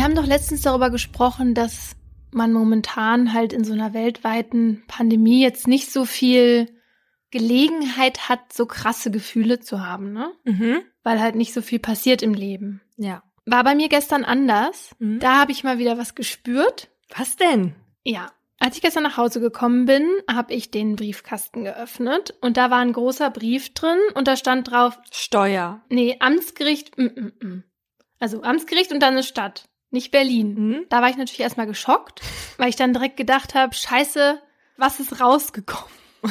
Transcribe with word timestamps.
Wir 0.00 0.04
haben 0.04 0.14
doch 0.14 0.24
letztens 0.24 0.62
darüber 0.62 0.88
gesprochen, 0.88 1.52
dass 1.52 1.94
man 2.32 2.54
momentan 2.54 3.34
halt 3.34 3.52
in 3.52 3.64
so 3.64 3.74
einer 3.74 3.92
weltweiten 3.92 4.82
Pandemie 4.88 5.42
jetzt 5.42 5.68
nicht 5.68 5.92
so 5.92 6.06
viel 6.06 6.74
Gelegenheit 7.30 8.30
hat, 8.30 8.50
so 8.50 8.64
krasse 8.64 9.10
Gefühle 9.10 9.60
zu 9.60 9.84
haben, 9.86 10.14
ne? 10.14 10.32
Mhm. 10.44 10.80
Weil 11.02 11.20
halt 11.20 11.34
nicht 11.34 11.52
so 11.52 11.60
viel 11.60 11.80
passiert 11.80 12.22
im 12.22 12.32
Leben. 12.32 12.80
Ja. 12.96 13.22
War 13.44 13.62
bei 13.62 13.74
mir 13.74 13.90
gestern 13.90 14.24
anders. 14.24 14.96
Mhm. 15.00 15.18
Da 15.18 15.38
habe 15.38 15.52
ich 15.52 15.64
mal 15.64 15.76
wieder 15.76 15.98
was 15.98 16.14
gespürt. 16.14 16.88
Was 17.14 17.36
denn? 17.36 17.74
Ja. 18.02 18.32
Als 18.58 18.76
ich 18.76 18.82
gestern 18.82 19.02
nach 19.02 19.18
Hause 19.18 19.38
gekommen 19.38 19.84
bin, 19.84 20.08
habe 20.32 20.54
ich 20.54 20.70
den 20.70 20.96
Briefkasten 20.96 21.64
geöffnet 21.64 22.32
und 22.40 22.56
da 22.56 22.70
war 22.70 22.78
ein 22.78 22.94
großer 22.94 23.28
Brief 23.28 23.74
drin 23.74 23.98
und 24.14 24.28
da 24.28 24.36
stand 24.36 24.70
drauf, 24.70 24.98
Steuer. 25.12 25.82
nee, 25.90 26.16
Amtsgericht, 26.20 26.96
mm, 26.96 27.02
mm, 27.02 27.32
mm. 27.46 27.64
also 28.18 28.42
Amtsgericht 28.42 28.92
und 28.92 29.00
dann 29.00 29.12
eine 29.12 29.22
Stadt, 29.22 29.66
nicht 29.90 30.10
Berlin. 30.10 30.54
Mhm. 30.54 30.86
Da 30.88 31.02
war 31.02 31.10
ich 31.10 31.16
natürlich 31.16 31.40
erstmal 31.40 31.66
geschockt, 31.66 32.20
weil 32.56 32.68
ich 32.68 32.76
dann 32.76 32.92
direkt 32.92 33.16
gedacht 33.16 33.54
habe, 33.54 33.74
scheiße, 33.74 34.40
was 34.76 35.00
ist 35.00 35.20
rausgekommen? 35.20 35.90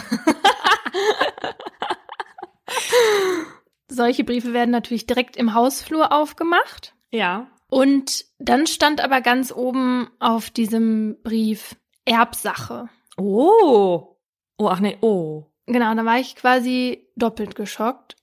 Solche 3.90 4.24
Briefe 4.24 4.54
werden 4.54 4.72
natürlich 4.72 5.08
direkt 5.08 5.36
im 5.36 5.54
Hausflur 5.54 6.12
aufgemacht. 6.12 6.94
Ja. 7.12 7.48
Und 7.70 8.26
dann 8.40 8.68
stand 8.68 9.02
aber 9.02 9.22
ganz 9.22 9.52
oben 9.52 10.10
auf 10.20 10.50
diesem 10.50 11.18
Brief 11.24 11.76
Erbsache. 12.06 12.90
Oh. 13.18 14.16
Oh, 14.58 14.68
ach 14.68 14.80
nee, 14.80 14.98
oh. 15.02 15.46
Genau, 15.66 15.94
da 15.94 16.06
war 16.06 16.18
ich 16.20 16.36
quasi 16.36 17.08
doppelt 17.16 17.56
geschockt. 17.56 18.16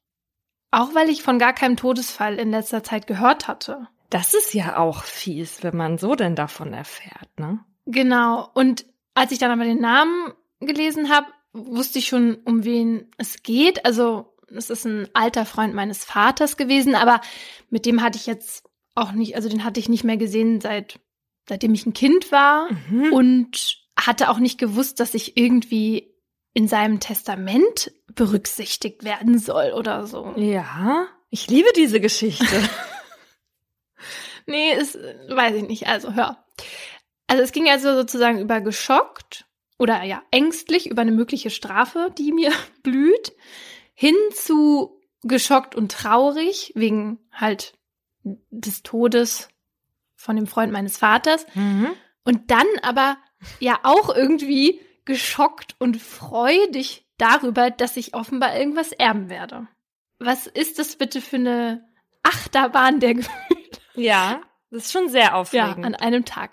Auch 0.73 0.95
weil 0.95 1.09
ich 1.09 1.23
von 1.23 1.39
gar 1.39 1.53
keinem 1.53 1.77
Todesfall 1.77 2.39
in 2.39 2.51
letzter 2.51 2.83
Zeit 2.83 3.07
gehört 3.07 3.47
hatte. 3.47 3.89
Das 4.11 4.35
ist 4.35 4.55
ja 4.55 4.79
auch 4.79 5.03
fies, 5.05 5.63
wenn 5.63 5.77
man 5.77 5.99
so 5.99 6.15
denn 6.15 6.35
davon 6.37 6.73
erfährt, 6.73 7.29
ne? 7.39 7.61
Genau. 7.87 8.49
Und 8.55 8.87
als 9.15 9.33
ich 9.33 9.39
dann 9.39 9.51
aber 9.51 9.65
den 9.65 9.81
Namen 9.81 10.33
gelesen 10.61 11.11
habe, 11.11 11.27
wusste 11.53 11.99
ich 11.99 12.07
schon, 12.09 12.37
um 12.45 12.65
wen 12.65 13.11
es 13.19 13.43
geht. 13.43 13.85
Also 13.85 14.35
es 14.55 14.71
ist 14.71 14.85
ein 14.85 15.09
alter 15.15 15.45
Freund 15.47 15.75
meines 15.75 16.05
Vaters 16.05 16.57
gewesen, 16.57 16.95
aber 16.95 17.21
mit 17.71 17.87
dem 17.87 18.03
hatte 18.03 18.19
ich 18.19 18.27
jetzt 18.27 18.65
auch 18.95 19.13
nicht, 19.13 19.35
also 19.37 19.49
den 19.49 19.65
hatte 19.65 19.81
ich 19.81 19.89
nicht 19.89 20.05
mehr 20.05 20.17
gesehen 20.17 20.61
seit 20.61 21.01
seitdem 21.49 21.75
ich 21.75 21.87
ein 21.87 21.93
Kind 21.93 22.33
war 22.33 22.69
Mhm. 22.91 23.13
und 23.13 23.79
hatte 23.99 24.31
auch 24.31 24.39
nicht 24.39 24.59
gewusst, 24.59 24.99
dass 25.01 25.15
ich 25.15 25.37
irgendwie 25.37 26.13
in 26.55 26.67
seinem 26.69 26.99
Testament 27.01 27.93
berücksichtigt 28.15 29.05
werden 29.05 29.39
soll 29.39 29.73
oder 29.73 30.07
so. 30.07 30.33
Ja. 30.37 31.07
Ich 31.31 31.49
liebe 31.49 31.69
diese 31.77 32.01
Geschichte. 32.01 32.45
Nee, 34.47 34.73
ist, 34.75 34.95
weiß 34.95 35.57
ich 35.57 35.69
nicht. 35.69 35.89
Also, 35.89 36.15
hör. 36.15 36.45
Also, 37.27 37.43
es 37.43 37.53
ging 37.53 37.69
also 37.69 37.95
sozusagen 37.95 38.41
über 38.41 38.61
geschockt 38.61 39.47
oder 39.79 40.03
ja, 40.05 40.23
ängstlich 40.31 40.89
über 40.89 41.03
eine 41.03 41.13
mögliche 41.13 41.51
Strafe, 41.51 42.13
die 42.17 42.33
mir 42.33 42.53
blüht, 42.83 43.33
hin 43.95 44.17
zu 44.33 45.01
geschockt 45.23 45.75
und 45.75 45.93
traurig 45.93 46.73
wegen 46.75 47.19
halt 47.33 47.75
des 48.23 48.83
Todes 48.83 49.49
von 50.17 50.37
dem 50.37 50.47
Freund 50.47 50.73
meines 50.73 50.99
Vaters. 50.99 51.47
mhm. 51.55 51.91
Und 52.25 52.51
dann 52.51 52.67
aber 52.83 53.19
ja 53.61 53.79
auch 53.85 54.13
irgendwie 54.13 54.81
geschockt 55.05 55.77
und 55.79 55.97
freudig 56.03 57.07
darüber, 57.19 57.71
dass 57.71 57.97
ich 57.97 58.15
offenbar 58.15 58.59
irgendwas 58.59 58.91
erben 58.93 59.29
werde. 59.31 59.69
Was 60.19 60.47
ist 60.47 60.79
das 60.79 60.97
bitte 60.97 61.21
für 61.21 61.37
eine 61.37 61.89
Achterbahn 62.23 62.99
der 63.01 63.15
Gefühle? 63.15 63.46
Ja. 63.97 64.41
Das 64.71 64.87
ist 64.87 64.93
schon 64.93 65.09
sehr 65.09 65.23
Ja, 65.23 65.35
aufregend. 65.35 65.85
an 65.85 65.95
einem 65.95 66.25
Tag. 66.25 66.53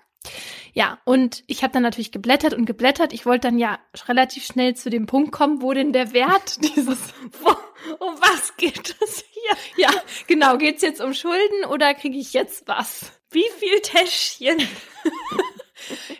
Ja, 0.72 0.98
und 1.04 1.44
ich 1.46 1.62
habe 1.62 1.72
dann 1.72 1.82
natürlich 1.82 2.10
geblättert 2.10 2.54
und 2.54 2.64
geblättert. 2.64 3.12
Ich 3.12 3.26
wollte 3.26 3.48
dann 3.48 3.58
ja 3.58 3.78
relativ 4.08 4.44
schnell 4.44 4.74
zu 4.74 4.90
dem 4.90 5.06
Punkt 5.06 5.30
kommen, 5.32 5.62
wo 5.62 5.72
denn 5.72 5.92
der 5.92 6.12
Wert 6.12 6.56
dieses. 6.76 7.12
um 8.00 8.14
was 8.20 8.56
geht 8.56 8.96
es 9.02 9.24
hier? 9.30 9.56
Ja, 9.76 9.90
genau. 10.26 10.56
Geht's 10.58 10.82
jetzt 10.82 11.00
um 11.00 11.14
Schulden 11.14 11.64
oder 11.68 11.94
kriege 11.94 12.18
ich 12.18 12.32
jetzt 12.32 12.66
was? 12.66 13.12
Wie 13.30 13.48
viel 13.58 13.80
Täschchen? 13.80 14.58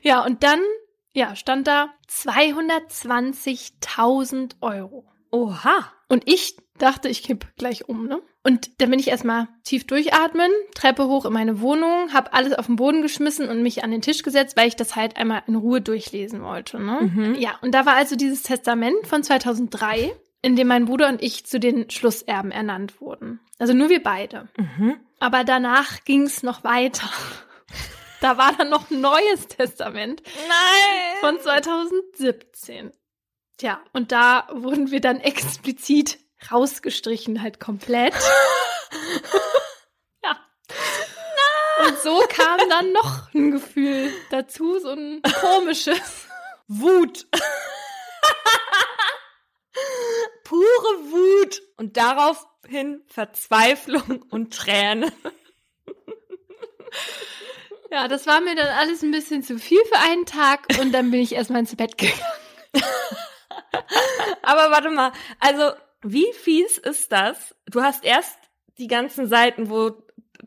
Ja, 0.02 0.22
und 0.24 0.42
dann, 0.42 0.60
ja, 1.14 1.34
stand 1.36 1.66
da 1.66 1.94
220.000 2.10 4.56
Euro. 4.60 5.06
Oha. 5.30 5.90
Und 6.08 6.28
ich 6.28 6.56
dachte, 6.78 7.08
ich 7.08 7.22
kipp 7.22 7.46
gleich 7.56 7.88
um, 7.88 8.06
ne? 8.06 8.20
Und 8.46 8.78
dann 8.78 8.90
bin 8.90 8.98
ich 8.98 9.08
erstmal 9.08 9.48
tief 9.64 9.86
durchatmen, 9.86 10.50
Treppe 10.74 11.06
hoch 11.06 11.24
in 11.24 11.32
meine 11.32 11.60
Wohnung, 11.60 12.12
hab 12.12 12.34
alles 12.36 12.52
auf 12.52 12.66
den 12.66 12.76
Boden 12.76 13.00
geschmissen 13.00 13.48
und 13.48 13.62
mich 13.62 13.82
an 13.82 13.90
den 13.90 14.02
Tisch 14.02 14.22
gesetzt, 14.22 14.54
weil 14.54 14.68
ich 14.68 14.76
das 14.76 14.94
halt 14.96 15.16
einmal 15.16 15.42
in 15.46 15.54
Ruhe 15.54 15.80
durchlesen 15.80 16.42
wollte, 16.42 16.78
ne? 16.78 17.10
Mhm. 17.10 17.36
Ja, 17.36 17.58
und 17.62 17.74
da 17.74 17.86
war 17.86 17.94
also 17.94 18.16
dieses 18.16 18.42
Testament 18.42 19.06
von 19.06 19.22
2003, 19.22 20.14
in 20.42 20.56
dem 20.56 20.68
mein 20.68 20.84
Bruder 20.84 21.08
und 21.08 21.22
ich 21.22 21.46
zu 21.46 21.58
den 21.58 21.88
Schlusserben 21.88 22.50
ernannt 22.50 23.00
wurden. 23.00 23.40
Also 23.58 23.72
nur 23.72 23.88
wir 23.88 24.02
beide. 24.02 24.48
Mhm. 24.58 24.96
Aber 25.20 25.42
danach 25.44 26.04
ging's 26.04 26.42
noch 26.42 26.64
weiter. 26.64 27.08
Da 28.20 28.38
war 28.38 28.54
dann 28.56 28.70
noch 28.70 28.90
ein 28.90 29.02
neues 29.02 29.48
Testament 29.48 30.22
Nein. 30.48 31.16
von 31.20 31.38
2017. 31.38 32.90
Tja, 33.58 33.80
und 33.92 34.12
da 34.12 34.48
wurden 34.50 34.90
wir 34.90 35.02
dann 35.02 35.20
explizit 35.20 36.23
rausgestrichen, 36.50 37.42
halt 37.42 37.60
komplett. 37.60 38.14
ja. 40.24 40.36
Und 41.86 41.98
so 42.00 42.24
kam 42.28 42.58
dann 42.68 42.92
noch 42.92 43.32
ein 43.34 43.50
Gefühl 43.50 44.12
dazu, 44.30 44.78
so 44.78 44.90
ein 44.90 45.22
komisches. 45.40 46.26
Wut. 46.66 47.26
Pure 50.44 51.10
Wut. 51.10 51.62
Und 51.76 51.96
daraufhin 51.96 53.02
Verzweiflung 53.06 54.22
und 54.30 54.54
Tränen. 54.54 55.12
Ja, 57.90 58.08
das 58.08 58.26
war 58.26 58.40
mir 58.40 58.56
dann 58.56 58.66
alles 58.66 59.02
ein 59.02 59.12
bisschen 59.12 59.44
zu 59.44 59.58
viel 59.58 59.82
für 59.84 59.98
einen 59.98 60.26
Tag 60.26 60.66
und 60.80 60.92
dann 60.92 61.12
bin 61.12 61.20
ich 61.20 61.32
erstmal 61.32 61.60
ins 61.60 61.76
Bett 61.76 61.96
gegangen. 61.96 62.20
Aber 64.42 64.72
warte 64.72 64.90
mal, 64.90 65.12
also 65.38 65.72
wie 66.04 66.32
fies 66.34 66.78
ist 66.78 67.10
das? 67.12 67.54
Du 67.66 67.82
hast 67.82 68.04
erst 68.04 68.38
die 68.78 68.86
ganzen 68.86 69.26
Seiten, 69.26 69.70
wo 69.70 69.92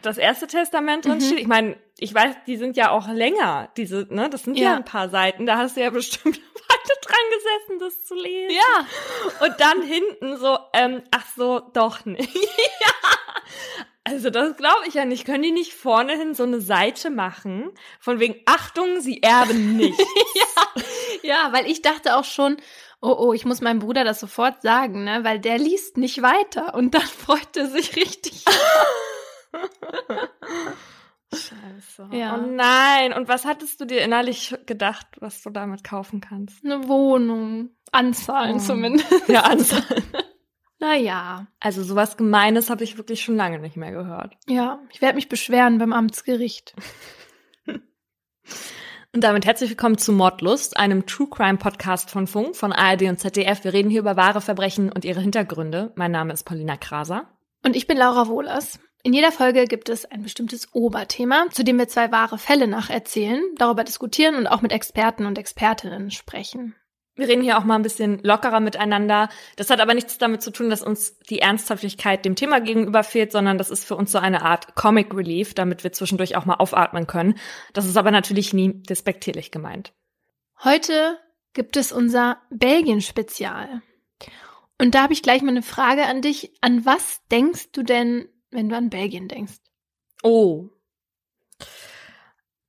das 0.01 0.18
erste 0.18 0.47
Testament 0.47 1.06
drin 1.06 1.16
Mhm. 1.16 1.22
steht. 1.22 1.40
Ich 1.40 1.47
meine, 1.47 1.78
ich 1.97 2.13
weiß, 2.13 2.35
die 2.45 2.57
sind 2.57 2.78
ja 2.78 2.91
auch 2.91 3.07
länger, 3.07 3.69
diese, 3.78 4.06
ne? 4.09 4.29
Das 4.29 4.44
sind 4.44 4.57
ja. 4.57 4.72
Ja. 4.72 4.75
ein 4.75 4.85
paar 4.85 5.09
Seiten. 5.09 5.45
Da 5.45 5.57
hast 5.57 5.75
du 5.75 5.81
ja 5.81 5.90
bestimmt 5.90 6.38
Weile 6.53 7.00
dran 7.01 7.16
gesessen, 7.34 7.79
das 7.79 8.06
zu 8.06 8.13
lesen. 8.16 8.56
Ja. 8.56 9.45
Und 9.47 9.56
dann 9.59 9.81
hinten 9.81 10.38
so, 10.38 10.57
ähm, 10.73 11.01
ach 11.12 11.25
so, 11.35 11.59
doch 11.74 12.06
nicht. 12.06 12.34
ja. 12.35 12.91
Also 14.03 14.29
das 14.29 14.56
glaube 14.56 14.84
ich 14.88 14.94
ja 14.94 15.03
nicht. 15.06 15.25
Können 15.25 15.44
die 15.44 15.51
nicht 15.51 15.74
vorne 15.74 16.13
hin 16.16 16.34
so 16.34 16.44
eine 16.44 16.62
Seite 16.62 17.09
machen? 17.09 17.72
Von 18.00 18.19
wegen, 18.22 18.41
Achtung, 18.45 19.01
sie 19.01 19.22
erben 19.24 19.75
nicht. 19.78 20.00
Ja, 21.24 21.50
weil 21.51 21.69
ich 21.69 21.81
dachte 21.81 22.16
auch 22.16 22.24
schon, 22.24 22.57
oh 23.02 23.16
oh, 23.18 23.34
ich 23.34 23.46
muss 23.46 23.62
meinem 23.62 23.80
Bruder 23.80 24.03
das 24.03 24.19
sofort 24.19 24.62
sagen, 24.62 25.03
ne, 25.03 25.24
weil 25.24 25.40
der 25.40 25.58
liest 25.58 25.97
nicht 25.97 26.22
weiter 26.22 26.74
und 26.75 26.94
dann 26.94 27.02
freut 27.02 27.56
er 27.58 27.68
sich 27.68 27.96
richtig. 27.96 28.44
Scheiße. 31.34 32.09
Ja. 32.13 32.38
Oh 32.38 32.46
nein. 32.47 33.12
Und 33.13 33.28
was 33.28 33.46
hattest 33.46 33.81
du 33.81 33.86
dir 33.86 34.02
innerlich 34.02 34.56
gedacht, 34.66 35.07
was 35.19 35.41
du 35.41 35.50
damit 35.50 35.84
kaufen 35.84 36.22
kannst? 36.22 36.63
Eine 36.63 36.88
Wohnung, 36.88 37.71
Anzahlen 37.92 38.56
Oh. 38.57 38.60
zumindest. 38.60 39.07
Ja, 39.27 39.42
Anzahlen. 39.42 40.04
Naja, 40.80 41.48
Also 41.60 41.83
sowas 41.83 42.18
Gemeines 42.18 42.69
habe 42.69 42.83
ich 42.83 42.98
wirklich 42.98 43.24
schon 43.24 43.36
lange 43.36 43.60
nicht 43.60 43.77
mehr 43.77 43.92
gehört. 43.92 44.36
ja, 44.48 44.80
ich 44.92 45.01
werde 45.01 45.16
mich 45.16 45.27
beschweren 45.27 45.80
beim 45.80 45.92
Amtsgericht. 45.92 46.75
Und 49.18 49.24
damit 49.24 49.48
herzlich 49.48 49.72
willkommen 49.72 49.98
zu 49.98 50.12
Mordlust, 50.12 50.78
einem 50.78 51.08
True 51.08 51.28
Crime 51.28 51.58
Podcast 51.58 52.12
von 52.12 52.28
Funk, 52.28 52.56
von 52.56 52.72
ARD 52.72 53.10
und 53.10 53.19
ZDF. 53.19 53.64
Wir 53.64 53.74
reden 53.74 53.90
hier 53.90 54.02
über 54.02 54.16
wahre 54.16 54.42
Verbrechen 54.42 54.92
und 54.92 55.06
ihre 55.06 55.22
Hintergründe. 55.22 55.92
Mein 55.96 56.12
Name 56.12 56.34
ist 56.34 56.44
Paulina 56.44 56.78
Kraser. 56.78 57.28
Und 57.66 57.75
ich 57.75 57.88
bin 57.88 57.98
Laura 57.98 58.28
Wohlers. 58.28 58.80
In 59.02 59.14
jeder 59.14 59.31
Folge 59.31 59.66
gibt 59.66 59.90
es 59.90 60.06
ein 60.06 60.22
bestimmtes 60.22 60.72
Oberthema, 60.72 61.48
zu 61.50 61.64
dem 61.64 61.80
wir 61.80 61.88
zwei 61.88 62.12
wahre 62.12 62.38
Fälle 62.38 62.68
nacherzählen, 62.68 63.42
darüber 63.58 63.84
diskutieren 63.84 64.36
und 64.36 64.46
auch 64.46 64.62
mit 64.62 64.72
Experten 64.72 65.25
und 65.25 65.40
Expertinnen 65.40 66.12
sprechen. 66.12 66.75
Wir 67.18 67.28
reden 67.28 67.42
hier 67.42 67.58
auch 67.58 67.64
mal 67.64 67.75
ein 67.75 67.81
bisschen 67.81 68.19
lockerer 68.24 68.60
miteinander. 68.60 69.30
Das 69.56 69.69
hat 69.69 69.81
aber 69.81 69.96
nichts 69.96 70.19
damit 70.19 70.44
zu 70.44 70.52
tun, 70.52 70.69
dass 70.69 70.84
uns 70.84 71.18
die 71.19 71.40
Ernsthaftigkeit 71.40 72.24
dem 72.24 72.36
Thema 72.36 72.62
gegenüber 72.62 73.04
fehlt, 73.04 73.31
sondern 73.31 73.58
das 73.58 73.72
ist 73.72 73.86
für 73.86 73.96
uns 73.96 74.12
so 74.12 74.19
eine 74.19 74.44
Art 74.44 74.75
Comic 74.75 75.14
Relief, 75.16 75.56
damit 75.56 75.84
wir 75.84 75.92
zwischendurch 75.92 76.36
auch 76.36 76.46
mal 76.46 76.56
aufatmen 76.56 77.08
können. 77.08 77.36
Das 77.74 77.86
ist 77.86 77.98
aber 77.98 78.12
natürlich 78.12 78.54
nie 78.54 78.84
despektierlich 78.84 79.52
gemeint. 79.52 79.94
Heute 80.64 81.18
gibt 81.54 81.75
es 81.75 81.92
unser 81.92 82.38
Belgien-Spezial. 82.52 83.81
Und 84.80 84.94
da 84.94 85.04
habe 85.04 85.14
ich 85.14 85.24
gleich 85.24 85.42
mal 85.42 85.50
eine 85.50 85.64
Frage 85.64 86.06
an 86.06 86.22
dich. 86.22 86.54
An 86.62 86.86
was 86.86 87.22
denkst 87.31 87.72
du 87.72 87.81
denn, 87.81 88.30
wenn 88.52 88.69
du 88.69 88.78
an 88.78 88.92
Belgien 88.92 89.28
denkst? 89.28 89.58
Oh. 90.22 90.69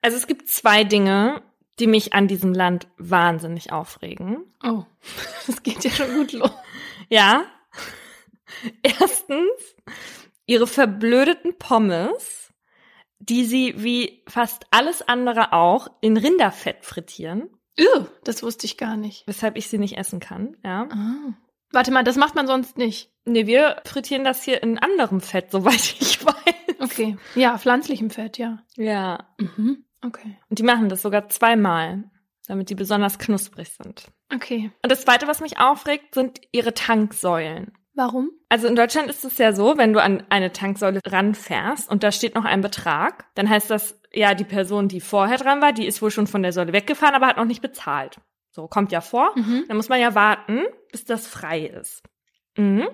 Also 0.00 0.16
es 0.16 0.26
gibt 0.26 0.48
zwei 0.48 0.84
Dinge, 0.84 1.42
die 1.78 1.86
mich 1.86 2.14
an 2.14 2.28
diesem 2.28 2.52
Land 2.52 2.88
wahnsinnig 2.96 3.72
aufregen. 3.72 4.44
Oh, 4.62 4.84
das 5.46 5.62
geht 5.62 5.84
ja 5.84 5.90
schon 5.90 6.14
gut 6.14 6.32
los. 6.32 6.50
Ja. 7.10 7.44
Erstens, 8.82 9.76
ihre 10.44 10.66
verblödeten 10.66 11.56
Pommes, 11.58 12.52
die 13.18 13.46
sie 13.46 13.74
wie 13.78 14.22
fast 14.28 14.66
alles 14.70 15.00
andere 15.00 15.54
auch 15.54 15.88
in 16.02 16.18
Rinderfett 16.18 16.84
frittieren. 16.84 17.48
Ew, 17.78 18.06
das 18.24 18.42
wusste 18.42 18.66
ich 18.66 18.76
gar 18.76 18.98
nicht. 18.98 19.26
Weshalb 19.26 19.56
ich 19.56 19.68
sie 19.68 19.78
nicht 19.78 19.96
essen 19.96 20.20
kann, 20.20 20.56
ja. 20.62 20.88
Ah. 20.90 21.34
Warte 21.72 21.92
mal, 21.92 22.04
das 22.04 22.16
macht 22.16 22.34
man 22.34 22.46
sonst 22.46 22.76
nicht. 22.78 23.10
Nee, 23.24 23.46
wir 23.46 23.80
frittieren 23.84 24.24
das 24.24 24.42
hier 24.42 24.62
in 24.62 24.78
anderem 24.78 25.20
Fett, 25.20 25.50
soweit 25.52 25.96
ich 26.00 26.24
weiß. 26.24 26.34
Okay. 26.80 27.16
Ja, 27.34 27.58
pflanzlichem 27.58 28.10
Fett, 28.10 28.38
ja. 28.38 28.58
Ja. 28.76 29.34
Mhm. 29.38 29.84
Okay. 30.04 30.36
Und 30.48 30.58
die 30.58 30.64
machen 30.64 30.88
das 30.88 31.02
sogar 31.02 31.28
zweimal, 31.28 32.04
damit 32.46 32.70
die 32.70 32.74
besonders 32.74 33.18
knusprig 33.18 33.70
sind. 33.70 34.06
Okay. 34.34 34.70
Und 34.82 34.92
das 34.92 35.02
zweite, 35.02 35.26
was 35.26 35.40
mich 35.40 35.58
aufregt, 35.58 36.14
sind 36.14 36.40
ihre 36.52 36.74
Tanksäulen. 36.74 37.72
Warum? 37.94 38.30
Also 38.48 38.68
in 38.68 38.76
Deutschland 38.76 39.08
ist 39.10 39.24
es 39.24 39.38
ja 39.38 39.52
so, 39.52 39.76
wenn 39.76 39.92
du 39.92 40.00
an 40.00 40.22
eine 40.28 40.52
Tanksäule 40.52 41.00
ranfährst 41.04 41.90
und 41.90 42.04
da 42.04 42.12
steht 42.12 42.36
noch 42.36 42.44
ein 42.44 42.60
Betrag, 42.60 43.26
dann 43.34 43.50
heißt 43.50 43.70
das, 43.70 44.00
ja, 44.12 44.34
die 44.34 44.44
Person, 44.44 44.86
die 44.86 45.00
vorher 45.00 45.36
dran 45.36 45.60
war, 45.60 45.72
die 45.72 45.84
ist 45.84 46.00
wohl 46.00 46.12
schon 46.12 46.28
von 46.28 46.42
der 46.42 46.52
Säule 46.52 46.72
weggefahren, 46.72 47.16
aber 47.16 47.26
hat 47.26 47.36
noch 47.36 47.44
nicht 47.44 47.60
bezahlt. 47.60 48.20
So, 48.50 48.68
kommt 48.68 48.92
ja 48.92 49.00
vor. 49.00 49.32
Mhm. 49.36 49.64
Dann 49.66 49.76
muss 49.76 49.88
man 49.88 50.00
ja 50.00 50.14
warten, 50.14 50.62
bis 50.92 51.04
das 51.04 51.26
frei 51.26 51.66
ist. 51.66 52.02
Mhm. 52.56 52.88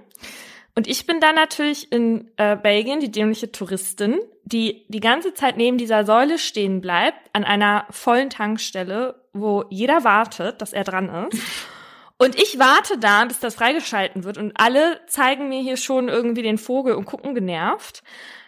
Und 0.76 0.88
ich 0.88 1.06
bin 1.06 1.20
dann 1.20 1.36
natürlich 1.36 1.92
in 1.92 2.30
äh, 2.36 2.56
Belgien 2.56 3.00
die 3.00 3.10
dämliche 3.10 3.52
Touristin, 3.52 4.18
die 4.44 4.84
die 4.88 5.00
ganze 5.00 5.32
Zeit 5.32 5.56
neben 5.56 5.78
dieser 5.78 6.04
Säule 6.04 6.38
stehen 6.38 6.80
bleibt, 6.80 7.18
an 7.32 7.44
einer 7.44 7.86
vollen 7.90 8.28
Tankstelle, 8.28 9.22
wo 9.32 9.64
jeder 9.70 10.02
wartet, 10.04 10.60
dass 10.60 10.72
er 10.72 10.84
dran 10.84 11.28
ist. 11.30 11.40
Und 12.18 12.36
ich 12.36 12.58
warte 12.58 12.98
da, 12.98 13.24
bis 13.24 13.40
das 13.40 13.56
freigeschalten 13.56 14.22
wird 14.22 14.38
und 14.38 14.52
alle 14.54 15.00
zeigen 15.08 15.48
mir 15.48 15.60
hier 15.60 15.76
schon 15.76 16.08
irgendwie 16.08 16.42
den 16.42 16.58
Vogel 16.58 16.94
und 16.94 17.06
gucken 17.06 17.34
genervt. 17.34 18.04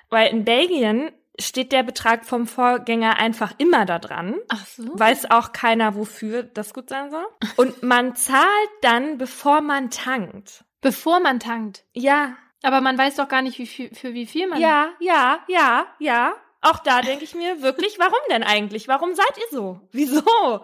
Weil 0.08 0.30
in 0.30 0.44
Belgien 0.44 1.10
steht 1.38 1.72
der 1.72 1.82
Betrag 1.82 2.24
vom 2.24 2.46
Vorgänger 2.46 3.18
einfach 3.18 3.54
immer 3.58 3.84
da 3.84 3.98
dran. 3.98 4.36
Ach 4.48 4.64
so. 4.66 4.84
Weiß 4.94 5.30
auch 5.30 5.52
keiner, 5.52 5.96
wofür 5.96 6.44
das 6.44 6.74
gut 6.74 6.88
sein 6.88 7.10
soll. 7.10 7.26
Und 7.56 7.82
man 7.82 8.14
zahlt 8.14 8.46
dann, 8.82 9.18
bevor 9.18 9.60
man 9.60 9.90
tankt. 9.90 10.64
Bevor 10.86 11.18
man 11.18 11.40
tankt. 11.40 11.82
Ja, 11.94 12.36
Aber 12.62 12.80
man 12.80 12.96
weiß 12.96 13.16
doch 13.16 13.28
gar 13.28 13.42
nicht, 13.42 13.58
wie 13.58 13.66
viel, 13.66 13.92
für 13.92 14.14
wie 14.14 14.24
viel 14.24 14.46
man. 14.46 14.60
ja, 14.60 14.90
ja, 15.00 15.40
ja, 15.48 15.86
ja. 15.98 16.34
Auch 16.60 16.78
da 16.78 17.00
denke 17.02 17.24
ich 17.24 17.34
mir 17.34 17.60
wirklich, 17.60 17.98
warum 17.98 18.18
denn 18.30 18.44
eigentlich? 18.44 18.86
Warum 18.86 19.14
seid 19.16 19.36
ihr 19.36 19.48
so? 19.50 19.80
Wieso? 19.90 20.22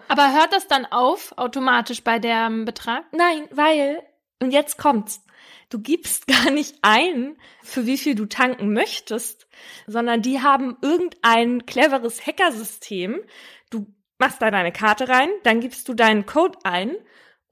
Aber 0.08 0.32
hört 0.32 0.52
das 0.52 0.68
dann 0.68 0.86
auf 0.86 1.36
automatisch 1.36 2.04
bei 2.04 2.20
dem 2.20 2.64
Betrag? 2.64 3.04
Nein, 3.12 3.48
weil, 3.50 4.00
und 4.40 4.52
jetzt 4.52 4.78
kommt's. 4.78 5.24
Du 5.70 5.80
gibst 5.80 6.26
gar 6.28 6.50
nicht 6.50 6.76
ein, 6.82 7.36
für 7.64 7.84
wie 7.86 7.98
viel 7.98 8.14
du 8.14 8.26
tanken 8.26 8.72
möchtest, 8.72 9.48
sondern 9.88 10.22
die 10.22 10.40
haben 10.40 10.76
irgendein 10.82 11.66
cleveres 11.66 12.24
Hackersystem. 12.24 13.20
Du 13.70 13.86
machst 14.18 14.40
da 14.40 14.52
deine 14.52 14.70
Karte 14.70 15.08
rein, 15.08 15.30
dann 15.42 15.58
gibst 15.58 15.88
du 15.88 15.94
deinen 15.94 16.26
Code 16.26 16.58
ein 16.62 16.94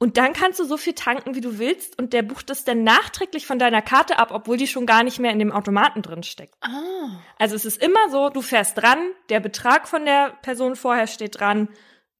und 0.02 0.16
dann 0.16 0.32
kannst 0.32 0.58
du 0.58 0.64
so 0.64 0.78
viel 0.78 0.94
tanken, 0.94 1.34
wie 1.34 1.42
du 1.42 1.58
willst 1.58 1.98
und 1.98 2.14
der 2.14 2.22
bucht 2.22 2.48
es 2.48 2.64
dann 2.64 2.84
nachträglich 2.84 3.46
von 3.46 3.58
deiner 3.58 3.82
Karte 3.82 4.18
ab, 4.18 4.30
obwohl 4.32 4.56
die 4.56 4.66
schon 4.66 4.86
gar 4.86 5.04
nicht 5.04 5.18
mehr 5.18 5.30
in 5.30 5.38
dem 5.38 5.52
Automaten 5.52 6.00
drin 6.00 6.22
steckt. 6.22 6.54
Ah. 6.62 7.20
Also 7.38 7.54
es 7.54 7.66
ist 7.66 7.82
immer 7.82 8.08
so, 8.10 8.30
du 8.30 8.40
fährst 8.40 8.78
dran, 8.78 8.98
der 9.28 9.40
Betrag 9.40 9.86
von 9.86 10.06
der 10.06 10.30
Person 10.40 10.74
vorher 10.74 11.06
steht 11.06 11.38
dran, 11.38 11.68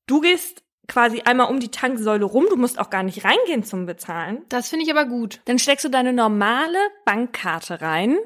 du 0.07 0.21
gehst 0.21 0.63
quasi 0.89 1.23
einmal 1.23 1.49
um 1.49 1.59
die 1.59 1.71
Tanksäule 1.71 2.27
rum, 2.27 2.47
du 2.51 2.57
musst 2.57 2.79
auch 2.79 2.91
gar 2.91 3.03
nicht 3.03 3.25
reingehen 3.25 3.65
zum 3.65 3.87
Bezahlen. 3.87 4.45
Das 4.51 4.69
finde 4.69 4.85
ich 4.85 4.91
aber 4.91 5.07
gut. 5.07 5.41
Dann 5.47 5.59
steckst 5.59 5.85
du 5.85 5.89
deine 5.89 6.13
normale 6.13 6.79
Bankkarte 7.07 7.81
rein 7.81 8.19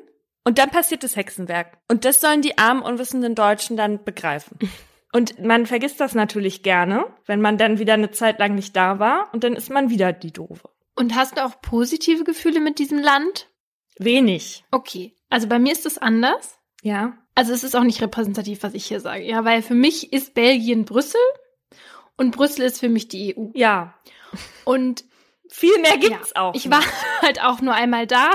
und 0.42 0.58
dann 0.58 0.70
passiert 0.70 1.04
das 1.04 1.14
Hexenwerk. 1.14 1.78
Und 1.86 2.04
das 2.04 2.20
sollen 2.20 2.42
die 2.42 2.58
armen, 2.58 2.82
unwissenden 2.82 3.36
Deutschen 3.36 3.76
dann 3.76 4.02
begreifen. 4.02 4.58
Und 5.14 5.38
man 5.38 5.64
vergisst 5.64 6.00
das 6.00 6.16
natürlich 6.16 6.64
gerne, 6.64 7.06
wenn 7.24 7.40
man 7.40 7.56
dann 7.56 7.78
wieder 7.78 7.94
eine 7.94 8.10
Zeit 8.10 8.40
lang 8.40 8.56
nicht 8.56 8.74
da 8.74 8.98
war 8.98 9.32
und 9.32 9.44
dann 9.44 9.54
ist 9.54 9.70
man 9.70 9.88
wieder 9.88 10.12
die 10.12 10.32
Doofe. 10.32 10.68
Und 10.96 11.14
hast 11.14 11.36
du 11.36 11.44
auch 11.44 11.60
positive 11.60 12.24
Gefühle 12.24 12.58
mit 12.58 12.80
diesem 12.80 12.98
Land? 12.98 13.48
Wenig. 13.96 14.64
Okay. 14.72 15.14
Also 15.30 15.46
bei 15.46 15.60
mir 15.60 15.70
ist 15.70 15.86
es 15.86 15.98
anders. 15.98 16.58
Ja. 16.82 17.16
Also 17.36 17.52
es 17.52 17.62
ist 17.62 17.76
auch 17.76 17.84
nicht 17.84 18.02
repräsentativ, 18.02 18.64
was 18.64 18.74
ich 18.74 18.86
hier 18.86 18.98
sage. 18.98 19.22
Ja, 19.22 19.44
weil 19.44 19.62
für 19.62 19.76
mich 19.76 20.12
ist 20.12 20.34
Belgien 20.34 20.84
Brüssel 20.84 21.20
und 22.16 22.32
Brüssel 22.32 22.64
ist 22.64 22.80
für 22.80 22.88
mich 22.88 23.06
die 23.06 23.36
EU. 23.36 23.50
Ja. 23.54 23.94
Und 24.64 25.04
Viel 25.48 25.80
mehr 25.80 25.96
gibt's 25.96 26.32
ja, 26.34 26.42
auch. 26.42 26.56
ich 26.56 26.72
war 26.72 26.82
halt 27.22 27.40
auch 27.40 27.60
nur 27.60 27.74
einmal 27.74 28.08
da. 28.08 28.30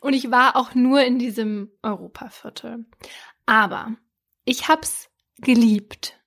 und 0.00 0.14
ich 0.14 0.30
war 0.30 0.56
auch 0.56 0.74
nur 0.74 1.02
in 1.02 1.18
diesem 1.18 1.70
Europaviertel. 1.82 2.86
Aber 3.44 3.94
ich 4.44 4.68
hab's 4.68 5.08
geliebt. 5.38 6.18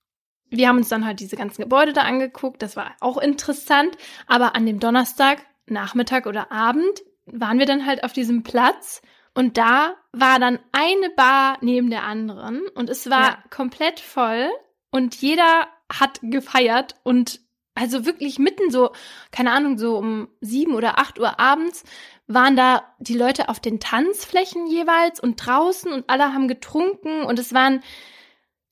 Wir 0.50 0.68
haben 0.68 0.78
uns 0.78 0.90
dann 0.90 1.06
halt 1.06 1.20
diese 1.20 1.36
ganzen 1.36 1.62
Gebäude 1.64 1.94
da 1.94 2.02
angeguckt. 2.04 2.62
Das 2.62 2.76
war 2.76 2.96
auch 3.02 3.18
interessant. 3.18 3.98
Aber 4.28 4.56
an 4.56 4.66
dem 4.66 4.80
Donnerstag, 4.80 5.40
Nachmittag 5.68 6.28
oder 6.28 6.52
Abend 6.52 7.02
waren 7.26 7.60
wir 7.60 7.66
dann 7.66 7.86
halt 7.86 8.04
auf 8.04 8.14
diesem 8.14 8.44
Platz. 8.44 9.02
Und 9.34 9.58
da 9.58 9.96
war 10.14 10.40
dann 10.40 10.60
eine 10.72 11.10
Bar 11.10 11.58
neben 11.62 11.90
der 11.90 12.04
anderen. 12.04 12.62
Und 12.76 12.90
es 12.90 13.10
war 13.10 13.22
Ja. 13.22 13.44
komplett 13.50 14.00
voll. 14.00 14.50
Und 14.92 15.16
jeder 15.16 15.68
hat 15.92 16.20
gefeiert. 16.22 16.96
Und 17.04 17.42
also 17.74 18.06
wirklich 18.06 18.40
mitten 18.40 18.72
so, 18.72 18.92
keine 19.32 19.52
Ahnung, 19.52 19.78
so 19.78 19.98
um 19.98 20.30
sieben 20.40 20.74
oder 20.74 20.98
acht 21.00 21.20
Uhr 21.20 21.38
abends 21.40 21.84
waren 22.28 22.56
da 22.56 22.84
die 23.00 23.18
Leute 23.18 23.50
auf 23.50 23.60
den 23.60 23.80
Tanzflächen 23.80 24.68
jeweils 24.68 25.20
und 25.20 25.36
draußen 25.36 25.92
und 25.92 26.10
alle 26.10 26.34
haben 26.34 26.48
getrunken 26.48 27.24
und 27.24 27.38
es 27.38 27.54
waren, 27.54 27.84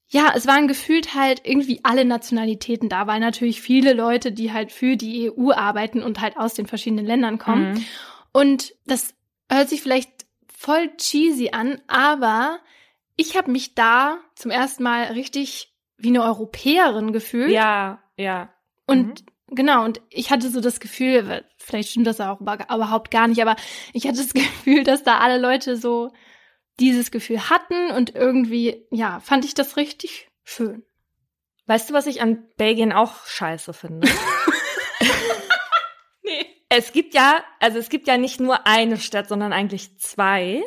ja, 0.07 0.33
es 0.35 0.47
waren 0.47 0.67
gefühlt 0.67 1.13
halt 1.13 1.41
irgendwie 1.43 1.79
alle 1.83 2.05
Nationalitäten 2.05 2.89
da, 2.89 3.07
weil 3.07 3.19
natürlich 3.19 3.61
viele 3.61 3.93
Leute, 3.93 4.31
die 4.31 4.51
halt 4.51 4.71
für 4.71 4.95
die 4.95 5.31
EU 5.31 5.51
arbeiten 5.51 6.01
und 6.01 6.19
halt 6.19 6.37
aus 6.37 6.55
den 6.55 6.65
verschiedenen 6.65 7.05
Ländern 7.05 7.37
kommen. 7.37 7.73
Mhm. 7.73 7.85
Und 8.31 8.75
das 8.85 9.13
hört 9.49 9.69
sich 9.69 9.81
vielleicht 9.81 10.25
voll 10.47 10.95
cheesy 10.97 11.49
an, 11.51 11.79
aber 11.87 12.59
ich 13.15 13.37
habe 13.37 13.51
mich 13.51 13.75
da 13.75 14.17
zum 14.35 14.49
ersten 14.49 14.83
Mal 14.83 15.03
richtig 15.05 15.75
wie 15.97 16.09
eine 16.09 16.23
Europäerin 16.23 17.13
gefühlt. 17.13 17.51
Ja, 17.51 18.01
ja. 18.17 18.49
Und 18.87 19.23
genau, 19.47 19.83
und 19.85 20.01
ich 20.09 20.31
hatte 20.31 20.49
so 20.49 20.61
das 20.61 20.79
Gefühl, 20.79 21.43
vielleicht 21.57 21.89
stimmt 21.89 22.07
das 22.07 22.19
auch 22.21 22.41
über- 22.41 22.57
überhaupt 22.73 23.11
gar 23.11 23.27
nicht, 23.27 23.41
aber 23.41 23.55
ich 23.93 24.07
hatte 24.07 24.17
das 24.17 24.33
Gefühl, 24.33 24.83
dass 24.83 25.03
da 25.03 25.19
alle 25.19 25.37
Leute 25.39 25.75
so 25.77 26.11
dieses 26.79 27.11
Gefühl 27.11 27.49
hatten 27.49 27.91
und 27.91 28.15
irgendwie, 28.15 28.85
ja, 28.91 29.19
fand 29.19 29.45
ich 29.45 29.53
das 29.53 29.77
richtig 29.77 30.29
schön. 30.43 30.83
Weißt 31.67 31.89
du, 31.89 31.93
was 31.93 32.07
ich 32.07 32.21
an 32.21 32.45
Belgien 32.57 32.91
auch 32.91 33.25
scheiße 33.25 33.73
finde? 33.73 34.07
Nee. 36.23 36.45
es 36.69 36.93
gibt 36.93 37.13
ja, 37.13 37.43
also 37.59 37.77
es 37.77 37.89
gibt 37.89 38.07
ja 38.07 38.17
nicht 38.17 38.39
nur 38.39 38.65
eine 38.65 38.97
Stadt, 38.97 39.27
sondern 39.27 39.51
eigentlich 39.53 39.99
zwei. 39.99 40.63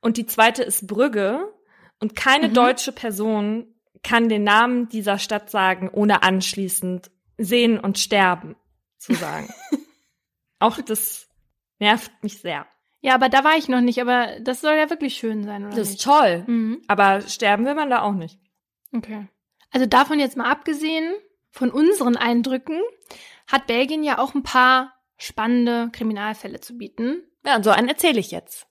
Und 0.00 0.16
die 0.16 0.26
zweite 0.26 0.62
ist 0.62 0.86
Brügge. 0.86 1.52
Und 2.00 2.16
keine 2.16 2.48
Mhm. 2.48 2.54
deutsche 2.54 2.92
Person 2.92 3.74
kann 4.02 4.28
den 4.28 4.44
Namen 4.44 4.88
dieser 4.88 5.18
Stadt 5.18 5.50
sagen, 5.50 5.90
ohne 5.92 6.22
anschließend 6.22 7.10
sehen 7.38 7.78
und 7.78 7.98
sterben 7.98 8.56
zu 8.98 9.14
sagen. 9.14 9.48
auch 10.58 10.80
das 10.80 11.28
nervt 11.78 12.12
mich 12.22 12.40
sehr. 12.40 12.66
Ja, 13.00 13.14
aber 13.14 13.28
da 13.28 13.44
war 13.44 13.56
ich 13.56 13.68
noch 13.68 13.80
nicht, 13.80 14.00
aber 14.00 14.40
das 14.40 14.60
soll 14.60 14.74
ja 14.74 14.90
wirklich 14.90 15.14
schön 15.14 15.44
sein, 15.44 15.64
oder 15.64 15.76
Das 15.76 15.88
ist 15.88 15.94
nicht? 15.94 16.04
toll. 16.04 16.44
Mhm. 16.46 16.82
Aber 16.88 17.20
sterben 17.22 17.64
will 17.64 17.74
man 17.74 17.90
da 17.90 18.02
auch 18.02 18.12
nicht. 18.12 18.40
Okay. 18.94 19.28
Also 19.70 19.86
davon 19.86 20.18
jetzt 20.18 20.36
mal 20.36 20.50
abgesehen, 20.50 21.14
von 21.50 21.70
unseren 21.70 22.16
Eindrücken, 22.16 22.80
hat 23.46 23.66
Belgien 23.66 24.02
ja 24.02 24.18
auch 24.18 24.34
ein 24.34 24.42
paar 24.42 24.94
spannende 25.16 25.90
Kriminalfälle 25.92 26.60
zu 26.60 26.76
bieten. 26.76 27.22
Ja, 27.44 27.56
und 27.56 27.64
so 27.64 27.70
einen 27.70 27.88
erzähle 27.88 28.20
ich 28.20 28.30
jetzt. 28.30 28.67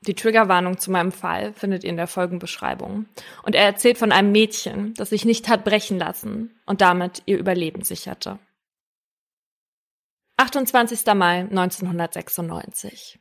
Die 0.00 0.14
Triggerwarnung 0.14 0.78
zu 0.78 0.90
meinem 0.90 1.12
Fall 1.12 1.52
findet 1.52 1.84
ihr 1.84 1.90
in 1.90 1.96
der 1.96 2.06
Folgenbeschreibung. 2.06 3.06
Und 3.42 3.54
er 3.54 3.64
erzählt 3.64 3.98
von 3.98 4.12
einem 4.12 4.30
Mädchen, 4.30 4.94
das 4.94 5.10
sich 5.10 5.24
nicht 5.24 5.48
hat 5.48 5.64
brechen 5.64 5.98
lassen 5.98 6.58
und 6.66 6.80
damit 6.80 7.22
ihr 7.26 7.38
Überleben 7.38 7.82
sicherte. 7.82 8.38
28. 10.36 11.04
Mai 11.14 11.40
1996. 11.40 13.18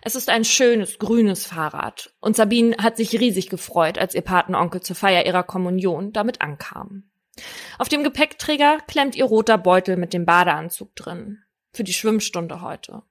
Es 0.00 0.14
ist 0.14 0.30
ein 0.30 0.44
schönes, 0.44 0.98
grünes 0.98 1.46
Fahrrad 1.46 2.14
und 2.20 2.36
Sabine 2.36 2.76
hat 2.78 2.96
sich 2.96 3.12
riesig 3.12 3.50
gefreut, 3.50 3.98
als 3.98 4.14
ihr 4.14 4.22
Patenonkel 4.22 4.80
zur 4.80 4.96
Feier 4.96 5.26
ihrer 5.26 5.42
Kommunion 5.42 6.12
damit 6.12 6.40
ankam. 6.40 7.10
Auf 7.78 7.88
dem 7.88 8.02
Gepäckträger 8.02 8.78
klemmt 8.88 9.14
ihr 9.14 9.26
roter 9.26 9.58
Beutel 9.58 9.96
mit 9.96 10.12
dem 10.14 10.24
Badeanzug 10.24 10.96
drin. 10.96 11.42
Für 11.72 11.84
die 11.84 11.92
Schwimmstunde 11.92 12.62
heute. 12.62 13.02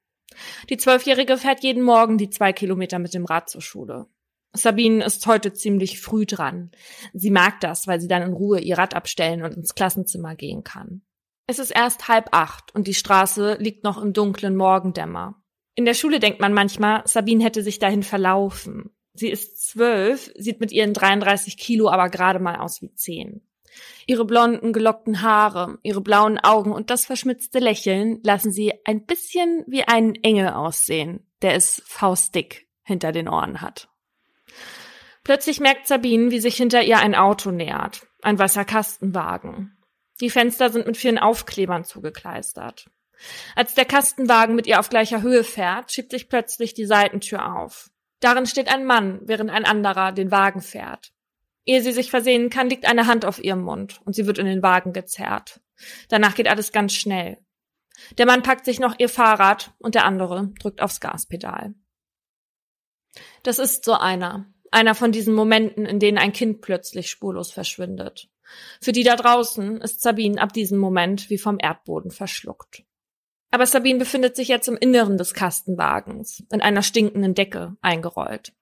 Die 0.69 0.77
Zwölfjährige 0.77 1.37
fährt 1.37 1.63
jeden 1.63 1.83
Morgen 1.83 2.17
die 2.17 2.29
zwei 2.29 2.53
Kilometer 2.53 2.99
mit 2.99 3.13
dem 3.13 3.25
Rad 3.25 3.49
zur 3.49 3.61
Schule. 3.61 4.07
Sabine 4.53 5.03
ist 5.03 5.25
heute 5.27 5.53
ziemlich 5.53 5.99
früh 6.01 6.25
dran. 6.25 6.71
Sie 7.13 7.31
mag 7.31 7.59
das, 7.61 7.87
weil 7.87 7.99
sie 7.99 8.07
dann 8.07 8.23
in 8.23 8.33
Ruhe 8.33 8.59
ihr 8.59 8.77
Rad 8.77 8.93
abstellen 8.93 9.43
und 9.43 9.53
ins 9.55 9.75
Klassenzimmer 9.75 10.35
gehen 10.35 10.63
kann. 10.63 11.01
Es 11.47 11.59
ist 11.59 11.71
erst 11.71 12.07
halb 12.07 12.29
acht 12.31 12.75
und 12.75 12.87
die 12.87 12.93
Straße 12.93 13.57
liegt 13.59 13.83
noch 13.83 14.01
im 14.01 14.13
dunklen 14.13 14.55
Morgendämmer. 14.55 15.41
In 15.75 15.85
der 15.85 15.93
Schule 15.93 16.19
denkt 16.19 16.41
man 16.41 16.53
manchmal, 16.53 17.03
Sabine 17.05 17.43
hätte 17.43 17.63
sich 17.63 17.79
dahin 17.79 18.03
verlaufen. 18.03 18.89
Sie 19.13 19.29
ist 19.29 19.67
zwölf, 19.67 20.31
sieht 20.35 20.59
mit 20.59 20.71
ihren 20.71 20.93
33 20.93 21.57
Kilo 21.57 21.89
aber 21.89 22.09
gerade 22.09 22.39
mal 22.39 22.57
aus 22.57 22.81
wie 22.81 22.93
zehn. 22.93 23.46
Ihre 24.05 24.25
blonden, 24.25 24.73
gelockten 24.73 25.21
Haare, 25.21 25.77
ihre 25.83 26.01
blauen 26.01 26.39
Augen 26.39 26.71
und 26.71 26.89
das 26.89 27.05
verschmitzte 27.05 27.59
Lächeln 27.59 28.19
lassen 28.23 28.51
sie 28.51 28.73
ein 28.85 29.05
bisschen 29.05 29.63
wie 29.67 29.83
einen 29.83 30.15
Engel 30.15 30.49
aussehen, 30.49 31.27
der 31.41 31.55
es 31.55 31.81
faustdick 31.85 32.67
hinter 32.83 33.11
den 33.11 33.27
Ohren 33.27 33.61
hat. 33.61 33.89
Plötzlich 35.23 35.59
merkt 35.59 35.87
Sabine, 35.87 36.31
wie 36.31 36.39
sich 36.39 36.55
hinter 36.55 36.83
ihr 36.83 36.99
ein 36.99 37.13
Auto 37.13 37.51
nähert. 37.51 38.07
Ein 38.21 38.39
weißer 38.39 38.63
Kastenwagen. 38.63 39.77
Die 40.21 40.29
Fenster 40.29 40.69
sind 40.69 40.87
mit 40.87 40.97
vielen 40.97 41.19
Aufklebern 41.19 41.83
zugekleistert. 41.83 42.89
Als 43.55 43.73
der 43.73 43.85
Kastenwagen 43.85 44.55
mit 44.55 44.67
ihr 44.67 44.79
auf 44.79 44.89
gleicher 44.89 45.21
Höhe 45.21 45.43
fährt, 45.43 45.91
schiebt 45.91 46.11
sich 46.11 46.29
plötzlich 46.29 46.73
die 46.73 46.85
Seitentür 46.85 47.55
auf. 47.55 47.89
Darin 48.19 48.45
steht 48.45 48.67
ein 48.67 48.85
Mann, 48.85 49.19
während 49.23 49.51
ein 49.51 49.65
anderer 49.65 50.11
den 50.11 50.31
Wagen 50.31 50.61
fährt. 50.61 51.11
Ehe 51.67 51.81
sie 51.81 51.91
sich 51.91 52.09
versehen 52.09 52.49
kann, 52.49 52.69
liegt 52.69 52.87
eine 52.87 53.07
Hand 53.07 53.25
auf 53.25 53.43
ihrem 53.43 53.61
Mund 53.61 54.01
und 54.05 54.15
sie 54.15 54.25
wird 54.25 54.39
in 54.39 54.45
den 54.45 54.63
Wagen 54.63 54.93
gezerrt. 54.93 55.59
Danach 56.07 56.33
geht 56.33 56.47
alles 56.47 56.71
ganz 56.71 56.93
schnell. 56.93 57.37
Der 58.17 58.25
Mann 58.25 58.41
packt 58.41 58.65
sich 58.65 58.79
noch 58.79 58.95
ihr 58.97 59.09
Fahrrad 59.09 59.73
und 59.79 59.93
der 59.93 60.05
andere 60.05 60.51
drückt 60.59 60.81
aufs 60.81 61.01
Gaspedal. 61.01 61.73
Das 63.43 63.59
ist 63.59 63.83
so 63.83 63.93
einer, 63.93 64.45
einer 64.71 64.95
von 64.95 65.11
diesen 65.11 65.33
Momenten, 65.33 65.85
in 65.85 65.99
denen 65.99 66.17
ein 66.17 66.31
Kind 66.31 66.61
plötzlich 66.61 67.09
spurlos 67.09 67.51
verschwindet. 67.51 68.29
Für 68.79 68.93
die 68.93 69.03
da 69.03 69.15
draußen 69.15 69.81
ist 69.81 70.01
Sabine 70.01 70.41
ab 70.41 70.53
diesem 70.53 70.77
Moment 70.77 71.29
wie 71.29 71.37
vom 71.37 71.57
Erdboden 71.59 72.11
verschluckt. 72.11 72.83
Aber 73.51 73.65
Sabine 73.65 73.99
befindet 73.99 74.35
sich 74.35 74.47
jetzt 74.47 74.67
im 74.67 74.77
Inneren 74.77 75.17
des 75.17 75.33
Kastenwagens, 75.33 76.43
in 76.51 76.61
einer 76.61 76.83
stinkenden 76.83 77.33
Decke 77.33 77.75
eingerollt. 77.81 78.53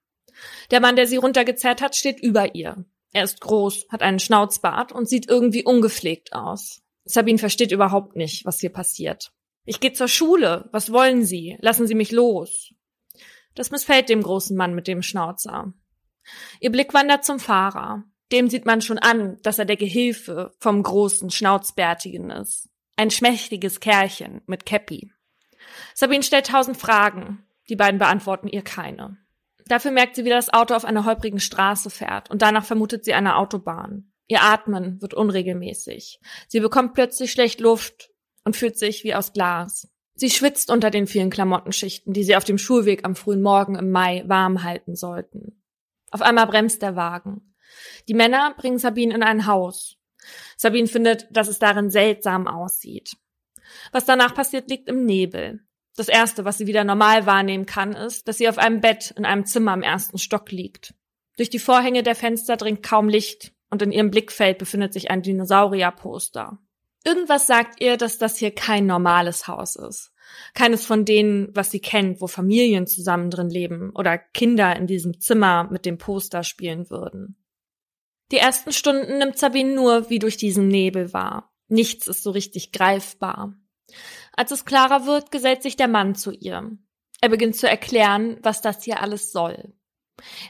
Der 0.70 0.80
Mann, 0.80 0.96
der 0.96 1.06
sie 1.06 1.16
runtergezerrt 1.16 1.82
hat, 1.82 1.94
steht 1.94 2.20
über 2.20 2.54
ihr. 2.54 2.84
Er 3.12 3.24
ist 3.24 3.40
groß, 3.40 3.86
hat 3.88 4.02
einen 4.02 4.18
Schnauzbart 4.18 4.92
und 4.92 5.08
sieht 5.08 5.28
irgendwie 5.28 5.64
ungepflegt 5.64 6.32
aus. 6.32 6.82
Sabine 7.04 7.38
versteht 7.38 7.72
überhaupt 7.72 8.16
nicht, 8.16 8.44
was 8.44 8.60
hier 8.60 8.72
passiert. 8.72 9.32
Ich 9.64 9.80
gehe 9.80 9.92
zur 9.92 10.08
Schule. 10.08 10.68
Was 10.72 10.92
wollen 10.92 11.24
Sie? 11.24 11.56
Lassen 11.60 11.86
Sie 11.86 11.94
mich 11.94 12.12
los. 12.12 12.72
Das 13.54 13.70
missfällt 13.70 14.08
dem 14.08 14.22
großen 14.22 14.56
Mann 14.56 14.74
mit 14.74 14.86
dem 14.86 15.02
Schnauzer. 15.02 15.72
Ihr 16.60 16.70
Blick 16.70 16.94
wandert 16.94 17.24
zum 17.24 17.38
Fahrer. 17.38 18.04
Dem 18.32 18.50
sieht 18.50 18.66
man 18.66 18.82
schon 18.82 18.98
an, 18.98 19.38
dass 19.42 19.58
er 19.58 19.64
der 19.64 19.76
Gehilfe 19.76 20.52
vom 20.58 20.82
großen 20.82 21.30
Schnauzbärtigen 21.30 22.30
ist. 22.30 22.68
Ein 22.96 23.10
schmächtiges 23.10 23.80
Kerlchen 23.80 24.42
mit 24.46 24.66
Käppi. 24.66 25.12
Sabine 25.94 26.22
stellt 26.22 26.46
tausend 26.46 26.76
Fragen. 26.76 27.44
Die 27.68 27.76
beiden 27.76 27.98
beantworten 27.98 28.48
ihr 28.48 28.62
keine. 28.62 29.18
Dafür 29.68 29.90
merkt 29.90 30.16
sie, 30.16 30.24
wie 30.24 30.30
das 30.30 30.52
Auto 30.52 30.74
auf 30.74 30.84
einer 30.84 31.04
holprigen 31.04 31.40
Straße 31.40 31.90
fährt 31.90 32.30
und 32.30 32.42
danach 32.42 32.64
vermutet 32.64 33.04
sie 33.04 33.14
eine 33.14 33.36
Autobahn. 33.36 34.12
Ihr 34.28 34.42
Atmen 34.42 35.00
wird 35.00 35.14
unregelmäßig. 35.14 36.20
Sie 36.48 36.60
bekommt 36.60 36.94
plötzlich 36.94 37.32
schlecht 37.32 37.60
Luft 37.60 38.10
und 38.44 38.56
fühlt 38.56 38.78
sich 38.78 39.04
wie 39.04 39.14
aus 39.14 39.32
Glas. 39.32 39.88
Sie 40.14 40.30
schwitzt 40.30 40.70
unter 40.70 40.90
den 40.90 41.06
vielen 41.06 41.30
Klamottenschichten, 41.30 42.12
die 42.12 42.24
sie 42.24 42.36
auf 42.36 42.44
dem 42.44 42.58
Schulweg 42.58 43.04
am 43.04 43.14
frühen 43.14 43.42
Morgen 43.42 43.76
im 43.76 43.90
Mai 43.90 44.24
warm 44.26 44.62
halten 44.62 44.96
sollten. 44.96 45.62
Auf 46.10 46.22
einmal 46.22 46.46
bremst 46.46 46.80
der 46.82 46.96
Wagen. 46.96 47.54
Die 48.08 48.14
Männer 48.14 48.54
bringen 48.56 48.78
Sabine 48.78 49.14
in 49.14 49.22
ein 49.22 49.46
Haus. 49.46 49.96
Sabine 50.56 50.86
findet, 50.86 51.26
dass 51.30 51.48
es 51.48 51.58
darin 51.58 51.90
seltsam 51.90 52.46
aussieht. 52.46 53.16
Was 53.92 54.06
danach 54.06 54.34
passiert, 54.34 54.70
liegt 54.70 54.88
im 54.88 55.04
Nebel. 55.04 55.65
Das 55.96 56.08
erste, 56.08 56.44
was 56.44 56.58
sie 56.58 56.66
wieder 56.66 56.84
normal 56.84 57.26
wahrnehmen 57.26 57.66
kann, 57.66 57.92
ist, 57.92 58.28
dass 58.28 58.38
sie 58.38 58.48
auf 58.48 58.58
einem 58.58 58.80
Bett 58.80 59.12
in 59.16 59.24
einem 59.24 59.46
Zimmer 59.46 59.72
im 59.74 59.82
ersten 59.82 60.18
Stock 60.18 60.52
liegt. 60.52 60.94
Durch 61.36 61.50
die 61.50 61.58
Vorhänge 61.58 62.02
der 62.02 62.14
Fenster 62.14 62.56
dringt 62.56 62.82
kaum 62.82 63.08
Licht 63.08 63.52
und 63.70 63.82
in 63.82 63.92
ihrem 63.92 64.10
Blickfeld 64.10 64.58
befindet 64.58 64.92
sich 64.92 65.10
ein 65.10 65.22
Dinosaurierposter. 65.22 66.58
Irgendwas 67.04 67.46
sagt 67.46 67.80
ihr, 67.80 67.96
dass 67.96 68.18
das 68.18 68.36
hier 68.36 68.54
kein 68.54 68.86
normales 68.86 69.46
Haus 69.48 69.76
ist. 69.76 70.12
Keines 70.54 70.84
von 70.84 71.04
denen, 71.04 71.54
was 71.54 71.70
sie 71.70 71.80
kennt, 71.80 72.20
wo 72.20 72.26
Familien 72.26 72.86
zusammen 72.86 73.30
drin 73.30 73.48
leben 73.48 73.90
oder 73.94 74.18
Kinder 74.18 74.74
in 74.76 74.86
diesem 74.86 75.20
Zimmer 75.20 75.68
mit 75.70 75.86
dem 75.86 75.98
Poster 75.98 76.42
spielen 76.42 76.90
würden. 76.90 77.36
Die 78.32 78.38
ersten 78.38 78.72
Stunden 78.72 79.18
nimmt 79.18 79.38
Sabine 79.38 79.72
nur 79.72 80.10
wie 80.10 80.18
durch 80.18 80.36
diesen 80.36 80.66
Nebel 80.66 81.12
wahr. 81.12 81.52
Nichts 81.68 82.08
ist 82.08 82.24
so 82.24 82.32
richtig 82.32 82.72
greifbar. 82.72 83.54
Als 84.36 84.50
es 84.50 84.64
klarer 84.64 85.06
wird, 85.06 85.30
gesellt 85.30 85.62
sich 85.62 85.76
der 85.76 85.88
Mann 85.88 86.14
zu 86.14 86.30
ihr. 86.30 86.70
Er 87.20 87.28
beginnt 87.28 87.56
zu 87.56 87.68
erklären, 87.68 88.38
was 88.42 88.60
das 88.60 88.84
hier 88.84 89.00
alles 89.00 89.32
soll. 89.32 89.72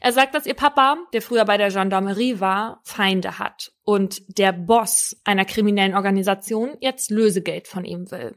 Er 0.01 0.13
sagt, 0.13 0.35
dass 0.35 0.47
ihr 0.47 0.55
Papa, 0.55 0.97
der 1.13 1.23
früher 1.23 1.45
bei 1.45 1.57
der 1.57 1.71
Gendarmerie 1.71 2.41
war, 2.41 2.81
Feinde 2.85 3.39
hat 3.39 3.73
und 3.85 4.39
der 4.39 4.53
Boss 4.53 5.21
einer 5.25 5.45
kriminellen 5.45 5.95
Organisation 5.95 6.77
jetzt 6.81 7.11
Lösegeld 7.11 7.67
von 7.67 7.85
ihm 7.85 8.11
will. 8.11 8.37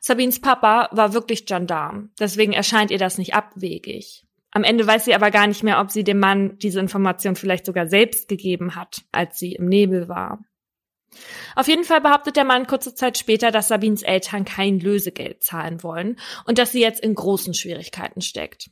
Sabines 0.00 0.40
Papa 0.40 0.88
war 0.92 1.12
wirklich 1.12 1.44
Gendarm, 1.44 2.10
deswegen 2.18 2.54
erscheint 2.54 2.90
ihr 2.90 2.98
das 2.98 3.18
nicht 3.18 3.34
abwegig. 3.34 4.24
Am 4.50 4.64
Ende 4.64 4.86
weiß 4.86 5.04
sie 5.04 5.14
aber 5.14 5.30
gar 5.30 5.46
nicht 5.46 5.62
mehr, 5.62 5.80
ob 5.80 5.90
sie 5.90 6.04
dem 6.04 6.18
Mann 6.18 6.58
diese 6.58 6.80
Information 6.80 7.36
vielleicht 7.36 7.66
sogar 7.66 7.86
selbst 7.86 8.26
gegeben 8.26 8.74
hat, 8.74 9.02
als 9.12 9.38
sie 9.38 9.52
im 9.52 9.66
Nebel 9.66 10.08
war. 10.08 10.42
Auf 11.56 11.68
jeden 11.68 11.84
Fall 11.84 12.00
behauptet 12.00 12.36
der 12.36 12.44
Mann 12.44 12.66
kurze 12.66 12.94
Zeit 12.94 13.18
später, 13.18 13.50
dass 13.50 13.68
Sabines 13.68 14.02
Eltern 14.02 14.44
kein 14.44 14.80
Lösegeld 14.80 15.42
zahlen 15.42 15.82
wollen 15.82 16.18
und 16.46 16.58
dass 16.58 16.72
sie 16.72 16.80
jetzt 16.80 17.00
in 17.00 17.14
großen 17.14 17.54
Schwierigkeiten 17.54 18.20
steckt. 18.20 18.70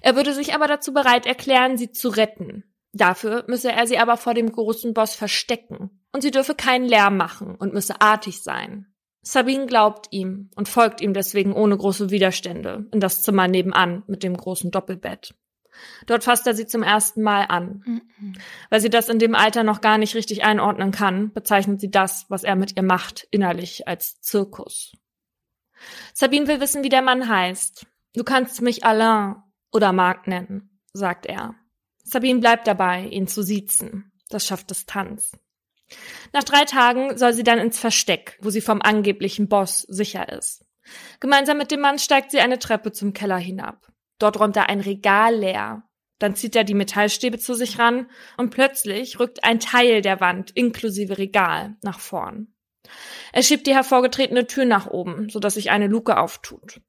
Er 0.00 0.16
würde 0.16 0.32
sich 0.32 0.54
aber 0.54 0.68
dazu 0.68 0.92
bereit 0.92 1.26
erklären, 1.26 1.76
sie 1.76 1.90
zu 1.90 2.08
retten. 2.08 2.64
Dafür 2.92 3.44
müsse 3.46 3.72
er 3.72 3.86
sie 3.86 3.98
aber 3.98 4.16
vor 4.16 4.32
dem 4.32 4.50
großen 4.50 4.94
Boss 4.94 5.14
verstecken 5.14 6.02
und 6.12 6.22
sie 6.22 6.30
dürfe 6.30 6.54
keinen 6.54 6.86
Lärm 6.86 7.16
machen 7.16 7.54
und 7.54 7.74
müsse 7.74 8.00
artig 8.00 8.42
sein. 8.42 8.86
Sabine 9.22 9.66
glaubt 9.66 10.06
ihm 10.12 10.50
und 10.54 10.68
folgt 10.68 11.00
ihm 11.00 11.12
deswegen 11.12 11.52
ohne 11.52 11.76
große 11.76 12.10
Widerstände 12.10 12.86
in 12.92 13.00
das 13.00 13.22
Zimmer 13.22 13.48
nebenan 13.48 14.04
mit 14.06 14.22
dem 14.22 14.36
großen 14.36 14.70
Doppelbett. 14.70 15.34
Dort 16.06 16.24
fasst 16.24 16.46
er 16.46 16.54
sie 16.54 16.66
zum 16.66 16.82
ersten 16.82 17.22
Mal 17.22 17.42
an. 17.42 17.82
Mhm. 17.84 18.34
Weil 18.70 18.80
sie 18.80 18.90
das 18.90 19.08
in 19.08 19.18
dem 19.18 19.34
Alter 19.34 19.62
noch 19.62 19.80
gar 19.80 19.98
nicht 19.98 20.14
richtig 20.14 20.44
einordnen 20.44 20.90
kann, 20.90 21.32
bezeichnet 21.32 21.80
sie 21.80 21.90
das, 21.90 22.26
was 22.28 22.44
er 22.44 22.56
mit 22.56 22.76
ihr 22.76 22.82
macht, 22.82 23.26
innerlich 23.30 23.88
als 23.88 24.20
Zirkus. 24.20 24.92
Sabine 26.14 26.46
will 26.46 26.60
wissen, 26.60 26.84
wie 26.84 26.88
der 26.88 27.02
Mann 27.02 27.28
heißt. 27.28 27.86
Du 28.14 28.24
kannst 28.24 28.62
mich 28.62 28.84
Alain 28.84 29.36
oder 29.72 29.92
Marc 29.92 30.26
nennen, 30.26 30.80
sagt 30.92 31.26
er. 31.26 31.54
Sabine 32.02 32.40
bleibt 32.40 32.66
dabei, 32.66 33.04
ihn 33.04 33.26
zu 33.26 33.42
siezen. 33.42 34.12
Das 34.28 34.46
schafft 34.46 34.70
Distanz. 34.70 35.32
Nach 36.32 36.44
drei 36.44 36.64
Tagen 36.64 37.16
soll 37.16 37.32
sie 37.32 37.44
dann 37.44 37.58
ins 37.58 37.78
Versteck, 37.78 38.38
wo 38.40 38.50
sie 38.50 38.60
vom 38.60 38.82
angeblichen 38.82 39.48
Boss 39.48 39.82
sicher 39.82 40.28
ist. 40.32 40.64
Gemeinsam 41.20 41.58
mit 41.58 41.70
dem 41.70 41.80
Mann 41.80 41.98
steigt 41.98 42.30
sie 42.30 42.40
eine 42.40 42.58
Treppe 42.58 42.92
zum 42.92 43.12
Keller 43.12 43.38
hinab. 43.38 43.92
Dort 44.18 44.40
räumt 44.40 44.56
er 44.56 44.68
ein 44.68 44.80
Regal 44.80 45.36
leer. 45.36 45.82
Dann 46.18 46.34
zieht 46.34 46.56
er 46.56 46.64
die 46.64 46.74
Metallstäbe 46.74 47.38
zu 47.38 47.54
sich 47.54 47.78
ran 47.78 48.08
und 48.36 48.50
plötzlich 48.50 49.20
rückt 49.20 49.44
ein 49.44 49.60
Teil 49.60 50.00
der 50.00 50.20
Wand 50.20 50.50
inklusive 50.50 51.18
Regal 51.18 51.76
nach 51.82 52.00
vorn. 52.00 52.54
Er 53.32 53.42
schiebt 53.42 53.66
die 53.66 53.74
hervorgetretene 53.74 54.46
Tür 54.46 54.64
nach 54.64 54.86
oben, 54.86 55.28
sodass 55.28 55.54
sich 55.54 55.70
eine 55.70 55.88
Luke 55.88 56.18
auftut. 56.18 56.80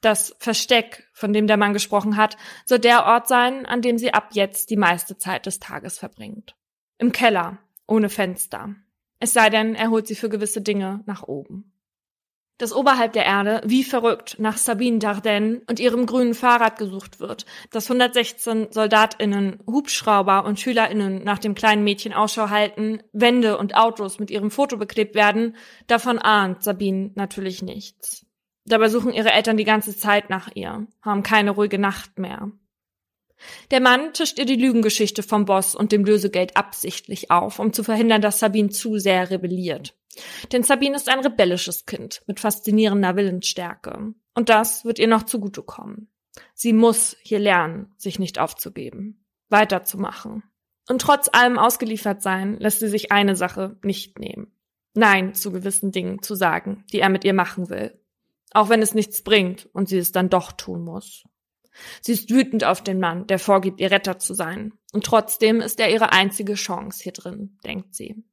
Das 0.00 0.34
Versteck, 0.38 1.08
von 1.12 1.34
dem 1.34 1.46
der 1.46 1.58
Mann 1.58 1.74
gesprochen 1.74 2.16
hat, 2.16 2.38
soll 2.64 2.78
der 2.78 3.04
Ort 3.04 3.28
sein, 3.28 3.66
an 3.66 3.82
dem 3.82 3.98
sie 3.98 4.14
ab 4.14 4.30
jetzt 4.32 4.70
die 4.70 4.76
meiste 4.76 5.18
Zeit 5.18 5.44
des 5.44 5.58
Tages 5.58 5.98
verbringt. 5.98 6.56
Im 6.96 7.12
Keller, 7.12 7.58
ohne 7.86 8.08
Fenster. 8.08 8.74
Es 9.18 9.34
sei 9.34 9.50
denn, 9.50 9.74
er 9.74 9.90
holt 9.90 10.06
sie 10.06 10.14
für 10.14 10.30
gewisse 10.30 10.62
Dinge 10.62 11.02
nach 11.04 11.24
oben. 11.24 11.72
Dass 12.60 12.74
oberhalb 12.74 13.14
der 13.14 13.24
Erde 13.24 13.62
wie 13.64 13.82
verrückt 13.82 14.36
nach 14.38 14.58
Sabine 14.58 14.98
Dardenne 14.98 15.62
und 15.66 15.80
ihrem 15.80 16.04
grünen 16.04 16.34
Fahrrad 16.34 16.76
gesucht 16.76 17.18
wird, 17.18 17.46
dass 17.70 17.90
116 17.90 18.70
SoldatInnen, 18.70 19.60
Hubschrauber 19.66 20.44
und 20.44 20.60
SchülerInnen 20.60 21.24
nach 21.24 21.38
dem 21.38 21.54
kleinen 21.54 21.84
Mädchen 21.84 22.12
Ausschau 22.12 22.50
halten, 22.50 23.02
Wände 23.14 23.56
und 23.56 23.76
Autos 23.76 24.18
mit 24.18 24.30
ihrem 24.30 24.50
Foto 24.50 24.76
beklebt 24.76 25.14
werden, 25.14 25.56
davon 25.86 26.18
ahnt 26.18 26.62
Sabine 26.62 27.12
natürlich 27.14 27.62
nichts. 27.62 28.26
Dabei 28.66 28.90
suchen 28.90 29.14
ihre 29.14 29.32
Eltern 29.32 29.56
die 29.56 29.64
ganze 29.64 29.96
Zeit 29.96 30.28
nach 30.28 30.50
ihr, 30.52 30.86
haben 31.00 31.22
keine 31.22 31.52
ruhige 31.52 31.78
Nacht 31.78 32.18
mehr. 32.18 32.52
Der 33.70 33.80
Mann 33.80 34.12
tischt 34.12 34.38
ihr 34.38 34.46
die 34.46 34.56
Lügengeschichte 34.56 35.22
vom 35.22 35.44
Boss 35.44 35.74
und 35.74 35.92
dem 35.92 36.04
Lösegeld 36.04 36.56
absichtlich 36.56 37.30
auf, 37.30 37.58
um 37.58 37.72
zu 37.72 37.82
verhindern, 37.82 38.22
dass 38.22 38.38
Sabine 38.38 38.70
zu 38.70 38.98
sehr 38.98 39.30
rebelliert. 39.30 39.96
Denn 40.52 40.62
Sabine 40.62 40.96
ist 40.96 41.08
ein 41.08 41.20
rebellisches 41.20 41.86
Kind 41.86 42.22
mit 42.26 42.40
faszinierender 42.40 43.16
Willensstärke. 43.16 44.14
Und 44.34 44.48
das 44.48 44.84
wird 44.84 44.98
ihr 44.98 45.08
noch 45.08 45.22
zugutekommen. 45.24 46.08
Sie 46.54 46.72
muss 46.72 47.16
hier 47.22 47.38
lernen, 47.38 47.92
sich 47.96 48.18
nicht 48.18 48.38
aufzugeben. 48.38 49.24
weiterzumachen. 49.48 50.44
Und 50.88 51.02
trotz 51.02 51.28
allem 51.32 51.58
ausgeliefert 51.58 52.22
sein, 52.22 52.56
lässt 52.58 52.78
sie 52.78 52.88
sich 52.88 53.10
eine 53.10 53.34
Sache 53.34 53.76
nicht 53.82 54.20
nehmen. 54.20 54.52
Nein 54.94 55.34
zu 55.34 55.52
gewissen 55.52 55.92
Dingen 55.92 56.22
zu 56.22 56.34
sagen, 56.34 56.84
die 56.92 57.00
er 57.00 57.08
mit 57.08 57.24
ihr 57.24 57.34
machen 57.34 57.68
will. 57.68 57.98
Auch 58.52 58.68
wenn 58.68 58.82
es 58.82 58.94
nichts 58.94 59.22
bringt 59.22 59.68
und 59.72 59.88
sie 59.88 59.98
es 59.98 60.12
dann 60.12 60.30
doch 60.30 60.52
tun 60.52 60.84
muss. 60.84 61.24
Sie 62.00 62.12
ist 62.12 62.30
wütend 62.30 62.64
auf 62.64 62.82
den 62.82 63.00
Mann, 63.00 63.26
der 63.26 63.38
vorgibt, 63.38 63.80
ihr 63.80 63.90
Retter 63.90 64.18
zu 64.18 64.34
sein. 64.34 64.72
Und 64.92 65.04
trotzdem 65.04 65.60
ist 65.60 65.80
er 65.80 65.90
ihre 65.90 66.12
einzige 66.12 66.54
Chance 66.54 67.02
hier 67.02 67.12
drin, 67.12 67.58
denkt 67.64 67.94
sie. 67.94 68.24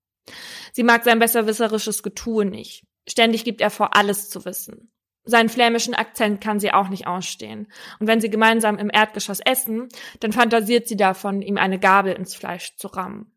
Sie 0.74 0.84
mag 0.84 1.04
sein 1.04 1.20
besserwisserisches 1.20 2.04
Getue 2.04 2.46
nicht. 2.46 2.86
Ständig 3.08 3.44
gibt 3.44 3.62
er 3.62 3.70
vor, 3.70 3.96
alles 3.96 4.30
zu 4.30 4.46
wissen. 4.46 4.92
Seinen 5.24 5.50
flämischen 5.50 5.94
Akzent 5.94 6.40
kann 6.42 6.60
sie 6.60 6.74
auch 6.74 6.88
nicht 6.88 7.06
ausstehen. 7.06 7.68
Und 8.00 8.08
wenn 8.08 8.22
sie 8.22 8.30
gemeinsam 8.30 8.78
im 8.78 8.90
Erdgeschoss 8.92 9.42
essen, 9.42 9.90
dann 10.22 10.32
fantasiert 10.32 10.88
sie 10.88 10.96
davon, 10.96 11.42
ihm 11.42 11.58
eine 11.58 11.80
Gabel 11.80 12.14
ins 12.14 12.34
Fleisch 12.34 12.78
zu 12.78 12.88
rammen. 12.88 13.32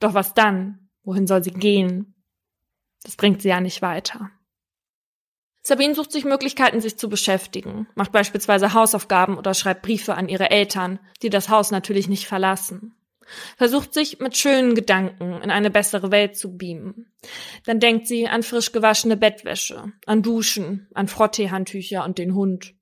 Doch 0.00 0.14
was 0.14 0.34
dann? 0.34 0.88
Wohin 1.04 1.26
soll 1.26 1.44
sie 1.44 1.52
gehen? 1.52 2.14
Das 3.02 3.16
bringt 3.16 3.42
sie 3.42 3.48
ja 3.48 3.60
nicht 3.60 3.82
weiter. 3.82 4.30
Sabine 5.62 5.94
sucht 5.94 6.10
sich 6.10 6.24
Möglichkeiten, 6.24 6.80
sich 6.80 6.96
zu 6.96 7.08
beschäftigen, 7.08 7.86
macht 7.94 8.10
beispielsweise 8.10 8.74
Hausaufgaben 8.74 9.38
oder 9.38 9.54
schreibt 9.54 9.82
Briefe 9.82 10.14
an 10.14 10.28
ihre 10.28 10.50
Eltern, 10.50 10.98
die 11.22 11.30
das 11.30 11.48
Haus 11.48 11.70
natürlich 11.70 12.08
nicht 12.08 12.26
verlassen. 12.26 12.96
Versucht 13.56 13.94
sich 13.94 14.18
mit 14.18 14.36
schönen 14.36 14.74
Gedanken 14.74 15.40
in 15.40 15.50
eine 15.50 15.70
bessere 15.70 16.10
Welt 16.10 16.36
zu 16.36 16.56
beamen. 16.56 17.12
Dann 17.64 17.78
denkt 17.78 18.08
sie 18.08 18.26
an 18.26 18.42
frisch 18.42 18.72
gewaschene 18.72 19.16
Bettwäsche, 19.16 19.92
an 20.06 20.22
Duschen, 20.22 20.88
an 20.94 21.06
Frotteehandtücher 21.06 22.04
und 22.04 22.18
den 22.18 22.34
Hund. 22.34 22.74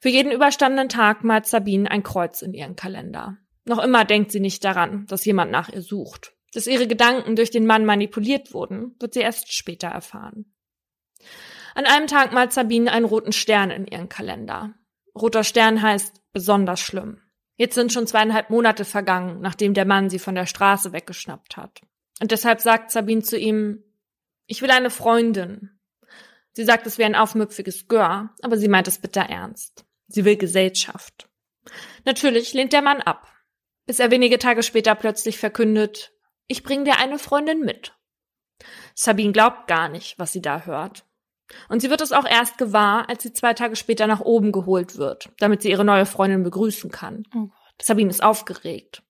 Für 0.00 0.10
jeden 0.10 0.32
überstandenen 0.32 0.90
Tag 0.90 1.24
malt 1.24 1.46
Sabine 1.46 1.90
ein 1.90 2.02
Kreuz 2.02 2.42
in 2.42 2.52
ihren 2.52 2.76
Kalender. 2.76 3.38
Noch 3.64 3.82
immer 3.82 4.04
denkt 4.04 4.32
sie 4.32 4.40
nicht 4.40 4.64
daran, 4.64 5.06
dass 5.06 5.24
jemand 5.24 5.50
nach 5.50 5.70
ihr 5.70 5.82
sucht. 5.82 6.34
Dass 6.52 6.66
ihre 6.66 6.86
Gedanken 6.86 7.36
durch 7.36 7.50
den 7.50 7.64
Mann 7.64 7.86
manipuliert 7.86 8.52
wurden, 8.52 8.94
wird 9.00 9.14
sie 9.14 9.20
erst 9.20 9.54
später 9.54 9.88
erfahren. 9.88 10.51
An 11.74 11.86
einem 11.86 12.06
Tag 12.06 12.32
malt 12.32 12.52
Sabine 12.52 12.90
einen 12.92 13.04
roten 13.04 13.32
Stern 13.32 13.70
in 13.70 13.86
ihren 13.86 14.08
Kalender. 14.08 14.74
Roter 15.14 15.44
Stern 15.44 15.82
heißt 15.82 16.20
besonders 16.32 16.80
schlimm. 16.80 17.20
Jetzt 17.56 17.74
sind 17.74 17.92
schon 17.92 18.06
zweieinhalb 18.06 18.50
Monate 18.50 18.84
vergangen, 18.84 19.40
nachdem 19.40 19.74
der 19.74 19.84
Mann 19.84 20.10
sie 20.10 20.18
von 20.18 20.34
der 20.34 20.46
Straße 20.46 20.92
weggeschnappt 20.92 21.56
hat. 21.56 21.80
Und 22.20 22.30
deshalb 22.30 22.60
sagt 22.60 22.90
Sabine 22.90 23.22
zu 23.22 23.38
ihm, 23.38 23.82
ich 24.46 24.62
will 24.62 24.70
eine 24.70 24.90
Freundin. 24.90 25.78
Sie 26.52 26.64
sagt, 26.64 26.86
es 26.86 26.98
wäre 26.98 27.08
ein 27.08 27.14
aufmüpfiges 27.14 27.88
Gör, 27.88 28.34
aber 28.42 28.56
sie 28.58 28.68
meint 28.68 28.88
es 28.88 28.98
bitter 28.98 29.22
ernst. 29.22 29.84
Sie 30.08 30.24
will 30.24 30.36
Gesellschaft. 30.36 31.28
Natürlich 32.04 32.52
lehnt 32.52 32.72
der 32.72 32.82
Mann 32.82 33.00
ab, 33.00 33.28
bis 33.86 33.98
er 34.00 34.10
wenige 34.10 34.38
Tage 34.38 34.62
später 34.62 34.94
plötzlich 34.94 35.38
verkündet, 35.38 36.12
ich 36.48 36.62
bring 36.62 36.84
dir 36.84 36.98
eine 36.98 37.18
Freundin 37.18 37.60
mit. 37.60 37.94
Sabine 38.94 39.32
glaubt 39.32 39.68
gar 39.68 39.88
nicht, 39.88 40.18
was 40.18 40.32
sie 40.32 40.42
da 40.42 40.66
hört. 40.66 41.06
Und 41.68 41.80
sie 41.80 41.90
wird 41.90 42.00
es 42.00 42.12
auch 42.12 42.24
erst 42.24 42.58
gewahr, 42.58 43.08
als 43.08 43.22
sie 43.22 43.32
zwei 43.32 43.54
Tage 43.54 43.76
später 43.76 44.06
nach 44.06 44.20
oben 44.20 44.52
geholt 44.52 44.96
wird, 44.96 45.30
damit 45.38 45.62
sie 45.62 45.70
ihre 45.70 45.84
neue 45.84 46.06
Freundin 46.06 46.42
begrüßen 46.42 46.90
kann. 46.90 47.24
Oh 47.34 47.48
Sabine 47.80 48.10
ist 48.10 48.22
aufgeregt. 48.22 49.02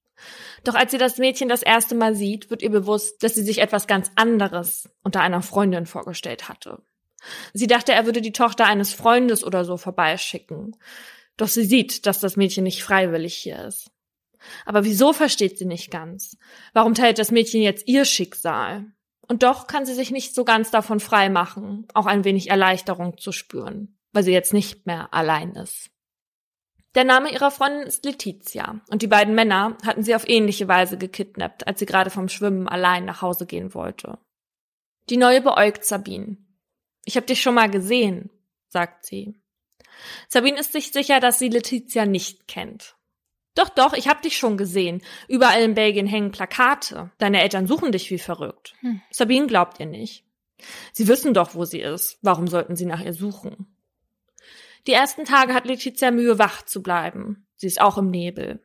Doch 0.65 0.75
als 0.75 0.93
sie 0.93 0.99
das 0.99 1.19
Mädchen 1.19 1.49
das 1.49 1.63
erste 1.63 1.95
Mal 1.95 2.15
sieht, 2.15 2.51
wird 2.51 2.63
ihr 2.63 2.71
bewusst, 2.71 3.23
dass 3.23 3.35
sie 3.35 3.43
sich 3.43 3.59
etwas 3.59 3.87
ganz 3.87 4.11
anderes 4.15 4.89
unter 5.03 5.21
einer 5.21 5.43
Freundin 5.43 5.87
vorgestellt 5.87 6.49
hatte. 6.49 6.83
Sie 7.53 7.67
dachte, 7.67 7.93
er 7.93 8.07
würde 8.07 8.21
die 8.21 8.33
Tochter 8.33 8.67
eines 8.67 8.93
Freundes 8.93 9.45
oder 9.45 9.65
so 9.65 9.77
vorbeischicken. 9.77 10.77
Doch 11.37 11.49
sie 11.49 11.65
sieht, 11.65 12.07
dass 12.07 12.21
das 12.21 12.37
Mädchen 12.37 12.65
nicht 12.65 12.83
freiwillig 12.83 13.35
hier 13.35 13.65
ist. 13.65 13.91
Aber 14.65 14.85
wieso 14.85 15.13
versteht 15.13 15.59
sie 15.59 15.65
nicht 15.65 15.91
ganz? 15.91 16.37
Warum 16.73 16.95
teilt 16.95 17.19
das 17.19 17.31
Mädchen 17.31 17.63
jetzt 17.63 17.87
ihr 17.87 18.05
Schicksal? 18.05 18.87
Und 19.33 19.43
doch 19.43 19.67
kann 19.67 19.87
sie 19.87 19.95
sich 19.95 20.11
nicht 20.11 20.35
so 20.35 20.45
ganz 20.45 20.71
davon 20.71 21.01
frei 21.01 21.31
machen, 21.31 21.89
auch 21.95 22.05
ein 22.05 22.23
wenig 22.23 22.51
Erleichterung 22.51 23.17
zu 23.17 23.33
spüren, 23.33 23.97
weil 24.13 24.25
sie 24.25 24.31
jetzt 24.31 24.53
nicht 24.53 24.85
mehr 24.85 25.15
allein 25.15 25.53
ist. 25.53 25.89
Der 26.95 27.05
Name 27.05 27.33
ihrer 27.33 27.51
Freundin 27.51 27.87
ist 27.87 28.05
Letizia 28.05 28.83
und 28.91 29.01
die 29.01 29.07
beiden 29.07 29.35
Männer 29.35 29.79
hatten 29.87 30.03
sie 30.03 30.15
auf 30.15 30.29
ähnliche 30.29 30.69
Weise 30.69 30.99
gekidnappt, 30.99 31.67
als 31.67 31.79
sie 31.79 31.87
gerade 31.87 32.11
vom 32.11 32.29
Schwimmen 32.29 32.69
allein 32.69 33.07
nach 33.07 33.23
Hause 33.23 33.47
gehen 33.47 33.73
wollte. 33.73 34.19
Die 35.09 35.17
Neue 35.17 35.41
beäugt 35.41 35.87
Sabine. 35.87 36.37
Ich 37.07 37.17
hab 37.17 37.27
dich 37.27 37.41
schon 37.41 37.55
mal 37.55 37.71
gesehen, 37.71 38.29
sagt 38.69 39.07
sie. 39.07 39.41
Sabine 40.29 40.61
ist 40.61 40.73
sich 40.73 40.93
sicher, 40.93 41.21
dass 41.21 41.39
sie 41.39 41.49
Letizia 41.49 42.05
nicht 42.05 42.49
kennt. 42.49 42.97
Doch, 43.55 43.69
doch, 43.69 43.93
ich 43.93 44.09
hab 44.09 44.23
dich 44.23 44.37
schon 44.37 44.57
gesehen. 44.57 45.03
Überall 45.29 45.63
in 45.63 45.75
Belgien 45.75 46.07
hängen 46.07 46.33
Plakate. 46.33 47.11
Deine 47.19 47.43
Eltern 47.43 47.67
suchen 47.67 47.93
dich 47.93 48.11
wie 48.11 48.19
verrückt. 48.19 48.75
Hm. 48.81 49.03
Sabine 49.11 49.47
glaubt 49.47 49.79
ihr 49.79 49.87
nicht. 49.87 50.25
Sie 50.93 51.09
wissen 51.09 51.35
doch, 51.35 51.55
wo 51.55 51.65
sie 51.65 51.81
ist. 51.81 52.19
Warum 52.23 52.47
sollten 52.47 52.77
sie 52.77 52.87
nach 52.87 53.03
ihr 53.03 53.13
suchen? 53.13 53.67
Die 54.87 54.93
ersten 54.93 55.25
Tage 55.25 55.55
hat 55.55 55.67
Letizia 55.67 56.11
Mühe, 56.11 56.39
wach 56.39 56.63
zu 56.63 56.83
bleiben. 56.83 57.47
Sie 57.57 57.67
ist 57.67 57.81
auch 57.81 57.99
im 57.99 58.11
Nebel. 58.11 58.63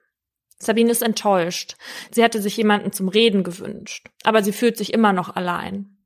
Sabine 0.59 0.91
ist 0.91 1.03
enttäuscht. 1.03 1.75
Sie 2.11 2.23
hatte 2.23 2.41
sich 2.41 2.57
jemanden 2.57 2.91
zum 2.91 3.09
Reden 3.09 3.43
gewünscht. 3.43 4.09
Aber 4.23 4.43
sie 4.43 4.53
fühlt 4.53 4.77
sich 4.77 4.93
immer 4.93 5.13
noch 5.13 5.35
allein. 5.35 5.97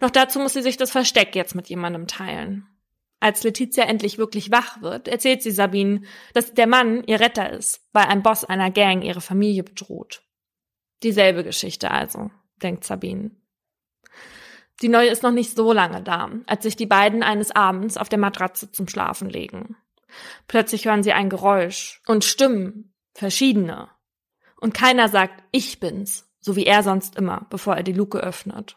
Noch 0.00 0.10
dazu 0.10 0.38
muss 0.38 0.52
sie 0.52 0.62
sich 0.62 0.76
das 0.76 0.90
Versteck 0.90 1.34
jetzt 1.34 1.54
mit 1.54 1.68
jemandem 1.68 2.06
teilen. 2.06 2.66
Als 3.24 3.42
Letizia 3.42 3.84
endlich 3.84 4.18
wirklich 4.18 4.50
wach 4.50 4.82
wird, 4.82 5.08
erzählt 5.08 5.42
sie 5.42 5.50
Sabine, 5.50 6.02
dass 6.34 6.52
der 6.52 6.66
Mann 6.66 7.02
ihr 7.04 7.20
Retter 7.20 7.50
ist, 7.50 7.80
weil 7.94 8.04
ein 8.04 8.22
Boss 8.22 8.44
einer 8.44 8.70
Gang 8.70 9.02
ihre 9.02 9.22
Familie 9.22 9.64
bedroht. 9.64 10.22
Dieselbe 11.02 11.42
Geschichte 11.42 11.90
also, 11.90 12.30
denkt 12.62 12.84
Sabine. 12.84 13.30
Die 14.82 14.90
Neue 14.90 15.08
ist 15.08 15.22
noch 15.22 15.30
nicht 15.30 15.56
so 15.56 15.72
lange 15.72 16.02
da, 16.02 16.32
als 16.46 16.64
sich 16.64 16.76
die 16.76 16.84
beiden 16.84 17.22
eines 17.22 17.50
Abends 17.50 17.96
auf 17.96 18.10
der 18.10 18.18
Matratze 18.18 18.70
zum 18.70 18.88
Schlafen 18.88 19.30
legen. 19.30 19.74
Plötzlich 20.46 20.84
hören 20.84 21.02
sie 21.02 21.14
ein 21.14 21.30
Geräusch 21.30 22.02
und 22.06 22.24
Stimmen, 22.24 22.92
verschiedene. 23.14 23.88
Und 24.60 24.74
keiner 24.74 25.08
sagt, 25.08 25.42
ich 25.50 25.80
bin's, 25.80 26.30
so 26.40 26.56
wie 26.56 26.66
er 26.66 26.82
sonst 26.82 27.16
immer, 27.16 27.46
bevor 27.48 27.74
er 27.74 27.84
die 27.84 27.94
Luke 27.94 28.18
öffnet. 28.18 28.76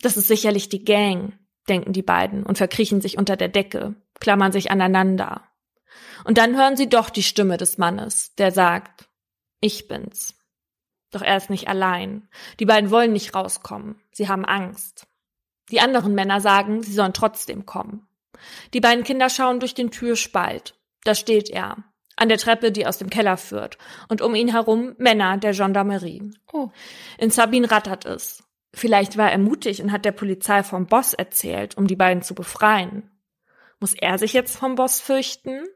Das 0.00 0.16
ist 0.16 0.28
sicherlich 0.28 0.68
die 0.68 0.84
Gang, 0.84 1.40
denken 1.68 1.92
die 1.92 2.02
beiden 2.02 2.44
und 2.44 2.58
verkriechen 2.58 3.00
sich 3.00 3.18
unter 3.18 3.36
der 3.36 3.48
Decke, 3.48 3.94
klammern 4.20 4.52
sich 4.52 4.70
aneinander. 4.70 5.42
Und 6.24 6.38
dann 6.38 6.56
hören 6.56 6.76
sie 6.76 6.88
doch 6.88 7.10
die 7.10 7.22
Stimme 7.22 7.56
des 7.56 7.78
Mannes, 7.78 8.34
der 8.36 8.52
sagt, 8.52 9.08
ich 9.60 9.88
bin's. 9.88 10.34
Doch 11.10 11.22
er 11.22 11.36
ist 11.36 11.50
nicht 11.50 11.68
allein. 11.68 12.28
Die 12.58 12.64
beiden 12.64 12.90
wollen 12.90 13.12
nicht 13.12 13.34
rauskommen. 13.34 14.00
Sie 14.12 14.28
haben 14.28 14.44
Angst. 14.44 15.06
Die 15.70 15.80
anderen 15.80 16.14
Männer 16.14 16.40
sagen, 16.40 16.82
sie 16.82 16.92
sollen 16.92 17.12
trotzdem 17.12 17.66
kommen. 17.66 18.08
Die 18.72 18.80
beiden 18.80 19.04
Kinder 19.04 19.28
schauen 19.28 19.60
durch 19.60 19.74
den 19.74 19.90
Türspalt. 19.90 20.74
Da 21.04 21.14
steht 21.14 21.50
er, 21.50 21.76
an 22.16 22.28
der 22.28 22.38
Treppe, 22.38 22.72
die 22.72 22.86
aus 22.86 22.98
dem 22.98 23.10
Keller 23.10 23.36
führt, 23.36 23.78
und 24.08 24.22
um 24.22 24.34
ihn 24.34 24.48
herum 24.48 24.94
Männer 24.98 25.36
der 25.36 25.52
Gendarmerie. 25.52 26.32
Oh. 26.52 26.70
In 27.18 27.30
Sabine 27.30 27.70
rattert 27.70 28.04
es. 28.04 28.42
Vielleicht 28.74 29.16
war 29.18 29.30
er 29.30 29.38
mutig 29.38 29.82
und 29.82 29.92
hat 29.92 30.04
der 30.04 30.12
Polizei 30.12 30.62
vom 30.62 30.86
Boss 30.86 31.12
erzählt, 31.12 31.76
um 31.76 31.86
die 31.86 31.96
beiden 31.96 32.22
zu 32.22 32.34
befreien. 32.34 33.10
Muss 33.80 33.94
er 33.94 34.18
sich 34.18 34.32
jetzt 34.32 34.56
vom 34.56 34.76
Boss 34.76 35.00
fürchten? 35.00 35.66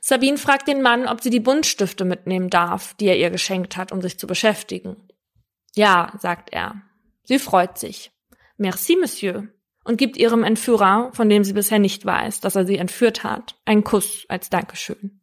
Sabine 0.00 0.38
fragt 0.38 0.68
den 0.68 0.82
Mann, 0.82 1.08
ob 1.08 1.22
sie 1.22 1.30
die 1.30 1.40
Buntstifte 1.40 2.04
mitnehmen 2.04 2.50
darf, 2.50 2.94
die 2.94 3.06
er 3.06 3.16
ihr 3.16 3.30
geschenkt 3.30 3.76
hat, 3.76 3.90
um 3.90 4.00
sich 4.00 4.18
zu 4.18 4.26
beschäftigen. 4.26 5.08
Ja, 5.74 6.12
sagt 6.18 6.52
er. 6.52 6.82
Sie 7.24 7.38
freut 7.38 7.78
sich. 7.78 8.12
Merci, 8.56 8.96
Monsieur. 8.96 9.48
Und 9.84 9.96
gibt 9.96 10.16
ihrem 10.16 10.44
Entführer, 10.44 11.10
von 11.14 11.28
dem 11.28 11.44
sie 11.44 11.54
bisher 11.54 11.78
nicht 11.78 12.04
weiß, 12.04 12.40
dass 12.40 12.56
er 12.56 12.66
sie 12.66 12.76
entführt 12.76 13.24
hat, 13.24 13.56
einen 13.64 13.84
Kuss 13.84 14.26
als 14.28 14.50
Dankeschön. 14.50 15.20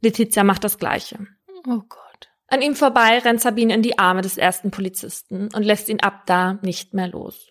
Letizia 0.00 0.44
macht 0.44 0.64
das 0.64 0.78
Gleiche. 0.78 1.26
Oh 1.66 1.80
Gott. 1.88 2.01
An 2.52 2.60
ihm 2.60 2.76
vorbei 2.76 3.18
rennt 3.20 3.40
Sabine 3.40 3.72
in 3.72 3.80
die 3.80 3.98
Arme 3.98 4.20
des 4.20 4.36
ersten 4.36 4.70
Polizisten 4.70 5.48
und 5.54 5.62
lässt 5.62 5.88
ihn 5.88 6.00
ab 6.00 6.26
da 6.26 6.58
nicht 6.60 6.92
mehr 6.92 7.08
los. 7.08 7.50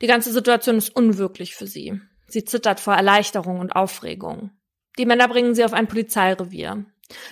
Die 0.00 0.06
ganze 0.06 0.32
Situation 0.32 0.76
ist 0.76 0.94
unwirklich 0.94 1.56
für 1.56 1.66
sie. 1.66 2.00
Sie 2.28 2.44
zittert 2.44 2.78
vor 2.78 2.94
Erleichterung 2.94 3.58
und 3.58 3.74
Aufregung. 3.74 4.52
Die 4.98 5.04
Männer 5.04 5.26
bringen 5.26 5.56
sie 5.56 5.64
auf 5.64 5.72
ein 5.72 5.88
Polizeirevier. 5.88 6.84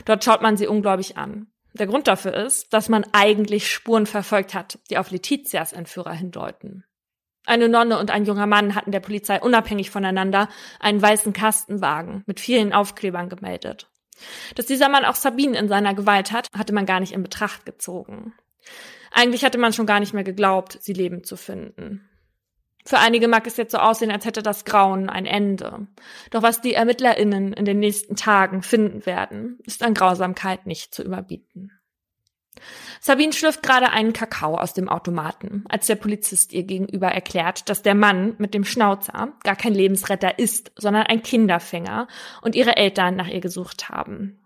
Dort 0.07 0.25
schaut 0.25 0.43
man 0.43 0.57
sie 0.57 0.67
ungläubig 0.67 1.17
an. 1.17 1.47
Der 1.73 1.87
Grund 1.87 2.09
dafür 2.09 2.35
ist, 2.35 2.73
dass 2.73 2.89
man 2.89 3.07
eigentlich 3.13 3.71
Spuren 3.71 4.07
verfolgt 4.07 4.53
hat, 4.53 4.81
die 4.91 4.99
auf 4.99 5.13
Letizias 5.13 5.73
Entführer 5.73 6.15
hindeuten. 6.15 6.83
Eine 7.47 7.69
Nonne 7.69 8.01
und 8.01 8.11
ein 8.11 8.25
junger 8.25 8.49
Mann 8.49 8.75
hatten 8.75 8.91
der 8.91 8.99
Polizei 8.99 9.41
unabhängig 9.41 9.89
voneinander 9.93 10.49
einen 10.81 11.01
weißen 11.01 11.33
Kastenwagen 11.33 12.25
mit 12.27 12.41
vielen 12.41 12.73
Aufklebern 12.73 13.29
gemeldet. 13.29 13.89
Dass 14.55 14.67
dieser 14.67 14.89
Mann 14.89 15.05
auch 15.05 15.17
Sabine 15.17 15.59
in 15.59 15.69
seiner 15.69 15.95
Gewalt 15.95 16.33
hat, 16.33 16.49
hatte 16.57 16.73
man 16.73 16.87
gar 16.87 17.01
nicht 17.01 17.13
in 17.13 17.23
Betracht 17.23 17.67
gezogen. 17.67 18.35
Eigentlich 19.11 19.45
hatte 19.45 19.59
man 19.59 19.73
schon 19.73 19.87
gar 19.87 20.01
nicht 20.01 20.15
mehr 20.15 20.25
geglaubt, 20.25 20.79
sie 20.81 20.93
lebend 20.93 21.27
zu 21.27 21.37
finden. 21.37 22.09
Für 22.87 22.99
einige 22.99 23.29
mag 23.29 23.47
es 23.47 23.57
jetzt 23.57 23.73
so 23.73 23.79
aussehen, 23.79 24.11
als 24.11 24.27
hätte 24.27 24.43
das 24.43 24.65
Grauen 24.65 25.09
ein 25.09 25.25
Ende. 25.25 25.87
Doch 26.31 26.43
was 26.43 26.61
die 26.61 26.75
ErmittlerInnen 26.75 27.55
in 27.55 27.65
den 27.65 27.79
nächsten 27.79 28.15
Tagen 28.15 28.63
finden 28.63 29.07
werden, 29.07 29.59
ist 29.65 29.83
an 29.83 29.95
Grausamkeit 29.95 30.67
nicht 30.67 30.95
zu 30.95 31.03
überbieten. 31.03 31.73
Sabine 33.01 33.33
schlürft 33.33 33.63
gerade 33.63 33.91
einen 33.91 34.13
Kakao 34.13 34.57
aus 34.57 34.75
dem 34.75 34.89
Automaten, 34.89 35.65
als 35.69 35.87
der 35.87 35.97
Polizist 35.97 36.53
ihr 36.53 36.63
gegenüber 36.63 37.09
erklärt, 37.09 37.69
dass 37.69 37.83
der 37.83 37.95
Mann 37.95 38.35
mit 38.39 38.55
dem 38.55 38.65
Schnauzer 38.65 39.33
gar 39.43 39.57
kein 39.57 39.75
Lebensretter 39.75 40.39
ist, 40.39 40.73
sondern 40.77 41.05
ein 41.05 41.23
Kinderfänger 41.23 42.09
und 42.43 42.55
ihre 42.55 42.77
Eltern 42.77 43.17
nach 43.17 43.29
ihr 43.29 43.41
gesucht 43.41 43.89
haben. 43.89 44.41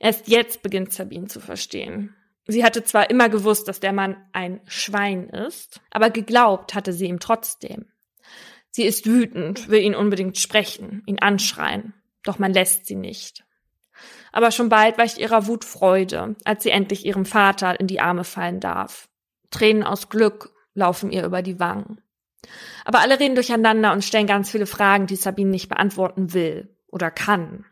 Erst 0.00 0.28
jetzt 0.28 0.62
beginnt 0.62 0.92
Sabine 0.92 1.26
zu 1.26 1.40
verstehen. 1.40 2.14
Sie 2.46 2.64
hatte 2.64 2.82
zwar 2.82 3.10
immer 3.10 3.28
gewusst, 3.28 3.68
dass 3.68 3.80
der 3.80 3.92
Mann 3.92 4.16
ein 4.32 4.60
Schwein 4.66 5.28
ist, 5.28 5.80
aber 5.90 6.10
geglaubt 6.10 6.74
hatte 6.74 6.92
sie 6.92 7.06
ihm 7.06 7.20
trotzdem. 7.20 7.86
Sie 8.70 8.84
ist 8.84 9.06
wütend, 9.06 9.68
will 9.68 9.82
ihn 9.82 9.94
unbedingt 9.94 10.38
sprechen, 10.38 11.02
ihn 11.06 11.18
anschreien, 11.18 11.94
doch 12.22 12.38
man 12.38 12.52
lässt 12.52 12.86
sie 12.86 12.94
nicht. 12.94 13.44
Aber 14.32 14.50
schon 14.50 14.68
bald 14.68 14.98
weicht 14.98 15.18
ihrer 15.18 15.46
Wut 15.46 15.64
Freude, 15.64 16.36
als 16.44 16.62
sie 16.62 16.70
endlich 16.70 17.04
ihrem 17.06 17.24
Vater 17.24 17.78
in 17.80 17.86
die 17.86 18.00
Arme 18.00 18.24
fallen 18.24 18.60
darf. 18.60 19.08
Tränen 19.50 19.82
aus 19.82 20.08
Glück 20.08 20.52
laufen 20.74 21.10
ihr 21.10 21.24
über 21.24 21.42
die 21.42 21.58
Wangen. 21.58 22.00
Aber 22.84 23.00
alle 23.00 23.18
reden 23.18 23.34
durcheinander 23.34 23.92
und 23.92 24.04
stellen 24.04 24.26
ganz 24.26 24.50
viele 24.50 24.66
Fragen, 24.66 25.06
die 25.06 25.16
Sabine 25.16 25.50
nicht 25.50 25.68
beantworten 25.68 26.32
will 26.34 26.76
oder 26.86 27.10
kann. 27.10 27.64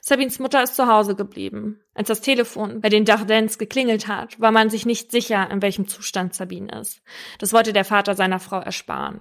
Sabines 0.00 0.38
Mutter 0.38 0.62
ist 0.62 0.74
zu 0.74 0.88
Hause 0.88 1.14
geblieben. 1.14 1.80
Als 1.94 2.08
das 2.08 2.20
Telefon 2.20 2.80
bei 2.80 2.88
den 2.88 3.04
Dardens 3.04 3.58
geklingelt 3.58 4.08
hat, 4.08 4.40
war 4.40 4.50
man 4.50 4.70
sich 4.70 4.84
nicht 4.84 5.10
sicher, 5.10 5.48
in 5.50 5.62
welchem 5.62 5.86
Zustand 5.86 6.34
Sabine 6.34 6.80
ist. 6.80 7.02
Das 7.38 7.52
wollte 7.52 7.72
der 7.72 7.84
Vater 7.84 8.14
seiner 8.14 8.40
Frau 8.40 8.58
ersparen. 8.58 9.20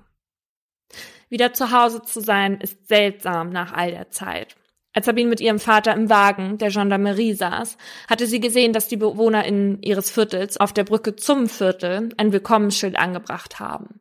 Wieder 1.29 1.53
zu 1.53 1.71
Hause 1.71 2.01
zu 2.01 2.19
sein, 2.19 2.59
ist 2.59 2.87
seltsam 2.87 3.49
nach 3.49 3.73
all 3.73 3.91
der 3.91 4.09
Zeit. 4.09 4.55
Als 4.95 5.07
Sabine 5.07 5.29
mit 5.29 5.41
ihrem 5.41 5.59
Vater 5.59 5.93
im 5.93 6.09
Wagen 6.09 6.57
der 6.57 6.69
Gendarmerie 6.69 7.33
saß, 7.33 7.77
hatte 8.09 8.27
sie 8.27 8.39
gesehen, 8.39 8.71
dass 8.71 8.87
die 8.87 8.95
BewohnerInnen 8.95 9.81
ihres 9.81 10.09
Viertels 10.09 10.57
auf 10.57 10.71
der 10.71 10.85
Brücke 10.85 11.17
zum 11.17 11.49
Viertel 11.49 12.09
ein 12.15 12.31
Willkommensschild 12.31 12.95
angebracht 12.97 13.59
haben. 13.59 13.99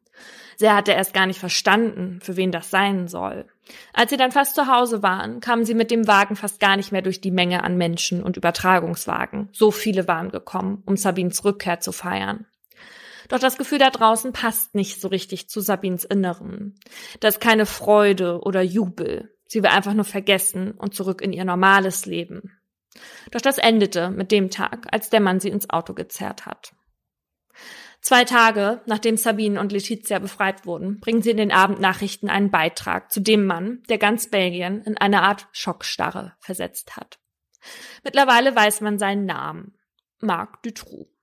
Sie 0.56 0.70
hatte 0.70 0.92
erst 0.92 1.12
gar 1.12 1.26
nicht 1.26 1.40
verstanden, 1.40 2.20
für 2.22 2.36
wen 2.36 2.52
das 2.52 2.70
sein 2.70 3.08
soll. 3.08 3.46
Als 3.92 4.10
sie 4.10 4.16
dann 4.16 4.30
fast 4.30 4.54
zu 4.54 4.68
Hause 4.68 5.02
waren, 5.02 5.40
kamen 5.40 5.64
sie 5.64 5.74
mit 5.74 5.90
dem 5.90 6.06
Wagen 6.06 6.36
fast 6.36 6.60
gar 6.60 6.76
nicht 6.76 6.92
mehr 6.92 7.02
durch 7.02 7.20
die 7.20 7.32
Menge 7.32 7.64
an 7.64 7.76
Menschen 7.76 8.22
und 8.22 8.36
Übertragungswagen. 8.36 9.48
So 9.50 9.72
viele 9.72 10.06
waren 10.06 10.30
gekommen, 10.30 10.84
um 10.86 10.96
Sabines 10.96 11.44
Rückkehr 11.44 11.80
zu 11.80 11.90
feiern. 11.90 12.46
Doch 13.28 13.40
das 13.40 13.58
Gefühl 13.58 13.78
da 13.78 13.90
draußen 13.90 14.32
passt 14.32 14.76
nicht 14.76 15.00
so 15.00 15.08
richtig 15.08 15.48
zu 15.48 15.60
Sabines 15.60 16.04
Inneren. 16.04 16.78
Da 17.18 17.26
ist 17.26 17.40
keine 17.40 17.66
Freude 17.66 18.42
oder 18.42 18.62
Jubel. 18.62 19.33
Sie 19.46 19.62
will 19.62 19.70
einfach 19.70 19.94
nur 19.94 20.04
vergessen 20.04 20.72
und 20.72 20.94
zurück 20.94 21.20
in 21.20 21.32
ihr 21.32 21.44
normales 21.44 22.06
Leben. 22.06 22.58
Doch 23.30 23.40
das 23.40 23.58
endete 23.58 24.10
mit 24.10 24.30
dem 24.30 24.50
Tag, 24.50 24.86
als 24.90 25.10
der 25.10 25.20
Mann 25.20 25.40
sie 25.40 25.48
ins 25.48 25.70
Auto 25.70 25.94
gezerrt 25.94 26.46
hat. 26.46 26.74
Zwei 28.00 28.24
Tage, 28.24 28.82
nachdem 28.84 29.16
Sabine 29.16 29.58
und 29.58 29.72
Letizia 29.72 30.18
befreit 30.18 30.66
wurden, 30.66 31.00
bringen 31.00 31.22
sie 31.22 31.30
in 31.30 31.38
den 31.38 31.52
Abendnachrichten 31.52 32.28
einen 32.28 32.50
Beitrag 32.50 33.10
zu 33.10 33.20
dem 33.20 33.46
Mann, 33.46 33.82
der 33.88 33.96
ganz 33.96 34.28
Belgien 34.28 34.82
in 34.82 34.98
eine 34.98 35.22
Art 35.22 35.46
Schockstarre 35.52 36.34
versetzt 36.38 36.96
hat. 36.96 37.18
Mittlerweile 38.02 38.54
weiß 38.54 38.82
man 38.82 38.98
seinen 38.98 39.24
Namen. 39.24 39.78
Marc 40.20 40.62
Dutroux. 40.62 41.13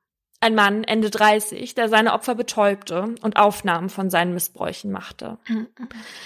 Ein 0.44 0.56
Mann, 0.56 0.84
Ende 0.84 1.12
30, 1.12 1.76
der 1.76 1.88
seine 1.88 2.14
Opfer 2.14 2.34
betäubte 2.34 3.14
und 3.22 3.38
Aufnahmen 3.38 3.90
von 3.90 4.10
seinen 4.10 4.34
Missbräuchen 4.34 4.92
machte. 4.92 5.38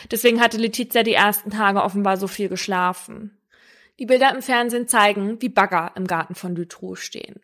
Deswegen 0.10 0.39
hatte 0.39 0.58
Letizia 0.58 1.04
die 1.04 1.13
ersten 1.13 1.51
Tage 1.51 1.84
offenbar 1.84 2.15
so 2.15 2.28
viel 2.28 2.47
geschlafen. 2.47 3.38
Die 3.99 4.06
Bilder 4.06 4.34
im 4.34 4.41
Fernsehen 4.41 4.88
zeigen, 4.88 5.41
wie 5.41 5.49
Bagger 5.49 5.91
im 5.95 6.08
Garten 6.08 6.34
von 6.34 6.56
Dutroux 6.56 6.95
stehen. 6.95 7.41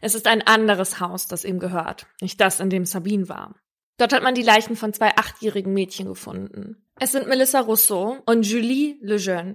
Es 0.00 0.16
ist 0.16 0.26
ein 0.26 0.44
anderes 0.44 0.98
Haus, 0.98 1.28
das 1.28 1.44
ihm 1.44 1.60
gehört, 1.60 2.06
nicht 2.20 2.40
das, 2.40 2.58
in 2.58 2.70
dem 2.70 2.86
Sabine 2.86 3.28
war. 3.28 3.54
Dort 3.96 4.12
hat 4.12 4.24
man 4.24 4.34
die 4.34 4.42
Leichen 4.42 4.74
von 4.74 4.92
zwei 4.92 5.16
achtjährigen 5.16 5.72
Mädchen 5.72 6.06
gefunden. 6.06 6.84
Es 6.98 7.12
sind 7.12 7.28
Melissa 7.28 7.60
Rousseau 7.60 8.18
und 8.26 8.42
Julie 8.42 8.96
Lejeune. 9.00 9.54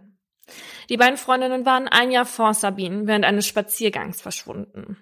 Die 0.89 0.97
beiden 0.97 1.17
Freundinnen 1.17 1.65
waren 1.65 1.89
ein 1.89 2.11
Jahr 2.11 2.25
vor 2.25 2.53
Sabine 2.53 3.07
während 3.07 3.25
eines 3.25 3.45
Spaziergangs 3.45 4.21
verschwunden. 4.21 4.97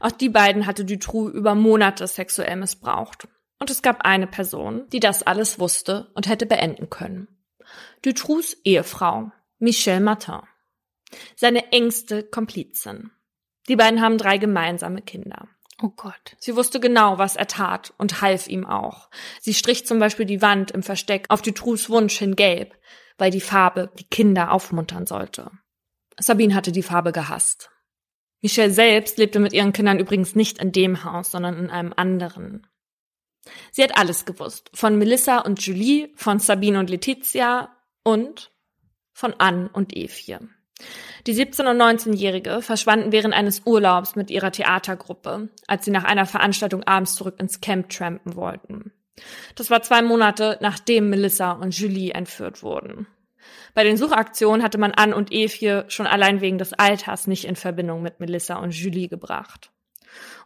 Auch 0.00 0.12
die 0.12 0.28
beiden 0.28 0.66
hatte 0.66 0.84
Dutroux 0.84 1.28
über 1.28 1.54
Monate 1.54 2.06
sexuell 2.06 2.56
missbraucht. 2.56 3.28
Und 3.58 3.70
es 3.70 3.82
gab 3.82 4.04
eine 4.04 4.26
Person, 4.26 4.88
die 4.90 5.00
das 5.00 5.22
alles 5.22 5.58
wusste 5.58 6.10
und 6.14 6.28
hätte 6.28 6.46
beenden 6.46 6.90
können. 6.90 7.28
Dutroux 8.02 8.56
Ehefrau, 8.64 9.32
Michelle 9.58 10.00
Martin. 10.00 10.40
Seine 11.34 11.72
engste 11.72 12.22
Komplizin. 12.22 13.10
Die 13.68 13.76
beiden 13.76 14.00
haben 14.00 14.18
drei 14.18 14.38
gemeinsame 14.38 15.02
Kinder. 15.02 15.48
Oh 15.82 15.90
Gott. 15.90 16.36
Sie 16.38 16.56
wusste 16.56 16.80
genau, 16.80 17.18
was 17.18 17.36
er 17.36 17.46
tat 17.46 17.92
und 17.98 18.22
half 18.22 18.48
ihm 18.48 18.64
auch. 18.64 19.10
Sie 19.40 19.54
strich 19.54 19.86
zum 19.86 19.98
Beispiel 19.98 20.24
die 20.24 20.40
Wand 20.40 20.70
im 20.70 20.82
Versteck 20.82 21.26
auf 21.28 21.42
Dutroux 21.42 21.88
Wunsch 21.88 22.18
hin 22.18 22.34
gelb, 22.34 22.74
weil 23.18 23.30
die 23.30 23.40
Farbe 23.40 23.90
die 23.98 24.08
Kinder 24.08 24.52
aufmuntern 24.52 25.06
sollte. 25.06 25.50
Sabine 26.18 26.54
hatte 26.54 26.72
die 26.72 26.82
Farbe 26.82 27.12
gehasst. 27.12 27.70
Michelle 28.46 28.70
selbst 28.70 29.18
lebte 29.18 29.40
mit 29.40 29.52
ihren 29.52 29.72
Kindern 29.72 29.98
übrigens 29.98 30.36
nicht 30.36 30.58
in 30.58 30.70
dem 30.70 31.02
Haus, 31.02 31.32
sondern 31.32 31.58
in 31.58 31.68
einem 31.68 31.92
anderen. 31.96 32.64
Sie 33.72 33.82
hat 33.82 33.98
alles 33.98 34.24
gewusst. 34.24 34.70
Von 34.72 34.98
Melissa 34.98 35.38
und 35.38 35.66
Julie, 35.66 36.10
von 36.14 36.38
Sabine 36.38 36.78
und 36.78 36.88
Letizia 36.88 37.76
und 38.04 38.52
von 39.12 39.34
Anne 39.38 39.68
und 39.72 39.96
Evie. 39.96 40.38
Die 41.26 41.34
17- 41.34 41.68
und 41.68 41.82
19-Jährige 41.82 42.62
verschwanden 42.62 43.10
während 43.10 43.34
eines 43.34 43.62
Urlaubs 43.64 44.14
mit 44.14 44.30
ihrer 44.30 44.52
Theatergruppe, 44.52 45.48
als 45.66 45.84
sie 45.84 45.90
nach 45.90 46.04
einer 46.04 46.24
Veranstaltung 46.24 46.84
abends 46.84 47.16
zurück 47.16 47.40
ins 47.40 47.60
Camp 47.60 47.88
trampen 47.88 48.36
wollten. 48.36 48.92
Das 49.56 49.70
war 49.70 49.82
zwei 49.82 50.02
Monate, 50.02 50.56
nachdem 50.60 51.10
Melissa 51.10 51.50
und 51.50 51.76
Julie 51.76 52.12
entführt 52.12 52.62
wurden. 52.62 53.08
Bei 53.74 53.84
den 53.84 53.96
Suchaktionen 53.96 54.62
hatte 54.62 54.78
man 54.78 54.92
Anne 54.92 55.14
und 55.14 55.32
Evie 55.32 55.82
schon 55.88 56.06
allein 56.06 56.40
wegen 56.40 56.58
des 56.58 56.72
Alters 56.72 57.26
nicht 57.26 57.44
in 57.44 57.56
Verbindung 57.56 58.02
mit 58.02 58.20
Melissa 58.20 58.56
und 58.56 58.72
Julie 58.72 59.08
gebracht. 59.08 59.70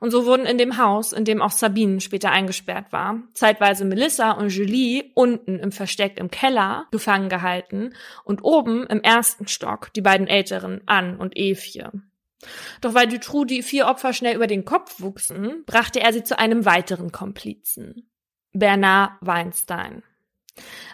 Und 0.01 0.11
so 0.11 0.27
wurden 0.27 0.47
in 0.47 0.59
dem 0.59 0.79
Haus, 0.79 1.13
in 1.13 1.25
dem 1.25 1.43
auch 1.43 1.51
Sabine 1.51 2.01
später 2.01 2.31
eingesperrt 2.31 2.93
war, 2.93 3.23
zeitweise 3.35 3.85
Melissa 3.85 4.33
und 4.33 4.49
Julie 4.49 5.11
unten 5.15 5.59
im 5.59 5.73
Versteck 5.73 6.19
im 6.19 6.31
Keller 6.31 6.87
gefangen 6.91 7.29
gehalten 7.29 7.95
und 8.25 8.43
oben 8.43 8.87
im 8.87 9.03
ersten 9.03 9.47
Stock 9.47 9.93
die 9.95 10.01
beiden 10.01 10.27
Älteren 10.27 10.81
Anne 10.87 11.19
und 11.19 11.37
Evie. 11.37 11.87
Doch 12.81 12.95
weil 12.95 13.09
Dutroux 13.09 13.45
die 13.45 13.63
vier 13.63 13.87
Opfer 13.87 14.13
schnell 14.13 14.35
über 14.35 14.47
den 14.47 14.65
Kopf 14.65 15.01
wuchsen, 15.01 15.65
brachte 15.67 16.01
er 16.01 16.13
sie 16.13 16.25
zu 16.25 16.39
einem 16.39 16.65
weiteren 16.65 17.13
Komplizen. 17.13 18.11
Bernard 18.53 19.13
Weinstein. 19.21 20.03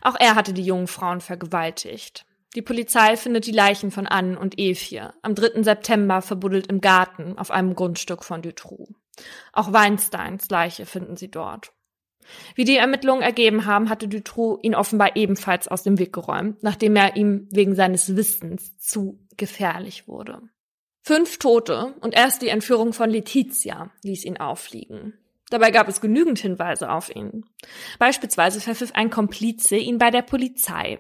Auch 0.03 0.17
er 0.19 0.35
hatte 0.35 0.53
die 0.53 0.65
jungen 0.65 0.87
Frauen 0.87 1.21
vergewaltigt. 1.21 2.25
Die 2.55 2.63
Polizei 2.63 3.17
findet 3.17 3.47
die 3.47 3.53
Leichen 3.53 3.91
von 3.91 4.07
Anne 4.07 4.39
und 4.39 4.59
Evie 4.59 5.03
am 5.23 5.35
3. 5.35 5.63
September 5.63 6.23
verbuddelt 6.23 6.69
im 6.69 6.81
Garten 6.81 7.37
auf 7.39 7.51
einem 7.51 7.75
Grundstück 7.75 8.25
von 8.25 8.41
Dutroux. 8.41 8.89
Auch 9.53 9.73
Weinsteins 9.73 10.49
Leiche 10.49 10.87
finden 10.87 11.17
sie 11.17 11.31
dort. 11.31 11.73
Wie 12.55 12.65
die 12.65 12.77
Ermittlungen 12.77 13.23
ergeben 13.23 13.67
haben, 13.67 13.89
hatte 13.89 14.09
Dutroux 14.09 14.59
ihn 14.63 14.75
offenbar 14.75 15.17
ebenfalls 15.17 15.69
aus 15.69 15.83
dem 15.83 15.99
Weg 15.99 16.13
geräumt, 16.13 16.63
nachdem 16.63 16.97
er 16.97 17.17
ihm 17.17 17.49
wegen 17.51 17.75
seines 17.75 18.17
Wissens 18.17 18.79
zu 18.79 19.21
gefährlich 19.37 20.09
wurde. 20.09 20.41
Fünf 21.03 21.39
Tote 21.39 21.95
und 22.01 22.15
erst 22.15 22.43
die 22.43 22.49
Entführung 22.49 22.93
von 22.93 23.11
Letizia 23.11 23.91
ließ 24.03 24.25
ihn 24.25 24.39
auffliegen. 24.39 25.15
Dabei 25.51 25.71
gab 25.71 25.89
es 25.89 26.01
genügend 26.01 26.39
Hinweise 26.39 26.91
auf 26.91 27.15
ihn. 27.15 27.45
Beispielsweise 27.99 28.61
verpfiff 28.61 28.93
ein 28.95 29.11
Komplize 29.11 29.77
ihn 29.77 29.99
bei 29.99 30.11
der 30.11 30.23
Polizei. 30.23 30.99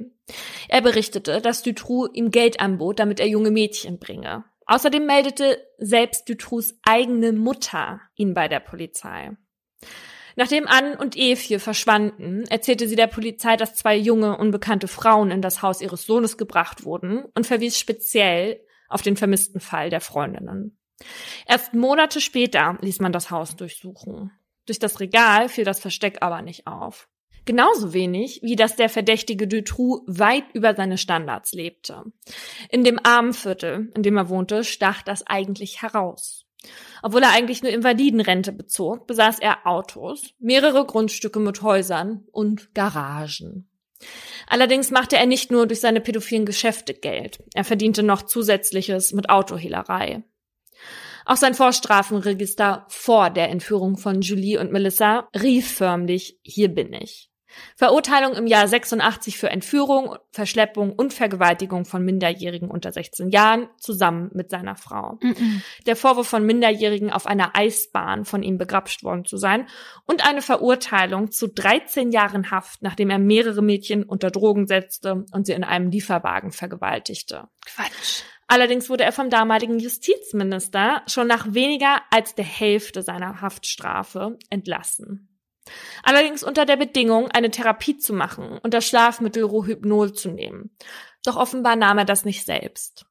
Er 0.69 0.83
berichtete, 0.83 1.41
dass 1.41 1.63
Dutroux 1.63 2.07
ihm 2.13 2.31
Geld 2.31 2.61
anbot, 2.61 3.01
damit 3.01 3.19
er 3.19 3.29
junge 3.29 3.51
Mädchen 3.51 3.99
bringe. 3.99 4.45
Außerdem 4.67 5.05
meldete 5.05 5.65
selbst 5.79 6.29
Dutroux 6.29 6.63
eigene 6.85 7.33
Mutter 7.33 8.01
ihn 8.15 8.35
bei 8.35 8.49
der 8.49 8.61
Polizei. 8.61 9.37
Nachdem 10.37 10.67
Anne 10.69 10.99
und 10.99 11.17
Evie 11.17 11.59
verschwanden, 11.59 12.45
erzählte 12.49 12.87
sie 12.87 12.97
der 12.97 13.07
Polizei, 13.07 13.57
dass 13.57 13.75
zwei 13.75 13.97
junge, 13.97 14.37
unbekannte 14.37 14.87
Frauen 14.87 15.31
in 15.31 15.41
das 15.41 15.63
Haus 15.63 15.81
ihres 15.81 16.05
Sohnes 16.05 16.37
gebracht 16.37 16.85
wurden 16.85 17.25
und 17.35 17.47
verwies 17.47 17.79
speziell 17.79 18.61
auf 18.89 19.03
den 19.03 19.17
vermissten 19.17 19.61
Fall 19.61 19.89
der 19.89 20.01
Freundinnen. 20.01 20.79
Erst 21.47 21.75
Monate 21.75 22.21
später 22.21 22.79
ließ 22.81 23.01
man 23.01 23.13
das 23.13 23.31
Haus 23.31 23.57
durchsuchen. 23.57 24.31
Durch 24.67 24.79
das 24.79 25.01
Regal 25.01 25.49
fiel 25.49 25.65
das 25.65 25.81
Versteck 25.81 26.19
aber 26.23 26.43
nicht 26.43 26.67
auf. 26.67 27.09
Genauso 27.45 27.93
wenig, 27.93 28.41
wie 28.43 28.57
dass 28.57 28.75
der 28.75 28.89
verdächtige 28.89 29.47
Dutroux 29.47 30.03
weit 30.09 30.45
über 30.53 30.75
seine 30.75 30.99
Standards 30.99 31.53
lebte. 31.53 32.03
In 32.71 32.83
dem 32.83 32.99
armen 33.05 33.33
Viertel, 33.33 33.93
in 33.95 34.03
dem 34.03 34.17
er 34.17 34.29
wohnte, 34.29 34.65
stach 34.65 35.03
das 35.03 35.25
eigentlich 35.25 35.81
heraus. 35.81 36.45
Obwohl 37.03 37.23
er 37.23 37.31
eigentlich 37.31 37.63
nur 37.63 37.71
Invalidenrente 37.71 38.51
bezog, 38.51 39.07
besaß 39.07 39.39
er 39.39 39.65
Autos, 39.65 40.35
mehrere 40.41 40.85
Grundstücke 40.85 41.39
mit 41.39 41.63
Häusern 41.63 42.25
und 42.33 42.75
Garagen. 42.75 43.71
Allerdings 44.49 44.91
machte 44.91 45.17
er 45.17 45.27
nicht 45.27 45.53
nur 45.53 45.69
durch 45.69 45.81
seine 45.81 46.01
pädophilen 46.01 46.47
Geschäfte 46.47 46.95
Geld, 46.95 47.39
er 47.55 47.65
verdiente 47.65 48.03
noch 48.03 48.23
zusätzliches 48.23 49.13
mit 49.13 49.31
Autohehlerei. 49.31 50.25
Auch 51.27 51.37
sein 51.37 51.55
Vorstrafenregister 51.55 52.87
vor 52.89 53.31
der 53.31 53.51
Entführung 53.51 53.99
von 53.99 54.21
Julie 54.21 54.61
und 54.61 54.71
Melissa 54.71 55.29
rief 55.35 55.75
förmlich, 55.75 56.39
hier 56.43 56.69
bin 56.69 56.93
ich. 56.93 57.31
Verurteilung 57.75 58.35
im 58.35 58.47
Jahr 58.47 58.69
86 58.69 59.39
für 59.39 59.51
Entführung, 59.51 60.17
Verschleppung 60.31 60.93
und 60.93 61.12
Vergewaltigung 61.12 61.85
von 61.85 62.05
Minderjährigen 62.05 62.71
unter 62.71 62.93
16 62.93 63.31
Jahren 63.31 63.69
zusammen 63.79 64.31
mit 64.35 64.51
seiner 64.51 64.77
Frau. 64.77 65.19
-mm. 65.21 65.62
Der 65.87 65.97
Vorwurf 65.97 66.29
von 66.29 66.45
Minderjährigen 66.45 67.11
auf 67.11 67.27
einer 67.27 67.57
Eisbahn 67.57 68.25
von 68.25 68.43
ihm 68.43 68.59
begrapscht 68.59 69.03
worden 69.03 69.25
zu 69.25 69.37
sein 69.37 69.67
und 70.07 70.27
eine 70.29 70.43
Verurteilung 70.43 71.33
zu 71.33 71.49
13 71.49 72.12
Jahren 72.12 72.51
Haft, 72.51 72.83
nachdem 72.83 73.11
er 73.11 73.19
mehrere 73.19 73.62
Mädchen 73.62 74.05
unter 74.05 74.31
Drogen 74.31 74.67
setzte 74.67 75.25
und 75.33 75.47
sie 75.47 75.55
in 75.55 75.65
einem 75.65 75.91
Lieferwagen 75.91 76.53
vergewaltigte. 76.53 77.49
Quatsch. 77.65 78.23
Allerdings 78.49 78.89
wurde 78.89 79.05
er 79.05 79.13
vom 79.13 79.29
damaligen 79.29 79.79
Justizminister 79.79 81.03
schon 81.07 81.27
nach 81.27 81.53
weniger 81.53 82.01
als 82.11 82.35
der 82.35 82.45
Hälfte 82.45 83.03
seiner 83.03 83.41
Haftstrafe 83.41 84.39
entlassen. 84.51 85.37
Allerdings 86.05 86.45
unter 86.45 86.65
der 86.65 86.77
Bedingung, 86.77 87.29
eine 87.29 87.51
Therapie 87.51 87.99
zu 87.99 88.13
machen 88.13 88.59
und 88.63 88.73
das 88.73 88.87
Schlafmittel 88.87 89.43
Rohypnol 89.43 90.13
zu 90.13 90.31
nehmen. 90.31 90.71
Doch 91.25 91.37
offenbar 91.37 91.75
nahm 91.75 91.99
er 91.99 92.05
das 92.05 92.25
nicht 92.25 92.45
selbst. 92.45 93.07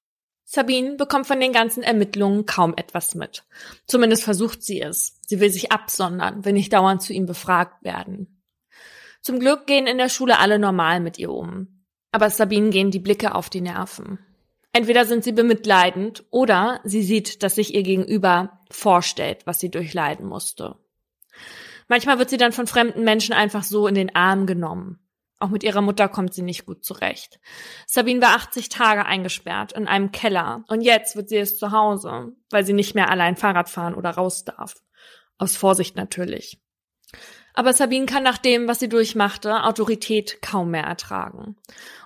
Sabine 0.46 0.96
bekommt 0.96 1.28
von 1.28 1.40
den 1.40 1.52
ganzen 1.52 1.84
Ermittlungen 1.84 2.46
kaum 2.46 2.74
etwas 2.78 3.16
mit. 3.16 3.44
Zumindest 3.88 4.24
versucht 4.24 4.64
sie 4.64 4.80
es. 4.80 5.20
Sie 5.26 5.40
will 5.42 5.50
sich 5.50 5.72
absondern, 5.72 6.46
will 6.46 6.54
nicht 6.54 6.72
dauernd 6.72 7.02
zu 7.02 7.14
ihm 7.14 7.26
befragt 7.26 7.84
werden. 7.84 8.42
Zum 9.22 9.40
Glück 9.40 9.66
gehen 9.66 9.88
in 9.88 9.98
der 9.98 10.08
Schule 10.08 10.40
alle 10.40 10.60
normal 10.60 11.00
mit 11.00 11.18
ihr 11.18 11.32
um. 11.32 11.84
Aber 12.12 12.30
Sabine 12.30 12.70
gehen 12.70 12.92
die 12.92 13.00
Blicke 13.00 13.36
auf 13.36 13.50
die 13.50 13.60
Nerven. 13.60 14.20
Entweder 14.76 15.06
sind 15.06 15.24
sie 15.24 15.32
bemitleidend 15.32 16.26
oder 16.32 16.82
sie 16.84 17.02
sieht, 17.02 17.44
dass 17.44 17.56
sich 17.56 17.74
ihr 17.74 17.84
Gegenüber 17.84 18.60
vorstellt, 18.70 19.48
was 19.48 19.58
sie 19.58 19.72
durchleiden 19.72 20.26
musste. 20.26 20.76
Manchmal 21.88 22.20
wird 22.20 22.30
sie 22.30 22.36
dann 22.36 22.52
von 22.52 22.68
fremden 22.68 23.06
Menschen 23.06 23.32
einfach 23.32 23.64
so 23.64 23.88
in 23.88 23.96
den 23.96 24.14
Arm 24.18 24.46
genommen. 24.46 25.00
Auch 25.40 25.48
mit 25.48 25.64
ihrer 25.64 25.80
Mutter 25.80 26.10
kommt 26.10 26.34
sie 26.34 26.42
nicht 26.42 26.66
gut 26.66 26.84
zurecht. 26.84 27.40
Sabine 27.88 28.22
war 28.22 28.36
80 28.36 28.68
Tage 28.68 29.06
eingesperrt 29.06 29.72
in 29.72 29.88
einem 29.88 30.12
Keller 30.12 30.66
und 30.68 30.82
jetzt 30.82 31.16
wird 31.16 31.30
sie 31.30 31.38
es 31.38 31.58
zu 31.58 31.72
Hause, 31.72 32.34
weil 32.50 32.66
sie 32.66 32.74
nicht 32.74 32.96
mehr 32.96 33.10
allein 33.10 33.38
Fahrrad 33.38 33.70
fahren 33.70 33.96
oder 33.96 34.10
raus 34.10 34.44
darf. 34.44 34.76
Aus 35.38 35.56
Vorsicht 35.56 35.96
natürlich. 35.96 36.60
Aber 37.54 37.72
Sabine 37.72 38.08
kann 38.08 38.24
nach 38.24 38.40
dem, 38.40 38.68
was 38.68 38.82
sie 38.82 38.90
durchmachte, 38.90 39.64
Autorität 39.64 40.42
kaum 40.42 40.72
mehr 40.72 40.84
ertragen. 40.84 41.56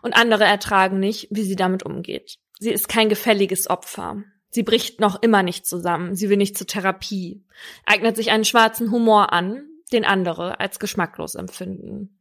Und 0.04 0.16
andere 0.16 0.44
ertragen 0.44 1.00
nicht, 1.00 1.30
wie 1.32 1.42
sie 1.42 1.56
damit 1.56 1.82
umgeht. 1.82 2.38
Sie 2.60 2.72
ist 2.72 2.90
kein 2.90 3.10
gefälliges 3.10 3.70
Opfer. 3.70 4.24
Sie 4.50 4.64
bricht 4.64 5.00
noch 5.00 5.22
immer 5.22 5.44
nicht 5.44 5.66
zusammen. 5.66 6.16
Sie 6.16 6.30
will 6.30 6.38
nicht 6.38 6.58
zur 6.58 6.68
Therapie. 6.68 7.44
Eignet 7.86 8.16
sich 8.16 8.32
einen 8.32 8.46
schwarzen 8.46 8.92
Humor 8.92 9.32
an, 9.32 9.66
den 9.92 10.06
andere 10.06 10.60
als 10.60 10.80
geschmacklos 10.80 11.36
empfinden. 11.36 12.20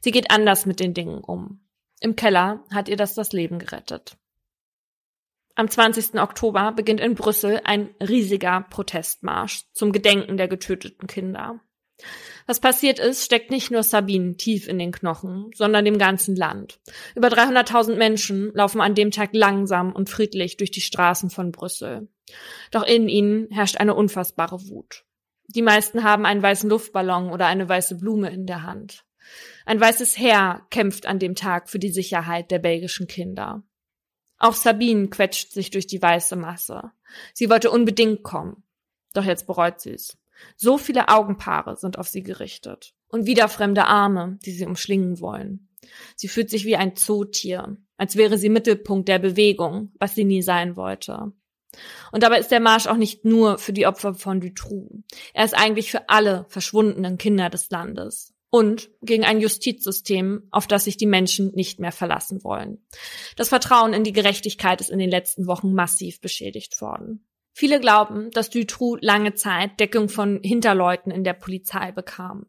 Sie 0.00 0.10
geht 0.10 0.30
anders 0.30 0.66
mit 0.66 0.80
den 0.80 0.94
Dingen 0.94 1.22
um. 1.22 1.60
Im 2.00 2.16
Keller 2.16 2.64
hat 2.72 2.88
ihr 2.88 2.96
das 2.96 3.14
das 3.14 3.32
Leben 3.32 3.58
gerettet. 3.58 4.16
Am 5.54 5.70
20. 5.70 6.20
Oktober 6.20 6.72
beginnt 6.72 7.00
in 7.00 7.14
Brüssel 7.14 7.60
ein 7.64 7.94
riesiger 8.00 8.66
Protestmarsch 8.70 9.70
zum 9.72 9.92
Gedenken 9.92 10.36
der 10.36 10.48
getöteten 10.48 11.06
Kinder. 11.06 11.60
Was 12.46 12.60
passiert 12.60 12.98
ist, 12.98 13.24
steckt 13.24 13.50
nicht 13.50 13.70
nur 13.70 13.82
Sabine 13.82 14.36
tief 14.36 14.68
in 14.68 14.78
den 14.78 14.92
Knochen, 14.92 15.50
sondern 15.54 15.84
dem 15.84 15.98
ganzen 15.98 16.36
Land. 16.36 16.78
Über 17.14 17.28
300.000 17.28 17.96
Menschen 17.96 18.52
laufen 18.54 18.80
an 18.80 18.94
dem 18.94 19.10
Tag 19.10 19.30
langsam 19.32 19.92
und 19.92 20.10
friedlich 20.10 20.56
durch 20.58 20.70
die 20.70 20.82
Straßen 20.82 21.30
von 21.30 21.52
Brüssel. 21.52 22.08
Doch 22.70 22.82
in 22.82 23.08
ihnen 23.08 23.48
herrscht 23.50 23.78
eine 23.78 23.94
unfassbare 23.94 24.68
Wut. 24.68 25.04
Die 25.48 25.62
meisten 25.62 26.04
haben 26.04 26.26
einen 26.26 26.42
weißen 26.42 26.68
Luftballon 26.68 27.30
oder 27.30 27.46
eine 27.46 27.68
weiße 27.68 27.96
Blume 27.96 28.30
in 28.30 28.46
der 28.46 28.62
Hand. 28.62 29.04
Ein 29.64 29.80
weißes 29.80 30.18
Heer 30.18 30.66
kämpft 30.70 31.06
an 31.06 31.18
dem 31.18 31.34
Tag 31.34 31.70
für 31.70 31.78
die 31.78 31.90
Sicherheit 31.90 32.50
der 32.50 32.58
belgischen 32.58 33.06
Kinder. 33.06 33.62
Auch 34.38 34.54
Sabine 34.54 35.08
quetscht 35.08 35.52
sich 35.52 35.70
durch 35.70 35.86
die 35.86 36.02
weiße 36.02 36.36
Masse. 36.36 36.90
Sie 37.32 37.48
wollte 37.48 37.70
unbedingt 37.70 38.22
kommen. 38.22 38.64
Doch 39.14 39.24
jetzt 39.24 39.46
bereut 39.46 39.80
sie 39.80 39.92
es. 39.92 40.18
So 40.56 40.78
viele 40.78 41.08
Augenpaare 41.08 41.76
sind 41.76 41.98
auf 41.98 42.08
sie 42.08 42.22
gerichtet. 42.22 42.94
Und 43.08 43.26
wieder 43.26 43.48
fremde 43.48 43.86
Arme, 43.86 44.38
die 44.44 44.50
sie 44.50 44.66
umschlingen 44.66 45.20
wollen. 45.20 45.68
Sie 46.16 46.28
fühlt 46.28 46.50
sich 46.50 46.64
wie 46.64 46.76
ein 46.76 46.96
Zootier, 46.96 47.76
als 47.96 48.16
wäre 48.16 48.38
sie 48.38 48.48
Mittelpunkt 48.48 49.08
der 49.08 49.18
Bewegung, 49.18 49.92
was 49.98 50.14
sie 50.14 50.24
nie 50.24 50.42
sein 50.42 50.76
wollte. 50.76 51.32
Und 52.12 52.22
dabei 52.22 52.38
ist 52.38 52.50
der 52.50 52.60
Marsch 52.60 52.86
auch 52.86 52.96
nicht 52.96 53.24
nur 53.24 53.58
für 53.58 53.72
die 53.72 53.86
Opfer 53.86 54.14
von 54.14 54.40
Dutroux. 54.40 55.02
Er 55.32 55.44
ist 55.44 55.54
eigentlich 55.54 55.90
für 55.90 56.08
alle 56.08 56.46
verschwundenen 56.48 57.18
Kinder 57.18 57.50
des 57.50 57.70
Landes. 57.70 58.32
Und 58.50 58.90
gegen 59.02 59.24
ein 59.24 59.40
Justizsystem, 59.40 60.46
auf 60.52 60.68
das 60.68 60.84
sich 60.84 60.96
die 60.96 61.06
Menschen 61.06 61.50
nicht 61.54 61.80
mehr 61.80 61.90
verlassen 61.90 62.44
wollen. 62.44 62.86
Das 63.34 63.48
Vertrauen 63.48 63.92
in 63.92 64.04
die 64.04 64.12
Gerechtigkeit 64.12 64.80
ist 64.80 64.90
in 64.90 65.00
den 65.00 65.10
letzten 65.10 65.48
Wochen 65.48 65.74
massiv 65.74 66.20
beschädigt 66.20 66.80
worden. 66.80 67.26
Viele 67.56 67.78
glauben, 67.78 68.32
dass 68.32 68.50
Dutroux 68.50 68.98
lange 69.00 69.34
Zeit 69.34 69.78
Deckung 69.78 70.08
von 70.08 70.40
Hinterleuten 70.42 71.12
in 71.12 71.22
der 71.22 71.34
Polizei 71.34 71.92
bekam. 71.92 72.46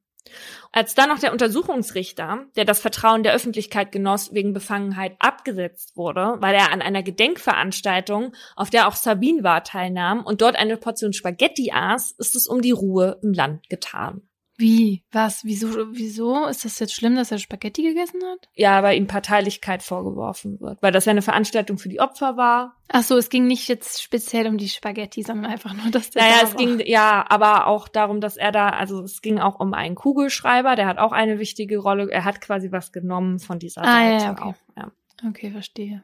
Als 0.72 0.96
dann 0.96 1.10
noch 1.10 1.20
der 1.20 1.32
Untersuchungsrichter, 1.32 2.46
der 2.56 2.66
das 2.66 2.80
Vertrauen 2.80 3.22
der 3.22 3.34
Öffentlichkeit 3.34 3.92
genoss, 3.92 4.34
wegen 4.34 4.54
Befangenheit 4.54 5.16
abgesetzt 5.20 5.96
wurde, 5.96 6.38
weil 6.40 6.56
er 6.56 6.72
an 6.72 6.82
einer 6.82 7.04
Gedenkveranstaltung, 7.04 8.34
auf 8.56 8.72
der 8.72 8.88
auch 8.88 8.96
Sabine 8.96 9.44
war, 9.44 9.64
teilnahm 9.64 10.26
und 10.26 10.42
dort 10.42 10.56
eine 10.56 10.78
Portion 10.78 11.14
Spaghetti 11.14 11.72
aß, 11.72 12.16
ist 12.18 12.36
es 12.36 12.48
um 12.48 12.64
die 12.64 12.72
Ruhe 12.72 13.20
im 13.22 13.34
Land 13.34 13.70
getan. 13.70 14.28
Wie? 14.58 15.04
Was? 15.12 15.44
Wieso? 15.44 15.68
Wieso? 15.92 16.46
Ist 16.46 16.64
das 16.64 16.80
jetzt 16.80 16.94
schlimm, 16.94 17.16
dass 17.16 17.32
er 17.32 17.40
Spaghetti 17.40 17.84
gegessen 17.84 18.22
hat? 18.24 18.48
Ja, 18.54 18.84
weil 18.84 18.98
ihm 18.98 19.08
Parteilichkeit 19.08 19.84
vorgeworfen 19.84 20.62
wird. 20.62 20.82
Weil 20.82 20.94
das 20.94 21.06
ja 21.06 21.12
eine 21.12 21.22
Veranstaltung 21.22 21.78
für 21.78 21.90
die 21.90 22.00
Opfer 22.00 22.38
war. 22.38 22.78
Ach 22.88 23.04
so, 23.04 23.18
es 23.18 23.30
ging 23.30 23.48
nicht 23.48 23.68
jetzt 23.68 24.02
speziell 24.02 24.48
um 24.48 24.58
die 24.58 24.70
Spaghetti, 24.70 25.24
sondern 25.24 25.52
einfach 25.52 25.74
nur, 25.74 25.92
dass 25.92 26.12
der 26.12 26.24
Naja, 26.24 26.36
da 26.40 26.48
es 26.48 26.54
war. 26.54 26.58
ging, 26.58 26.82
ja, 26.86 27.26
aber 27.28 27.68
auch 27.68 27.90
darum, 27.90 28.22
dass 28.22 28.38
er 28.38 28.52
da, 28.52 28.70
also 28.70 29.04
es 29.04 29.22
ging 29.22 29.40
auch 29.40 29.60
um 29.60 29.74
einen 29.74 29.96
Kugelschreiber, 29.96 30.76
der 30.76 30.88
hat 30.88 31.00
auch 31.00 31.12
eine 31.12 31.40
wichtige 31.40 31.78
Rolle. 31.78 32.10
Er 32.10 32.24
hat 32.24 32.40
quasi 32.40 32.72
was 32.72 32.94
genommen 32.94 33.40
von 33.40 33.60
dieser 33.60 33.82
ah, 33.82 33.86
Seite. 33.86 34.24
Ja, 34.24 34.32
okay. 34.32 34.44
Auch, 34.44 34.78
ja. 34.78 34.92
Okay, 35.28 35.52
verstehe. 35.52 36.04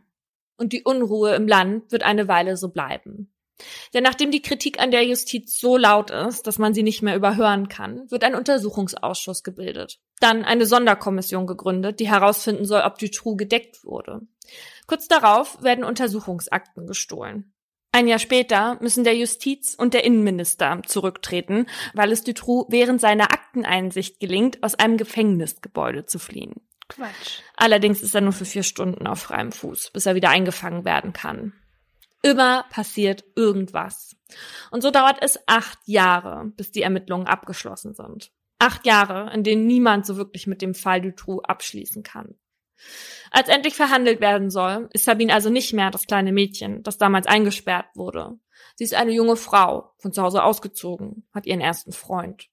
Und 0.58 0.74
die 0.74 0.84
Unruhe 0.84 1.36
im 1.36 1.48
Land 1.48 1.92
wird 1.92 2.04
eine 2.04 2.28
Weile 2.28 2.58
so 2.58 2.70
bleiben. 2.70 3.31
Denn 3.93 4.04
nachdem 4.04 4.32
die 4.32 4.41
Kritik 4.41 4.80
an 4.80 4.91
der 4.91 5.06
Justiz 5.06 5.60
so 5.60 5.78
laut 5.78 6.12
ist, 6.12 6.47
dass 6.47 6.58
man 6.58 6.74
sie 6.74 6.84
nicht 6.84 7.02
mehr 7.02 7.15
überhören 7.15 7.67
kann, 7.67 8.10
wird 8.10 8.24
ein 8.24 8.36
Untersuchungsausschuss 8.36 9.43
gebildet. 9.43 10.00
Dann 10.19 10.43
eine 10.43 10.65
Sonderkommission 10.65 11.47
gegründet, 11.47 12.00
die 12.00 12.10
herausfinden 12.10 12.65
soll, 12.65 12.82
ob 12.82 12.97
Dutroux 12.97 13.36
gedeckt 13.36 13.84
wurde. 13.84 14.21
Kurz 14.88 15.08
darauf 15.08 15.62
werden 15.63 15.84
Untersuchungsakten 15.84 16.88
gestohlen. 16.88 17.54
Ein 17.93 18.08
Jahr 18.08 18.19
später 18.19 18.78
müssen 18.80 19.04
der 19.04 19.17
Justiz- 19.17 19.76
und 19.76 19.93
der 19.93 20.06
Innenminister 20.06 20.82
zurücktreten, 20.86 21.67
weil 21.93 22.12
es 22.12 22.24
Dutroux 22.24 22.65
während 22.69 23.02
seiner 23.02 23.34
Akteneinsicht 23.34 24.19
gelingt, 24.19 24.63
aus 24.63 24.76
einem 24.76 24.95
Gefängnisgebäude 24.95 26.06
zu 26.06 26.17
fliehen. 26.17 26.62
Quatsch. 26.88 27.39
Allerdings 27.58 28.02
ist 28.02 28.15
er 28.15 28.21
nur 28.21 28.34
für 28.34 28.45
vier 28.45 28.63
Stunden 28.63 29.08
auf 29.08 29.19
freiem 29.19 29.52
Fuß, 29.52 29.91
bis 29.91 30.06
er 30.06 30.15
wieder 30.15 30.30
eingefangen 30.30 30.86
werden 30.86 31.12
kann. 31.12 31.54
Immer 32.22 32.66
passiert 32.70 33.24
irgendwas. 33.36 34.16
Und 34.70 34.82
so 34.82 34.92
dauert 34.92 35.18
es 35.22 35.40
acht 35.48 35.80
Jahre, 35.86 36.52
bis 36.56 36.72
die 36.72 36.84
Ermittlungen 36.84 37.28
abgeschlossen 37.28 37.94
sind. 37.94 38.32
Acht 38.60 38.86
Jahre, 38.86 39.34
in 39.34 39.44
denen 39.44 39.66
niemand 39.66 40.06
so 40.06 40.18
wirklich 40.18 40.46
mit 40.46 40.62
dem 40.62 40.76
Fall 40.76 41.02
Dutroux 41.02 41.42
abschließen 41.42 42.04
kann. 42.04 42.36
Als 43.32 43.50
endlich 43.50 43.76
verhandelt 43.76 44.22
werden 44.22 44.50
soll, 44.50 44.90
ist 44.94 45.06
Sabine 45.06 45.34
also 45.34 45.50
nicht 45.50 45.74
mehr 45.74 45.90
das 45.90 46.06
kleine 46.06 46.32
Mädchen, 46.32 46.84
das 46.84 46.98
damals 46.98 47.28
eingesperrt 47.28 47.88
wurde. 47.96 48.38
Sie 48.76 48.84
ist 48.84 48.94
eine 48.94 49.12
junge 49.12 49.36
Frau, 49.36 49.94
von 49.98 50.14
zu 50.14 50.22
Hause 50.22 50.44
ausgezogen, 50.44 51.28
hat 51.34 51.46
ihren 51.46 51.62
ersten 51.62 51.92
Freund. 51.92 52.50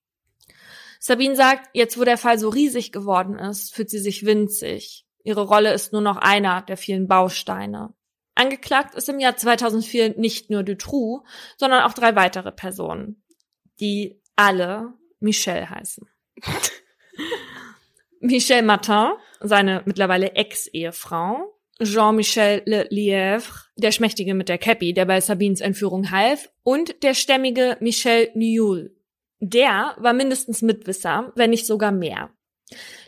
Sabine 1.00 1.36
sagt, 1.36 1.68
jetzt 1.74 1.98
wo 1.98 2.04
der 2.04 2.18
Fall 2.18 2.38
so 2.38 2.48
riesig 2.48 2.92
geworden 2.92 3.38
ist, 3.38 3.74
fühlt 3.74 3.90
sie 3.90 3.98
sich 3.98 4.24
winzig. 4.24 5.06
Ihre 5.22 5.42
Rolle 5.42 5.72
ist 5.72 5.92
nur 5.92 6.02
noch 6.02 6.16
einer 6.16 6.62
der 6.62 6.76
vielen 6.76 7.06
Bausteine. 7.06 7.94
Angeklagt 8.38 8.94
ist 8.94 9.08
im 9.08 9.18
Jahr 9.18 9.36
2004 9.36 10.16
nicht 10.16 10.48
nur 10.48 10.62
Dutroux, 10.62 11.24
sondern 11.56 11.82
auch 11.82 11.92
drei 11.92 12.14
weitere 12.14 12.52
Personen, 12.52 13.20
die 13.80 14.22
alle 14.36 14.94
Michelle 15.18 15.68
heißen. 15.68 16.08
Michelle 18.20 18.62
Martin, 18.62 19.10
seine 19.40 19.82
mittlerweile 19.86 20.36
Ex-Ehefrau, 20.36 21.52
Jean-Michel 21.82 22.62
Le 22.64 22.88
Lièvre, 22.90 23.66
der 23.74 23.90
Schmächtige 23.90 24.34
mit 24.34 24.48
der 24.48 24.58
Cappy, 24.58 24.94
der 24.94 25.06
bei 25.06 25.20
Sabines 25.20 25.60
Entführung 25.60 26.12
half, 26.12 26.48
und 26.62 27.02
der 27.02 27.14
stämmige 27.14 27.76
Michel 27.80 28.30
Nioul. 28.34 28.94
Der 29.40 29.96
war 29.98 30.12
mindestens 30.12 30.62
Mitwisser, 30.62 31.32
wenn 31.34 31.50
nicht 31.50 31.66
sogar 31.66 31.90
mehr. 31.90 32.30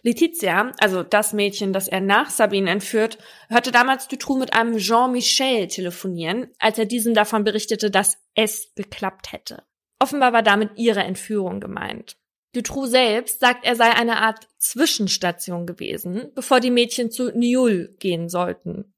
Letizia, 0.03 0.73
also 0.79 1.03
das 1.03 1.33
Mädchen, 1.33 1.73
das 1.73 1.89
er 1.89 2.01
nach 2.01 2.31
Sabine 2.31 2.71
entführt, 2.71 3.19
hörte 3.49 3.73
damals 3.73 4.09
Dutroux 4.09 4.39
mit 4.39 4.55
einem 4.55 4.79
Jean-Michel 4.79 5.69
telefonieren, 5.69 6.49
als 6.59 6.79
er 6.79 6.87
diesem 6.87 7.15
davon 7.15 7.45
berichtete, 7.45 7.91
dass 7.91 8.19
es 8.35 8.73
geklappt 8.75 9.33
hätte. 9.33 9.63
Offenbar 9.99 10.33
war 10.33 10.43
damit 10.43 10.71
ihre 10.77 11.03
Entführung 11.03 11.61
gemeint. 11.61 12.17
Dutroux 12.53 12.87
selbst 12.87 13.39
sagt, 13.39 13.65
er 13.65 13.77
sei 13.77 13.91
eine 13.91 14.19
Art 14.19 14.49
Zwischenstation 14.59 15.67
gewesen, 15.67 16.33
bevor 16.35 16.59
die 16.59 16.73
Mädchen 16.73 17.11
zu 17.11 17.31
Niul 17.31 17.95
gehen 18.01 18.29
sollten. 18.29 18.93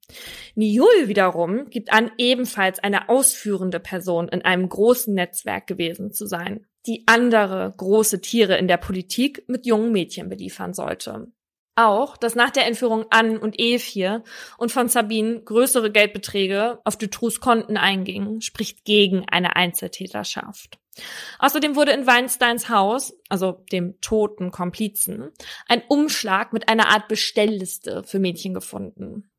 Niul 0.55 1.09
wiederum 1.09 1.68
gibt 1.68 1.92
an, 1.92 2.11
ebenfalls 2.16 2.79
eine 2.79 3.09
ausführende 3.09 3.79
Person 3.79 4.29
in 4.29 4.42
einem 4.42 4.68
großen 4.68 5.12
Netzwerk 5.14 5.66
gewesen 5.66 6.12
zu 6.12 6.27
sein, 6.27 6.66
die 6.86 7.04
andere 7.06 7.72
große 7.76 8.20
Tiere 8.20 8.56
in 8.56 8.68
der 8.68 8.76
Politik 8.76 9.44
mit 9.48 9.66
jungen 9.66 9.92
Mädchen 9.92 10.28
beliefern 10.28 10.74
sollte. 10.74 11.32
Auch, 11.74 12.18
dass 12.18 12.34
nach 12.34 12.50
der 12.50 12.66
Entführung 12.66 13.06
Anne 13.08 13.40
und 13.40 13.58
Eve 13.58 14.22
und 14.58 14.72
von 14.72 14.88
Sabine 14.88 15.40
größere 15.40 15.90
Geldbeträge 15.90 16.80
auf 16.84 16.98
Dutroux 16.98 17.40
Konten 17.40 17.78
eingingen, 17.78 18.42
spricht 18.42 18.84
gegen 18.84 19.26
eine 19.30 19.56
Einzeltäterschaft. 19.56 20.78
Außerdem 21.38 21.74
wurde 21.74 21.92
in 21.92 22.06
Weinsteins 22.06 22.68
Haus, 22.68 23.14
also 23.30 23.64
dem 23.72 23.98
toten 24.02 24.50
Komplizen, 24.50 25.30
ein 25.66 25.82
Umschlag 25.88 26.52
mit 26.52 26.68
einer 26.68 26.88
Art 26.88 27.08
Bestellliste 27.08 28.02
für 28.04 28.18
Mädchen 28.18 28.52
gefunden. 28.52 29.31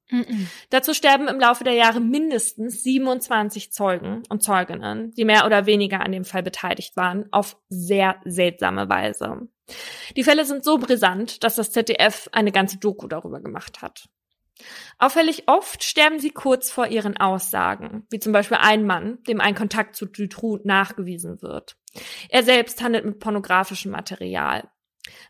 Dazu 0.69 0.93
sterben 0.93 1.28
im 1.28 1.39
Laufe 1.39 1.63
der 1.63 1.73
Jahre 1.73 1.99
mindestens 1.99 2.84
27 2.84 3.71
Zeugen 3.71 4.23
und 4.30 4.43
Zeuginnen, 4.43 5.12
die 5.12 5.26
mehr 5.26 5.45
oder 5.45 5.65
weniger 5.65 6.02
an 6.02 6.12
dem 6.12 6.26
Fall 6.26 6.43
beteiligt 6.43 6.95
waren, 6.95 7.28
auf 7.32 7.58
sehr 7.69 8.17
seltsame 8.26 8.89
Weise. 8.89 9.47
Die 10.15 10.23
Fälle 10.23 10.45
sind 10.45 10.63
so 10.63 10.78
brisant, 10.78 11.43
dass 11.43 11.56
das 11.56 11.71
ZDF 11.71 12.30
eine 12.32 12.52
ganze 12.52 12.78
Doku 12.78 13.08
darüber 13.08 13.41
gemacht 13.41 13.82
hat. 13.82 14.10
Auffällig 14.99 15.47
oft 15.47 15.84
sterben 15.84 16.19
sie 16.19 16.30
kurz 16.30 16.69
vor 16.69 16.88
ihren 16.88 17.17
Aussagen, 17.17 18.06
wie 18.12 18.19
zum 18.19 18.34
Beispiel 18.34 18.58
ein 18.62 18.86
Mann, 18.86 19.17
dem 19.28 19.41
ein 19.41 19.56
Kontakt 19.56 19.95
zu 19.95 20.06
Dutroux 20.06 20.60
nachgewiesen 20.63 21.41
wird. 21.41 21.76
Er 22.30 22.43
selbst 22.43 22.82
handelt 22.82 23.06
mit 23.06 23.19
pornografischem 23.19 23.91
Material. 23.91 24.69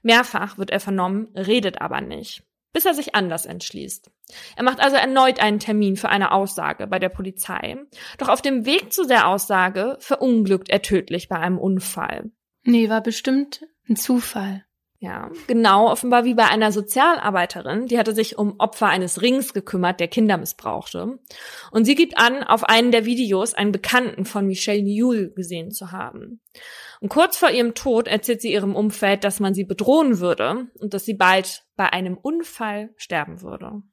Mehrfach 0.01 0.57
wird 0.57 0.71
er 0.71 0.79
vernommen, 0.79 1.29
redet 1.35 1.81
aber 1.81 2.01
nicht, 2.01 2.43
bis 2.73 2.85
er 2.85 2.93
sich 2.93 3.15
anders 3.15 3.45
entschließt. 3.45 4.11
Er 4.55 4.63
macht 4.63 4.79
also 4.79 4.97
erneut 4.97 5.39
einen 5.39 5.59
Termin 5.59 5.95
für 5.95 6.09
eine 6.09 6.31
Aussage 6.31 6.87
bei 6.87 6.99
der 6.99 7.09
Polizei, 7.09 7.77
doch 8.17 8.29
auf 8.29 8.41
dem 8.41 8.65
Weg 8.65 8.91
zu 8.91 9.05
der 9.05 9.27
Aussage 9.27 9.95
verunglückt 9.99 10.69
er 10.69 10.81
tödlich 10.81 11.29
bei 11.29 11.37
einem 11.37 11.59
Unfall. 11.59 12.31
Nee, 12.63 12.89
war 12.89 13.01
bestimmt 13.01 13.65
ein 13.87 13.95
Zufall. 13.95 14.65
Ja, 15.03 15.31
genau, 15.47 15.91
offenbar 15.91 16.23
wie 16.23 16.33
bei 16.33 16.47
einer 16.47 16.71
Sozialarbeiterin, 16.71 17.87
die 17.87 17.99
hatte 17.99 18.15
sich 18.15 18.37
um 18.37 18.55
Opfer 18.57 18.87
eines 18.87 19.21
Rings 19.21 19.53
gekümmert, 19.53 19.99
der 19.99 20.07
Kinder 20.07 20.37
missbrauchte. 20.37 21.19
Und 21.71 21.83
sie 21.83 21.95
gibt 21.95 22.17
an, 22.17 22.41
auf 22.41 22.63
einen 22.63 22.93
der 22.93 23.03
Videos 23.03 23.53
einen 23.53 23.73
Bekannten 23.73 24.23
von 24.23 24.47
Michelle 24.47 24.81
Newell 24.81 25.33
gesehen 25.35 25.71
zu 25.71 25.91
haben. 25.91 26.39
Und 27.01 27.09
kurz 27.09 27.35
vor 27.35 27.49
ihrem 27.49 27.73
Tod 27.73 28.07
erzählt 28.07 28.39
sie 28.39 28.53
ihrem 28.53 28.77
Umfeld, 28.77 29.25
dass 29.25 29.41
man 29.41 29.53
sie 29.53 29.65
bedrohen 29.65 30.21
würde 30.21 30.67
und 30.79 30.93
dass 30.93 31.03
sie 31.03 31.15
bald 31.15 31.65
bei 31.75 31.91
einem 31.91 32.15
Unfall 32.15 32.91
sterben 32.95 33.41
würde. 33.41 33.83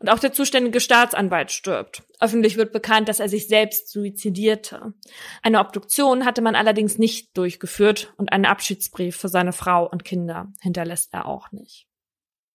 Und 0.00 0.08
auch 0.08 0.18
der 0.18 0.32
zuständige 0.32 0.80
Staatsanwalt 0.80 1.50
stirbt. 1.50 2.02
Öffentlich 2.20 2.56
wird 2.56 2.72
bekannt, 2.72 3.08
dass 3.08 3.20
er 3.20 3.28
sich 3.28 3.48
selbst 3.48 3.90
suizidierte. 3.90 4.94
Eine 5.42 5.60
Obduktion 5.60 6.24
hatte 6.24 6.40
man 6.40 6.54
allerdings 6.54 6.98
nicht 6.98 7.36
durchgeführt 7.36 8.12
und 8.16 8.32
einen 8.32 8.46
Abschiedsbrief 8.46 9.16
für 9.16 9.28
seine 9.28 9.52
Frau 9.52 9.88
und 9.88 10.04
Kinder 10.04 10.52
hinterlässt 10.60 11.12
er 11.12 11.26
auch 11.26 11.52
nicht. 11.52 11.86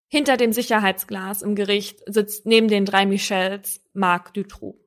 Hinter 0.07 0.37
dem 0.37 0.53
Sicherheitsglas 0.53 1.41
im 1.41 1.55
Gericht 1.55 1.99
sitzt 2.07 2.45
neben 2.45 2.67
den 2.67 2.85
drei 2.85 3.05
Michels 3.05 3.81
Marc 3.93 4.33
Dutroux. 4.33 4.79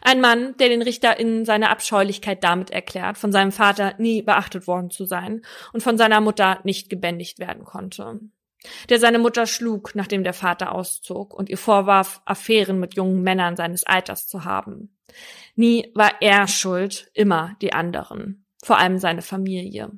Ein 0.00 0.20
Mann, 0.20 0.56
der 0.56 0.68
den 0.68 0.82
RichterInnen 0.82 1.44
seine 1.44 1.70
Abscheulichkeit 1.70 2.42
damit 2.42 2.70
erklärt, 2.70 3.16
von 3.16 3.30
seinem 3.30 3.52
Vater 3.52 3.94
nie 3.98 4.22
beachtet 4.22 4.66
worden 4.66 4.90
zu 4.90 5.04
sein 5.04 5.42
und 5.72 5.82
von 5.82 5.98
seiner 5.98 6.20
Mutter 6.20 6.60
nicht 6.64 6.90
gebändigt 6.90 7.38
werden 7.38 7.64
konnte 7.64 8.20
der 8.88 8.98
seine 8.98 9.18
Mutter 9.18 9.46
schlug, 9.46 9.94
nachdem 9.94 10.24
der 10.24 10.34
Vater 10.34 10.72
auszog 10.72 11.34
und 11.34 11.48
ihr 11.48 11.58
vorwarf, 11.58 12.20
Affären 12.24 12.78
mit 12.80 12.94
jungen 12.94 13.22
Männern 13.22 13.56
seines 13.56 13.84
Alters 13.84 14.28
zu 14.28 14.44
haben. 14.44 14.96
Nie 15.54 15.90
war 15.94 16.20
er 16.20 16.48
schuld, 16.48 17.10
immer 17.14 17.56
die 17.60 17.72
anderen, 17.72 18.46
vor 18.62 18.78
allem 18.78 18.98
seine 18.98 19.22
Familie. 19.22 19.90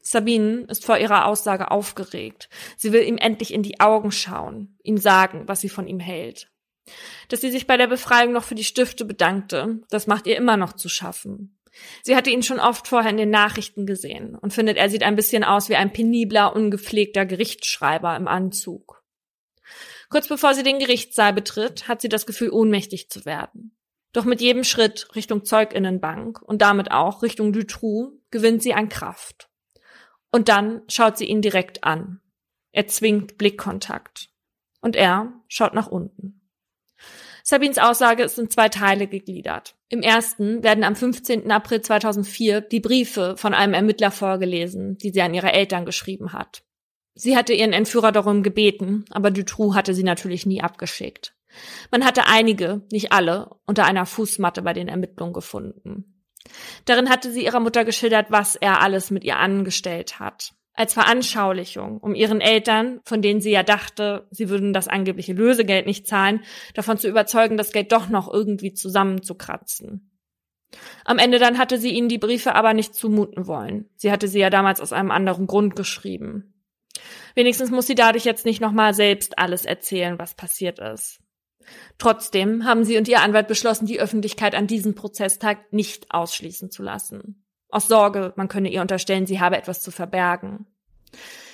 Sabine 0.00 0.60
ist 0.68 0.86
vor 0.86 0.96
ihrer 0.96 1.26
Aussage 1.26 1.70
aufgeregt. 1.70 2.48
Sie 2.76 2.92
will 2.92 3.02
ihm 3.02 3.18
endlich 3.18 3.52
in 3.52 3.62
die 3.62 3.80
Augen 3.80 4.10
schauen, 4.10 4.78
ihm 4.82 4.96
sagen, 4.96 5.46
was 5.46 5.60
sie 5.60 5.68
von 5.68 5.86
ihm 5.86 6.00
hält. 6.00 6.50
Dass 7.28 7.42
sie 7.42 7.50
sich 7.50 7.66
bei 7.66 7.76
der 7.76 7.88
Befreiung 7.88 8.32
noch 8.32 8.44
für 8.44 8.54
die 8.54 8.64
Stifte 8.64 9.04
bedankte, 9.04 9.80
das 9.90 10.06
macht 10.06 10.26
ihr 10.26 10.36
immer 10.36 10.56
noch 10.56 10.72
zu 10.72 10.88
schaffen. 10.88 11.57
Sie 12.02 12.16
hatte 12.16 12.30
ihn 12.30 12.42
schon 12.42 12.60
oft 12.60 12.88
vorher 12.88 13.10
in 13.10 13.16
den 13.16 13.30
Nachrichten 13.30 13.86
gesehen 13.86 14.34
und 14.34 14.52
findet, 14.52 14.76
er 14.76 14.90
sieht 14.90 15.02
ein 15.02 15.16
bisschen 15.16 15.44
aus 15.44 15.68
wie 15.68 15.76
ein 15.76 15.92
penibler, 15.92 16.54
ungepflegter 16.54 17.26
Gerichtsschreiber 17.26 18.16
im 18.16 18.28
Anzug. 18.28 19.02
Kurz 20.10 20.28
bevor 20.28 20.54
sie 20.54 20.62
den 20.62 20.78
Gerichtssaal 20.78 21.32
betritt, 21.32 21.86
hat 21.86 22.00
sie 22.00 22.08
das 22.08 22.26
Gefühl, 22.26 22.50
ohnmächtig 22.50 23.10
zu 23.10 23.24
werden. 23.26 23.76
Doch 24.12 24.24
mit 24.24 24.40
jedem 24.40 24.64
Schritt 24.64 25.08
Richtung 25.14 25.44
Zeuginnenbank 25.44 26.40
und 26.40 26.62
damit 26.62 26.90
auch 26.90 27.22
Richtung 27.22 27.52
Dutroux 27.52 28.18
gewinnt 28.30 28.62
sie 28.62 28.72
an 28.72 28.88
Kraft. 28.88 29.50
Und 30.30 30.48
dann 30.48 30.82
schaut 30.88 31.18
sie 31.18 31.26
ihn 31.26 31.42
direkt 31.42 31.84
an. 31.84 32.20
Er 32.72 32.86
zwingt 32.86 33.38
Blickkontakt. 33.38 34.30
Und 34.80 34.96
er 34.96 35.32
schaut 35.48 35.74
nach 35.74 35.88
unten. 35.88 36.48
Sabines 37.42 37.78
Aussage 37.78 38.22
ist 38.22 38.38
in 38.38 38.50
zwei 38.50 38.68
Teile 38.68 39.06
gegliedert. 39.06 39.77
Im 39.90 40.02
ersten 40.02 40.62
werden 40.62 40.84
am 40.84 40.94
15. 40.94 41.50
April 41.50 41.80
2004 41.80 42.60
die 42.60 42.80
Briefe 42.80 43.36
von 43.38 43.54
einem 43.54 43.72
Ermittler 43.72 44.10
vorgelesen, 44.10 44.98
die 44.98 45.10
sie 45.10 45.22
an 45.22 45.32
ihre 45.32 45.52
Eltern 45.52 45.86
geschrieben 45.86 46.32
hat. 46.32 46.62
Sie 47.14 47.36
hatte 47.36 47.54
ihren 47.54 47.72
Entführer 47.72 48.12
darum 48.12 48.42
gebeten, 48.42 49.04
aber 49.10 49.30
Dutroux 49.30 49.74
hatte 49.74 49.94
sie 49.94 50.04
natürlich 50.04 50.46
nie 50.46 50.62
abgeschickt. 50.62 51.34
Man 51.90 52.04
hatte 52.04 52.26
einige, 52.26 52.82
nicht 52.92 53.12
alle, 53.12 53.50
unter 53.66 53.86
einer 53.86 54.04
Fußmatte 54.04 54.62
bei 54.62 54.74
den 54.74 54.88
Ermittlungen 54.88 55.32
gefunden. 55.32 56.22
Darin 56.84 57.08
hatte 57.08 57.32
sie 57.32 57.44
ihrer 57.44 57.60
Mutter 57.60 57.84
geschildert, 57.84 58.26
was 58.30 58.56
er 58.56 58.82
alles 58.82 59.10
mit 59.10 59.24
ihr 59.24 59.38
angestellt 59.38 60.20
hat 60.20 60.52
als 60.78 60.94
Veranschaulichung, 60.94 61.98
um 61.98 62.14
ihren 62.14 62.40
Eltern, 62.40 63.00
von 63.04 63.20
denen 63.20 63.40
sie 63.40 63.50
ja 63.50 63.64
dachte, 63.64 64.28
sie 64.30 64.48
würden 64.48 64.72
das 64.72 64.86
angebliche 64.86 65.32
Lösegeld 65.32 65.86
nicht 65.86 66.06
zahlen, 66.06 66.44
davon 66.74 66.98
zu 66.98 67.08
überzeugen, 67.08 67.56
das 67.56 67.72
Geld 67.72 67.90
doch 67.90 68.08
noch 68.08 68.32
irgendwie 68.32 68.72
zusammenzukratzen. 68.72 70.08
Am 71.04 71.18
Ende 71.18 71.40
dann 71.40 71.58
hatte 71.58 71.78
sie 71.78 71.90
ihnen 71.90 72.08
die 72.08 72.18
Briefe 72.18 72.54
aber 72.54 72.74
nicht 72.74 72.94
zumuten 72.94 73.48
wollen. 73.48 73.90
Sie 73.96 74.12
hatte 74.12 74.28
sie 74.28 74.38
ja 74.38 74.50
damals 74.50 74.80
aus 74.80 74.92
einem 74.92 75.10
anderen 75.10 75.48
Grund 75.48 75.74
geschrieben. 75.74 76.54
Wenigstens 77.34 77.72
muss 77.72 77.88
sie 77.88 77.96
dadurch 77.96 78.24
jetzt 78.24 78.44
nicht 78.44 78.60
nochmal 78.60 78.94
selbst 78.94 79.36
alles 79.36 79.64
erzählen, 79.64 80.16
was 80.16 80.34
passiert 80.34 80.78
ist. 80.78 81.18
Trotzdem 81.98 82.64
haben 82.64 82.84
sie 82.84 82.98
und 82.98 83.08
ihr 83.08 83.20
Anwalt 83.20 83.48
beschlossen, 83.48 83.86
die 83.86 84.00
Öffentlichkeit 84.00 84.54
an 84.54 84.68
diesem 84.68 84.94
Prozesstag 84.94 85.72
nicht 85.72 86.12
ausschließen 86.12 86.70
zu 86.70 86.84
lassen. 86.84 87.47
Aus 87.70 87.88
Sorge, 87.88 88.32
man 88.36 88.48
könne 88.48 88.70
ihr 88.70 88.80
unterstellen, 88.80 89.26
sie 89.26 89.40
habe 89.40 89.56
etwas 89.56 89.82
zu 89.82 89.90
verbergen. 89.90 90.66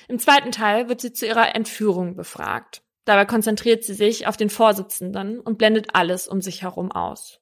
Im 0.08 0.18
zweiten 0.18 0.52
Teil 0.52 0.88
wird 0.88 1.00
sie 1.00 1.12
zu 1.12 1.26
ihrer 1.26 1.54
Entführung 1.54 2.14
befragt. 2.14 2.82
Dabei 3.04 3.24
konzentriert 3.24 3.84
sie 3.84 3.94
sich 3.94 4.26
auf 4.26 4.36
den 4.36 4.50
Vorsitzenden 4.50 5.40
und 5.40 5.58
blendet 5.58 5.88
alles 5.94 6.28
um 6.28 6.40
sich 6.40 6.62
herum 6.62 6.90
aus. 6.90 7.40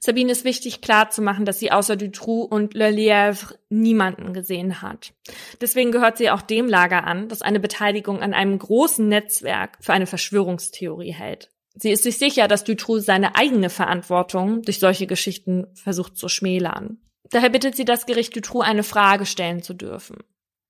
Sabine 0.00 0.32
ist 0.32 0.44
wichtig 0.44 0.80
klarzumachen, 0.80 1.44
dass 1.44 1.60
sie 1.60 1.70
außer 1.70 1.96
Dutroux 1.96 2.42
und 2.42 2.74
Le 2.74 2.88
Lièvre 2.88 3.54
niemanden 3.68 4.32
gesehen 4.32 4.82
hat. 4.82 5.12
Deswegen 5.60 5.92
gehört 5.92 6.18
sie 6.18 6.30
auch 6.30 6.42
dem 6.42 6.68
Lager 6.68 7.04
an, 7.04 7.28
das 7.28 7.42
eine 7.42 7.60
Beteiligung 7.60 8.20
an 8.20 8.34
einem 8.34 8.58
großen 8.58 9.06
Netzwerk 9.06 9.78
für 9.80 9.92
eine 9.92 10.06
Verschwörungstheorie 10.06 11.12
hält. 11.12 11.50
Sie 11.74 11.90
ist 11.90 12.02
sich 12.02 12.18
sicher, 12.18 12.48
dass 12.48 12.64
Dutroux 12.64 12.98
seine 12.98 13.36
eigene 13.36 13.70
Verantwortung 13.70 14.62
durch 14.62 14.78
solche 14.78 15.06
Geschichten 15.06 15.68
versucht 15.74 16.16
zu 16.16 16.28
schmälern. 16.28 16.98
Daher 17.32 17.48
bittet 17.48 17.74
sie 17.74 17.86
das 17.86 18.06
Gericht 18.06 18.36
Dutroux, 18.36 18.60
eine 18.60 18.82
Frage 18.82 19.26
stellen 19.26 19.62
zu 19.62 19.74
dürfen. 19.74 20.18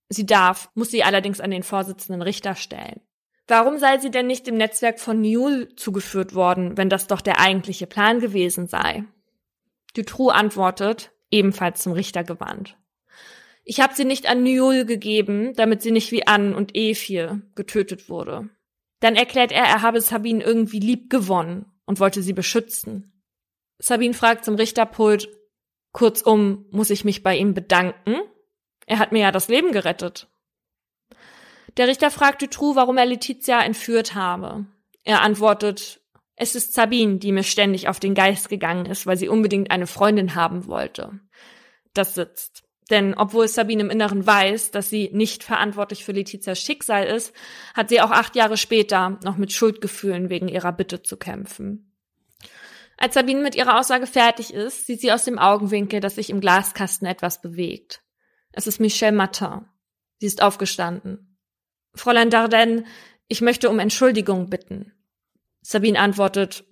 Sie 0.09 0.25
darf, 0.25 0.71
muss 0.75 0.91
sie 0.91 1.03
allerdings 1.03 1.41
an 1.41 1.51
den 1.51 1.65
Vorsitzenden 1.65 2.23
Richter 2.23 2.55
stellen. 2.55 3.01
Warum 3.49 3.79
sei 3.79 3.99
sie 3.99 4.11
denn 4.11 4.29
nicht 4.29 4.47
dem 4.47 4.57
Netzwerk 4.57 5.01
von 5.01 5.21
Newell 5.21 5.75
zugeführt 5.75 6.35
worden, 6.35 6.77
wenn 6.77 6.89
das 6.89 7.09
doch 7.09 7.21
der 7.21 7.41
eigentliche 7.41 7.89
Plan 7.89 8.21
gewesen 8.21 8.69
sei? 8.69 9.05
Dutroux 9.95 10.31
antwortet, 10.31 11.11
ebenfalls 11.31 11.83
zum 11.83 11.93
Richter 11.93 12.23
gewandt. 12.23 12.79
Ich 13.65 13.81
habe 13.81 13.95
sie 13.95 14.05
nicht 14.05 14.29
an 14.29 14.45
Newell 14.45 14.87
gegeben, 14.87 15.55
damit 15.55 15.83
sie 15.83 15.91
nicht 15.91 16.13
wie 16.13 16.27
Anne 16.27 16.57
und 16.57 16.77
Ephie 16.77 17.41
getötet 17.57 18.09
wurde. 18.09 18.49
Dann 19.01 19.17
erklärt 19.17 19.51
er, 19.51 19.65
er 19.65 19.83
habe 19.83 20.01
Sabine 20.01 20.45
irgendwie 20.45 20.79
lieb 20.79 21.11
gewonnen 21.11 21.67
und 21.87 21.99
wollte 21.99 22.23
sie 22.23 22.33
beschützen. 22.33 23.21
Sabine 23.79 24.15
fragt 24.15 24.45
zum 24.45 24.55
Richterpult, 24.55 25.29
kurzum, 25.93 26.67
muss 26.71 26.91
ich 26.91 27.05
mich 27.05 27.23
bei 27.23 27.37
ihm 27.37 27.55
bedanken? 27.55 28.17
Er 28.87 28.99
hat 28.99 29.13
mir 29.13 29.21
ja 29.21 29.33
das 29.33 29.49
Leben 29.49 29.73
gerettet. 29.73 30.29
Der 31.77 31.89
Richter 31.89 32.11
fragt 32.11 32.43
Dutroux, 32.43 32.77
warum 32.77 32.99
er 32.99 33.07
Letizia 33.07 33.63
entführt 33.63 34.15
habe. 34.15 34.67
Er 35.05 35.23
antwortet, 35.23 36.01
es 36.37 36.55
ist 36.55 36.75
Sabine, 36.75 37.19
die 37.19 37.33
mir 37.33 37.45
ständig 37.45 37.89
auf 37.89 38.01
den 38.01 38.15
Geist 38.15 38.49
gegangen 38.49 38.87
ist, 38.87 39.07
weil 39.07 39.17
sie 39.17 39.29
unbedingt 39.29 39.71
eine 39.71 39.87
Freundin 39.87 40.35
haben 40.35 40.67
wollte. 40.67 41.21
Das 41.95 42.15
sitzt. 42.15 42.65
Denn 42.91 43.15
obwohl 43.15 43.49
Sabine 43.49 43.83
im 43.83 43.91
Inneren 43.91 44.27
weiß, 44.27 44.71
dass 44.71 44.91
sie 44.91 45.11
nicht 45.13 45.45
verantwortlich 45.45 46.05
für 46.05 46.13
Letizias 46.13 46.61
Schicksal 46.61 47.07
ist, 47.07 47.33
hat 47.75 47.89
sie 47.89 48.01
auch 48.01 48.11
acht 48.11 48.37
Jahre 48.37 48.57
später 48.57 49.19
noch 49.25 49.37
mit 49.37 49.53
Schuldgefühlen 49.53 50.31
wegen 50.31 50.49
ihrer 50.49 50.73
Bitte 50.73 51.03
zu 51.03 51.17
kämpfen. 51.17 51.92
Als 53.03 53.15
Sabine 53.15 53.43
mit 53.43 53.57
ihrer 53.57 53.81
Aussage 53.81 54.07
fertig 54.07 54.55
ist, 54.55 54.87
sieht 54.87 55.01
sie 55.01 55.11
aus 55.11 55.25
dem 55.25 55.37
Augenwinkel, 55.37 55.99
dass 55.99 56.15
sich 56.15 56.31
im 56.31 56.41
Glaskasten 56.41 57.05
etwas 57.09 57.43
bewegt. 57.43 58.01
Es 58.53 58.69
ist 58.69 58.79
Michelle 58.79 59.17
Martin. 59.17 59.67
Sie 60.21 60.27
ist 60.27 60.41
aufgestanden. 60.41 61.37
Fräulein 61.97 62.31
Dardenne, 62.31 62.85
ich 63.27 63.41
möchte 63.41 63.71
um 63.71 63.81
Entschuldigung 63.81 64.49
bitten. 64.51 64.93
Sabine 65.63 65.99
antwortet, 65.99 66.65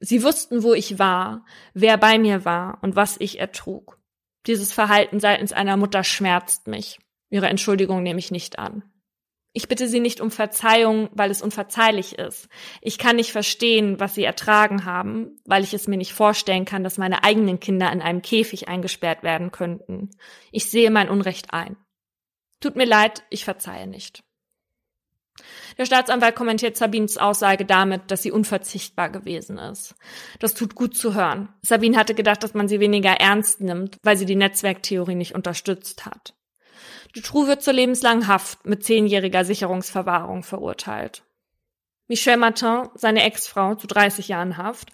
Sie 0.00 0.24
wussten, 0.24 0.64
wo 0.64 0.74
ich 0.74 0.98
war, 0.98 1.44
wer 1.72 1.96
bei 1.98 2.18
mir 2.18 2.44
war 2.44 2.78
und 2.82 2.96
was 2.96 3.14
ich 3.20 3.38
ertrug. 3.38 4.00
Dieses 4.48 4.72
Verhalten 4.72 5.20
seitens 5.20 5.52
einer 5.52 5.76
Mutter 5.76 6.02
schmerzt 6.02 6.66
mich. 6.66 6.98
Ihre 7.30 7.46
Entschuldigung 7.46 8.02
nehme 8.02 8.18
ich 8.18 8.32
nicht 8.32 8.58
an. 8.58 8.82
Ich 9.56 9.68
bitte 9.68 9.88
Sie 9.88 10.00
nicht 10.00 10.20
um 10.20 10.30
Verzeihung, 10.30 11.08
weil 11.12 11.30
es 11.30 11.40
unverzeihlich 11.40 12.18
ist. 12.18 12.50
Ich 12.82 12.98
kann 12.98 13.16
nicht 13.16 13.32
verstehen, 13.32 13.98
was 13.98 14.14
Sie 14.14 14.22
ertragen 14.22 14.84
haben, 14.84 15.40
weil 15.46 15.64
ich 15.64 15.72
es 15.72 15.88
mir 15.88 15.96
nicht 15.96 16.12
vorstellen 16.12 16.66
kann, 16.66 16.84
dass 16.84 16.98
meine 16.98 17.24
eigenen 17.24 17.58
Kinder 17.58 17.90
in 17.90 18.02
einem 18.02 18.20
Käfig 18.20 18.68
eingesperrt 18.68 19.22
werden 19.22 19.52
könnten. 19.52 20.10
Ich 20.52 20.66
sehe 20.66 20.90
mein 20.90 21.08
Unrecht 21.08 21.54
ein. 21.54 21.78
Tut 22.60 22.76
mir 22.76 22.84
leid, 22.84 23.22
ich 23.30 23.46
verzeihe 23.46 23.86
nicht. 23.86 24.22
Der 25.78 25.86
Staatsanwalt 25.86 26.36
kommentiert 26.36 26.76
Sabines 26.76 27.16
Aussage 27.16 27.64
damit, 27.64 28.10
dass 28.10 28.22
sie 28.22 28.32
unverzichtbar 28.32 29.08
gewesen 29.08 29.56
ist. 29.56 29.94
Das 30.38 30.52
tut 30.52 30.74
gut 30.74 30.94
zu 30.94 31.14
hören. 31.14 31.48
Sabine 31.62 31.96
hatte 31.96 32.12
gedacht, 32.12 32.42
dass 32.42 32.52
man 32.52 32.68
sie 32.68 32.78
weniger 32.78 33.12
ernst 33.12 33.62
nimmt, 33.62 33.96
weil 34.02 34.18
sie 34.18 34.26
die 34.26 34.36
Netzwerktheorie 34.36 35.14
nicht 35.14 35.34
unterstützt 35.34 36.04
hat. 36.04 36.35
Dutroux 37.14 37.46
wird 37.46 37.62
zur 37.62 37.72
lebenslangen 37.72 38.26
Haft 38.26 38.64
mit 38.66 38.84
zehnjähriger 38.84 39.44
Sicherungsverwahrung 39.44 40.42
verurteilt. 40.42 41.22
Michel 42.08 42.36
Martin, 42.36 42.88
seine 42.94 43.24
Ex-Frau, 43.24 43.74
zu 43.74 43.86
30 43.86 44.28
Jahren 44.28 44.56
Haft, 44.56 44.90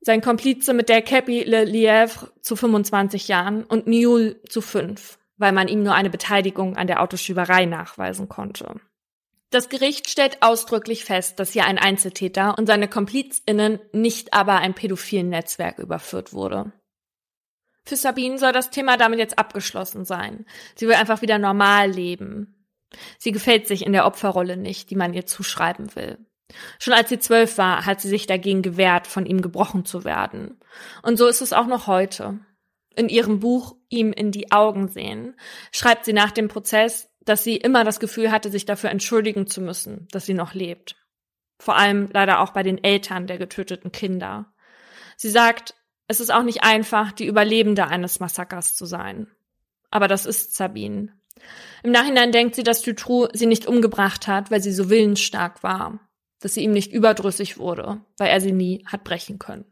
sein 0.00 0.20
Komplize 0.20 0.74
mit 0.74 0.88
der 0.88 1.02
Capi 1.02 1.42
Le 1.44 1.64
Lièvre 1.64 2.30
zu 2.40 2.56
25 2.56 3.28
Jahren 3.28 3.64
und 3.64 3.86
Nioul 3.86 4.40
zu 4.48 4.60
5, 4.60 5.18
weil 5.36 5.52
man 5.52 5.68
ihm 5.68 5.82
nur 5.82 5.94
eine 5.94 6.10
Beteiligung 6.10 6.76
an 6.76 6.86
der 6.86 7.02
Autoschüberei 7.02 7.64
nachweisen 7.64 8.28
konnte. 8.28 8.80
Das 9.50 9.68
Gericht 9.68 10.10
stellt 10.10 10.42
ausdrücklich 10.42 11.04
fest, 11.04 11.38
dass 11.38 11.52
hier 11.52 11.64
ein 11.66 11.78
Einzeltäter 11.78 12.58
und 12.58 12.66
seine 12.66 12.88
KomplizInnen 12.88 13.78
nicht 13.92 14.32
aber 14.32 14.56
ein 14.56 14.74
pädophilen 14.74 15.28
Netzwerk 15.28 15.78
überführt 15.78 16.32
wurde. 16.32 16.72
Für 17.86 17.96
Sabine 17.96 18.38
soll 18.38 18.52
das 18.52 18.70
Thema 18.70 18.96
damit 18.96 19.18
jetzt 19.18 19.38
abgeschlossen 19.38 20.04
sein. 20.04 20.44
Sie 20.74 20.86
will 20.86 20.94
einfach 20.94 21.22
wieder 21.22 21.38
normal 21.38 21.90
leben. 21.90 22.66
Sie 23.18 23.32
gefällt 23.32 23.66
sich 23.68 23.86
in 23.86 23.92
der 23.92 24.06
Opferrolle 24.06 24.56
nicht, 24.56 24.90
die 24.90 24.96
man 24.96 25.14
ihr 25.14 25.26
zuschreiben 25.26 25.94
will. 25.94 26.18
Schon 26.78 26.94
als 26.94 27.08
sie 27.08 27.18
zwölf 27.18 27.58
war, 27.58 27.86
hat 27.86 28.00
sie 28.00 28.08
sich 28.08 28.26
dagegen 28.26 28.62
gewehrt, 28.62 29.06
von 29.06 29.26
ihm 29.26 29.40
gebrochen 29.40 29.84
zu 29.84 30.04
werden. 30.04 30.58
Und 31.02 31.16
so 31.16 31.26
ist 31.26 31.40
es 31.40 31.52
auch 31.52 31.66
noch 31.66 31.86
heute. 31.86 32.38
In 32.94 33.08
ihrem 33.08 33.40
Buch 33.40 33.76
Ihm 33.88 34.12
in 34.12 34.32
die 34.32 34.50
Augen 34.50 34.88
sehen 34.88 35.36
schreibt 35.70 36.04
sie 36.04 36.12
nach 36.12 36.32
dem 36.32 36.48
Prozess, 36.48 37.08
dass 37.24 37.44
sie 37.44 37.56
immer 37.56 37.84
das 37.84 38.00
Gefühl 38.00 38.32
hatte, 38.32 38.50
sich 38.50 38.64
dafür 38.64 38.90
entschuldigen 38.90 39.46
zu 39.46 39.60
müssen, 39.60 40.08
dass 40.10 40.26
sie 40.26 40.34
noch 40.34 40.54
lebt. 40.54 40.96
Vor 41.58 41.76
allem 41.76 42.08
leider 42.12 42.40
auch 42.40 42.50
bei 42.50 42.64
den 42.64 42.82
Eltern 42.82 43.28
der 43.28 43.38
getöteten 43.38 43.92
Kinder. 43.92 44.52
Sie 45.16 45.30
sagt, 45.30 45.74
es 46.08 46.20
ist 46.20 46.30
auch 46.30 46.42
nicht 46.42 46.62
einfach, 46.62 47.12
die 47.12 47.26
Überlebende 47.26 47.86
eines 47.88 48.20
Massakers 48.20 48.74
zu 48.74 48.86
sein. 48.86 49.28
Aber 49.90 50.08
das 50.08 50.26
ist 50.26 50.54
Sabine. 50.54 51.12
Im 51.82 51.90
Nachhinein 51.90 52.32
denkt 52.32 52.54
sie, 52.54 52.62
dass 52.62 52.82
Dutroux 52.82 53.28
sie 53.32 53.46
nicht 53.46 53.66
umgebracht 53.66 54.26
hat, 54.26 54.50
weil 54.50 54.62
sie 54.62 54.72
so 54.72 54.88
willensstark 54.90 55.62
war. 55.62 56.00
Dass 56.40 56.54
sie 56.54 56.62
ihm 56.62 56.72
nicht 56.72 56.92
überdrüssig 56.92 57.58
wurde, 57.58 58.04
weil 58.18 58.28
er 58.28 58.40
sie 58.40 58.52
nie 58.52 58.84
hat 58.86 59.04
brechen 59.04 59.38
können. 59.38 59.64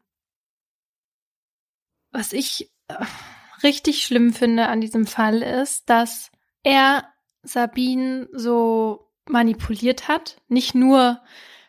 Was 2.11 2.33
ich 2.33 2.73
äh, 2.89 3.05
richtig 3.63 4.03
schlimm 4.03 4.33
finde 4.33 4.69
an 4.69 4.81
diesem 4.81 5.07
Fall 5.07 5.43
ist, 5.43 5.91
dass 5.91 6.31
er 6.63 7.13
Sabine 7.43 8.29
so 8.33 9.11
manipuliert 9.27 10.09
hat. 10.09 10.41
Nicht 10.49 10.75
nur 10.75 11.21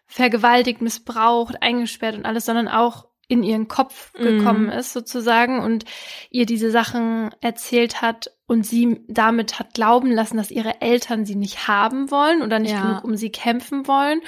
vergewaltigt, 0.07 0.81
missbraucht, 0.81 1.61
eingesperrt 1.61 2.15
und 2.15 2.25
alles, 2.25 2.45
sondern 2.45 2.67
auch 2.67 3.07
in 3.27 3.43
ihren 3.43 3.67
Kopf 3.67 4.13
gekommen 4.13 4.67
mm. 4.67 4.77
ist 4.77 4.93
sozusagen 4.93 5.59
und 5.59 5.85
ihr 6.29 6.45
diese 6.45 6.69
Sachen 6.69 7.31
erzählt 7.41 8.01
hat 8.01 8.31
und 8.47 8.65
sie 8.65 9.03
damit 9.07 9.57
hat 9.57 9.73
glauben 9.73 10.11
lassen, 10.11 10.37
dass 10.37 10.51
ihre 10.51 10.81
Eltern 10.81 11.25
sie 11.25 11.35
nicht 11.35 11.67
haben 11.67 12.11
wollen 12.11 12.43
oder 12.43 12.59
nicht 12.59 12.73
ja. 12.73 12.81
genug 12.81 13.03
um 13.03 13.15
sie 13.15 13.31
kämpfen 13.31 13.87
wollen 13.87 14.21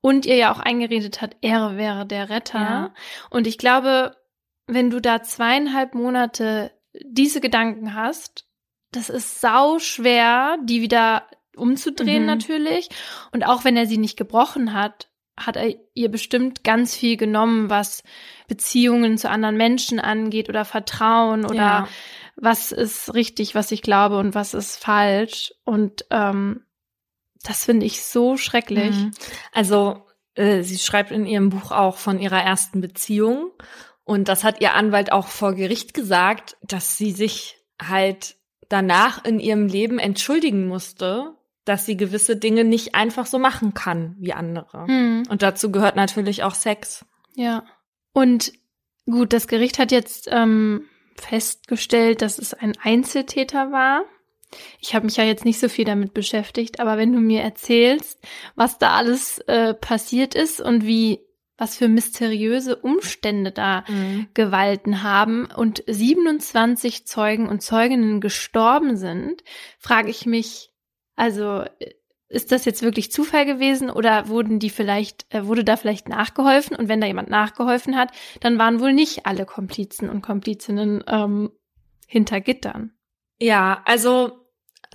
und 0.00 0.26
ihr 0.26 0.36
ja 0.36 0.52
auch 0.52 0.60
eingeredet 0.60 1.20
hat, 1.20 1.36
er 1.40 1.76
wäre 1.76 2.06
der 2.06 2.28
Retter. 2.30 2.60
Ja. 2.60 2.94
Und 3.30 3.46
ich 3.46 3.58
glaube, 3.58 4.16
wenn 4.66 4.90
du 4.90 5.00
da 5.00 5.22
zweieinhalb 5.22 5.94
Monate 5.94 6.70
diese 7.02 7.40
Gedanken 7.40 7.94
hast, 7.94 8.46
das 8.92 9.10
ist 9.10 9.40
sau 9.40 9.78
schwer, 9.78 10.58
die 10.62 10.80
wieder 10.80 11.26
umzudrehen 11.56 12.22
mhm. 12.22 12.26
natürlich. 12.26 12.88
Und 13.32 13.44
auch 13.44 13.64
wenn 13.64 13.76
er 13.76 13.86
sie 13.86 13.98
nicht 13.98 14.16
gebrochen 14.16 14.72
hat, 14.72 15.08
hat 15.36 15.56
er 15.56 15.74
ihr 15.94 16.10
bestimmt 16.10 16.62
ganz 16.64 16.94
viel 16.94 17.16
genommen, 17.16 17.70
was 17.70 18.02
Beziehungen 18.46 19.18
zu 19.18 19.28
anderen 19.28 19.56
Menschen 19.56 19.98
angeht 19.98 20.48
oder 20.48 20.64
Vertrauen 20.64 21.44
oder 21.44 21.54
ja. 21.56 21.88
was 22.36 22.72
ist 22.72 23.14
richtig, 23.14 23.54
was 23.54 23.72
ich 23.72 23.82
glaube 23.82 24.18
und 24.18 24.34
was 24.34 24.54
ist 24.54 24.76
falsch. 24.76 25.52
Und 25.64 26.04
ähm, 26.10 26.64
das 27.42 27.64
finde 27.64 27.86
ich 27.86 28.02
so 28.02 28.36
schrecklich. 28.36 28.94
Mhm. 28.96 29.10
Also 29.52 30.06
äh, 30.34 30.62
sie 30.62 30.78
schreibt 30.78 31.10
in 31.10 31.26
ihrem 31.26 31.50
Buch 31.50 31.72
auch 31.72 31.96
von 31.96 32.20
ihrer 32.20 32.40
ersten 32.40 32.80
Beziehung. 32.80 33.50
Und 34.04 34.28
das 34.28 34.44
hat 34.44 34.60
ihr 34.60 34.74
Anwalt 34.74 35.12
auch 35.12 35.28
vor 35.28 35.54
Gericht 35.54 35.94
gesagt, 35.94 36.56
dass 36.62 36.96
sie 36.96 37.12
sich 37.12 37.56
halt 37.82 38.36
danach 38.68 39.24
in 39.24 39.40
ihrem 39.40 39.66
Leben 39.66 39.98
entschuldigen 39.98 40.66
musste, 40.66 41.34
dass 41.64 41.86
sie 41.86 41.96
gewisse 41.96 42.36
Dinge 42.36 42.64
nicht 42.64 42.94
einfach 42.94 43.26
so 43.26 43.38
machen 43.38 43.74
kann 43.74 44.16
wie 44.18 44.32
andere. 44.32 44.86
Hm. 44.86 45.24
Und 45.28 45.42
dazu 45.42 45.72
gehört 45.72 45.96
natürlich 45.96 46.42
auch 46.42 46.54
Sex. 46.54 47.04
Ja. 47.34 47.64
Und 48.12 48.52
gut, 49.06 49.32
das 49.32 49.48
Gericht 49.48 49.78
hat 49.78 49.90
jetzt 49.90 50.28
ähm, 50.30 50.84
festgestellt, 51.16 52.22
dass 52.22 52.38
es 52.38 52.54
ein 52.54 52.74
Einzeltäter 52.82 53.72
war. 53.72 54.04
Ich 54.78 54.94
habe 54.94 55.06
mich 55.06 55.16
ja 55.16 55.24
jetzt 55.24 55.44
nicht 55.44 55.58
so 55.58 55.68
viel 55.68 55.84
damit 55.84 56.14
beschäftigt, 56.14 56.78
aber 56.80 56.96
wenn 56.96 57.12
du 57.12 57.18
mir 57.18 57.42
erzählst, 57.42 58.20
was 58.54 58.78
da 58.78 58.90
alles 58.90 59.38
äh, 59.40 59.74
passiert 59.74 60.34
ist 60.34 60.60
und 60.60 60.86
wie 60.86 61.20
was 61.56 61.76
für 61.76 61.88
mysteriöse 61.88 62.76
Umstände 62.76 63.52
da 63.52 63.84
mhm. 63.86 64.26
gewalten 64.34 65.02
haben 65.02 65.46
und 65.46 65.84
27 65.86 67.06
Zeugen 67.06 67.48
und 67.48 67.62
Zeuginnen 67.62 68.20
gestorben 68.20 68.96
sind, 68.96 69.44
frage 69.78 70.10
ich 70.10 70.26
mich, 70.26 70.73
also 71.16 71.64
ist 72.28 72.52
das 72.52 72.64
jetzt 72.64 72.82
wirklich 72.82 73.12
Zufall 73.12 73.46
gewesen 73.46 73.90
oder 73.90 74.28
wurden 74.28 74.58
die 74.58 74.70
vielleicht, 74.70 75.32
äh, 75.32 75.46
wurde 75.46 75.64
da 75.64 75.76
vielleicht 75.76 76.08
nachgeholfen? 76.08 76.76
Und 76.76 76.88
wenn 76.88 77.00
da 77.00 77.06
jemand 77.06 77.30
nachgeholfen 77.30 77.96
hat, 77.96 78.10
dann 78.40 78.58
waren 78.58 78.80
wohl 78.80 78.92
nicht 78.92 79.26
alle 79.26 79.46
Komplizen 79.46 80.10
und 80.10 80.22
Komplizinnen 80.22 81.04
ähm, 81.06 81.52
hinter 82.06 82.40
Gittern. 82.40 82.92
Ja, 83.40 83.82
also 83.84 84.43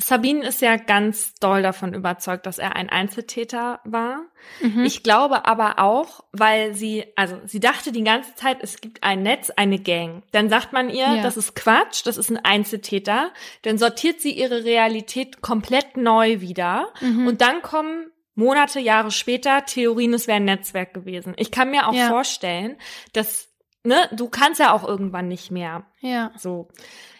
Sabine 0.01 0.47
ist 0.47 0.61
ja 0.61 0.77
ganz 0.77 1.35
doll 1.35 1.61
davon 1.61 1.93
überzeugt, 1.93 2.45
dass 2.45 2.57
er 2.57 2.75
ein 2.75 2.89
Einzeltäter 2.89 3.81
war. 3.83 4.21
Mhm. 4.61 4.85
Ich 4.85 5.03
glaube 5.03 5.45
aber 5.45 5.79
auch, 5.79 6.23
weil 6.31 6.73
sie, 6.73 7.05
also 7.15 7.37
sie 7.45 7.59
dachte 7.59 7.91
die 7.91 8.03
ganze 8.03 8.33
Zeit, 8.35 8.59
es 8.61 8.79
gibt 8.79 9.03
ein 9.03 9.23
Netz, 9.23 9.49
eine 9.49 9.77
Gang. 9.77 10.23
Dann 10.31 10.49
sagt 10.49 10.71
man 10.71 10.89
ihr, 10.89 11.15
ja. 11.15 11.21
das 11.21 11.35
ist 11.35 11.55
Quatsch, 11.55 12.05
das 12.05 12.17
ist 12.17 12.29
ein 12.29 12.43
Einzeltäter. 12.43 13.31
Dann 13.63 13.77
sortiert 13.77 14.21
sie 14.21 14.31
ihre 14.31 14.63
Realität 14.63 15.41
komplett 15.41 15.97
neu 15.97 16.39
wieder. 16.39 16.93
Mhm. 17.01 17.27
Und 17.27 17.41
dann 17.41 17.61
kommen 17.61 18.09
Monate, 18.35 18.79
Jahre 18.79 19.11
später 19.11 19.65
Theorien, 19.65 20.13
es 20.13 20.27
wäre 20.27 20.37
ein 20.37 20.45
Netzwerk 20.45 20.93
gewesen. 20.93 21.33
Ich 21.35 21.51
kann 21.51 21.71
mir 21.71 21.89
auch 21.89 21.93
ja. 21.93 22.07
vorstellen, 22.07 22.77
dass, 23.11 23.49
ne, 23.83 23.97
du 24.13 24.29
kannst 24.29 24.61
ja 24.61 24.71
auch 24.71 24.87
irgendwann 24.87 25.27
nicht 25.27 25.51
mehr. 25.51 25.85
Ja. 25.99 26.31
So. 26.37 26.69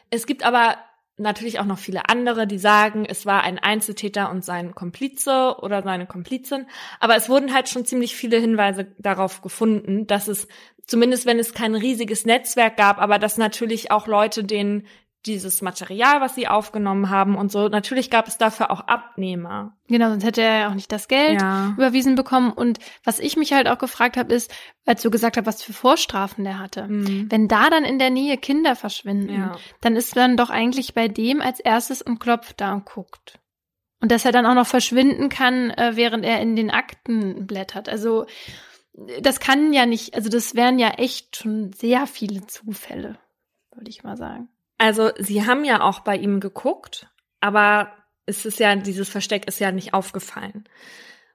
Es 0.09 0.25
gibt 0.25 0.43
aber 0.43 0.77
natürlich 1.19 1.59
auch 1.59 1.65
noch 1.65 1.77
viele 1.77 2.09
andere, 2.09 2.47
die 2.47 2.57
sagen, 2.57 3.05
es 3.05 3.25
war 3.25 3.43
ein 3.43 3.59
Einzeltäter 3.59 4.31
und 4.31 4.43
sein 4.43 4.73
Komplize 4.73 5.57
oder 5.61 5.83
seine 5.83 6.05
Komplizin. 6.05 6.65
Aber 6.99 7.15
es 7.15 7.29
wurden 7.29 7.53
halt 7.53 7.69
schon 7.69 7.85
ziemlich 7.85 8.15
viele 8.15 8.37
Hinweise 8.37 8.87
darauf 8.97 9.41
gefunden, 9.41 10.07
dass 10.07 10.27
es, 10.27 10.47
zumindest 10.87 11.25
wenn 11.25 11.39
es 11.39 11.53
kein 11.53 11.75
riesiges 11.75 12.25
Netzwerk 12.25 12.77
gab, 12.77 12.99
aber 12.99 13.19
dass 13.19 13.37
natürlich 13.37 13.91
auch 13.91 14.07
Leute, 14.07 14.43
denen 14.43 14.87
dieses 15.25 15.61
Material, 15.61 16.21
was 16.21 16.35
sie 16.35 16.47
aufgenommen 16.47 17.09
haben 17.09 17.35
und 17.35 17.51
so. 17.51 17.67
Natürlich 17.67 18.09
gab 18.09 18.27
es 18.27 18.37
dafür 18.37 18.71
auch 18.71 18.81
Abnehmer. 18.81 19.77
Genau, 19.87 20.09
sonst 20.09 20.23
hätte 20.23 20.41
er 20.41 20.59
ja 20.59 20.69
auch 20.69 20.73
nicht 20.73 20.91
das 20.91 21.07
Geld 21.07 21.41
ja. 21.41 21.73
überwiesen 21.75 22.15
bekommen. 22.15 22.51
Und 22.51 22.79
was 23.03 23.19
ich 23.19 23.35
mich 23.35 23.51
halt 23.51 23.67
auch 23.67 23.79
gefragt 23.79 24.15
habe, 24.15 24.33
ist, 24.33 24.53
als 24.85 25.01
du 25.01 25.11
gesagt 25.11 25.35
hast, 25.35 25.45
was 25.45 25.61
für 25.61 25.73
Vorstrafen 25.73 26.45
der 26.45 26.59
hatte. 26.59 26.87
Mhm. 26.87 27.27
Wenn 27.29 27.47
da 27.49 27.69
dann 27.69 27.83
in 27.83 27.99
der 27.99 28.09
Nähe 28.11 28.37
Kinder 28.37 28.75
verschwinden, 28.75 29.35
ja. 29.35 29.57
dann 29.81 29.97
ist 29.97 30.15
man 30.15 30.37
doch 30.37 30.49
eigentlich 30.49 30.93
bei 30.93 31.09
dem 31.09 31.41
als 31.41 31.59
erstes 31.59 32.01
und 32.01 32.19
klopft 32.19 32.61
da 32.61 32.73
und 32.73 32.85
guckt. 32.85 33.39
Und 34.01 34.11
dass 34.11 34.23
er 34.23 34.31
dann 34.31 34.45
auch 34.45 34.53
noch 34.53 34.67
verschwinden 34.67 35.27
kann, 35.27 35.71
äh, 35.71 35.91
während 35.95 36.23
er 36.23 36.39
in 36.39 36.55
den 36.55 36.71
Akten 36.71 37.45
blättert. 37.45 37.89
Also 37.89 38.25
das 39.21 39.41
kann 39.41 39.73
ja 39.73 39.85
nicht, 39.85 40.15
also 40.15 40.29
das 40.29 40.55
wären 40.55 40.79
ja 40.79 40.91
echt 40.91 41.35
schon 41.35 41.73
sehr 41.73 42.07
viele 42.07 42.47
Zufälle, 42.47 43.17
würde 43.73 43.89
ich 43.89 44.03
mal 44.03 44.17
sagen. 44.17 44.49
Also 44.79 45.11
sie 45.19 45.45
haben 45.45 45.65
ja 45.65 45.81
auch 45.81 45.99
bei 45.99 46.15
ihm 46.15 46.39
geguckt, 46.39 47.07
aber 47.41 47.91
es 48.25 48.45
ist 48.45 48.59
ja, 48.59 48.75
dieses 48.75 49.09
Versteck 49.09 49.45
ist 49.47 49.59
ja 49.59 49.71
nicht 49.71 49.93
aufgefallen. 49.93 50.63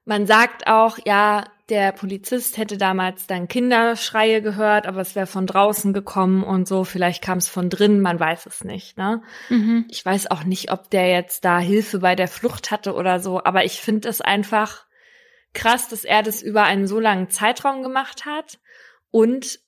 Man 0.06 0.26
sagt 0.26 0.66
auch, 0.66 0.98
ja, 1.04 1.44
der 1.68 1.92
Polizist 1.92 2.56
hätte 2.56 2.76
damals 2.76 3.26
dann 3.26 3.48
Kinderschreie 3.48 4.42
gehört, 4.42 4.86
aber 4.86 5.00
es 5.00 5.14
wäre 5.14 5.26
von 5.26 5.46
draußen 5.46 5.92
gekommen 5.92 6.42
und 6.42 6.66
so. 6.66 6.84
Vielleicht 6.84 7.22
kam 7.22 7.38
es 7.38 7.48
von 7.48 7.70
drinnen, 7.70 8.00
man 8.00 8.18
weiß 8.18 8.46
es 8.46 8.64
nicht. 8.64 8.98
Ne? 8.98 9.22
Mhm. 9.50 9.86
Ich 9.90 10.04
weiß 10.04 10.30
auch 10.30 10.44
nicht, 10.44 10.72
ob 10.72 10.90
der 10.90 11.08
jetzt 11.08 11.44
da 11.44 11.58
Hilfe 11.58 12.00
bei 12.00 12.16
der 12.16 12.28
Flucht 12.28 12.70
hatte 12.70 12.94
oder 12.94 13.20
so, 13.20 13.42
aber 13.44 13.64
ich 13.64 13.80
finde 13.80 14.08
es 14.08 14.20
einfach 14.20 14.86
krass, 15.52 15.88
dass 15.88 16.04
er 16.04 16.22
das 16.22 16.42
über 16.42 16.64
einen 16.64 16.86
so 16.86 16.98
langen 16.98 17.30
Zeitraum 17.30 17.82
gemacht 17.82 18.24
hat. 18.24 18.58
Und 19.10 19.58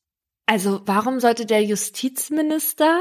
also, 0.47 0.83
warum 0.85 1.21
sollte 1.21 1.45
der 1.45 1.63
Justizminister 1.63 3.01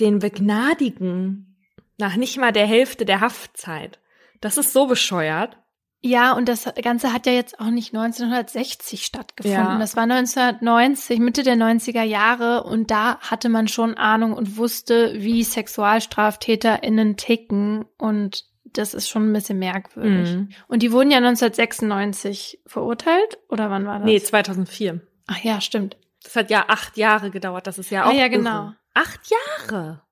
den 0.00 0.18
begnadigen 0.18 1.56
nach 1.98 2.16
nicht 2.16 2.38
mal 2.38 2.52
der 2.52 2.66
Hälfte 2.66 3.04
der 3.04 3.20
Haftzeit. 3.20 3.98
Das 4.40 4.58
ist 4.58 4.72
so 4.72 4.86
bescheuert. 4.86 5.56
Ja, 6.02 6.34
und 6.34 6.48
das 6.48 6.70
Ganze 6.82 7.12
hat 7.12 7.26
ja 7.26 7.32
jetzt 7.32 7.58
auch 7.58 7.70
nicht 7.70 7.94
1960 7.94 9.04
stattgefunden. 9.04 9.60
Ja. 9.60 9.78
Das 9.78 9.96
war 9.96 10.04
1990, 10.04 11.18
Mitte 11.18 11.42
der 11.42 11.56
90er 11.56 12.02
Jahre. 12.02 12.64
Und 12.64 12.90
da 12.90 13.18
hatte 13.20 13.48
man 13.48 13.66
schon 13.66 13.94
Ahnung 13.94 14.32
und 14.34 14.56
wusste, 14.56 15.14
wie 15.16 15.42
SexualstraftäterInnen 15.42 17.16
ticken. 17.16 17.86
Und 17.98 18.44
das 18.64 18.94
ist 18.94 19.08
schon 19.08 19.30
ein 19.30 19.32
bisschen 19.32 19.58
merkwürdig. 19.58 20.34
Mhm. 20.34 20.50
Und 20.68 20.82
die 20.82 20.92
wurden 20.92 21.10
ja 21.10 21.16
1996 21.16 22.60
verurteilt? 22.66 23.38
Oder 23.48 23.70
wann 23.70 23.86
war 23.86 23.98
das? 23.98 24.04
Nee, 24.04 24.20
2004. 24.20 25.00
Ach 25.26 25.42
ja, 25.42 25.60
stimmt. 25.60 25.96
Das 26.22 26.36
hat 26.36 26.50
ja 26.50 26.66
acht 26.68 26.96
Jahre 26.96 27.30
gedauert. 27.30 27.66
Das 27.66 27.78
ist 27.78 27.90
ja 27.90 28.04
auch. 28.04 28.10
Ah, 28.10 28.14
ja, 28.14 28.28
genau. 28.28 28.72
Acht 28.96 29.20
Jahre. 29.30 30.02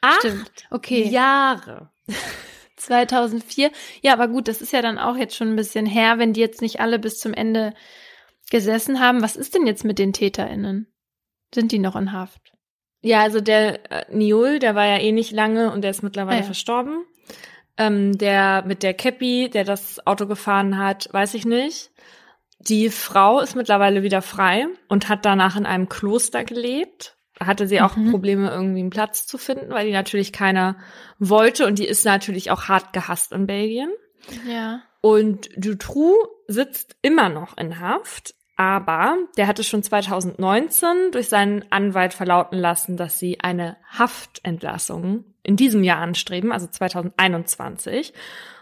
Acht 0.00 0.20
Stimmt. 0.20 0.68
Okay. 0.70 1.08
Jahre. 1.08 1.90
2004. 2.76 3.72
Ja, 4.02 4.12
aber 4.12 4.28
gut, 4.28 4.46
das 4.46 4.62
ist 4.62 4.72
ja 4.72 4.82
dann 4.82 4.98
auch 4.98 5.16
jetzt 5.16 5.34
schon 5.34 5.48
ein 5.48 5.56
bisschen 5.56 5.84
her, 5.84 6.18
wenn 6.18 6.32
die 6.32 6.40
jetzt 6.40 6.62
nicht 6.62 6.78
alle 6.78 7.00
bis 7.00 7.18
zum 7.18 7.34
Ende 7.34 7.74
gesessen 8.50 9.00
haben. 9.00 9.20
Was 9.20 9.34
ist 9.34 9.56
denn 9.56 9.66
jetzt 9.66 9.84
mit 9.84 9.98
den 9.98 10.12
TäterInnen? 10.12 10.86
Sind 11.52 11.72
die 11.72 11.80
noch 11.80 11.96
in 11.96 12.12
Haft? 12.12 12.52
Ja, 13.00 13.22
also 13.22 13.40
der 13.40 13.90
äh, 13.90 14.04
Niol, 14.14 14.60
der 14.60 14.76
war 14.76 14.86
ja 14.86 14.98
eh 14.98 15.10
nicht 15.10 15.32
lange 15.32 15.72
und 15.72 15.82
der 15.82 15.90
ist 15.90 16.04
mittlerweile 16.04 16.36
ah, 16.36 16.40
ja. 16.40 16.46
verstorben. 16.46 17.04
Ähm, 17.76 18.16
der 18.16 18.62
mit 18.64 18.84
der 18.84 18.94
Cappy, 18.94 19.50
der 19.50 19.64
das 19.64 20.06
Auto 20.06 20.26
gefahren 20.26 20.78
hat, 20.78 21.08
weiß 21.10 21.34
ich 21.34 21.46
nicht. 21.46 21.90
Die 22.60 22.90
Frau 22.90 23.40
ist 23.40 23.56
mittlerweile 23.56 24.04
wieder 24.04 24.22
frei 24.22 24.66
und 24.88 25.08
hat 25.08 25.24
danach 25.24 25.56
in 25.56 25.66
einem 25.66 25.88
Kloster 25.88 26.44
gelebt 26.44 27.16
hatte 27.40 27.66
sie 27.66 27.80
auch 27.80 27.96
mhm. 27.96 28.10
Probleme, 28.10 28.50
irgendwie 28.50 28.80
einen 28.80 28.90
Platz 28.90 29.26
zu 29.26 29.38
finden, 29.38 29.70
weil 29.70 29.86
die 29.86 29.92
natürlich 29.92 30.32
keiner 30.32 30.76
wollte 31.18 31.66
und 31.66 31.78
die 31.78 31.86
ist 31.86 32.04
natürlich 32.04 32.50
auch 32.50 32.68
hart 32.68 32.92
gehasst 32.92 33.32
in 33.32 33.46
Belgien. 33.46 33.90
Ja. 34.48 34.82
Und 35.00 35.50
Dutroux 35.56 36.14
sitzt 36.46 36.96
immer 37.02 37.28
noch 37.28 37.56
in 37.58 37.80
Haft, 37.80 38.34
aber 38.56 39.18
der 39.36 39.46
hatte 39.46 39.64
schon 39.64 39.82
2019 39.82 41.10
durch 41.12 41.28
seinen 41.28 41.70
Anwalt 41.70 42.14
verlauten 42.14 42.56
lassen, 42.56 42.96
dass 42.96 43.18
sie 43.18 43.40
eine 43.40 43.76
Haftentlassung 43.90 45.24
in 45.42 45.56
diesem 45.56 45.82
Jahr 45.82 45.98
anstreben, 45.98 46.52
also 46.52 46.66
2021. 46.66 48.14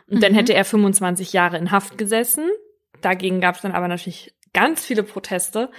Und 0.09 0.17
mhm. 0.17 0.21
dann 0.21 0.35
hätte 0.35 0.55
er 0.55 0.65
25 0.65 1.33
Jahre 1.33 1.59
in 1.59 1.71
Haft 1.71 1.99
gesessen. 1.99 2.51
Dagegen 3.03 3.41
gab 3.41 3.57
es 3.57 3.63
dann 3.63 3.73
aber 3.73 3.89
natürlich 3.89 4.35
ganz 4.55 4.85
viele 4.85 5.03
Proteste. 5.03 5.71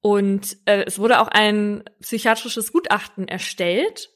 Und 0.00 0.56
äh, 0.64 0.84
es 0.86 0.98
wurde 0.98 1.20
auch 1.20 1.28
ein 1.28 1.84
psychiatrisches 2.00 2.72
Gutachten 2.72 3.28
erstellt 3.28 4.10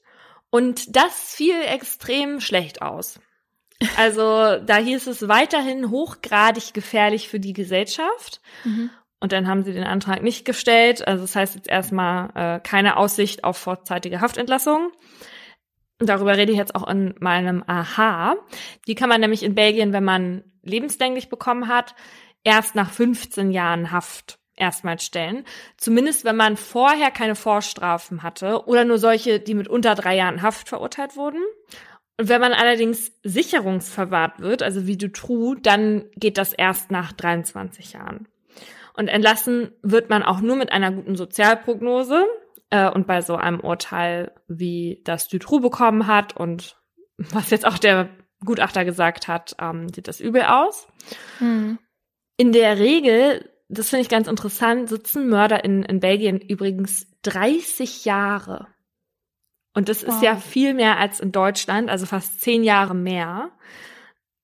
und 0.50 0.96
das 0.96 1.34
fiel 1.34 1.60
extrem 1.62 2.40
schlecht 2.40 2.80
aus. 2.80 3.20
Also 3.96 4.56
da 4.64 4.76
hieß 4.76 5.06
es 5.08 5.28
weiterhin 5.28 5.90
hochgradig 5.90 6.72
gefährlich 6.72 7.28
für 7.28 7.40
die 7.40 7.52
Gesellschaft. 7.52 8.40
Mhm. 8.64 8.90
Und 9.20 9.32
dann 9.32 9.48
haben 9.48 9.64
sie 9.64 9.72
den 9.72 9.84
Antrag 9.84 10.22
nicht 10.22 10.44
gestellt. 10.44 11.06
Also 11.06 11.22
das 11.22 11.34
heißt 11.34 11.54
jetzt 11.54 11.68
erstmal 11.68 12.30
äh, 12.34 12.60
keine 12.60 12.96
Aussicht 12.96 13.44
auf 13.44 13.56
vorzeitige 13.56 14.20
Haftentlassung. 14.20 14.92
Und 16.00 16.08
darüber 16.08 16.36
rede 16.36 16.52
ich 16.52 16.58
jetzt 16.58 16.74
auch 16.74 16.86
in 16.88 17.14
meinem 17.20 17.64
Aha. 17.66 18.36
Die 18.86 18.94
kann 18.94 19.08
man 19.08 19.20
nämlich 19.20 19.42
in 19.42 19.54
Belgien, 19.54 19.92
wenn 19.92 20.04
man 20.04 20.44
lebenslänglich 20.62 21.28
bekommen 21.28 21.68
hat, 21.68 21.94
erst 22.42 22.74
nach 22.74 22.90
15 22.90 23.50
Jahren 23.50 23.90
Haft 23.90 24.38
erstmal 24.56 24.98
stellen. 24.98 25.44
Zumindest 25.76 26.24
wenn 26.24 26.36
man 26.36 26.56
vorher 26.56 27.10
keine 27.10 27.34
Vorstrafen 27.34 28.22
hatte 28.22 28.66
oder 28.66 28.84
nur 28.84 28.98
solche, 28.98 29.40
die 29.40 29.54
mit 29.54 29.68
unter 29.68 29.94
drei 29.94 30.16
Jahren 30.16 30.42
Haft 30.42 30.68
verurteilt 30.68 31.16
wurden. 31.16 31.40
Und 32.16 32.28
wenn 32.28 32.40
man 32.40 32.52
allerdings 32.52 33.12
sicherungsverwahrt 33.24 34.40
wird, 34.40 34.62
also 34.62 34.86
wie 34.86 34.96
du 34.96 35.10
true, 35.10 35.56
dann 35.60 36.04
geht 36.14 36.38
das 36.38 36.52
erst 36.52 36.90
nach 36.90 37.12
23 37.12 37.92
Jahren. 37.92 38.28
Und 38.96 39.08
entlassen 39.08 39.72
wird 39.82 40.10
man 40.10 40.22
auch 40.22 40.40
nur 40.40 40.54
mit 40.54 40.70
einer 40.70 40.92
guten 40.92 41.16
Sozialprognose 41.16 42.24
äh, 42.70 42.88
und 42.88 43.08
bei 43.08 43.20
so 43.20 43.34
einem 43.34 43.58
Urteil, 43.58 44.32
wie 44.46 45.02
das 45.04 45.26
Dutroux 45.26 45.60
bekommen 45.60 46.06
hat 46.06 46.36
und 46.36 46.76
was 47.16 47.50
jetzt 47.50 47.66
auch 47.66 47.78
der 47.78 48.08
Gutachter 48.44 48.84
gesagt 48.84 49.26
hat, 49.26 49.56
ähm, 49.60 49.88
sieht 49.88 50.06
das 50.06 50.20
übel 50.20 50.42
aus. 50.42 50.86
Hm. 51.38 51.78
In 52.36 52.52
der 52.52 52.78
Regel 52.78 53.50
das 53.68 53.90
finde 53.90 54.02
ich 54.02 54.08
ganz 54.08 54.28
interessant, 54.28 54.88
sitzen 54.88 55.28
Mörder 55.28 55.64
in, 55.64 55.82
in 55.82 56.00
Belgien 56.00 56.40
übrigens 56.40 57.06
30 57.22 58.04
Jahre. 58.04 58.68
Und 59.74 59.88
das 59.88 60.06
wow. 60.06 60.14
ist 60.14 60.22
ja 60.22 60.36
viel 60.36 60.74
mehr 60.74 60.98
als 60.98 61.20
in 61.20 61.32
Deutschland, 61.32 61.90
also 61.90 62.06
fast 62.06 62.40
zehn 62.40 62.62
Jahre 62.62 62.94
mehr. 62.94 63.50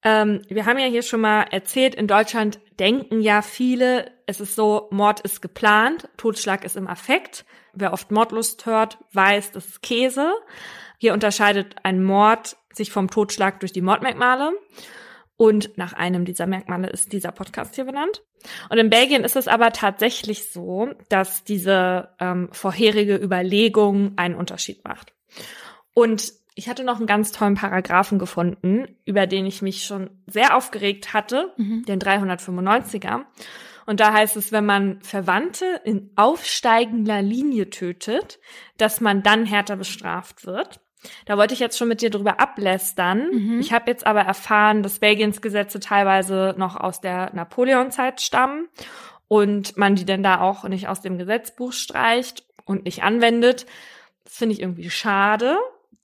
Ähm, 0.02 0.42
wir 0.48 0.66
haben 0.66 0.78
ja 0.78 0.86
hier 0.86 1.02
schon 1.02 1.20
mal 1.20 1.42
erzählt, 1.42 1.94
in 1.94 2.06
Deutschland 2.06 2.58
denken 2.78 3.20
ja 3.20 3.42
viele, 3.42 4.10
es 4.26 4.40
ist 4.40 4.56
so, 4.56 4.88
Mord 4.90 5.20
ist 5.20 5.42
geplant, 5.42 6.08
Totschlag 6.16 6.64
ist 6.64 6.76
im 6.76 6.88
Affekt. 6.88 7.44
Wer 7.74 7.92
oft 7.92 8.10
Mordlust 8.10 8.66
hört, 8.66 8.98
weiß, 9.12 9.52
das 9.52 9.66
ist 9.66 9.82
Käse. 9.82 10.32
Hier 10.98 11.12
unterscheidet 11.12 11.76
ein 11.82 12.02
Mord 12.02 12.56
sich 12.72 12.90
vom 12.90 13.10
Totschlag 13.10 13.60
durch 13.60 13.72
die 13.72 13.82
Mordmerkmale. 13.82 14.52
Und 15.41 15.78
nach 15.78 15.95
einem 15.95 16.26
dieser 16.26 16.47
Merkmale 16.47 16.88
ist 16.91 17.14
dieser 17.14 17.32
Podcast 17.32 17.74
hier 17.74 17.86
benannt. 17.86 18.22
Und 18.68 18.76
in 18.76 18.91
Belgien 18.91 19.24
ist 19.24 19.36
es 19.36 19.49
aber 19.49 19.72
tatsächlich 19.72 20.53
so, 20.53 20.91
dass 21.09 21.45
diese 21.45 22.11
ähm, 22.20 22.51
vorherige 22.53 23.16
Überlegung 23.16 24.12
einen 24.16 24.34
Unterschied 24.34 24.84
macht. 24.84 25.14
Und 25.95 26.34
ich 26.57 26.68
hatte 26.68 26.84
noch 26.84 26.99
einen 26.99 27.07
ganz 27.07 27.32
tollen 27.32 27.55
Paragraphen 27.55 28.18
gefunden, 28.18 28.95
über 29.07 29.26
den 29.26 29.47
ich 29.47 29.62
mich 29.62 29.84
schon 29.84 30.11
sehr 30.26 30.55
aufgeregt 30.55 31.14
hatte, 31.14 31.55
mhm. 31.57 31.86
den 31.86 32.01
395er. 32.01 33.22
Und 33.86 34.01
da 34.01 34.12
heißt 34.12 34.36
es, 34.36 34.53
wenn 34.53 34.66
man 34.66 35.01
Verwandte 35.01 35.80
in 35.84 36.11
aufsteigender 36.16 37.22
Linie 37.22 37.70
tötet, 37.70 38.41
dass 38.76 39.01
man 39.01 39.22
dann 39.22 39.47
härter 39.47 39.76
bestraft 39.76 40.45
wird. 40.45 40.80
Da 41.24 41.36
wollte 41.36 41.55
ich 41.55 41.61
jetzt 41.61 41.78
schon 41.78 41.88
mit 41.88 42.03
dir 42.03 42.11
drüber 42.11 42.40
ablästern. 42.40 43.30
Mhm. 43.32 43.61
Ich 43.61 43.72
habe 43.72 43.90
jetzt 43.90 44.07
aber 44.07 44.20
erfahren, 44.20 44.82
dass 44.82 44.98
Belgiens 44.98 45.40
Gesetze 45.40 45.80
teilweise 45.80 46.55
noch 46.59 46.76
aus 46.76 47.01
der 47.01 47.32
Napoleon-Zeit 47.34 48.20
stammen 48.20 48.68
und 49.28 49.76
man 49.76 49.94
die 49.94 50.05
denn 50.05 50.22
da 50.22 50.40
auch 50.40 50.64
nicht 50.64 50.88
aus 50.88 51.01
dem 51.01 51.18
Gesetzbuch 51.18 51.72
streicht 51.72 52.44
und 52.64 52.84
nicht 52.84 53.03
anwendet. 53.03 53.66
Das 54.24 54.36
finde 54.36 54.55
ich 54.55 54.61
irgendwie 54.61 54.90
schade, 54.90 55.57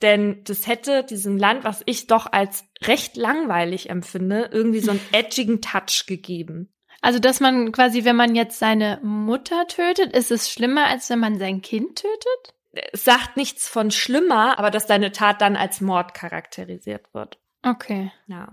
denn 0.02 0.42
das 0.44 0.66
hätte 0.66 1.04
diesem 1.04 1.36
Land, 1.36 1.64
was 1.64 1.82
ich 1.86 2.06
doch 2.06 2.30
als 2.30 2.64
recht 2.82 3.16
langweilig 3.16 3.90
empfinde, 3.90 4.50
irgendwie 4.52 4.80
so 4.80 4.92
einen 4.92 5.00
edgigen 5.12 5.60
Touch 5.60 6.04
gegeben. 6.06 6.68
Also, 7.02 7.18
dass 7.18 7.40
man 7.40 7.72
quasi, 7.72 8.04
wenn 8.04 8.16
man 8.16 8.34
jetzt 8.34 8.58
seine 8.58 8.98
Mutter 9.02 9.66
tötet, 9.68 10.12
ist 10.12 10.30
es 10.30 10.50
schlimmer, 10.50 10.86
als 10.86 11.08
wenn 11.10 11.20
man 11.20 11.38
sein 11.38 11.62
Kind 11.62 11.96
tötet? 11.96 12.54
Es 12.92 13.04
sagt 13.04 13.36
nichts 13.36 13.68
von 13.68 13.90
schlimmer, 13.90 14.58
aber 14.58 14.70
dass 14.70 14.86
deine 14.86 15.12
Tat 15.12 15.40
dann 15.40 15.56
als 15.56 15.80
Mord 15.80 16.14
charakterisiert 16.14 17.12
wird. 17.14 17.38
Okay. 17.62 18.12
Ja. 18.26 18.48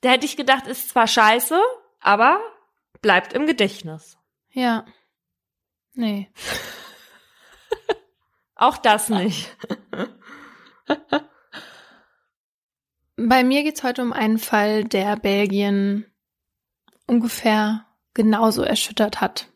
Da 0.00 0.10
hätte 0.10 0.26
ich 0.26 0.36
gedacht, 0.36 0.66
ist 0.66 0.90
zwar 0.90 1.06
scheiße, 1.06 1.60
aber 2.00 2.40
bleibt 3.00 3.32
im 3.32 3.46
Gedächtnis. 3.46 4.18
Ja. 4.50 4.84
Nee. 5.94 6.30
Auch 8.54 8.78
das 8.78 9.08
nicht. 9.08 9.54
Bei 13.16 13.44
mir 13.44 13.62
geht's 13.62 13.82
heute 13.82 14.02
um 14.02 14.12
einen 14.12 14.38
Fall, 14.38 14.84
der 14.84 15.16
Belgien 15.16 16.06
ungefähr 17.06 17.86
genauso 18.14 18.62
erschüttert 18.62 19.20
hat 19.20 19.48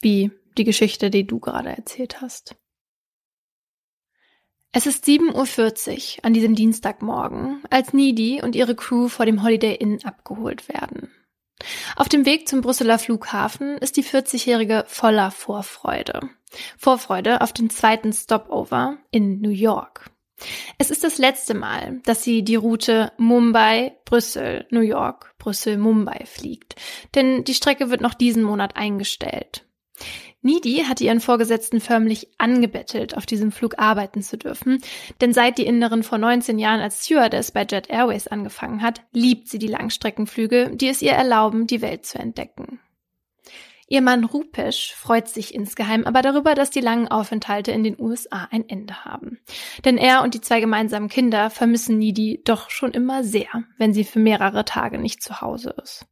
wie 0.00 0.30
die 0.56 0.64
Geschichte, 0.64 1.10
die 1.10 1.26
du 1.26 1.38
gerade 1.38 1.70
erzählt 1.70 2.20
hast. 2.20 2.56
Es 4.72 4.86
ist 4.86 5.04
7.40 5.04 6.18
Uhr 6.18 6.24
an 6.24 6.32
diesem 6.32 6.54
Dienstagmorgen, 6.54 7.60
als 7.70 7.92
Needy 7.92 8.40
und 8.40 8.54
ihre 8.54 8.76
Crew 8.76 9.08
vor 9.08 9.26
dem 9.26 9.42
Holiday 9.42 9.74
Inn 9.74 9.98
abgeholt 10.04 10.68
werden. 10.68 11.10
Auf 11.96 12.08
dem 12.08 12.24
Weg 12.24 12.48
zum 12.48 12.60
Brüsseler 12.60 13.00
Flughafen 13.00 13.78
ist 13.78 13.96
die 13.96 14.04
40-Jährige 14.04 14.84
voller 14.86 15.32
Vorfreude. 15.32 16.30
Vorfreude 16.78 17.40
auf 17.40 17.52
den 17.52 17.68
zweiten 17.68 18.12
Stopover 18.12 18.98
in 19.10 19.40
New 19.40 19.50
York. 19.50 20.10
Es 20.78 20.90
ist 20.90 21.02
das 21.02 21.18
letzte 21.18 21.54
Mal, 21.54 22.00
dass 22.04 22.22
sie 22.22 22.44
die 22.44 22.54
Route 22.54 23.12
Mumbai, 23.18 23.96
Brüssel, 24.04 24.66
New 24.70 24.80
York, 24.80 25.34
Brüssel, 25.38 25.78
Mumbai 25.78 26.24
fliegt, 26.26 26.76
denn 27.16 27.42
die 27.42 27.54
Strecke 27.54 27.90
wird 27.90 28.00
noch 28.00 28.14
diesen 28.14 28.44
Monat 28.44 28.76
eingestellt. 28.76 29.66
Nidi 30.42 30.84
hatte 30.88 31.04
ihren 31.04 31.20
Vorgesetzten 31.20 31.80
förmlich 31.80 32.28
angebettelt, 32.38 33.14
auf 33.16 33.26
diesem 33.26 33.52
Flug 33.52 33.78
arbeiten 33.78 34.22
zu 34.22 34.38
dürfen, 34.38 34.82
denn 35.20 35.34
seit 35.34 35.58
die 35.58 35.66
Innerin 35.66 36.02
vor 36.02 36.16
19 36.16 36.58
Jahren 36.58 36.80
als 36.80 37.04
Stewardess 37.04 37.50
bei 37.50 37.66
Jet 37.68 37.90
Airways 37.90 38.26
angefangen 38.26 38.80
hat, 38.80 39.02
liebt 39.12 39.48
sie 39.48 39.58
die 39.58 39.66
Langstreckenflüge, 39.66 40.70
die 40.74 40.88
es 40.88 41.02
ihr 41.02 41.12
erlauben, 41.12 41.66
die 41.66 41.82
Welt 41.82 42.06
zu 42.06 42.18
entdecken. 42.18 42.80
Ihr 43.92 44.02
Mann 44.02 44.24
Rupesh 44.24 44.94
freut 44.94 45.28
sich 45.28 45.52
insgeheim 45.52 46.04
aber 46.04 46.22
darüber, 46.22 46.54
dass 46.54 46.70
die 46.70 46.80
langen 46.80 47.08
Aufenthalte 47.08 47.72
in 47.72 47.82
den 47.82 48.00
USA 48.00 48.46
ein 48.52 48.66
Ende 48.68 49.04
haben. 49.04 49.40
Denn 49.84 49.98
er 49.98 50.22
und 50.22 50.32
die 50.34 50.40
zwei 50.40 50.60
gemeinsamen 50.60 51.08
Kinder 51.08 51.50
vermissen 51.50 51.98
Nidi 51.98 52.40
doch 52.44 52.70
schon 52.70 52.92
immer 52.92 53.24
sehr, 53.24 53.48
wenn 53.78 53.92
sie 53.92 54.04
für 54.04 54.20
mehrere 54.20 54.64
Tage 54.64 54.98
nicht 54.98 55.24
zu 55.24 55.40
Hause 55.40 55.74
ist. 55.82 56.06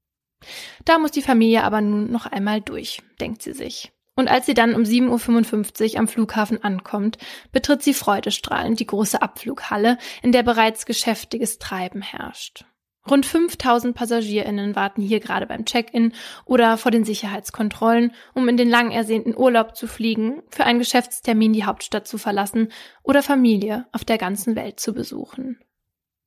Da 0.85 0.99
muss 0.99 1.13
die 1.13 1.23
Familie 1.23 1.63
aber 1.63 1.81
nun 1.81 2.11
noch 2.11 2.27
einmal 2.27 2.61
durch, 2.61 3.01
denkt 3.21 3.43
sie 3.43 3.53
sich. 3.53 3.93
Und 4.19 4.27
als 4.27 4.47
sie 4.47 4.55
dann 4.55 4.75
um 4.75 4.83
7.55 4.83 5.93
Uhr 5.93 6.01
am 6.01 6.09
Flughafen 6.09 6.65
ankommt, 6.65 7.19
betritt 7.53 7.85
sie 7.85 7.95
freudestrahlend 7.95 8.81
die 8.81 8.87
große 8.87 9.23
Abflughalle, 9.23 9.97
in 10.23 10.33
der 10.33 10.43
bereits 10.43 10.87
geschäftiges 10.87 11.61
Treiben 11.61 12.03
herrscht. 12.03 12.65
Rund 13.09 13.25
5000 13.25 13.95
PassagierInnen 13.95 14.75
warten 14.75 15.03
hier 15.03 15.21
gerade 15.21 15.47
beim 15.47 15.65
Check-in 15.65 16.15
oder 16.47 16.79
vor 16.79 16.91
den 16.91 17.05
Sicherheitskontrollen, 17.05 18.11
um 18.35 18.49
in 18.49 18.57
den 18.57 18.69
lang 18.69 18.91
ersehnten 18.91 19.37
Urlaub 19.37 19.77
zu 19.77 19.87
fliegen, 19.87 20.43
für 20.51 20.65
einen 20.65 20.81
Geschäftstermin 20.81 21.53
die 21.53 21.65
Hauptstadt 21.65 22.09
zu 22.09 22.19
verlassen 22.19 22.73
oder 23.05 23.23
Familie 23.23 23.87
auf 23.93 24.05
der 24.05 24.19
ganzen 24.19 24.57
Welt 24.57 24.81
zu 24.81 24.95
besuchen. 24.95 25.61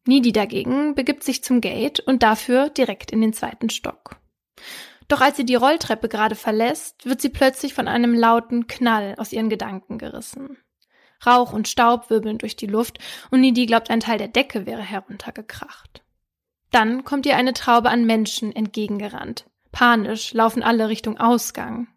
Nidi 0.07 0.31
dagegen 0.31 0.95
begibt 0.95 1.25
sich 1.25 1.43
zum 1.43 1.59
Gate 1.59 1.99
und 1.99 2.23
dafür 2.23 2.69
direkt 2.69 3.11
in 3.11 3.19
den 3.19 3.33
zweiten 3.33 3.69
Stock. 3.69 4.15
Doch 5.11 5.19
als 5.19 5.35
sie 5.35 5.43
die 5.43 5.55
Rolltreppe 5.55 6.07
gerade 6.07 6.35
verlässt, 6.35 7.05
wird 7.05 7.19
sie 7.19 7.27
plötzlich 7.27 7.73
von 7.73 7.89
einem 7.89 8.13
lauten 8.13 8.67
Knall 8.67 9.15
aus 9.17 9.33
ihren 9.33 9.49
Gedanken 9.49 9.97
gerissen. 9.97 10.57
Rauch 11.25 11.51
und 11.51 11.67
Staub 11.67 12.09
wirbeln 12.09 12.37
durch 12.37 12.55
die 12.55 12.65
Luft 12.65 12.97
und 13.29 13.41
Nidi 13.41 13.65
glaubt, 13.65 13.89
ein 13.89 13.99
Teil 13.99 14.19
der 14.19 14.29
Decke 14.29 14.65
wäre 14.65 14.81
heruntergekracht. 14.81 16.01
Dann 16.71 17.03
kommt 17.03 17.25
ihr 17.25 17.35
eine 17.35 17.51
Traube 17.51 17.89
an 17.89 18.05
Menschen 18.05 18.55
entgegengerannt. 18.55 19.47
Panisch 19.73 20.33
laufen 20.33 20.63
alle 20.63 20.87
Richtung 20.87 21.17
Ausgang. 21.17 21.89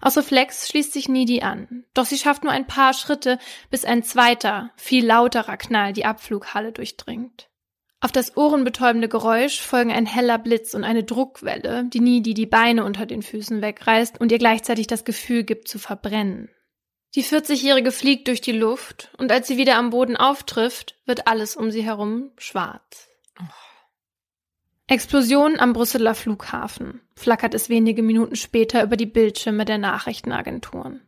Aus 0.00 0.16
Reflex 0.16 0.66
schließt 0.66 0.92
sich 0.92 1.08
Nidi 1.08 1.42
an, 1.42 1.84
doch 1.94 2.04
sie 2.04 2.18
schafft 2.18 2.42
nur 2.42 2.52
ein 2.52 2.66
paar 2.66 2.94
Schritte, 2.94 3.38
bis 3.70 3.84
ein 3.84 4.02
zweiter, 4.02 4.70
viel 4.74 5.06
lauterer 5.06 5.56
Knall 5.56 5.92
die 5.92 6.04
Abflughalle 6.04 6.72
durchdringt. 6.72 7.49
Auf 8.02 8.12
das 8.12 8.34
ohrenbetäubende 8.36 9.08
Geräusch 9.08 9.60
folgen 9.60 9.92
ein 9.92 10.06
heller 10.06 10.38
Blitz 10.38 10.72
und 10.72 10.84
eine 10.84 11.04
Druckwelle, 11.04 11.84
die 11.84 12.00
Nidi 12.00 12.32
die 12.32 12.46
Beine 12.46 12.84
unter 12.84 13.04
den 13.04 13.22
Füßen 13.22 13.60
wegreißt 13.60 14.18
und 14.18 14.32
ihr 14.32 14.38
gleichzeitig 14.38 14.86
das 14.86 15.04
Gefühl 15.04 15.44
gibt 15.44 15.68
zu 15.68 15.78
verbrennen. 15.78 16.48
Die 17.14 17.24
40-Jährige 17.24 17.92
fliegt 17.92 18.28
durch 18.28 18.40
die 18.40 18.52
Luft 18.52 19.10
und 19.18 19.30
als 19.30 19.48
sie 19.48 19.58
wieder 19.58 19.76
am 19.76 19.90
Boden 19.90 20.16
auftrifft, 20.16 20.96
wird 21.04 21.26
alles 21.26 21.56
um 21.56 21.70
sie 21.70 21.82
herum 21.82 22.30
schwarz. 22.38 23.08
Explosion 24.86 25.60
am 25.60 25.72
Brüsseler 25.72 26.14
Flughafen, 26.14 27.02
flackert 27.14 27.54
es 27.54 27.68
wenige 27.68 28.02
Minuten 28.02 28.34
später 28.34 28.82
über 28.82 28.96
die 28.96 29.06
Bildschirme 29.06 29.64
der 29.64 29.78
Nachrichtenagenturen. 29.78 31.02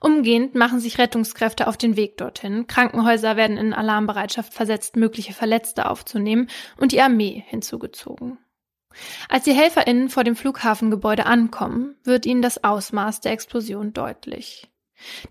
Umgehend 0.00 0.54
machen 0.54 0.80
sich 0.80 0.98
Rettungskräfte 0.98 1.66
auf 1.66 1.76
den 1.76 1.96
Weg 1.96 2.16
dorthin, 2.16 2.66
Krankenhäuser 2.66 3.36
werden 3.36 3.56
in 3.56 3.72
Alarmbereitschaft 3.72 4.52
versetzt, 4.52 4.96
mögliche 4.96 5.32
Verletzte 5.32 5.88
aufzunehmen 5.88 6.48
und 6.78 6.92
die 6.92 7.00
Armee 7.00 7.44
hinzugezogen. 7.46 8.38
Als 9.28 9.44
die 9.44 9.52
HelferInnen 9.52 10.08
vor 10.08 10.24
dem 10.24 10.36
Flughafengebäude 10.36 11.26
ankommen, 11.26 11.96
wird 12.04 12.26
ihnen 12.26 12.42
das 12.42 12.64
Ausmaß 12.64 13.20
der 13.20 13.32
Explosion 13.32 13.92
deutlich. 13.92 14.68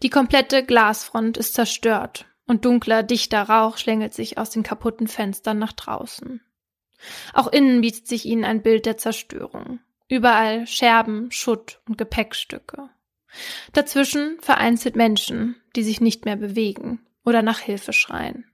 Die 0.03 0.09
komplette 0.09 0.63
Glasfront 0.63 1.37
ist 1.37 1.55
zerstört 1.55 2.25
und 2.45 2.65
dunkler, 2.65 3.03
dichter 3.03 3.43
Rauch 3.43 3.77
schlängelt 3.77 4.13
sich 4.13 4.37
aus 4.37 4.51
den 4.51 4.63
kaputten 4.63 5.07
Fenstern 5.07 5.57
nach 5.57 5.73
draußen. 5.73 6.41
Auch 7.33 7.47
innen 7.47 7.81
bietet 7.81 8.07
sich 8.07 8.25
ihnen 8.25 8.45
ein 8.45 8.61
Bild 8.61 8.85
der 8.85 8.97
Zerstörung. 8.97 9.79
Überall 10.07 10.67
Scherben, 10.67 11.31
Schutt 11.31 11.81
und 11.87 11.97
Gepäckstücke. 11.97 12.89
Dazwischen 13.73 14.37
vereinzelt 14.39 14.95
Menschen, 14.95 15.55
die 15.75 15.83
sich 15.83 16.01
nicht 16.01 16.25
mehr 16.25 16.35
bewegen 16.35 17.05
oder 17.23 17.41
nach 17.41 17.59
Hilfe 17.59 17.93
schreien. 17.93 18.45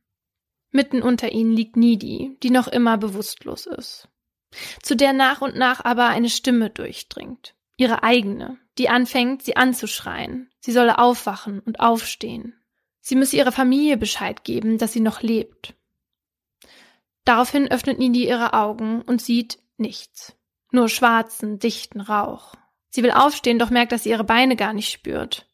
Mitten 0.72 1.02
unter 1.02 1.32
ihnen 1.32 1.52
liegt 1.52 1.76
Nidi, 1.76 2.38
die 2.42 2.50
noch 2.50 2.68
immer 2.68 2.98
bewusstlos 2.98 3.66
ist, 3.66 4.08
zu 4.82 4.96
der 4.96 5.14
nach 5.14 5.42
und 5.42 5.56
nach 5.56 5.84
aber 5.84 6.08
eine 6.08 6.30
Stimme 6.30 6.70
durchdringt, 6.70 7.56
ihre 7.76 8.04
eigene, 8.04 8.58
die 8.78 8.90
anfängt, 8.90 9.44
sie 9.44 9.58
anzuschreien, 9.58 10.50
sie 10.60 10.72
solle 10.72 10.98
aufwachen 10.98 11.60
und 11.60 11.80
aufstehen. 11.80 12.56
Sie 13.02 13.16
müsse 13.16 13.36
ihrer 13.36 13.52
Familie 13.52 13.98
Bescheid 13.98 14.44
geben, 14.44 14.78
dass 14.78 14.94
sie 14.94 15.00
noch 15.00 15.22
lebt. 15.22 15.74
Daraufhin 17.26 17.70
öffnet 17.70 18.00
Nidi 18.00 18.28
ihre 18.28 18.54
Augen 18.54 19.02
und 19.02 19.22
sieht 19.22 19.60
nichts, 19.78 20.36
nur 20.72 20.88
schwarzen, 20.88 21.60
dichten 21.60 22.00
Rauch. 22.00 22.54
Sie 22.92 23.04
will 23.04 23.12
aufstehen, 23.12 23.58
doch 23.58 23.70
merkt, 23.70 23.94
dass 23.94 24.04
sie 24.04 24.10
ihre 24.10 24.26
Beine 24.26 24.56
gar 24.56 24.74
nicht 24.74 24.92
spürt. 24.92 25.48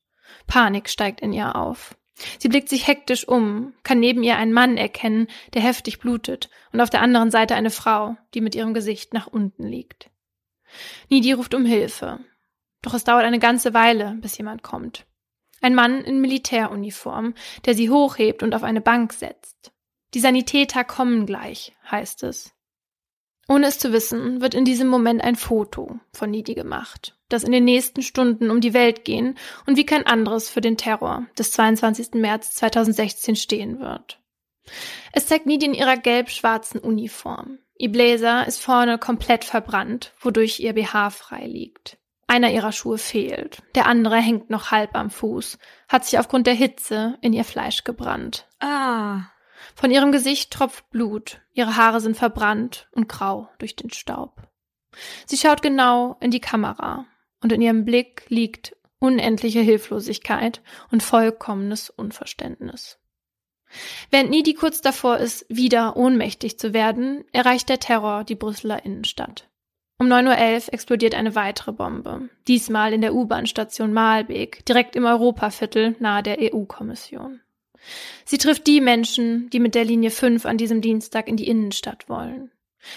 Panik 0.47 0.89
steigt 0.89 1.21
in 1.21 1.31
ihr 1.33 1.55
auf. 1.55 1.95
Sie 2.39 2.49
blickt 2.49 2.67
sich 2.67 2.88
hektisch 2.88 3.27
um, 3.27 3.73
kann 3.83 3.99
neben 3.99 4.23
ihr 4.23 4.38
einen 4.38 4.51
Mann 4.53 4.75
erkennen, 4.75 5.27
der 5.53 5.61
heftig 5.61 5.99
blutet, 5.99 6.49
und 6.73 6.81
auf 6.81 6.89
der 6.89 7.01
anderen 7.01 7.29
Seite 7.29 7.53
eine 7.53 7.69
Frau, 7.69 8.17
die 8.33 8.41
mit 8.41 8.55
ihrem 8.55 8.73
Gesicht 8.73 9.13
nach 9.13 9.27
unten 9.27 9.67
liegt. 9.67 10.09
Nidi 11.09 11.31
ruft 11.31 11.53
um 11.53 11.63
Hilfe. 11.63 12.19
Doch 12.81 12.95
es 12.95 13.03
dauert 13.03 13.23
eine 13.23 13.39
ganze 13.39 13.75
Weile, 13.75 14.17
bis 14.19 14.35
jemand 14.38 14.63
kommt. 14.63 15.05
Ein 15.61 15.75
Mann 15.75 16.03
in 16.03 16.21
Militäruniform, 16.21 17.35
der 17.65 17.75
sie 17.75 17.91
hochhebt 17.91 18.41
und 18.41 18.55
auf 18.55 18.63
eine 18.63 18.81
Bank 18.81 19.13
setzt. 19.13 19.71
Die 20.15 20.19
Sanitäter 20.19 20.83
kommen 20.83 21.27
gleich, 21.27 21.75
heißt 21.89 22.23
es. 22.23 22.53
Ohne 23.47 23.67
es 23.67 23.77
zu 23.77 23.93
wissen, 23.93 24.41
wird 24.41 24.55
in 24.55 24.65
diesem 24.65 24.88
Moment 24.88 25.23
ein 25.23 25.35
Foto 25.35 25.99
von 26.13 26.31
Nidi 26.31 26.55
gemacht 26.55 27.16
das 27.30 27.43
in 27.43 27.51
den 27.51 27.65
nächsten 27.65 28.01
Stunden 28.01 28.49
um 28.49 28.61
die 28.61 28.73
Welt 28.73 29.05
gehen 29.05 29.38
und 29.65 29.78
wie 29.78 29.86
kein 29.86 30.05
anderes 30.05 30.49
für 30.49 30.61
den 30.61 30.78
Terror 30.78 31.25
des 31.38 31.51
22. 31.51 32.13
März 32.13 32.55
2016 32.55 33.36
stehen 33.36 33.80
wird. 33.80 34.19
Es 35.13 35.28
zeigt 35.28 35.45
Nidi 35.45 35.65
in 35.65 35.73
ihrer 35.73 35.97
gelb-schwarzen 35.97 36.80
Uniform. 36.80 37.59
Ihr 37.78 37.91
Bläser 37.91 38.47
ist 38.47 38.61
vorne 38.61 38.97
komplett 38.97 39.43
verbrannt, 39.43 40.13
wodurch 40.19 40.59
ihr 40.59 40.73
BH 40.73 41.11
frei 41.11 41.45
liegt. 41.45 41.97
Einer 42.28 42.51
ihrer 42.51 42.73
Schuhe 42.73 42.97
fehlt, 42.97 43.61
der 43.75 43.86
andere 43.86 44.17
hängt 44.17 44.49
noch 44.49 44.71
halb 44.71 44.95
am 44.95 45.09
Fuß, 45.09 45.57
hat 45.88 46.03
sich 46.03 46.19
aufgrund 46.19 46.45
der 46.45 46.55
Hitze 46.55 47.17
in 47.21 47.32
ihr 47.32 47.45
Fleisch 47.45 47.86
gebrannt. 47.86 48.47
Ah. 48.59 49.21
Von 49.75 49.91
ihrem 49.91 50.11
Gesicht 50.11 50.51
tropft 50.51 50.89
Blut, 50.89 51.39
ihre 51.53 51.78
Haare 51.78 52.01
sind 52.01 52.17
verbrannt 52.17 52.89
und 52.91 53.07
grau 53.07 53.49
durch 53.59 53.75
den 53.75 53.91
Staub. 53.91 54.41
Sie 55.25 55.38
schaut 55.38 55.61
genau 55.61 56.17
in 56.19 56.32
die 56.32 56.41
Kamera 56.41 57.05
und 57.41 57.51
in 57.51 57.61
ihrem 57.61 57.85
Blick 57.85 58.25
liegt 58.29 58.75
unendliche 58.99 59.61
Hilflosigkeit 59.61 60.61
und 60.91 61.03
vollkommenes 61.03 61.89
Unverständnis. 61.89 62.99
Während 64.11 64.29
Nidi 64.29 64.53
kurz 64.53 64.81
davor 64.81 65.17
ist, 65.17 65.45
wieder 65.49 65.97
ohnmächtig 65.97 66.57
zu 66.57 66.73
werden, 66.73 67.25
erreicht 67.33 67.69
der 67.69 67.79
Terror 67.79 68.23
die 68.23 68.35
Brüsseler 68.35 68.85
Innenstadt. 68.85 69.49
Um 69.99 70.07
9.11 70.07 70.67
Uhr 70.67 70.73
explodiert 70.73 71.15
eine 71.15 71.35
weitere 71.35 71.73
Bombe, 71.73 72.29
diesmal 72.47 72.93
in 72.93 73.01
der 73.01 73.15
U-Bahn-Station 73.15 73.93
Malbeek, 73.93 74.63
direkt 74.65 74.95
im 74.95 75.05
Europaviertel 75.05 75.95
nahe 75.99 76.21
der 76.21 76.38
EU-Kommission. 76.39 77.41
Sie 78.25 78.38
trifft 78.38 78.67
die 78.67 78.79
Menschen, 78.79 79.49
die 79.49 79.59
mit 79.59 79.75
der 79.75 79.85
Linie 79.85 80.11
5 80.11 80.45
an 80.45 80.57
diesem 80.57 80.81
Dienstag 80.81 81.27
in 81.27 81.38
die 81.38 81.47
Innenstadt 81.47 82.09
wollen. 82.09 82.51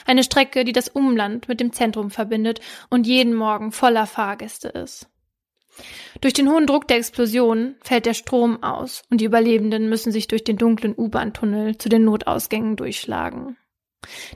Eine 0.07 0.25
Strecke, 0.25 0.65
die 0.65 0.73
das 0.73 0.89
Umland 0.89 1.49
mit 1.49 1.61
dem 1.61 1.73
Zentrum 1.73 2.11
verbindet 2.11 2.61
und 2.89 3.07
jeden 3.07 3.35
Morgen 3.35 3.73
voller 3.73 4.07
Fahrgäste 4.07 4.69
ist. 4.69 5.09
Durch 6.21 6.35
den 6.35 6.51
hohen 6.51 6.67
Druck 6.67 6.89
der 6.89 6.99
Explosion 6.99 7.77
fällt 7.83 8.07
der 8.07 8.15
Strom 8.15 8.63
aus 8.63 9.03
und 9.11 9.21
die 9.21 9.25
Überlebenden 9.25 9.89
müssen 9.89 10.13
sich 10.13 10.29
durch 10.29 10.45
den 10.45 10.57
dunklen 10.57 10.95
U-Bahn-Tunnel 10.97 11.79
zu 11.79 11.89
den 11.89 12.05
Notausgängen 12.05 12.77
durchschlagen. 12.77 13.57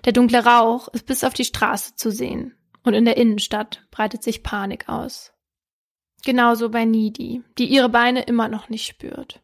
Der 0.05 0.13
dunkle 0.13 0.45
Rauch 0.45 0.89
ist 0.89 1.07
bis 1.07 1.25
auf 1.25 1.35
die 1.35 1.45
Straße 1.45 1.97
zu 1.97 2.11
sehen 2.11 2.55
und 2.85 2.95
in 2.95 3.05
der 3.05 3.17
Innenstadt 3.17 3.87
breitet 3.91 4.23
sich 4.23 4.43
Panik 4.43 4.89
aus. 4.89 5.33
Genauso 6.25 6.71
bei 6.71 6.85
Nidi, 6.85 7.43
die 7.59 7.67
ihre 7.67 7.89
Beine 7.89 8.23
immer 8.23 8.49
noch 8.49 8.69
nicht 8.69 8.87
spürt. 8.87 9.43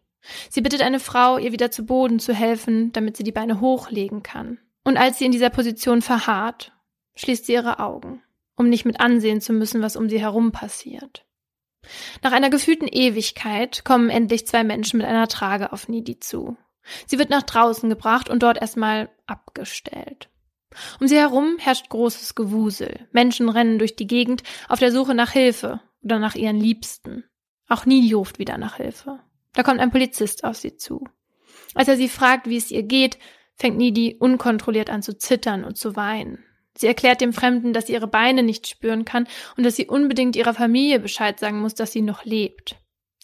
Sie 0.49 0.61
bittet 0.61 0.83
eine 0.83 1.01
Frau, 1.01 1.39
ihr 1.39 1.53
wieder 1.53 1.71
zu 1.71 1.85
Boden 1.85 2.19
zu 2.19 2.35
helfen, 2.35 2.93
damit 2.93 3.17
sie 3.17 3.25
die 3.25 3.33
Beine 3.33 3.61
hochlegen 3.61 4.23
kann. 4.23 4.59
Und 4.85 4.97
als 4.97 5.19
sie 5.19 5.27
in 5.27 5.33
dieser 5.33 5.51
Position 5.51 6.03
verharrt, 6.03 6.73
schließt 7.15 7.47
sie 7.47 7.53
ihre 7.53 7.79
Augen, 7.79 8.23
um 8.57 8.69
nicht 8.69 8.85
mit 8.85 9.01
ansehen 9.01 9.41
zu 9.41 9.53
müssen, 9.53 9.83
was 9.83 9.97
um 9.97 10.09
sie 10.09 10.21
herum 10.21 10.53
passiert. 10.53 11.27
Nach 12.23 12.33
einer 12.33 12.51
gefühlten 12.51 12.89
Ewigkeit 12.89 13.85
kommen 13.85 14.11
endlich 14.11 14.47
zwei 14.47 14.65
Menschen 14.65 14.99
mit 14.99 15.07
einer 15.07 15.29
Trage 15.29 15.73
auf 15.73 15.89
Nidi 15.89 16.19
zu. 16.21 16.57
Sie 17.07 17.19
wird 17.19 17.31
nach 17.31 17.43
draußen 17.43 17.89
gebracht 17.89 18.29
und 18.29 18.43
dort 18.43 18.61
erstmal 18.61 19.11
abgestellt. 19.27 20.29
Um 21.01 21.09
sie 21.09 21.17
herum 21.17 21.57
herrscht 21.59 21.89
großes 21.89 22.35
Gewusel. 22.35 23.09
Menschen 23.13 23.49
rennen 23.49 23.79
durch 23.79 23.97
die 23.97 24.07
Gegend 24.07 24.43
auf 24.69 24.79
der 24.79 24.93
Suche 24.93 25.15
nach 25.15 25.33
Hilfe 25.33 25.81
oder 26.03 26.19
nach 26.19 26.35
ihren 26.35 26.57
Liebsten. 26.57 27.25
Auch 27.69 27.87
Nidi 27.87 28.13
ruft 28.13 28.39
wieder 28.39 28.57
nach 28.57 28.77
Hilfe. 28.77 29.21
Da 29.53 29.63
kommt 29.63 29.81
ein 29.81 29.91
Polizist 29.91 30.45
auf 30.45 30.57
sie 30.57 30.77
zu. 30.77 31.05
Als 31.75 31.89
er 31.89 31.97
sie 31.97 32.09
fragt, 32.09 32.49
wie 32.49 32.57
es 32.57 32.71
ihr 32.71 32.83
geht, 32.83 33.19
fängt 33.61 33.77
Nidi 33.77 34.17
unkontrolliert 34.19 34.91
an 34.91 35.03
zu 35.03 35.17
zittern 35.17 35.65
und 35.65 35.77
zu 35.77 35.95
weinen. 35.95 36.43
Sie 36.77 36.87
erklärt 36.87 37.21
dem 37.21 37.35
Fremden, 37.35 37.75
dass 37.75 37.87
sie 37.87 37.93
ihre 37.93 38.07
Beine 38.07 38.43
nicht 38.43 38.67
spüren 38.67 39.05
kann 39.05 39.29
und 39.57 39.65
dass 39.65 39.77
sie 39.77 39.87
unbedingt 39.87 40.35
ihrer 40.35 40.55
Familie 40.55 40.99
Bescheid 40.99 41.39
sagen 41.39 41.61
muss, 41.61 41.75
dass 41.75 41.93
sie 41.93 42.01
noch 42.01 42.25
lebt. 42.25 42.77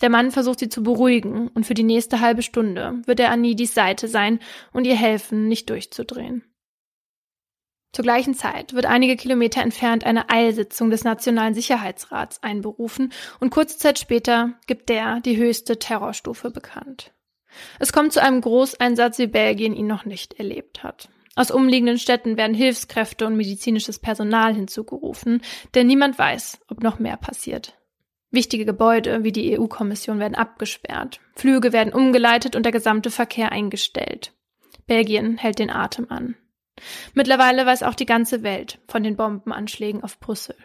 Der 0.02 0.10
Mann 0.10 0.30
versucht 0.30 0.58
sie 0.58 0.68
zu 0.68 0.82
beruhigen 0.82 1.48
und 1.48 1.64
für 1.64 1.72
die 1.72 1.82
nächste 1.82 2.20
halbe 2.20 2.42
Stunde 2.42 3.00
wird 3.06 3.18
er 3.18 3.30
an 3.30 3.40
Nidis 3.40 3.72
Seite 3.72 4.08
sein 4.08 4.40
und 4.74 4.86
ihr 4.86 4.96
helfen, 4.96 5.48
nicht 5.48 5.70
durchzudrehen. 5.70 6.44
Zur 7.92 8.02
gleichen 8.02 8.34
Zeit 8.34 8.74
wird 8.74 8.84
einige 8.84 9.16
Kilometer 9.16 9.62
entfernt 9.62 10.04
eine 10.04 10.28
Eilsitzung 10.28 10.90
des 10.90 11.04
Nationalen 11.04 11.54
Sicherheitsrats 11.54 12.42
einberufen 12.42 13.10
und 13.40 13.48
kurze 13.48 13.78
Zeit 13.78 13.98
später 13.98 14.52
gibt 14.66 14.90
der 14.90 15.20
die 15.20 15.38
höchste 15.38 15.78
Terrorstufe 15.78 16.50
bekannt. 16.50 17.15
Es 17.78 17.92
kommt 17.92 18.12
zu 18.12 18.22
einem 18.22 18.40
Großeinsatz, 18.40 19.18
wie 19.18 19.26
Belgien 19.26 19.74
ihn 19.74 19.86
noch 19.86 20.04
nicht 20.04 20.34
erlebt 20.34 20.82
hat. 20.82 21.08
Aus 21.34 21.50
umliegenden 21.50 21.98
Städten 21.98 22.36
werden 22.38 22.54
Hilfskräfte 22.54 23.26
und 23.26 23.36
medizinisches 23.36 23.98
Personal 23.98 24.54
hinzugerufen, 24.54 25.42
denn 25.74 25.86
niemand 25.86 26.18
weiß, 26.18 26.60
ob 26.68 26.82
noch 26.82 26.98
mehr 26.98 27.18
passiert. 27.18 27.76
Wichtige 28.30 28.64
Gebäude 28.64 29.22
wie 29.22 29.32
die 29.32 29.58
EU-Kommission 29.58 30.18
werden 30.18 30.34
abgesperrt, 30.34 31.20
Flüge 31.34 31.72
werden 31.72 31.92
umgeleitet 31.92 32.56
und 32.56 32.64
der 32.64 32.72
gesamte 32.72 33.10
Verkehr 33.10 33.52
eingestellt. 33.52 34.32
Belgien 34.86 35.36
hält 35.36 35.58
den 35.58 35.70
Atem 35.70 36.06
an. 36.08 36.36
Mittlerweile 37.14 37.66
weiß 37.66 37.82
auch 37.82 37.94
die 37.94 38.06
ganze 38.06 38.42
Welt 38.42 38.78
von 38.88 39.02
den 39.02 39.16
Bombenanschlägen 39.16 40.02
auf 40.02 40.18
Brüssel. 40.18 40.56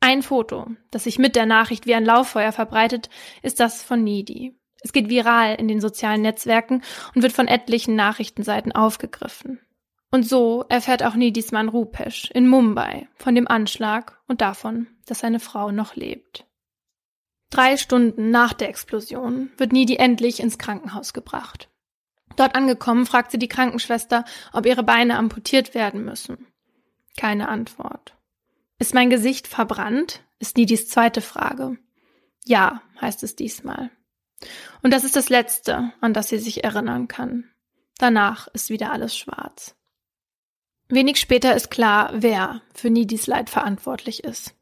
Ein 0.00 0.22
Foto, 0.22 0.66
das 0.90 1.04
sich 1.04 1.18
mit 1.18 1.34
der 1.34 1.46
Nachricht 1.46 1.86
wie 1.86 1.94
ein 1.94 2.04
Lauffeuer 2.04 2.52
verbreitet, 2.52 3.08
ist 3.42 3.60
das 3.60 3.82
von 3.82 4.04
Nidi. 4.04 4.54
Es 4.84 4.92
geht 4.92 5.08
viral 5.08 5.54
in 5.54 5.66
den 5.66 5.80
sozialen 5.80 6.22
Netzwerken 6.22 6.82
und 7.14 7.22
wird 7.22 7.32
von 7.32 7.48
etlichen 7.48 7.96
Nachrichtenseiten 7.96 8.70
aufgegriffen. 8.72 9.58
Und 10.10 10.28
so 10.28 10.64
erfährt 10.68 11.02
auch 11.02 11.14
Nidis 11.14 11.50
Mann 11.50 11.70
Rupesh 11.70 12.30
in 12.32 12.46
Mumbai 12.46 13.08
von 13.16 13.34
dem 13.34 13.48
Anschlag 13.48 14.20
und 14.28 14.42
davon, 14.42 14.86
dass 15.06 15.20
seine 15.20 15.40
Frau 15.40 15.72
noch 15.72 15.96
lebt. 15.96 16.46
Drei 17.50 17.78
Stunden 17.78 18.30
nach 18.30 18.52
der 18.52 18.68
Explosion 18.68 19.50
wird 19.56 19.72
Nidi 19.72 19.96
endlich 19.96 20.40
ins 20.40 20.58
Krankenhaus 20.58 21.14
gebracht. 21.14 21.70
Dort 22.36 22.54
angekommen 22.54 23.06
fragt 23.06 23.30
sie 23.30 23.38
die 23.38 23.48
Krankenschwester, 23.48 24.24
ob 24.52 24.66
ihre 24.66 24.82
Beine 24.82 25.16
amputiert 25.16 25.74
werden 25.74 26.04
müssen. 26.04 26.46
Keine 27.16 27.48
Antwort. 27.48 28.16
Ist 28.78 28.94
mein 28.94 29.08
Gesicht 29.08 29.46
verbrannt? 29.46 30.20
ist 30.40 30.56
Nidis 30.58 30.88
zweite 30.88 31.22
Frage. 31.22 31.78
Ja, 32.44 32.82
heißt 33.00 33.22
es 33.22 33.34
diesmal. 33.34 33.90
Und 34.82 34.92
das 34.92 35.04
ist 35.04 35.16
das 35.16 35.28
Letzte, 35.28 35.92
an 36.00 36.12
das 36.12 36.28
sie 36.28 36.38
sich 36.38 36.64
erinnern 36.64 37.08
kann. 37.08 37.50
Danach 37.98 38.48
ist 38.48 38.70
wieder 38.70 38.92
alles 38.92 39.16
schwarz. 39.16 39.76
Wenig 40.88 41.18
später 41.18 41.54
ist 41.54 41.70
klar, 41.70 42.10
wer 42.14 42.60
für 42.74 42.90
Nidis 42.90 43.26
Leid 43.26 43.48
verantwortlich 43.48 44.24
ist. 44.24 44.54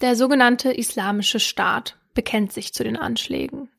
Der 0.00 0.16
sogenannte 0.16 0.72
Islamische 0.72 1.40
Staat 1.40 1.98
bekennt 2.14 2.52
sich 2.52 2.72
zu 2.72 2.84
den 2.84 2.96
Anschlägen. 2.96 3.70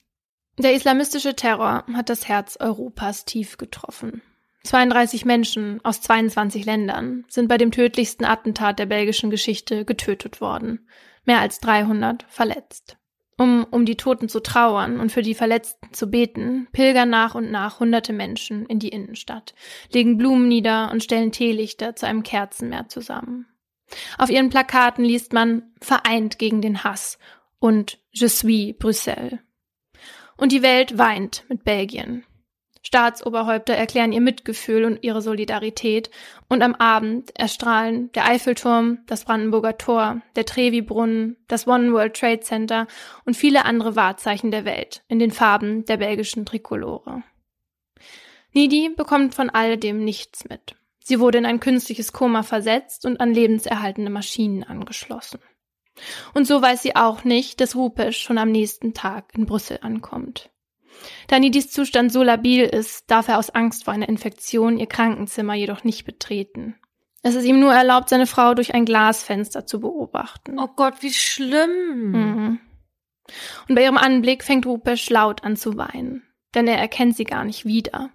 Der 0.58 0.74
islamistische 0.74 1.36
Terror 1.36 1.86
hat 1.94 2.10
das 2.10 2.28
Herz 2.28 2.58
Europas 2.60 3.26
tief 3.26 3.58
getroffen. 3.58 4.22
32 4.64 5.26
Menschen 5.26 5.84
aus 5.84 6.02
22 6.02 6.66
Ländern 6.66 7.26
sind 7.28 7.48
bei 7.48 7.58
dem 7.58 7.72
tödlichsten 7.72 8.26
Attentat 8.26 8.80
der 8.80 8.88
belgischen 8.88 9.30
Geschichte 9.30 9.86
getötet 9.86 10.42
worden, 10.42 10.88
mehr 11.24 11.40
als 11.40 11.60
300 11.60 12.26
verletzt. 12.28 12.98
Um 13.38 13.66
um 13.70 13.86
die 13.86 13.98
Toten 13.98 14.30
zu 14.30 14.40
trauern 14.40 15.00
und 15.00 15.12
für 15.12 15.22
die 15.22 15.36
Verletzten 15.36 15.94
zu 15.94 16.10
beten, 16.10 16.68
pilgern 16.72 17.10
nach 17.10 17.36
und 17.36 17.52
nach 17.52 17.82
hunderte 17.82 18.14
Menschen 18.14 18.66
in 18.66 18.80
die 18.80 18.90
Innenstadt, 18.90 19.54
legen 19.92 20.18
Blumen 20.18 20.48
nieder 20.48 20.90
und 20.92 21.04
stellen 21.04 21.34
Teelichter 21.34 21.96
zu 21.96 22.08
einem 22.08 22.24
Kerzenmeer 22.24 22.88
zusammen. 22.88 23.48
Auf 24.18 24.30
ihren 24.30 24.50
Plakaten 24.50 25.04
liest 25.04 25.34
man 25.34 25.64
Vereint 25.82 26.40
gegen 26.40 26.62
den 26.62 26.84
Hass 26.84 27.20
und 27.60 28.00
Je 28.12 28.28
suis 28.28 28.74
Bruxelles. 28.78 29.40
Und 30.38 30.52
die 30.52 30.62
Welt 30.62 30.98
weint 30.98 31.44
mit 31.50 31.64
Belgien. 31.64 32.24
Staatsoberhäupter 32.86 33.74
erklären 33.74 34.12
ihr 34.12 34.22
Mitgefühl 34.22 34.86
und 34.86 35.02
ihre 35.02 35.24
Solidarität 35.24 36.12
und 36.50 36.62
am 36.62 36.76
Abend 36.76 37.32
erstrahlen 37.36 38.12
der 38.12 38.28
Eiffelturm, 38.28 39.00
das 39.08 39.26
Brandenburger 39.26 39.80
Tor, 39.80 40.22
der 40.36 40.46
Trevi-Brunnen, 40.46 41.36
das 41.48 41.68
One 41.68 41.92
World 41.94 42.16
Trade 42.16 42.42
Center 42.42 42.86
und 43.26 43.36
viele 43.36 43.66
andere 43.66 43.96
Wahrzeichen 43.96 44.52
der 44.52 44.66
Welt 44.66 45.04
in 45.08 45.18
den 45.18 45.32
Farben 45.32 45.86
der 45.86 45.98
belgischen 45.98 46.46
Trikolore. 46.46 47.24
Nidi 48.54 48.90
bekommt 48.96 49.34
von 49.34 49.50
all 49.50 49.78
dem 49.78 50.06
nichts 50.06 50.48
mit. 50.48 50.76
Sie 51.00 51.20
wurde 51.20 51.40
in 51.40 51.48
ein 51.48 51.60
künstliches 51.60 52.14
Koma 52.14 52.44
versetzt 52.44 53.08
und 53.08 53.20
an 53.20 53.34
lebenserhaltende 53.34 54.12
Maschinen 54.12 54.64
angeschlossen. 54.64 55.40
Und 56.36 56.46
so 56.46 56.62
weiß 56.62 56.84
sie 56.84 56.96
auch 56.96 57.24
nicht, 57.24 57.62
dass 57.62 57.76
Rupesh 57.76 58.22
schon 58.22 58.38
am 58.38 58.52
nächsten 58.52 58.94
Tag 58.94 59.32
in 59.34 59.48
Brüssel 59.48 59.80
ankommt. 59.82 60.52
Da 61.28 61.40
Nidis 61.40 61.72
Zustand 61.72 62.12
so 62.12 62.24
labil 62.24 62.64
ist, 62.64 63.10
darf 63.10 63.28
er 63.28 63.38
aus 63.38 63.50
Angst 63.50 63.86
vor 63.86 63.94
einer 63.94 64.10
Infektion 64.10 64.78
ihr 64.78 64.88
Krankenzimmer 64.88 65.54
jedoch 65.56 65.84
nicht 65.84 66.06
betreten. 66.06 66.76
Es 67.24 67.34
ist 67.34 67.46
ihm 67.46 67.60
nur 67.60 67.74
erlaubt, 67.74 68.10
seine 68.10 68.28
Frau 68.28 68.54
durch 68.54 68.76
ein 68.76 68.86
Glasfenster 68.86 69.66
zu 69.66 69.80
beobachten. 69.80 70.60
Oh 70.60 70.68
Gott, 70.76 71.02
wie 71.02 71.12
schlimm. 71.12 72.12
Mhm. 72.12 72.60
Und 73.68 73.76
bei 73.76 73.82
ihrem 73.84 73.98
Anblick 73.98 74.44
fängt 74.44 74.68
Rupesh 74.68 75.10
laut 75.10 75.44
an 75.44 75.56
zu 75.56 75.76
weinen, 75.76 76.22
denn 76.54 76.68
er 76.68 76.78
erkennt 76.78 77.18
sie 77.18 77.24
gar 77.24 77.44
nicht 77.44 77.66
wieder. 77.66 78.12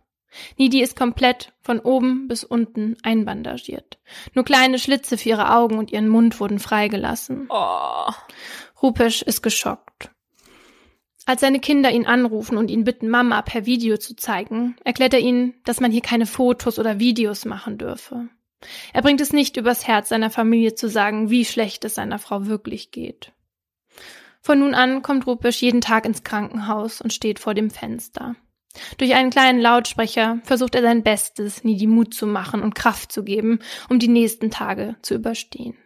Nidi 0.56 0.80
ist 0.80 0.96
komplett 0.96 1.52
von 1.60 1.80
oben 1.80 2.28
bis 2.28 2.44
unten 2.44 2.96
einbandagiert. 3.02 3.98
Nur 4.34 4.44
kleine 4.44 4.78
Schlitze 4.78 5.18
für 5.18 5.30
ihre 5.30 5.52
Augen 5.54 5.78
und 5.78 5.90
ihren 5.90 6.08
Mund 6.08 6.38
wurden 6.38 6.60
freigelassen. 6.60 7.48
Oh. 7.50 8.12
Rupesh 8.80 9.22
ist 9.22 9.42
geschockt. 9.42 10.10
Als 11.26 11.42
seine 11.42 11.60
Kinder 11.60 11.90
ihn 11.90 12.06
anrufen 12.06 12.56
und 12.56 12.70
ihn 12.70 12.84
bitten, 12.84 13.08
Mama 13.08 13.42
per 13.42 13.66
Video 13.66 13.96
zu 13.98 14.16
zeigen, 14.16 14.76
erklärt 14.84 15.14
er 15.14 15.20
ihnen, 15.20 15.54
dass 15.64 15.80
man 15.80 15.92
hier 15.92 16.00
keine 16.00 16.26
Fotos 16.26 16.78
oder 16.78 16.98
Videos 16.98 17.44
machen 17.44 17.78
dürfe. 17.78 18.28
Er 18.92 19.02
bringt 19.02 19.20
es 19.20 19.32
nicht 19.32 19.56
übers 19.56 19.86
Herz, 19.86 20.08
seiner 20.08 20.30
Familie 20.30 20.74
zu 20.74 20.88
sagen, 20.88 21.30
wie 21.30 21.44
schlecht 21.44 21.84
es 21.84 21.94
seiner 21.94 22.18
Frau 22.18 22.46
wirklich 22.46 22.90
geht. 22.90 23.32
Von 24.42 24.60
nun 24.60 24.74
an 24.74 25.02
kommt 25.02 25.26
Rupesh 25.26 25.60
jeden 25.60 25.80
Tag 25.80 26.06
ins 26.06 26.24
Krankenhaus 26.24 27.00
und 27.00 27.12
steht 27.12 27.38
vor 27.38 27.54
dem 27.54 27.70
Fenster. 27.70 28.36
Durch 28.98 29.14
einen 29.14 29.30
kleinen 29.30 29.60
Lautsprecher 29.60 30.40
versucht 30.44 30.74
er 30.74 30.82
sein 30.82 31.02
Bestes, 31.02 31.64
nie 31.64 31.76
die 31.76 31.86
Mut 31.86 32.14
zu 32.14 32.26
machen 32.26 32.62
und 32.62 32.74
Kraft 32.74 33.12
zu 33.12 33.24
geben, 33.24 33.58
um 33.88 33.98
die 33.98 34.08
nächsten 34.08 34.50
Tage 34.50 34.96
zu 35.02 35.14
überstehen. 35.14 35.76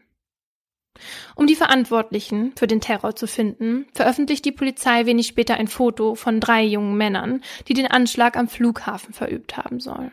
Um 1.34 1.46
die 1.46 1.56
Verantwortlichen 1.56 2.52
für 2.56 2.66
den 2.66 2.80
Terror 2.80 3.16
zu 3.16 3.26
finden, 3.26 3.86
veröffentlicht 3.92 4.44
die 4.44 4.52
Polizei 4.52 5.06
wenig 5.06 5.26
später 5.26 5.54
ein 5.56 5.68
Foto 5.68 6.14
von 6.14 6.40
drei 6.40 6.62
jungen 6.62 6.96
Männern, 6.96 7.42
die 7.68 7.74
den 7.74 7.86
Anschlag 7.86 8.36
am 8.36 8.48
Flughafen 8.48 9.12
verübt 9.12 9.56
haben 9.56 9.80
sollen. 9.80 10.12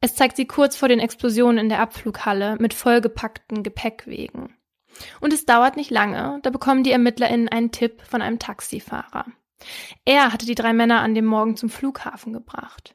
Es 0.00 0.14
zeigt 0.14 0.36
sie 0.36 0.46
kurz 0.46 0.76
vor 0.76 0.88
den 0.88 1.00
Explosionen 1.00 1.58
in 1.58 1.68
der 1.68 1.80
Abflughalle 1.80 2.56
mit 2.60 2.74
vollgepackten 2.74 3.62
Gepäckwegen. 3.62 4.54
Und 5.20 5.32
es 5.32 5.44
dauert 5.44 5.76
nicht 5.76 5.90
lange, 5.90 6.40
da 6.42 6.50
bekommen 6.50 6.84
die 6.84 6.92
ErmittlerInnen 6.92 7.48
einen 7.48 7.72
Tipp 7.72 8.02
von 8.02 8.22
einem 8.22 8.38
Taxifahrer. 8.38 9.26
Er 10.04 10.32
hatte 10.32 10.46
die 10.46 10.54
drei 10.54 10.72
Männer 10.72 11.00
an 11.00 11.14
dem 11.14 11.24
Morgen 11.24 11.56
zum 11.56 11.68
Flughafen 11.68 12.32
gebracht. 12.32 12.94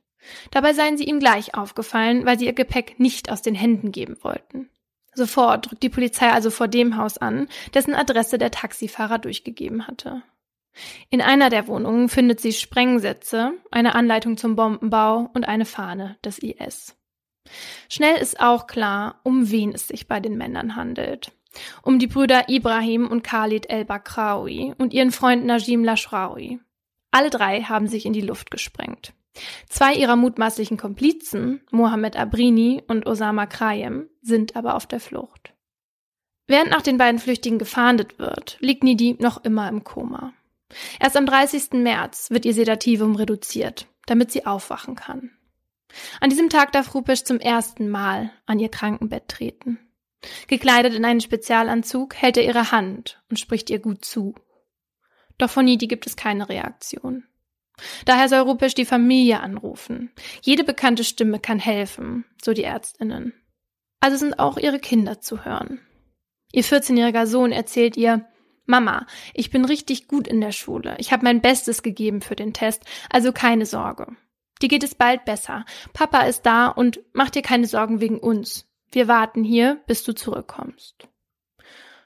Dabei 0.52 0.74
seien 0.74 0.98
sie 0.98 1.04
ihm 1.04 1.20
gleich 1.20 1.56
aufgefallen, 1.56 2.26
weil 2.26 2.40
sie 2.40 2.46
ihr 2.46 2.54
Gepäck 2.54 3.00
nicht 3.00 3.30
aus 3.30 3.42
den 3.42 3.56
Händen 3.56 3.92
geben 3.92 4.18
wollten. 4.22 4.70
Sofort 5.16 5.70
drückt 5.70 5.84
die 5.84 5.89
Polizei 5.89 6.30
also 6.30 6.49
vor 6.49 6.68
dem 6.68 6.97
Haus 6.97 7.18
an, 7.18 7.47
dessen 7.74 7.93
Adresse 7.93 8.38
der 8.38 8.51
Taxifahrer 8.51 9.20
durchgegeben 9.20 9.88
hatte. 9.88 10.24
In 11.09 11.22
einer 11.22 11.49
der 11.49 11.68
Wohnungen 11.68 12.09
findet 12.09 12.39
sie 12.39 12.51
Sprengsätze, 12.51 13.53
eine 13.72 13.95
Anleitung 13.95 14.38
zum 14.38 14.55
Bombenbau 14.55 15.30
und 15.34 15.47
eine 15.47 15.66
Fahne 15.66 16.18
des 16.26 16.39
IS. 16.39 16.95
Schnell 17.89 18.20
ist 18.20 18.39
auch 18.39 18.68
klar, 18.68 19.20
um 19.24 19.51
wen 19.51 19.74
es 19.74 19.88
sich 19.88 20.07
bei 20.07 20.20
den 20.20 20.38
Männern 20.38 20.76
handelt. 20.76 21.32
Um 21.84 21.99
die 21.99 22.07
Brüder 22.07 22.49
Ibrahim 22.49 23.07
und 23.07 23.24
Khalid 23.24 23.70
el-Bakraoui 23.70 24.74
und 24.78 24.93
ihren 24.93 25.11
Freund 25.11 25.45
Najim 25.45 25.84
Lashraoui. 25.84 26.59
Alle 27.11 27.30
drei 27.30 27.61
haben 27.61 27.88
sich 27.88 28.07
in 28.07 28.14
die 28.14 28.22
Luft 28.22 28.49
gesprengt. 28.49 29.14
Zwei 29.70 29.93
ihrer 29.93 30.16
mutmaßlichen 30.16 30.78
Komplizen, 30.78 31.61
Mohammed 31.72 32.18
Abrini 32.18 32.84
und 32.88 33.05
Osama 33.05 33.45
Krayem, 33.45 34.09
sind 34.24 34.56
aber 34.56 34.76
auf 34.76 34.88
der 34.88 35.00
Flucht. 35.00 35.54
Während 36.48 36.72
nach 36.72 36.82
den 36.82 36.98
beiden 36.98 37.20
Flüchtigen 37.20 37.60
gefahndet 37.60 38.20
wird, 38.20 38.58
liegt 38.60 38.84
Nidi 38.84 39.16
noch 39.20 39.44
immer 39.44 39.70
im 39.70 39.84
Koma. 39.84 40.34
Erst 41.00 41.16
am 41.16 41.26
30. 41.26 41.74
März 41.74 42.32
wird 42.32 42.46
ihr 42.46 42.54
Sedativum 42.54 43.16
reduziert, 43.16 43.88
damit 44.06 44.32
sie 44.32 44.46
aufwachen 44.46 44.96
kann. 44.96 45.32
An 46.20 46.30
diesem 46.30 46.50
Tag 46.50 46.72
darf 46.72 46.96
Rupesh 46.96 47.24
zum 47.24 47.40
ersten 47.40 47.90
Mal 47.90 48.32
an 48.46 48.60
ihr 48.60 48.70
Krankenbett 48.70 49.28
treten. 49.28 49.80
Gekleidet 50.48 50.94
in 50.94 51.06
einen 51.06 51.22
Spezialanzug 51.22 52.16
hält 52.16 52.38
er 52.38 52.46
ihre 52.46 52.72
Hand 52.72 53.22
und 53.30 53.40
spricht 53.40 53.70
ihr 53.70 53.80
gut 53.80 54.04
zu. 54.04 54.36
Doch 55.38 55.50
von 55.50 55.66
Nidi 55.66 55.88
gibt 55.88 56.08
es 56.08 56.16
keine 56.16 56.50
Reaktion. 56.50 57.26
Daher 58.06 58.30
soll 58.30 58.40
Rupesh 58.42 58.76
die 58.76 58.86
Familie 58.86 59.40
anrufen. 59.40 60.12
Jede 60.42 60.64
bekannte 60.64 61.04
Stimme 61.04 61.40
kann 61.40 61.60
helfen, 61.60 62.26
so 62.42 62.54
die 62.54 62.64
Ärztinnen. 62.64 63.34
Also 64.04 64.18
sind 64.18 64.38
auch 64.38 64.58
ihre 64.58 64.80
Kinder 64.80 65.22
zu 65.22 65.45
hören. 65.45 65.80
Ihr 66.51 66.66
14-jähriger 66.66 67.26
Sohn 67.26 67.54
erzählt 67.54 67.95
ihr, 67.95 68.28
Mama, 68.66 69.08
ich 69.34 69.49
bin 69.49 69.64
richtig 69.64 70.10
gut 70.10 70.28
in 70.28 70.41
der 70.41 70.51
Schule. 70.51 70.95
Ich 70.97 71.14
habe 71.14 71.24
mein 71.24 71.39
Bestes 71.39 71.84
gegeben 71.84 72.20
für 72.20 72.36
den 72.36 72.51
Test, 72.51 72.84
also 73.10 73.32
keine 73.32 73.66
Sorge. 73.66 74.08
Dir 74.62 74.68
geht 74.68 74.84
es 74.84 74.93
bald 74.93 75.24
besser. 75.24 75.64
Papa 75.93 76.24
ist 76.24 76.45
da 76.45 76.68
und 76.68 76.99
mach 77.14 77.30
dir 77.30 77.43
keine 77.43 77.66
Sorgen 77.66 78.01
wegen 78.01 78.20
uns. 78.20 78.68
Wir 78.91 79.08
warten 79.08 79.45
hier, 79.45 79.82
bis 79.88 80.04
du 80.04 80.14
zurückkommst. 80.14 81.08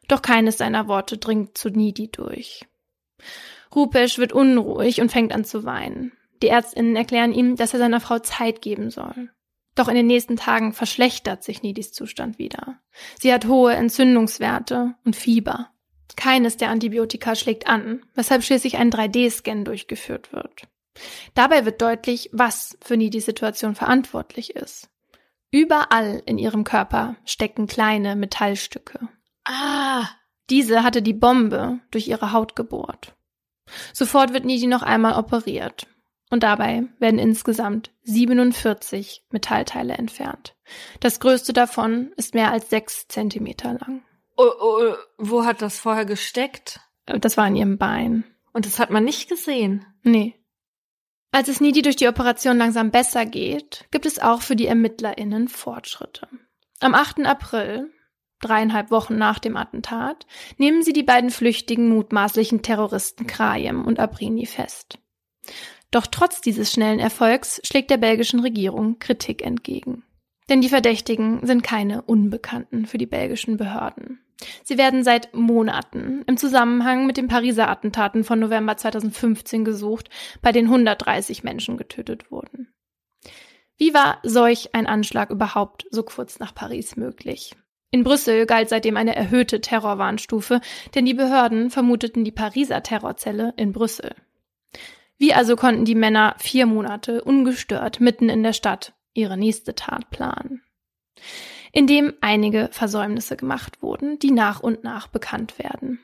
Doch 0.07 0.21
keines 0.21 0.59
seiner 0.59 0.87
Worte 0.87 1.17
dringt 1.17 1.57
zu 1.57 1.71
Nidi 1.71 2.11
durch. 2.11 2.67
Rupesh 3.75 4.19
wird 4.19 4.33
unruhig 4.33 5.01
und 5.01 5.11
fängt 5.11 5.33
an 5.33 5.45
zu 5.45 5.63
weinen. 5.63 6.11
Die 6.43 6.49
Ärztinnen 6.49 6.95
erklären 6.95 7.33
ihm, 7.33 7.55
dass 7.55 7.73
er 7.73 7.79
seiner 7.79 8.01
Frau 8.01 8.19
Zeit 8.19 8.61
geben 8.61 8.91
soll. 8.91 9.31
Doch 9.77 9.87
in 9.87 9.95
den 9.95 10.07
nächsten 10.07 10.37
Tagen 10.37 10.73
verschlechtert 10.73 11.43
sich 11.43 11.61
Nidis 11.61 11.93
Zustand 11.93 12.39
wieder. 12.39 12.79
Sie 13.19 13.31
hat 13.31 13.45
hohe 13.45 13.73
Entzündungswerte 13.73 14.95
und 15.05 15.15
Fieber. 15.15 15.69
Keines 16.15 16.57
der 16.57 16.71
Antibiotika 16.71 17.35
schlägt 17.35 17.67
an, 17.67 18.01
weshalb 18.15 18.43
schließlich 18.43 18.77
ein 18.77 18.89
3D-Scan 18.91 19.63
durchgeführt 19.65 20.33
wird. 20.33 20.63
Dabei 21.35 21.63
wird 21.63 21.79
deutlich, 21.79 22.31
was 22.33 22.75
für 22.81 22.97
Nidis 22.97 23.25
Situation 23.25 23.75
verantwortlich 23.75 24.55
ist. 24.55 24.89
Überall 25.51 26.23
in 26.25 26.39
ihrem 26.39 26.63
Körper 26.63 27.15
stecken 27.23 27.67
kleine 27.67 28.15
Metallstücke. 28.15 29.07
Ah! 29.45 30.07
Diese 30.49 30.81
hatte 30.81 31.03
die 31.03 31.13
Bombe 31.13 31.81
durch 31.91 32.07
ihre 32.07 32.31
Haut 32.31 32.55
gebohrt. 32.55 33.15
Sofort 33.93 34.33
wird 34.33 34.45
Nidi 34.45 34.65
noch 34.65 34.81
einmal 34.81 35.19
operiert. 35.19 35.85
Und 36.29 36.43
dabei 36.43 36.83
werden 36.99 37.19
insgesamt 37.19 37.91
47 38.03 39.25
Metallteile 39.29 39.93
entfernt. 39.93 40.55
Das 40.99 41.19
größte 41.19 41.53
davon 41.53 42.11
ist 42.17 42.33
mehr 42.33 42.51
als 42.51 42.69
sechs 42.69 43.07
Zentimeter 43.07 43.73
lang. 43.73 44.03
Oh, 44.35 44.51
oh, 44.59 44.95
wo 45.17 45.45
hat 45.45 45.61
das 45.61 45.79
vorher 45.79 46.05
gesteckt? 46.05 46.81
Das 47.05 47.37
war 47.37 47.47
in 47.47 47.55
ihrem 47.55 47.77
Bein. 47.77 48.25
Und 48.51 48.65
das 48.65 48.79
hat 48.79 48.89
man 48.89 49.05
nicht 49.05 49.29
gesehen? 49.29 49.85
Nee. 50.03 50.35
Als 51.31 51.47
es 51.47 51.61
Nidi 51.61 51.81
durch 51.81 51.95
die 51.95 52.07
Operation 52.07 52.57
langsam 52.57 52.91
besser 52.91 53.25
geht, 53.25 53.85
gibt 53.91 54.05
es 54.05 54.19
auch 54.19 54.41
für 54.41 54.55
die 54.55 54.67
ErmittlerInnen 54.67 55.47
Fortschritte. 55.47 56.27
Am 56.79 56.93
8. 56.93 57.25
April 57.25 57.89
dreieinhalb 58.39 58.91
Wochen 58.91 59.17
nach 59.17 59.39
dem 59.39 59.57
Attentat, 59.57 60.25
nehmen 60.57 60.83
sie 60.83 60.93
die 60.93 61.03
beiden 61.03 61.29
flüchtigen 61.29 61.89
mutmaßlichen 61.89 62.61
Terroristen 62.61 63.27
Krayem 63.27 63.85
und 63.85 63.99
Abrini 63.99 64.45
fest. 64.45 64.99
Doch 65.91 66.07
trotz 66.07 66.41
dieses 66.41 66.71
schnellen 66.71 66.99
Erfolgs 66.99 67.61
schlägt 67.63 67.89
der 67.89 67.97
belgischen 67.97 68.39
Regierung 68.39 68.99
Kritik 68.99 69.43
entgegen. 69.45 70.03
Denn 70.49 70.61
die 70.61 70.69
Verdächtigen 70.69 71.45
sind 71.45 71.63
keine 71.63 72.01
Unbekannten 72.01 72.85
für 72.85 72.97
die 72.97 73.05
belgischen 73.05 73.57
Behörden. 73.57 74.19
Sie 74.63 74.77
werden 74.77 75.03
seit 75.03 75.33
Monaten 75.33 76.23
im 76.27 76.37
Zusammenhang 76.37 77.05
mit 77.05 77.17
den 77.17 77.27
Pariser 77.27 77.69
Attentaten 77.69 78.23
von 78.23 78.39
November 78.39 78.77
2015 78.77 79.65
gesucht, 79.65 80.09
bei 80.41 80.51
denen 80.51 80.67
130 80.67 81.43
Menschen 81.43 81.77
getötet 81.77 82.31
wurden. 82.31 82.71
Wie 83.77 83.93
war 83.93 84.19
solch 84.23 84.73
ein 84.73 84.87
Anschlag 84.87 85.29
überhaupt 85.29 85.87
so 85.91 86.03
kurz 86.03 86.39
nach 86.39 86.53
Paris 86.53 86.95
möglich? 86.95 87.55
In 87.89 88.03
Brüssel 88.03 88.45
galt 88.45 88.69
seitdem 88.69 88.97
eine 88.97 89.15
erhöhte 89.15 89.61
Terrorwarnstufe, 89.61 90.61
denn 90.93 91.05
die 91.05 91.13
Behörden 91.13 91.69
vermuteten 91.69 92.23
die 92.23 92.31
Pariser 92.31 92.83
Terrorzelle 92.83 93.53
in 93.55 93.71
Brüssel. 93.71 94.15
Wie 95.17 95.33
also 95.33 95.55
konnten 95.55 95.85
die 95.85 95.95
Männer 95.95 96.35
vier 96.37 96.65
Monate 96.65 97.23
ungestört 97.23 97.99
mitten 97.99 98.29
in 98.29 98.43
der 98.43 98.53
Stadt 98.53 98.93
ihre 99.13 99.37
nächste 99.37 99.73
Tat 99.73 100.09
planen? 100.09 100.61
Indem 101.71 102.13
einige 102.21 102.69
Versäumnisse 102.71 103.35
gemacht 103.35 103.81
wurden, 103.81 104.19
die 104.19 104.31
nach 104.31 104.59
und 104.59 104.83
nach 104.83 105.07
bekannt 105.07 105.59
werden. 105.59 105.99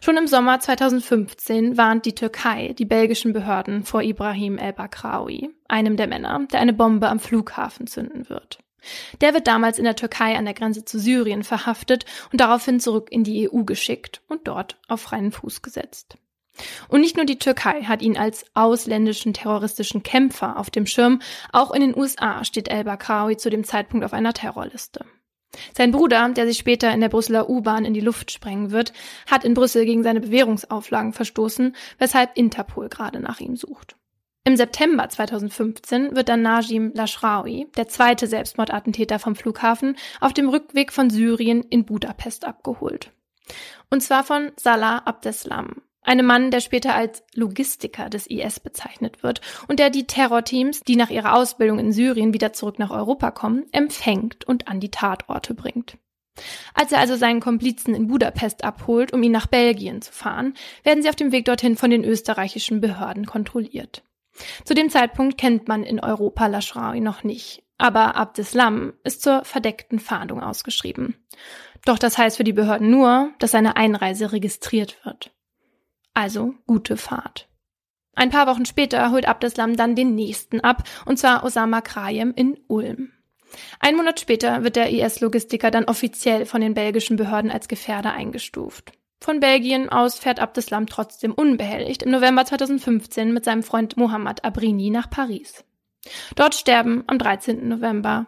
Schon 0.00 0.16
im 0.16 0.26
Sommer 0.26 0.58
2015 0.58 1.76
warnt 1.76 2.04
die 2.04 2.14
Türkei 2.14 2.74
die 2.76 2.84
belgischen 2.84 3.32
Behörden 3.32 3.84
vor 3.84 4.02
Ibrahim 4.02 4.58
el-Bakraoui, 4.58 5.50
einem 5.68 5.96
der 5.96 6.08
Männer, 6.08 6.46
der 6.52 6.60
eine 6.60 6.72
Bombe 6.72 7.08
am 7.08 7.20
Flughafen 7.20 7.86
zünden 7.86 8.28
wird. 8.28 8.58
Der 9.20 9.34
wird 9.34 9.46
damals 9.46 9.78
in 9.78 9.84
der 9.84 9.94
Türkei 9.94 10.36
an 10.36 10.44
der 10.44 10.54
Grenze 10.54 10.84
zu 10.84 10.98
Syrien 10.98 11.44
verhaftet 11.44 12.04
und 12.32 12.40
daraufhin 12.40 12.80
zurück 12.80 13.08
in 13.10 13.24
die 13.24 13.48
EU 13.48 13.62
geschickt 13.62 14.22
und 14.28 14.48
dort 14.48 14.78
auf 14.88 15.02
freien 15.02 15.30
Fuß 15.30 15.62
gesetzt. 15.62 16.16
Und 16.88 17.00
nicht 17.00 17.16
nur 17.16 17.26
die 17.26 17.38
Türkei 17.38 17.82
hat 17.82 18.02
ihn 18.02 18.18
als 18.18 18.44
ausländischen 18.54 19.32
terroristischen 19.32 20.02
Kämpfer 20.02 20.58
auf 20.58 20.70
dem 20.70 20.86
Schirm, 20.86 21.22
auch 21.52 21.70
in 21.70 21.80
den 21.80 21.96
USA 21.96 22.44
steht 22.44 22.68
El-Bakraoui 22.68 23.36
zu 23.36 23.50
dem 23.50 23.64
Zeitpunkt 23.64 24.04
auf 24.04 24.12
einer 24.12 24.34
Terrorliste. 24.34 25.04
Sein 25.76 25.90
Bruder, 25.90 26.28
der 26.28 26.46
sich 26.46 26.58
später 26.58 26.92
in 26.92 27.00
der 27.00 27.08
Brüsseler 27.08 27.48
U-Bahn 27.48 27.84
in 27.84 27.94
die 27.94 28.00
Luft 28.00 28.30
sprengen 28.30 28.70
wird, 28.70 28.92
hat 29.28 29.44
in 29.44 29.54
Brüssel 29.54 29.84
gegen 29.84 30.02
seine 30.02 30.20
Bewährungsauflagen 30.20 31.12
verstoßen, 31.12 31.74
weshalb 31.98 32.36
Interpol 32.36 32.88
gerade 32.88 33.20
nach 33.20 33.40
ihm 33.40 33.56
sucht. 33.56 33.96
Im 34.44 34.56
September 34.56 35.08
2015 35.08 36.16
wird 36.16 36.28
dann 36.28 36.42
Najim 36.42 36.92
Lashraoui, 36.94 37.66
der 37.76 37.88
zweite 37.88 38.26
Selbstmordattentäter 38.26 39.18
vom 39.18 39.36
Flughafen, 39.36 39.96
auf 40.20 40.32
dem 40.32 40.48
Rückweg 40.48 40.92
von 40.92 41.10
Syrien 41.10 41.62
in 41.62 41.84
Budapest 41.84 42.44
abgeholt. 42.44 43.10
Und 43.90 44.02
zwar 44.02 44.24
von 44.24 44.52
Salah 44.56 44.98
Abdeslam, 44.98 45.82
einem 46.02 46.26
Mann, 46.26 46.50
der 46.50 46.60
später 46.60 46.94
als 46.94 47.22
Logistiker 47.34 48.08
des 48.08 48.26
IS 48.26 48.60
bezeichnet 48.60 49.22
wird 49.22 49.40
und 49.68 49.78
der 49.78 49.90
die 49.90 50.06
Terrorteams, 50.06 50.80
die 50.80 50.96
nach 50.96 51.10
ihrer 51.10 51.34
Ausbildung 51.34 51.78
in 51.78 51.92
Syrien 51.92 52.32
wieder 52.32 52.52
zurück 52.52 52.78
nach 52.78 52.90
Europa 52.90 53.30
kommen, 53.30 53.66
empfängt 53.72 54.44
und 54.44 54.68
an 54.68 54.80
die 54.80 54.90
Tatorte 54.90 55.54
bringt. 55.54 55.98
Als 56.74 56.92
er 56.92 56.98
also 56.98 57.16
seinen 57.16 57.40
Komplizen 57.40 57.94
in 57.94 58.06
Budapest 58.08 58.64
abholt, 58.64 59.12
um 59.12 59.22
ihn 59.22 59.32
nach 59.32 59.46
Belgien 59.46 60.00
zu 60.00 60.12
fahren, 60.12 60.54
werden 60.84 61.02
sie 61.02 61.08
auf 61.08 61.16
dem 61.16 61.32
Weg 61.32 61.44
dorthin 61.44 61.76
von 61.76 61.90
den 61.90 62.04
österreichischen 62.04 62.80
Behörden 62.80 63.26
kontrolliert. 63.26 64.02
Zu 64.64 64.74
dem 64.74 64.90
Zeitpunkt 64.90 65.36
kennt 65.36 65.68
man 65.68 65.82
in 65.82 66.00
Europa 66.00 66.46
Lashrawi 66.46 67.00
noch 67.00 67.24
nicht, 67.24 67.62
aber 67.78 68.16
Abdeslam 68.16 68.94
ist 69.04 69.22
zur 69.22 69.44
verdeckten 69.44 69.98
Fahndung 69.98 70.42
ausgeschrieben. 70.42 71.16
Doch 71.84 71.98
das 71.98 72.16
heißt 72.16 72.36
für 72.36 72.44
die 72.44 72.52
Behörden 72.52 72.90
nur, 72.90 73.32
dass 73.38 73.50
seine 73.50 73.76
Einreise 73.76 74.32
registriert 74.32 75.04
wird. 75.04 75.32
Also 76.14 76.54
gute 76.66 76.96
Fahrt. 76.96 77.48
Ein 78.14 78.30
paar 78.30 78.46
Wochen 78.46 78.66
später 78.66 79.10
holt 79.12 79.26
Abdeslam 79.26 79.76
dann 79.76 79.94
den 79.94 80.14
nächsten 80.14 80.60
ab, 80.60 80.82
und 81.06 81.18
zwar 81.18 81.44
Osama 81.44 81.80
Krayem 81.80 82.32
in 82.34 82.58
Ulm. 82.66 83.12
Ein 83.80 83.96
Monat 83.96 84.20
später 84.20 84.62
wird 84.62 84.76
der 84.76 84.90
IS-Logistiker 84.90 85.70
dann 85.70 85.84
offiziell 85.84 86.46
von 86.46 86.60
den 86.60 86.74
belgischen 86.74 87.16
Behörden 87.16 87.50
als 87.50 87.68
Gefährder 87.68 88.12
eingestuft. 88.12 88.92
Von 89.22 89.40
Belgien 89.40 89.88
aus 89.88 90.18
fährt 90.18 90.40
Abdeslam 90.40 90.86
trotzdem 90.86 91.32
unbehelligt 91.32 92.02
im 92.02 92.10
November 92.10 92.44
2015 92.44 93.32
mit 93.32 93.44
seinem 93.44 93.62
Freund 93.62 93.96
Mohammad 93.96 94.44
Abrini 94.44 94.90
nach 94.90 95.10
Paris. 95.10 95.64
Dort 96.36 96.54
sterben 96.54 97.04
am 97.06 97.18
13. 97.18 97.68
November 97.68 98.26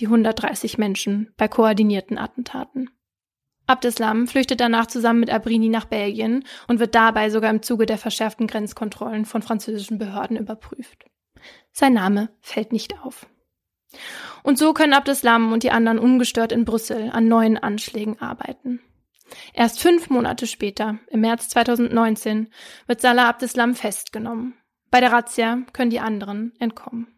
die 0.00 0.06
130 0.06 0.76
Menschen 0.76 1.32
bei 1.36 1.48
koordinierten 1.48 2.18
Attentaten. 2.18 2.90
Abdeslam 3.66 4.26
flüchtet 4.26 4.60
danach 4.60 4.86
zusammen 4.86 5.20
mit 5.20 5.30
Abrini 5.30 5.68
nach 5.68 5.86
Belgien 5.86 6.44
und 6.68 6.80
wird 6.80 6.94
dabei 6.94 7.30
sogar 7.30 7.50
im 7.50 7.62
Zuge 7.62 7.86
der 7.86 7.98
verschärften 7.98 8.46
Grenzkontrollen 8.46 9.24
von 9.24 9.42
französischen 9.42 9.98
Behörden 9.98 10.36
überprüft. 10.36 11.06
Sein 11.72 11.94
Name 11.94 12.28
fällt 12.40 12.72
nicht 12.72 12.98
auf. 13.00 13.26
Und 14.42 14.58
so 14.58 14.74
können 14.74 14.92
Abdeslam 14.92 15.52
und 15.52 15.62
die 15.62 15.70
anderen 15.70 15.98
ungestört 15.98 16.52
in 16.52 16.64
Brüssel 16.64 17.10
an 17.10 17.28
neuen 17.28 17.56
Anschlägen 17.56 18.20
arbeiten. 18.20 18.80
Erst 19.52 19.80
fünf 19.80 20.10
Monate 20.10 20.46
später, 20.46 20.98
im 21.08 21.20
März 21.20 21.48
2019, 21.48 22.50
wird 22.86 23.00
Salah 23.00 23.28
Abdeslam 23.28 23.74
festgenommen. 23.74 24.54
Bei 24.90 25.00
der 25.00 25.12
Razzia 25.12 25.62
können 25.72 25.90
die 25.90 26.00
anderen 26.00 26.52
entkommen. 26.58 27.08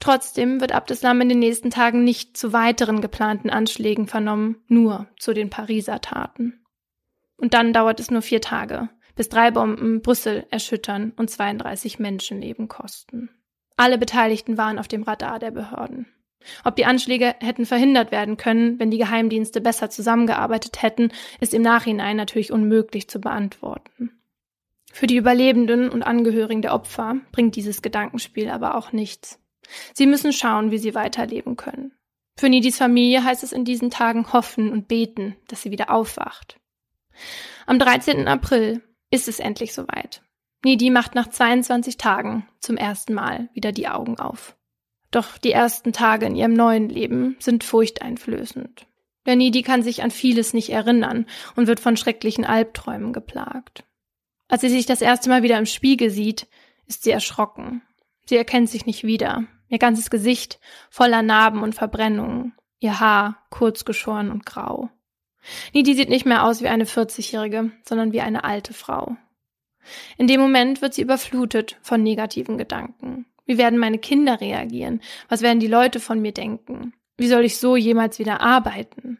Trotzdem 0.00 0.60
wird 0.60 0.72
Abdeslam 0.72 1.20
in 1.20 1.28
den 1.28 1.38
nächsten 1.38 1.70
Tagen 1.70 2.04
nicht 2.04 2.36
zu 2.36 2.52
weiteren 2.52 3.00
geplanten 3.00 3.50
Anschlägen 3.50 4.06
vernommen, 4.06 4.62
nur 4.68 5.06
zu 5.18 5.32
den 5.32 5.50
Pariser 5.50 6.00
Taten. 6.00 6.64
Und 7.36 7.54
dann 7.54 7.72
dauert 7.72 8.00
es 8.00 8.10
nur 8.10 8.22
vier 8.22 8.40
Tage, 8.40 8.88
bis 9.16 9.28
drei 9.28 9.50
Bomben 9.50 10.02
Brüssel 10.02 10.46
erschüttern 10.50 11.12
und 11.16 11.30
32 11.30 11.98
Menschenleben 11.98 12.68
kosten. 12.68 13.30
Alle 13.76 13.98
Beteiligten 13.98 14.56
waren 14.56 14.78
auf 14.78 14.88
dem 14.88 15.02
Radar 15.02 15.38
der 15.38 15.50
Behörden. 15.50 16.06
Ob 16.62 16.76
die 16.76 16.84
Anschläge 16.84 17.34
hätten 17.40 17.64
verhindert 17.64 18.12
werden 18.12 18.36
können, 18.36 18.78
wenn 18.78 18.90
die 18.90 18.98
Geheimdienste 18.98 19.60
besser 19.60 19.88
zusammengearbeitet 19.88 20.82
hätten, 20.82 21.10
ist 21.40 21.54
im 21.54 21.62
Nachhinein 21.62 22.16
natürlich 22.16 22.52
unmöglich 22.52 23.08
zu 23.08 23.20
beantworten. 23.20 24.10
Für 24.92 25.06
die 25.06 25.16
Überlebenden 25.16 25.88
und 25.88 26.02
Angehörigen 26.02 26.62
der 26.62 26.74
Opfer 26.74 27.16
bringt 27.32 27.56
dieses 27.56 27.82
Gedankenspiel 27.82 28.48
aber 28.48 28.76
auch 28.76 28.92
nichts. 28.92 29.40
Sie 29.92 30.06
müssen 30.06 30.32
schauen, 30.32 30.70
wie 30.70 30.78
sie 30.78 30.94
weiterleben 30.94 31.56
können. 31.56 31.92
Für 32.36 32.48
Nidis 32.48 32.78
Familie 32.78 33.22
heißt 33.22 33.42
es 33.44 33.52
in 33.52 33.64
diesen 33.64 33.90
Tagen 33.90 34.32
hoffen 34.32 34.70
und 34.70 34.88
beten, 34.88 35.36
dass 35.48 35.62
sie 35.62 35.70
wieder 35.70 35.90
aufwacht. 35.90 36.58
Am 37.66 37.78
13. 37.78 38.26
April 38.26 38.82
ist 39.10 39.28
es 39.28 39.38
endlich 39.38 39.72
soweit. 39.72 40.22
Nidi 40.64 40.90
macht 40.90 41.14
nach 41.14 41.28
22 41.28 41.96
Tagen 41.96 42.48
zum 42.58 42.76
ersten 42.76 43.14
Mal 43.14 43.48
wieder 43.52 43.70
die 43.70 43.86
Augen 43.86 44.18
auf. 44.18 44.56
Doch 45.10 45.38
die 45.38 45.52
ersten 45.52 45.92
Tage 45.92 46.26
in 46.26 46.34
ihrem 46.34 46.54
neuen 46.54 46.88
Leben 46.88 47.36
sind 47.38 47.62
furchteinflößend. 47.62 48.86
Der 49.26 49.36
Nidi 49.36 49.62
kann 49.62 49.82
sich 49.82 50.02
an 50.02 50.10
vieles 50.10 50.52
nicht 50.52 50.70
erinnern 50.70 51.26
und 51.54 51.66
wird 51.66 51.80
von 51.80 51.96
schrecklichen 51.96 52.44
Albträumen 52.44 53.12
geplagt. 53.12 53.84
Als 54.48 54.62
sie 54.62 54.68
sich 54.68 54.86
das 54.86 55.00
erste 55.00 55.28
Mal 55.28 55.42
wieder 55.42 55.58
im 55.58 55.66
Spiegel 55.66 56.10
sieht, 56.10 56.46
ist 56.86 57.04
sie 57.04 57.10
erschrocken. 57.10 57.82
Sie 58.26 58.36
erkennt 58.36 58.68
sich 58.68 58.86
nicht 58.86 59.04
wieder. 59.04 59.44
Ihr 59.68 59.78
ganzes 59.78 60.10
Gesicht 60.10 60.60
voller 60.90 61.22
Narben 61.22 61.62
und 61.62 61.74
Verbrennungen. 61.74 62.54
Ihr 62.80 63.00
Haar 63.00 63.38
kurz 63.50 63.84
geschoren 63.84 64.30
und 64.30 64.44
grau. 64.44 64.90
Nidi 65.72 65.94
sieht 65.94 66.08
nicht 66.08 66.26
mehr 66.26 66.44
aus 66.44 66.62
wie 66.62 66.68
eine 66.68 66.84
40-Jährige, 66.84 67.70
sondern 67.84 68.12
wie 68.12 68.20
eine 68.20 68.44
alte 68.44 68.72
Frau. 68.72 69.16
In 70.16 70.26
dem 70.26 70.40
Moment 70.40 70.80
wird 70.80 70.94
sie 70.94 71.02
überflutet 71.02 71.76
von 71.82 72.02
negativen 72.02 72.56
Gedanken. 72.58 73.26
Wie 73.46 73.58
werden 73.58 73.78
meine 73.78 73.98
Kinder 73.98 74.40
reagieren? 74.40 75.00
Was 75.28 75.42
werden 75.42 75.60
die 75.60 75.66
Leute 75.66 76.00
von 76.00 76.20
mir 76.20 76.32
denken? 76.32 76.94
Wie 77.16 77.28
soll 77.28 77.44
ich 77.44 77.58
so 77.58 77.76
jemals 77.76 78.18
wieder 78.18 78.40
arbeiten? 78.40 79.18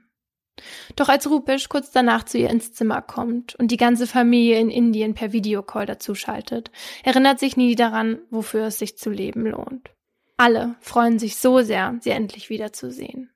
Doch 0.97 1.09
als 1.09 1.29
Rupesh 1.29 1.69
kurz 1.69 1.91
danach 1.91 2.25
zu 2.25 2.39
ihr 2.39 2.49
ins 2.49 2.73
Zimmer 2.73 3.03
kommt 3.03 3.55
und 3.57 3.71
die 3.71 3.77
ganze 3.77 4.07
Familie 4.07 4.59
in 4.61 4.71
Indien 4.71 5.15
per 5.15 5.33
Videocall 5.33 5.85
dazuschaltet, 5.85 6.71
erinnert 7.03 7.41
sich 7.41 7.57
nie 7.57 7.75
daran, 7.75 8.19
wofür 8.31 8.67
es 8.67 8.79
sich 8.79 8.97
zu 8.97 9.11
leben 9.11 9.47
lohnt. 9.47 9.94
Alle 10.37 10.77
freuen 10.81 11.19
sich 11.19 11.37
so 11.37 11.61
sehr, 11.63 11.97
sie 12.01 12.11
endlich 12.11 12.51
wiederzusehen. 12.51 13.31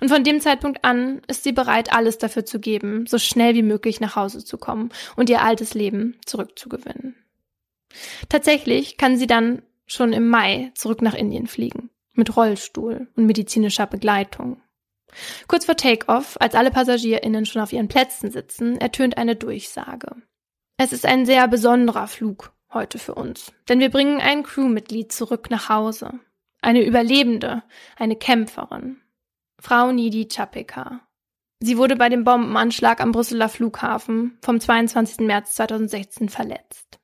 Und 0.00 0.08
von 0.08 0.24
dem 0.24 0.40
Zeitpunkt 0.40 0.84
an 0.84 1.22
ist 1.26 1.42
sie 1.42 1.52
bereit, 1.52 1.92
alles 1.92 2.18
dafür 2.18 2.44
zu 2.44 2.60
geben, 2.60 3.06
so 3.06 3.18
schnell 3.18 3.54
wie 3.54 3.62
möglich 3.62 4.00
nach 4.00 4.16
Hause 4.16 4.44
zu 4.44 4.58
kommen 4.58 4.90
und 5.16 5.30
ihr 5.30 5.42
altes 5.42 5.74
Leben 5.74 6.18
zurückzugewinnen. 6.26 7.16
Tatsächlich 8.28 8.96
kann 8.96 9.16
sie 9.16 9.26
dann 9.26 9.62
schon 9.86 10.12
im 10.12 10.28
Mai 10.28 10.72
zurück 10.74 11.02
nach 11.02 11.14
Indien 11.14 11.46
fliegen, 11.46 11.90
mit 12.14 12.36
Rollstuhl 12.36 13.08
und 13.16 13.26
medizinischer 13.26 13.86
Begleitung. 13.86 14.60
Kurz 15.46 15.64
vor 15.64 15.76
Takeoff, 15.76 16.36
als 16.40 16.54
alle 16.54 16.70
PassagierInnen 16.70 17.46
schon 17.46 17.62
auf 17.62 17.72
ihren 17.72 17.88
Plätzen 17.88 18.30
sitzen, 18.30 18.78
ertönt 18.78 19.16
eine 19.16 19.36
Durchsage. 19.36 20.16
Es 20.76 20.92
ist 20.92 21.06
ein 21.06 21.24
sehr 21.24 21.46
besonderer 21.46 22.08
Flug 22.08 22.53
heute 22.74 22.98
für 22.98 23.14
uns, 23.14 23.52
denn 23.68 23.80
wir 23.80 23.90
bringen 23.90 24.20
ein 24.20 24.42
Crewmitglied 24.42 25.12
zurück 25.12 25.50
nach 25.50 25.68
Hause. 25.68 26.20
Eine 26.60 26.84
Überlebende, 26.84 27.62
eine 27.96 28.16
Kämpferin. 28.16 29.00
Frau 29.58 29.92
Nidi 29.92 30.28
Chapeka. 30.28 31.00
Sie 31.60 31.78
wurde 31.78 31.96
bei 31.96 32.08
dem 32.08 32.24
Bombenanschlag 32.24 33.00
am 33.00 33.12
Brüsseler 33.12 33.48
Flughafen 33.48 34.38
vom 34.42 34.60
22. 34.60 35.26
März 35.26 35.54
2016 35.54 36.28
verletzt. 36.28 36.98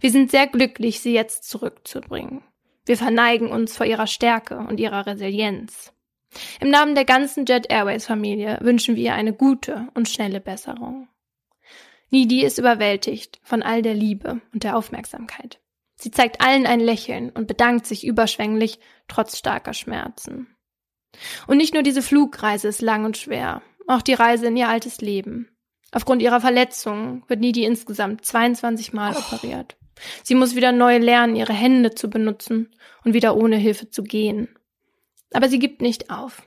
Wir 0.00 0.10
sind 0.10 0.30
sehr 0.30 0.46
glücklich, 0.46 1.00
sie 1.00 1.12
jetzt 1.12 1.48
zurückzubringen. 1.48 2.42
Wir 2.86 2.96
verneigen 2.96 3.50
uns 3.50 3.76
vor 3.76 3.86
ihrer 3.86 4.06
Stärke 4.06 4.58
und 4.58 4.78
ihrer 4.78 5.06
Resilienz. 5.06 5.92
Im 6.60 6.70
Namen 6.70 6.94
der 6.94 7.04
ganzen 7.04 7.46
Jet 7.46 7.70
Airways 7.70 8.06
Familie 8.06 8.58
wünschen 8.60 8.96
wir 8.96 9.04
ihr 9.04 9.14
eine 9.14 9.32
gute 9.32 9.88
und 9.94 10.08
schnelle 10.08 10.40
Besserung. 10.40 11.08
Nidi 12.10 12.44
ist 12.44 12.58
überwältigt 12.58 13.40
von 13.42 13.62
all 13.62 13.82
der 13.82 13.94
Liebe 13.94 14.40
und 14.52 14.64
der 14.64 14.76
Aufmerksamkeit. 14.76 15.60
Sie 15.96 16.10
zeigt 16.10 16.40
allen 16.40 16.66
ein 16.66 16.80
Lächeln 16.80 17.30
und 17.30 17.46
bedankt 17.46 17.86
sich 17.86 18.06
überschwänglich, 18.06 18.78
trotz 19.08 19.38
starker 19.38 19.74
Schmerzen. 19.74 20.48
Und 21.46 21.56
nicht 21.56 21.74
nur 21.74 21.82
diese 21.82 22.02
Flugreise 22.02 22.68
ist 22.68 22.82
lang 22.82 23.04
und 23.04 23.16
schwer, 23.16 23.62
auch 23.86 24.02
die 24.02 24.14
Reise 24.14 24.46
in 24.46 24.56
ihr 24.56 24.68
altes 24.68 25.00
Leben. 25.00 25.48
Aufgrund 25.92 26.22
ihrer 26.22 26.40
Verletzungen 26.40 27.22
wird 27.28 27.40
Nidi 27.40 27.64
insgesamt 27.64 28.24
22 28.24 28.92
Mal 28.92 29.14
oh. 29.16 29.18
operiert. 29.18 29.76
Sie 30.24 30.34
muss 30.34 30.56
wieder 30.56 30.72
neu 30.72 30.98
lernen, 30.98 31.36
ihre 31.36 31.52
Hände 31.52 31.94
zu 31.94 32.10
benutzen 32.10 32.74
und 33.04 33.14
wieder 33.14 33.36
ohne 33.36 33.56
Hilfe 33.56 33.90
zu 33.90 34.02
gehen. 34.02 34.48
Aber 35.32 35.48
sie 35.48 35.60
gibt 35.60 35.82
nicht 35.82 36.10
auf. 36.10 36.42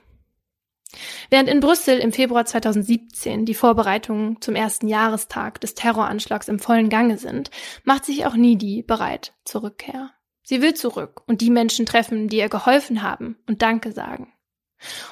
Während 1.28 1.48
in 1.48 1.60
Brüssel 1.60 1.98
im 1.98 2.12
Februar 2.12 2.46
2017 2.46 3.44
die 3.44 3.54
Vorbereitungen 3.54 4.40
zum 4.40 4.54
ersten 4.54 4.88
Jahrestag 4.88 5.60
des 5.60 5.74
Terroranschlags 5.74 6.48
im 6.48 6.58
vollen 6.58 6.88
Gange 6.88 7.18
sind, 7.18 7.50
macht 7.84 8.04
sich 8.04 8.24
auch 8.24 8.34
Nidi 8.34 8.82
bereit 8.82 9.34
zur 9.44 9.64
Rückkehr. 9.64 10.10
Sie 10.42 10.62
will 10.62 10.72
zurück 10.72 11.22
und 11.26 11.42
die 11.42 11.50
Menschen 11.50 11.84
treffen, 11.84 12.28
die 12.28 12.38
ihr 12.38 12.48
geholfen 12.48 13.02
haben 13.02 13.36
und 13.46 13.60
Danke 13.60 13.92
sagen. 13.92 14.32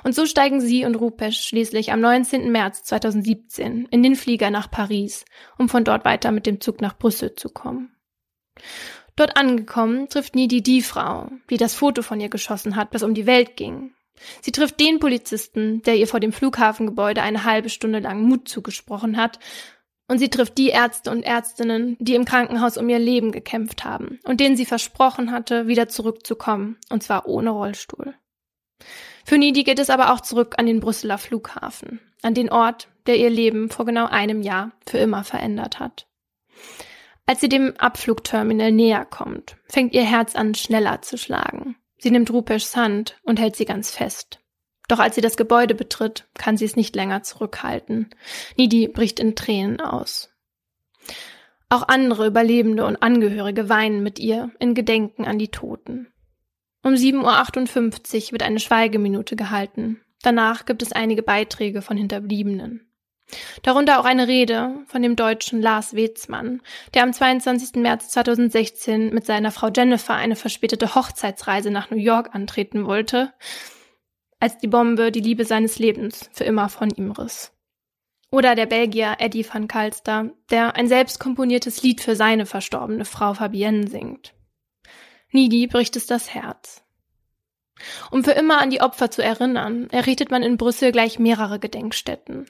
Und 0.04 0.14
so 0.14 0.24
steigen 0.26 0.60
sie 0.60 0.84
und 0.84 0.94
Rupesh 0.94 1.40
schließlich 1.40 1.92
am 1.92 2.00
19. 2.00 2.50
März 2.50 2.84
2017 2.84 3.86
in 3.90 4.02
den 4.02 4.16
Flieger 4.16 4.50
nach 4.50 4.70
Paris, 4.70 5.24
um 5.58 5.68
von 5.68 5.84
dort 5.84 6.04
weiter 6.04 6.30
mit 6.30 6.46
dem 6.46 6.60
Zug 6.60 6.80
nach 6.80 6.96
Brüssel 6.96 7.34
zu 7.34 7.50
kommen. 7.50 7.94
Dort 9.16 9.36
angekommen 9.36 10.08
trifft 10.08 10.34
Nidi 10.34 10.62
die 10.62 10.82
Frau, 10.82 11.30
die 11.50 11.56
das 11.56 11.74
Foto 11.74 12.02
von 12.02 12.20
ihr 12.20 12.28
geschossen 12.28 12.76
hat, 12.76 12.94
das 12.94 13.02
um 13.02 13.12
die 13.12 13.26
Welt 13.26 13.56
ging. 13.56 13.95
Sie 14.40 14.52
trifft 14.52 14.80
den 14.80 14.98
Polizisten, 14.98 15.82
der 15.82 15.96
ihr 15.96 16.06
vor 16.06 16.20
dem 16.20 16.32
Flughafengebäude 16.32 17.22
eine 17.22 17.44
halbe 17.44 17.68
Stunde 17.68 17.98
lang 17.98 18.22
Mut 18.22 18.48
zugesprochen 18.48 19.16
hat, 19.16 19.38
und 20.08 20.18
sie 20.18 20.28
trifft 20.28 20.56
die 20.56 20.68
Ärzte 20.68 21.10
und 21.10 21.22
Ärztinnen, 21.24 21.96
die 21.98 22.14
im 22.14 22.24
Krankenhaus 22.24 22.76
um 22.76 22.88
ihr 22.88 22.98
Leben 22.98 23.32
gekämpft 23.32 23.84
haben 23.84 24.20
und 24.24 24.40
denen 24.40 24.56
sie 24.56 24.66
versprochen 24.66 25.32
hatte, 25.32 25.66
wieder 25.66 25.88
zurückzukommen, 25.88 26.76
und 26.90 27.02
zwar 27.02 27.26
ohne 27.26 27.50
Rollstuhl. 27.50 28.14
Für 29.24 29.38
Nidi 29.38 29.64
geht 29.64 29.80
es 29.80 29.90
aber 29.90 30.12
auch 30.12 30.20
zurück 30.20 30.54
an 30.58 30.66
den 30.66 30.78
Brüsseler 30.80 31.18
Flughafen, 31.18 32.00
an 32.22 32.34
den 32.34 32.50
Ort, 32.50 32.88
der 33.06 33.16
ihr 33.16 33.30
Leben 33.30 33.70
vor 33.70 33.84
genau 33.84 34.06
einem 34.06 34.42
Jahr 34.42 34.72
für 34.86 34.98
immer 34.98 35.24
verändert 35.24 35.80
hat. 35.80 36.06
Als 37.26 37.40
sie 37.40 37.48
dem 37.48 37.74
Abflugterminal 37.76 38.70
näher 38.70 39.04
kommt, 39.04 39.56
fängt 39.66 39.94
ihr 39.94 40.04
Herz 40.04 40.36
an 40.36 40.54
schneller 40.54 41.02
zu 41.02 41.18
schlagen. 41.18 41.76
Sie 41.98 42.10
nimmt 42.10 42.30
Rupesh 42.30 42.74
Hand 42.74 43.18
und 43.22 43.38
hält 43.38 43.56
sie 43.56 43.64
ganz 43.64 43.90
fest. 43.90 44.40
Doch 44.88 44.98
als 44.98 45.14
sie 45.14 45.20
das 45.20 45.36
Gebäude 45.36 45.74
betritt, 45.74 46.28
kann 46.34 46.56
sie 46.56 46.64
es 46.64 46.76
nicht 46.76 46.94
länger 46.94 47.22
zurückhalten. 47.22 48.10
Nidi 48.56 48.88
bricht 48.88 49.18
in 49.18 49.34
Tränen 49.34 49.80
aus. 49.80 50.30
Auch 51.68 51.88
andere 51.88 52.26
Überlebende 52.26 52.86
und 52.86 53.02
Angehörige 53.02 53.68
weinen 53.68 54.02
mit 54.02 54.18
ihr 54.18 54.52
in 54.60 54.74
Gedenken 54.74 55.24
an 55.24 55.38
die 55.38 55.48
Toten. 55.48 56.12
Um 56.82 56.94
7.58 56.94 58.26
Uhr 58.26 58.32
wird 58.32 58.42
eine 58.44 58.60
Schweigeminute 58.60 59.34
gehalten. 59.34 60.00
Danach 60.22 60.66
gibt 60.66 60.82
es 60.82 60.92
einige 60.92 61.22
Beiträge 61.22 61.82
von 61.82 61.96
Hinterbliebenen. 61.96 62.85
Darunter 63.62 63.98
auch 63.98 64.04
eine 64.04 64.28
Rede 64.28 64.84
von 64.86 65.02
dem 65.02 65.16
Deutschen 65.16 65.60
Lars 65.60 65.94
Wetzmann, 65.96 66.62
der 66.94 67.02
am 67.02 67.12
22. 67.12 67.82
März 67.82 68.10
2016 68.10 69.12
mit 69.12 69.26
seiner 69.26 69.50
Frau 69.50 69.68
Jennifer 69.74 70.14
eine 70.14 70.36
verspätete 70.36 70.94
Hochzeitsreise 70.94 71.70
nach 71.70 71.90
New 71.90 71.96
York 71.96 72.34
antreten 72.34 72.86
wollte, 72.86 73.32
als 74.38 74.58
die 74.58 74.68
Bombe 74.68 75.10
die 75.10 75.20
Liebe 75.20 75.44
seines 75.44 75.78
Lebens 75.78 76.30
für 76.32 76.44
immer 76.44 76.68
von 76.68 76.90
ihm 76.90 77.10
riss. 77.10 77.52
Oder 78.30 78.54
der 78.54 78.66
Belgier 78.66 79.16
Eddie 79.18 79.46
van 79.48 79.68
Kalster, 79.68 80.30
der 80.50 80.76
ein 80.76 80.88
selbst 80.88 81.20
komponiertes 81.20 81.82
Lied 81.82 82.00
für 82.00 82.16
seine 82.16 82.46
verstorbene 82.46 83.04
Frau 83.04 83.34
Fabienne 83.34 83.88
singt. 83.88 84.34
Nidi 85.30 85.66
bricht 85.66 85.96
es 85.96 86.06
das 86.06 86.32
Herz. 86.34 86.82
Um 88.10 88.24
für 88.24 88.32
immer 88.32 88.60
an 88.60 88.70
die 88.70 88.80
Opfer 88.80 89.10
zu 89.10 89.22
erinnern, 89.22 89.88
errichtet 89.90 90.30
man 90.30 90.42
in 90.42 90.56
Brüssel 90.56 90.92
gleich 90.92 91.18
mehrere 91.18 91.58
Gedenkstätten. 91.58 92.46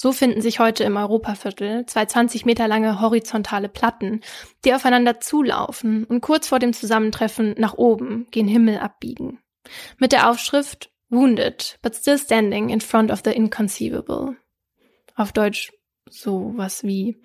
So 0.00 0.12
finden 0.12 0.40
sich 0.40 0.60
heute 0.60 0.84
im 0.84 0.96
Europaviertel 0.96 1.84
zwei 1.86 2.06
20 2.06 2.44
Meter 2.44 2.68
lange 2.68 3.00
horizontale 3.00 3.68
Platten, 3.68 4.20
die 4.64 4.72
aufeinander 4.72 5.18
zulaufen 5.18 6.04
und 6.04 6.20
kurz 6.20 6.46
vor 6.46 6.60
dem 6.60 6.72
Zusammentreffen 6.72 7.56
nach 7.58 7.74
oben 7.74 8.28
gen 8.30 8.46
Himmel 8.46 8.78
abbiegen. 8.78 9.40
Mit 9.98 10.12
der 10.12 10.30
Aufschrift 10.30 10.92
Wounded, 11.08 11.80
but 11.82 11.96
still 11.96 12.16
standing 12.16 12.68
in 12.68 12.80
front 12.80 13.10
of 13.10 13.22
the 13.24 13.32
inconceivable. 13.32 14.36
Auf 15.16 15.32
Deutsch 15.32 15.72
sowas 16.08 16.84
wie 16.84 17.20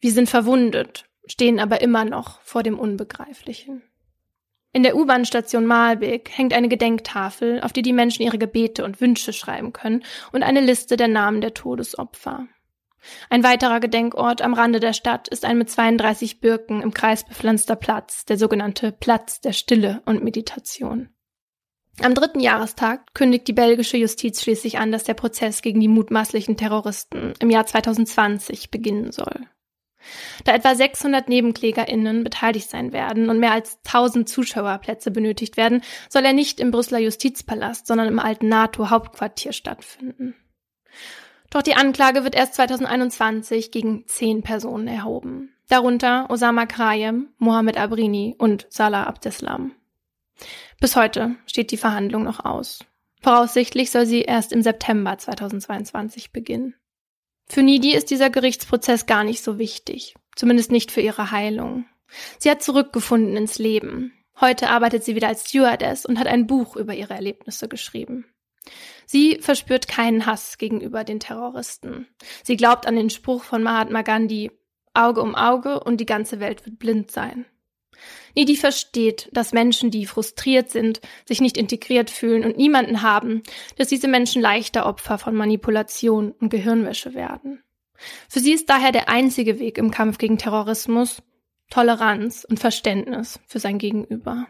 Wir 0.00 0.10
sind 0.10 0.28
verwundet, 0.28 1.04
stehen 1.26 1.60
aber 1.60 1.80
immer 1.80 2.04
noch 2.04 2.40
vor 2.42 2.64
dem 2.64 2.76
Unbegreiflichen. 2.76 3.84
In 4.72 4.84
der 4.84 4.96
U-Bahn-Station 4.96 5.66
Malbek 5.66 6.30
hängt 6.32 6.54
eine 6.54 6.68
Gedenktafel, 6.68 7.60
auf 7.60 7.72
die 7.72 7.82
die 7.82 7.92
Menschen 7.92 8.22
ihre 8.22 8.38
Gebete 8.38 8.84
und 8.84 9.00
Wünsche 9.00 9.32
schreiben 9.32 9.72
können 9.72 10.04
und 10.32 10.44
eine 10.44 10.60
Liste 10.60 10.96
der 10.96 11.08
Namen 11.08 11.40
der 11.40 11.54
Todesopfer. 11.54 12.46
Ein 13.30 13.42
weiterer 13.42 13.80
Gedenkort 13.80 14.42
am 14.42 14.54
Rande 14.54 14.78
der 14.78 14.92
Stadt 14.92 15.26
ist 15.28 15.44
ein 15.44 15.58
mit 15.58 15.70
32 15.70 16.40
Birken 16.40 16.82
im 16.82 16.94
Kreis 16.94 17.24
bepflanzter 17.24 17.74
Platz, 17.74 18.24
der 18.26 18.38
sogenannte 18.38 18.92
Platz 18.92 19.40
der 19.40 19.52
Stille 19.52 20.02
und 20.04 20.22
Meditation. 20.22 21.08
Am 22.02 22.14
dritten 22.14 22.40
Jahrestag 22.40 23.12
kündigt 23.14 23.48
die 23.48 23.52
belgische 23.52 23.96
Justiz 23.96 24.40
schließlich 24.42 24.78
an, 24.78 24.92
dass 24.92 25.04
der 25.04 25.14
Prozess 25.14 25.62
gegen 25.62 25.80
die 25.80 25.88
mutmaßlichen 25.88 26.56
Terroristen 26.56 27.34
im 27.40 27.50
Jahr 27.50 27.66
2020 27.66 28.70
beginnen 28.70 29.10
soll. 29.10 29.48
Da 30.44 30.54
etwa 30.54 30.74
600 30.74 31.28
NebenklägerInnen 31.28 32.24
beteiligt 32.24 32.70
sein 32.70 32.92
werden 32.92 33.28
und 33.28 33.38
mehr 33.38 33.52
als 33.52 33.78
1000 33.86 34.28
Zuschauerplätze 34.28 35.10
benötigt 35.10 35.56
werden, 35.56 35.82
soll 36.08 36.24
er 36.24 36.32
nicht 36.32 36.60
im 36.60 36.70
Brüsseler 36.70 37.00
Justizpalast, 37.00 37.86
sondern 37.86 38.08
im 38.08 38.18
alten 38.18 38.48
NATO-Hauptquartier 38.48 39.52
stattfinden. 39.52 40.34
Doch 41.50 41.62
die 41.62 41.74
Anklage 41.74 42.24
wird 42.24 42.34
erst 42.34 42.54
2021 42.54 43.72
gegen 43.72 44.06
zehn 44.06 44.42
Personen 44.42 44.86
erhoben. 44.86 45.52
Darunter 45.68 46.30
Osama 46.30 46.66
Krayem, 46.66 47.28
Mohamed 47.38 47.76
Abrini 47.76 48.34
und 48.38 48.66
Salah 48.70 49.04
Abdeslam. 49.04 49.72
Bis 50.80 50.96
heute 50.96 51.36
steht 51.46 51.70
die 51.70 51.76
Verhandlung 51.76 52.22
noch 52.22 52.44
aus. 52.44 52.84
Voraussichtlich 53.22 53.90
soll 53.90 54.06
sie 54.06 54.22
erst 54.22 54.52
im 54.52 54.62
September 54.62 55.18
2022 55.18 56.32
beginnen. 56.32 56.74
Für 57.50 57.64
Nidi 57.64 57.94
ist 57.94 58.10
dieser 58.10 58.30
Gerichtsprozess 58.30 59.06
gar 59.06 59.24
nicht 59.24 59.42
so 59.42 59.58
wichtig, 59.58 60.14
zumindest 60.36 60.70
nicht 60.70 60.92
für 60.92 61.00
ihre 61.00 61.32
Heilung. 61.32 61.84
Sie 62.38 62.48
hat 62.48 62.62
zurückgefunden 62.62 63.36
ins 63.36 63.58
Leben. 63.58 64.12
Heute 64.40 64.68
arbeitet 64.70 65.02
sie 65.02 65.16
wieder 65.16 65.26
als 65.26 65.48
Stewardess 65.48 66.06
und 66.06 66.20
hat 66.20 66.28
ein 66.28 66.46
Buch 66.46 66.76
über 66.76 66.94
ihre 66.94 67.14
Erlebnisse 67.14 67.66
geschrieben. 67.66 68.24
Sie 69.04 69.38
verspürt 69.40 69.88
keinen 69.88 70.26
Hass 70.26 70.58
gegenüber 70.58 71.02
den 71.02 71.18
Terroristen. 71.18 72.06
Sie 72.44 72.56
glaubt 72.56 72.86
an 72.86 72.94
den 72.94 73.10
Spruch 73.10 73.42
von 73.42 73.64
Mahatma 73.64 74.02
Gandhi 74.02 74.52
Auge 74.94 75.20
um 75.20 75.34
Auge 75.34 75.80
und 75.80 75.96
die 75.96 76.06
ganze 76.06 76.38
Welt 76.38 76.64
wird 76.66 76.78
blind 76.78 77.10
sein. 77.10 77.46
Nidi 78.34 78.56
versteht, 78.56 79.28
dass 79.32 79.52
Menschen, 79.52 79.90
die 79.90 80.06
frustriert 80.06 80.70
sind, 80.70 81.00
sich 81.26 81.40
nicht 81.40 81.56
integriert 81.56 82.10
fühlen 82.10 82.44
und 82.44 82.56
niemanden 82.56 83.02
haben, 83.02 83.42
dass 83.76 83.88
diese 83.88 84.08
Menschen 84.08 84.42
leichter 84.42 84.86
Opfer 84.86 85.18
von 85.18 85.34
Manipulation 85.34 86.32
und 86.32 86.50
Gehirnwäsche 86.50 87.14
werden. 87.14 87.62
Für 88.28 88.40
sie 88.40 88.52
ist 88.52 88.70
daher 88.70 88.92
der 88.92 89.08
einzige 89.08 89.58
Weg 89.58 89.78
im 89.78 89.90
Kampf 89.90 90.18
gegen 90.18 90.38
Terrorismus 90.38 91.22
Toleranz 91.70 92.44
und 92.48 92.58
Verständnis 92.58 93.40
für 93.46 93.60
sein 93.60 93.78
Gegenüber. 93.78 94.46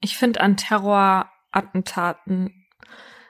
Ich 0.00 0.16
finde 0.16 0.40
an 0.40 0.56
Terrorattentaten 0.56 2.66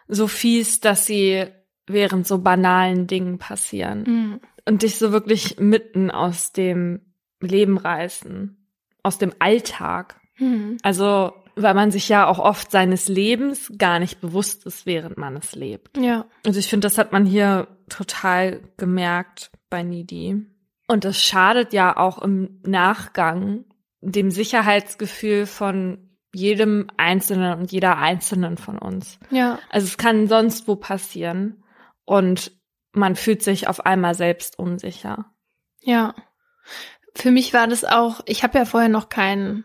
so 0.08 0.26
fies, 0.26 0.80
dass 0.80 1.06
sie 1.06 1.46
während 1.86 2.26
so 2.26 2.38
banalen 2.38 3.06
Dingen 3.06 3.38
passieren 3.38 4.04
mhm. 4.04 4.40
und 4.66 4.82
dich 4.82 4.96
so 4.96 5.12
wirklich 5.12 5.58
mitten 5.58 6.10
aus 6.10 6.52
dem 6.52 7.11
Leben 7.42 7.78
reißen, 7.78 8.56
aus 9.02 9.18
dem 9.18 9.32
Alltag. 9.38 10.20
Mhm. 10.38 10.78
Also, 10.82 11.32
weil 11.54 11.74
man 11.74 11.90
sich 11.90 12.08
ja 12.08 12.26
auch 12.26 12.38
oft 12.38 12.70
seines 12.70 13.08
Lebens 13.08 13.72
gar 13.76 13.98
nicht 13.98 14.20
bewusst 14.20 14.66
ist, 14.66 14.86
während 14.86 15.18
man 15.18 15.36
es 15.36 15.54
lebt. 15.54 15.98
Ja. 15.98 16.26
Also 16.46 16.58
ich 16.58 16.68
finde, 16.68 16.86
das 16.86 16.98
hat 16.98 17.12
man 17.12 17.26
hier 17.26 17.68
total 17.88 18.60
gemerkt 18.76 19.50
bei 19.68 19.82
Nidi. 19.82 20.46
Und 20.88 21.04
das 21.04 21.20
schadet 21.22 21.72
ja 21.72 21.96
auch 21.96 22.20
im 22.20 22.60
Nachgang 22.64 23.64
dem 24.00 24.30
Sicherheitsgefühl 24.30 25.46
von 25.46 26.10
jedem 26.34 26.88
Einzelnen 26.96 27.58
und 27.58 27.72
jeder 27.72 27.98
Einzelnen 27.98 28.56
von 28.56 28.78
uns. 28.78 29.18
Ja. 29.30 29.58
Also 29.68 29.86
es 29.86 29.98
kann 29.98 30.28
sonst 30.28 30.66
wo 30.66 30.76
passieren 30.76 31.62
und 32.04 32.52
man 32.92 33.16
fühlt 33.16 33.42
sich 33.42 33.68
auf 33.68 33.84
einmal 33.86 34.14
selbst 34.14 34.58
unsicher. 34.58 35.26
Ja. 35.80 36.14
Für 37.14 37.30
mich 37.30 37.52
war 37.52 37.66
das 37.66 37.84
auch, 37.84 38.20
ich 38.26 38.42
habe 38.42 38.58
ja 38.58 38.64
vorher 38.64 38.88
noch 38.88 39.08
keinen 39.08 39.64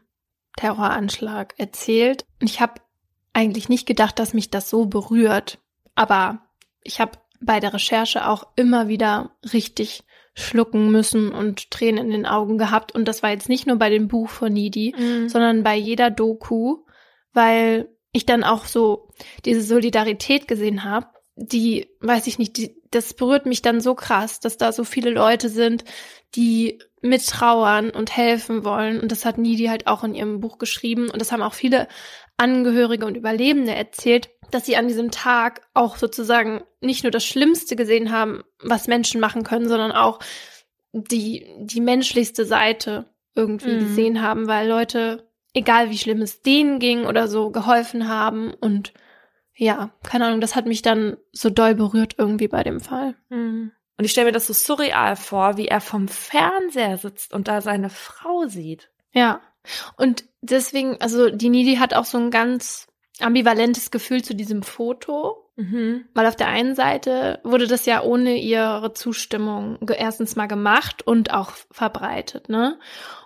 Terroranschlag 0.58 1.54
erzählt. 1.58 2.26
Ich 2.40 2.60
habe 2.60 2.82
eigentlich 3.34 3.70
nicht 3.70 3.86
gedacht, 3.86 4.20
dass 4.20 4.34
mich 4.34 4.50
das 4.50 4.70
so 4.70 4.86
berührt. 4.86 5.60
Aber 5.96 6.42
ich 6.84 7.00
habe 7.00 7.12
bei 7.40 7.60
der 7.60 7.74
Recherche 7.74 8.28
auch 8.28 8.48
immer 8.56 8.88
wieder 8.88 9.32
richtig 9.54 10.04
schlucken 10.34 10.92
müssen 10.92 11.32
und 11.32 11.72
Tränen 11.72 12.06
in 12.06 12.12
den 12.12 12.26
Augen 12.26 12.58
gehabt. 12.58 12.94
Und 12.94 13.08
das 13.08 13.24
war 13.24 13.32
jetzt 13.32 13.50
nicht 13.50 13.66
nur 13.66 13.78
bei 13.78 13.90
dem 13.90 14.08
Buch 14.08 14.30
von 14.30 14.54
Nidi, 14.54 14.94
mhm. 14.98 15.30
sondern 15.30 15.64
bei 15.64 15.76
jeder 15.76 16.12
Doku, 16.12 16.84
weil 17.34 17.90
ich 18.12 18.26
dann 18.26 18.44
auch 18.44 18.66
so 18.66 19.10
diese 19.46 19.62
Solidarität 19.62 20.48
gesehen 20.48 20.84
habe, 20.84 21.08
die, 21.36 21.88
weiß 22.02 22.28
ich 22.28 22.40
nicht, 22.40 22.58
die, 22.58 22.82
das 22.92 23.14
berührt 23.14 23.46
mich 23.46 23.62
dann 23.62 23.82
so 23.82 23.96
krass, 23.96 24.40
dass 24.40 24.58
da 24.58 24.72
so 24.72 24.84
viele 24.84 25.12
Leute 25.12 25.50
sind, 25.50 25.84
die 26.36 26.80
mittrauern 27.02 27.90
und 27.90 28.16
helfen 28.16 28.64
wollen. 28.64 29.00
Und 29.00 29.12
das 29.12 29.26
hat 29.26 29.38
Nidi 29.38 29.66
halt 29.66 29.88
auch 29.88 30.04
in 30.04 30.16
ihrem 30.16 30.40
Buch 30.40 30.58
geschrieben. 30.58 31.10
Und 31.10 31.20
das 31.20 31.32
haben 31.32 31.44
auch 31.44 31.54
viele 31.54 31.88
Angehörige 32.38 33.06
und 33.06 33.18
Überlebende 33.18 33.74
erzählt, 33.74 34.30
dass 34.52 34.66
sie 34.66 34.78
an 34.78 34.88
diesem 34.88 35.12
Tag 35.12 35.62
auch 35.74 35.98
sozusagen 35.98 36.64
nicht 36.82 37.04
nur 37.04 37.12
das 37.12 37.26
Schlimmste 37.26 37.76
gesehen 37.76 38.12
haben, 38.12 38.44
was 38.62 38.88
Menschen 38.88 39.20
machen 39.20 39.44
können, 39.44 39.68
sondern 39.68 39.92
auch 39.92 40.20
die, 40.92 41.46
die 41.60 41.82
menschlichste 41.82 42.46
Seite 42.46 43.06
irgendwie 43.36 43.74
mhm. 43.74 43.80
gesehen 43.80 44.22
haben, 44.22 44.48
weil 44.48 44.68
Leute, 44.68 45.30
egal 45.54 45.90
wie 45.90 45.98
schlimm 45.98 46.22
es 46.22 46.42
denen 46.42 46.80
ging 46.80 47.06
oder 47.06 47.28
so, 47.28 47.52
geholfen 47.52 48.08
haben 48.08 48.54
und 48.54 48.94
ja, 49.56 49.92
keine 50.04 50.26
Ahnung, 50.26 50.42
das 50.42 50.56
hat 50.56 50.68
mich 50.68 50.84
dann 50.84 51.18
so 51.32 51.50
doll 51.50 51.74
berührt 51.74 52.16
irgendwie 52.18 52.48
bei 52.48 52.64
dem 52.64 52.80
Fall. 52.80 53.16
Mhm. 53.30 53.72
Und 53.98 54.06
ich 54.06 54.12
stelle 54.12 54.28
mir 54.28 54.32
das 54.32 54.48
so 54.48 54.54
surreal 54.54 55.16
vor, 55.16 55.58
wie 55.58 55.68
er 55.68 55.82
vom 55.82 56.08
Fernseher 56.08 56.98
sitzt 56.98 57.34
und 57.34 57.48
da 57.48 57.62
seine 57.62 57.90
Frau 57.90 58.48
sieht. 58.48 58.90
Ja. 59.12 59.42
Und 59.98 60.24
deswegen, 60.42 61.02
also 61.02 61.30
die 61.30 61.50
Nidi 61.50 61.76
hat 61.76 61.94
auch 61.94 62.06
so 62.06 62.18
ein 62.18 62.32
ganz 62.32 62.88
ambivalentes 63.20 63.92
Gefühl 63.92 64.24
zu 64.24 64.36
diesem 64.36 64.64
Foto. 64.64 65.44
Mhm. 65.58 66.06
Weil 66.14 66.28
auf 66.28 66.36
der 66.36 66.50
einen 66.50 66.76
Seite 66.76 67.40
wurde 67.44 67.66
das 67.66 67.88
ja 67.88 68.04
ohne 68.04 68.38
ihre 68.38 68.94
Zustimmung 68.94 69.80
erstens 69.90 70.36
mal 70.36 70.46
gemacht 70.46 71.06
und 71.06 71.34
auch 71.34 71.54
verbreitet, 71.72 72.48
ne? 72.48 72.78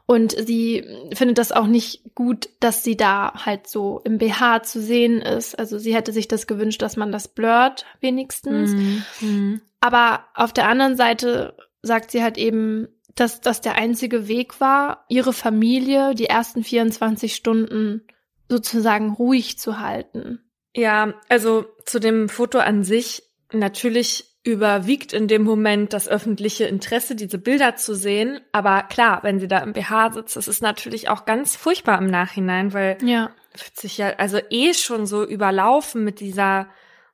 Und 0.05 0.31
sie 0.31 0.85
findet 1.13 1.37
das 1.37 1.51
auch 1.51 1.67
nicht 1.67 2.15
gut, 2.15 2.49
dass 2.61 2.83
sie 2.83 2.95
da 2.95 3.33
halt 3.45 3.67
so 3.67 4.01
im 4.05 4.17
BH 4.17 4.63
zu 4.63 4.81
sehen 4.81 5.21
ist. 5.21 5.59
Also 5.59 5.77
sie 5.77 5.93
hätte 5.93 6.13
sich 6.13 6.29
das 6.29 6.47
gewünscht, 6.47 6.81
dass 6.81 6.95
man 6.95 7.11
das 7.11 7.27
blurrt, 7.27 7.85
wenigstens. 7.99 8.71
Mhm. 9.19 9.61
Aber 9.81 10.25
auf 10.35 10.53
der 10.53 10.67
anderen 10.67 10.95
Seite 10.95 11.57
sagt 11.81 12.11
sie 12.11 12.23
halt 12.23 12.37
eben, 12.37 12.87
dass 13.15 13.41
das 13.41 13.61
der 13.61 13.75
einzige 13.75 14.27
Weg 14.27 14.61
war, 14.61 15.05
ihre 15.09 15.33
Familie 15.33 16.15
die 16.15 16.27
ersten 16.27 16.63
24 16.63 17.35
Stunden 17.35 18.07
sozusagen 18.47 19.11
ruhig 19.11 19.57
zu 19.57 19.79
halten. 19.79 20.39
Ja, 20.75 21.13
also 21.27 21.65
zu 21.85 21.99
dem 21.99 22.29
Foto 22.29 22.59
an 22.59 22.83
sich 22.83 23.23
natürlich 23.51 24.31
überwiegt 24.43 25.13
in 25.13 25.27
dem 25.27 25.43
Moment 25.43 25.93
das 25.93 26.07
öffentliche 26.07 26.65
Interesse, 26.65 27.15
diese 27.15 27.37
Bilder 27.37 27.75
zu 27.75 27.95
sehen. 27.95 28.41
Aber 28.51 28.83
klar, 28.83 29.19
wenn 29.23 29.39
sie 29.39 29.47
da 29.47 29.59
im 29.59 29.73
BH 29.73 30.13
sitzt, 30.13 30.35
das 30.35 30.47
ist 30.47 30.61
natürlich 30.61 31.09
auch 31.09 31.25
ganz 31.25 31.55
furchtbar 31.55 31.99
im 31.99 32.07
Nachhinein, 32.07 32.73
weil 32.73 32.97
ja. 33.03 33.29
sich 33.73 33.97
ja 33.97 34.13
also 34.17 34.39
eh 34.49 34.73
schon 34.73 35.05
so 35.05 35.25
überlaufen 35.25 36.03
mit 36.03 36.19
dieser 36.19 36.69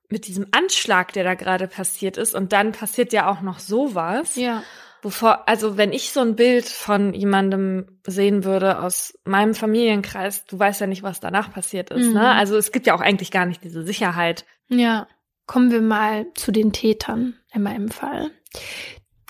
mit 0.10 0.28
diesem 0.28 0.48
Anschlag, 0.52 1.14
der 1.14 1.24
da 1.24 1.34
gerade 1.36 1.68
passiert 1.68 2.18
ist. 2.18 2.34
Und 2.34 2.54
dann 2.54 2.72
passiert 2.72 3.14
ja 3.14 3.30
auch 3.30 3.42
noch 3.42 3.60
sowas. 3.60 4.36
Ja. 4.36 4.64
Bevor, 5.02 5.48
also 5.48 5.78
wenn 5.78 5.94
ich 5.94 6.12
so 6.12 6.22
ein 6.22 6.36
Bild 6.36 6.68
von 6.68 7.14
jemandem 7.14 8.00
sehen 8.06 8.44
würde 8.44 8.82
aus 8.82 9.18
meinem 9.26 9.54
Familienkreis, 9.54 10.46
du 10.46 10.58
weißt 10.58 10.82
ja 10.82 10.88
nicht, 10.88 11.04
was 11.04 11.20
danach 11.20 11.52
passiert 11.52 11.92
ist. 11.92 12.08
Ne? 12.08 12.08
Mhm. 12.08 12.14
Ne? 12.14 12.32
Also 12.32 12.58
es 12.58 12.72
gibt 12.72 12.88
ja 12.88 12.96
auch 12.96 13.02
eigentlich 13.02 13.32
gar 13.32 13.46
nicht 13.46 13.64
diese 13.64 13.84
Sicherheit. 13.84 14.46
Ja. 14.70 15.08
Kommen 15.46 15.72
wir 15.72 15.82
mal 15.82 16.26
zu 16.34 16.52
den 16.52 16.74
Tätern 16.74 17.36
in 17.54 17.64
meinem 17.64 17.90
Fall. 17.90 18.32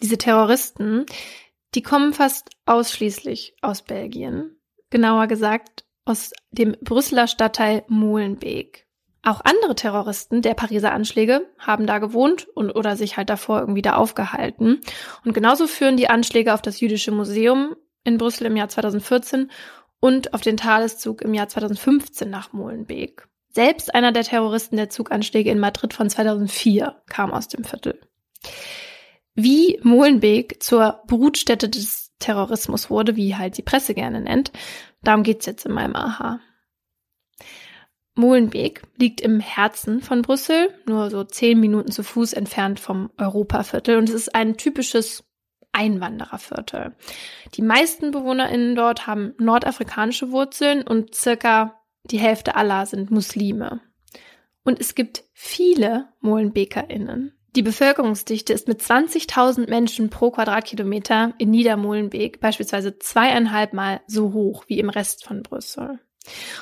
Diese 0.02 0.18
Terroristen, 0.18 1.06
die 1.76 1.84
kommen 1.84 2.14
fast 2.14 2.49
ausschließlich 2.66 3.56
aus 3.62 3.82
Belgien. 3.82 4.58
Genauer 4.90 5.28
gesagt 5.28 5.86
aus 6.06 6.32
dem 6.52 6.76
Brüsseler 6.82 7.28
Stadtteil 7.28 7.84
Molenbeek. 7.88 8.86
Auch 9.23 9.41
andere 9.44 9.76
Terroristen 9.76 10.41
der 10.41 10.53
Pariser 10.53 10.91
Anschläge 10.91 11.48
haben 11.60 11.85
da 11.85 11.99
gewohnt 11.99 12.48
und 12.56 12.72
oder 12.72 12.95
sich 12.95 13.18
halt 13.18 13.30
davor 13.30 13.60
irgendwie 13.60 13.81
da 13.81 13.95
aufgehalten. 13.95 14.81
Und 15.26 15.34
genauso 15.34 15.68
führen 15.68 15.98
die 15.98 16.10
Anschläge 16.10 16.53
auf 16.53 16.61
das 16.61 16.80
Jüdische 16.80 17.11
Museum 17.11 17.76
in 18.03 18.18
Brüssel 18.18 18.48
im 18.48 18.56
Jahr 18.56 18.69
2014 18.69 19.52
und 19.99 20.34
auf 20.34 20.41
den 20.41 20.57
Thaleszug 20.57 21.22
im 21.22 21.34
Jahr 21.34 21.49
2015 21.49 22.30
nach 22.30 22.53
Molenbeek. 22.53 23.27
Selbst 23.49 23.94
einer 23.95 24.11
der 24.11 24.23
Terroristen 24.23 24.77
der 24.77 24.89
Zuganschläge 24.89 25.49
in 25.49 25.60
Madrid 25.60 25.94
von 25.94 26.10
2004 26.10 27.02
kam 27.10 27.34
aus 27.34 27.48
dem 27.48 27.64
Viertel. 27.64 27.99
Wie 29.34 29.80
Molenbeek 29.84 30.61
zur 30.61 31.02
Brutstätte 31.07 31.68
des 31.68 32.11
Terrorismus 32.19 32.89
wurde, 32.89 33.15
wie 33.15 33.35
halt 33.35 33.57
die 33.57 33.64
Presse 33.64 33.94
gerne 33.94 34.22
nennt, 34.22 34.52
darum 35.03 35.23
geht's 35.23 35.45
jetzt 35.45 35.65
in 35.65 35.73
meinem 35.73 35.95
Aha. 35.95 36.39
Molenbeek 38.18 38.81
liegt 38.98 39.22
im 39.22 39.39
Herzen 39.39 40.02
von 40.02 40.22
Brüssel, 40.22 40.73
nur 40.85 41.10
so 41.10 41.23
zehn 41.23 41.60
Minuten 41.60 41.91
zu 41.91 42.03
Fuß 42.03 42.34
entfernt 42.34 42.80
vom 42.80 43.11
Europaviertel 43.18 43.98
und 43.98 44.10
es 44.10 44.15
ist 44.15 44.35
ein 44.35 44.57
typisches 44.57 45.23
Einwandererviertel. 45.72 46.95
Die 47.53 47.61
meisten 47.61 48.11
BewohnerInnen 48.11 48.76
dort 48.76 49.06
haben 49.06 49.34
nordafrikanische 49.38 50.31
Wurzeln 50.31 50.81
und 50.81 51.14
circa 51.14 51.80
die 52.06 52.19
Hälfte 52.19 52.56
aller 52.56 52.85
sind 52.85 53.11
Muslime. 53.11 53.81
Und 54.64 54.80
es 54.80 54.95
gibt 54.95 55.23
viele 55.34 56.10
MolenbekerInnen. 56.22 57.34
Die 57.56 57.61
Bevölkerungsdichte 57.61 58.53
ist 58.53 58.68
mit 58.68 58.81
20.000 58.81 59.69
Menschen 59.69 60.10
pro 60.10 60.31
Quadratkilometer 60.31 61.34
in 61.38 61.52
Niedermolenbeek 61.52 62.39
beispielsweise 62.39 62.99
zweieinhalb 62.99 63.73
Mal 63.73 64.02
so 64.07 64.34
hoch 64.34 64.65
wie 64.68 64.80
im 64.80 64.89
Rest 64.89 65.26
von 65.26 65.44
Brüssel. 65.44 65.99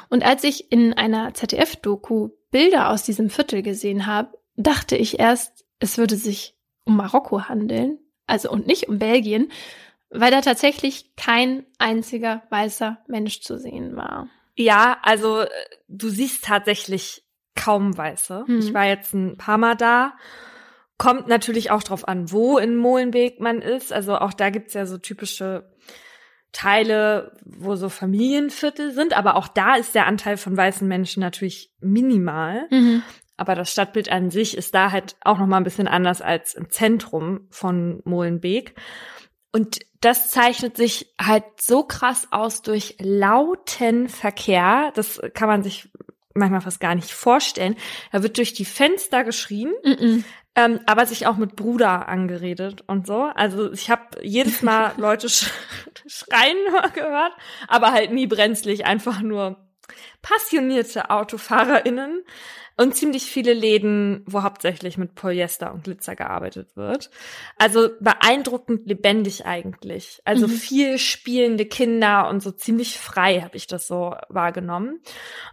Und 0.10 0.24
als 0.24 0.44
ich 0.44 0.72
in 0.72 0.94
einer 0.94 1.34
ZDF-Doku 1.34 2.30
Bilder 2.52 2.90
aus 2.90 3.04
diesem 3.04 3.30
Viertel 3.30 3.62
gesehen 3.62 4.06
habe, 4.06 4.38
dachte 4.56 4.96
ich 4.96 5.20
erst, 5.20 5.66
es 5.80 5.98
würde 5.98 6.16
sich 6.16 6.56
um 6.86 6.98
Marokko 6.98 7.44
handeln, 7.44 8.00
also 8.28 8.50
und 8.50 8.68
nicht 8.68 8.88
um 8.88 9.00
Belgien, 9.00 9.52
weil 10.10 10.32
da 10.32 10.42
tatsächlich 10.42 11.16
kein 11.16 11.66
einziger 11.78 12.44
weißer 12.50 13.00
Mensch 13.08 13.42
zu 13.42 13.60
sehen 13.60 13.96
war. 13.96 14.30
Ja, 14.56 14.98
also 15.02 15.46
du 15.88 16.10
siehst 16.10 16.46
tatsächlich 16.46 17.24
kaum 17.56 17.98
Weiße. 17.98 18.46
Hm. 18.48 18.60
Ich 18.60 18.74
war 18.74 18.86
jetzt 18.86 19.14
ein 19.14 19.38
paar 19.38 19.58
Mal 19.58 19.76
da. 19.76 20.14
Kommt 20.98 21.28
natürlich 21.28 21.72
auch 21.72 21.84
drauf 21.84 22.08
an, 22.08 22.32
wo 22.32 22.58
in 22.58 22.76
Molenbeek 22.76 23.40
man 23.40 23.62
ist. 23.62 23.92
Also 23.92 24.18
auch 24.18 24.34
da 24.34 24.50
gibt's 24.50 24.74
ja 24.74 24.86
so 24.86 24.98
typische 24.98 25.70
Teile, 26.56 27.34
wo 27.44 27.76
so 27.76 27.90
Familienviertel 27.90 28.94
sind, 28.94 29.16
aber 29.16 29.36
auch 29.36 29.50
da 29.50 29.76
ist 29.76 29.94
der 29.94 30.08
Anteil 30.08 30.38
von 30.38 30.56
weißen 30.56 30.88
Menschen 30.88 31.20
natürlich 31.20 31.70
minimal. 31.82 32.68
Mhm. 32.72 33.04
Aber 33.36 33.56
das 33.56 33.72
Stadtbild 33.72 34.10
an 34.10 34.32
sich 34.32 34.56
ist 34.56 34.74
da 34.74 34.92
halt 34.92 35.18
auch 35.20 35.38
noch 35.38 35.48
mal 35.48 35.58
ein 35.58 35.66
bisschen 35.66 35.90
anders 35.90 36.22
als 36.22 36.54
im 36.54 36.70
Zentrum 36.70 37.48
von 37.50 38.02
Molenbeek. 38.06 38.76
Und 39.52 39.80
das 40.00 40.32
zeichnet 40.32 40.78
sich 40.78 41.14
halt 41.22 41.44
so 41.60 41.84
krass 41.84 42.30
aus 42.32 42.62
durch 42.62 42.96
lauten 43.00 44.08
Verkehr. 44.08 44.94
Das 44.96 45.22
kann 45.34 45.50
man 45.50 45.62
sich 45.62 45.90
manchmal 46.34 46.62
fast 46.62 46.80
gar 46.80 46.96
nicht 46.96 47.12
vorstellen. 47.12 47.76
Da 48.14 48.24
wird 48.24 48.38
durch 48.38 48.54
die 48.54 48.66
Fenster 48.66 49.26
geschrien, 49.26 49.74
mm 49.84 49.90
-mm. 49.90 50.24
Ähm, 50.56 50.80
aber 50.86 51.06
sich 51.06 51.28
auch 51.28 51.36
mit 51.36 51.56
Bruder 51.56 52.08
angeredet 52.08 52.84
und 52.88 53.06
so. 53.06 53.24
Also 53.36 53.72
ich 53.74 53.90
habe 53.90 54.04
jedes 54.22 54.62
Mal 54.62 54.94
Leute 54.98 55.30
sch 55.30 55.52
schreien 56.08 56.58
gehört, 56.94 57.34
aber 57.68 57.92
halt 57.92 58.12
nie 58.12 58.28
brenzlig, 58.28 58.86
einfach 58.86 59.22
nur 59.22 59.58
passionierte 60.22 61.10
AutofahrerInnen 61.10 62.24
und 62.78 62.96
ziemlich 62.96 63.26
viele 63.26 63.54
Läden, 63.54 64.24
wo 64.26 64.44
hauptsächlich 64.44 64.98
mit 64.98 65.16
Polyester 65.16 65.74
und 65.74 65.86
Glitzer 65.86 66.16
gearbeitet 66.16 66.76
wird. 66.76 67.10
Also 67.58 67.90
beeindruckend 68.00 68.86
lebendig 68.86 69.46
eigentlich. 69.46 70.22
Also 70.26 70.48
mhm. 70.48 70.52
viel 70.52 70.98
spielende 70.98 71.66
Kinder 71.66 72.30
und 72.30 72.42
so 72.44 72.52
ziemlich 72.52 73.00
frei 73.00 73.42
habe 73.42 73.56
ich 73.56 73.68
das 73.68 73.88
so 73.88 74.16
wahrgenommen. 74.28 75.02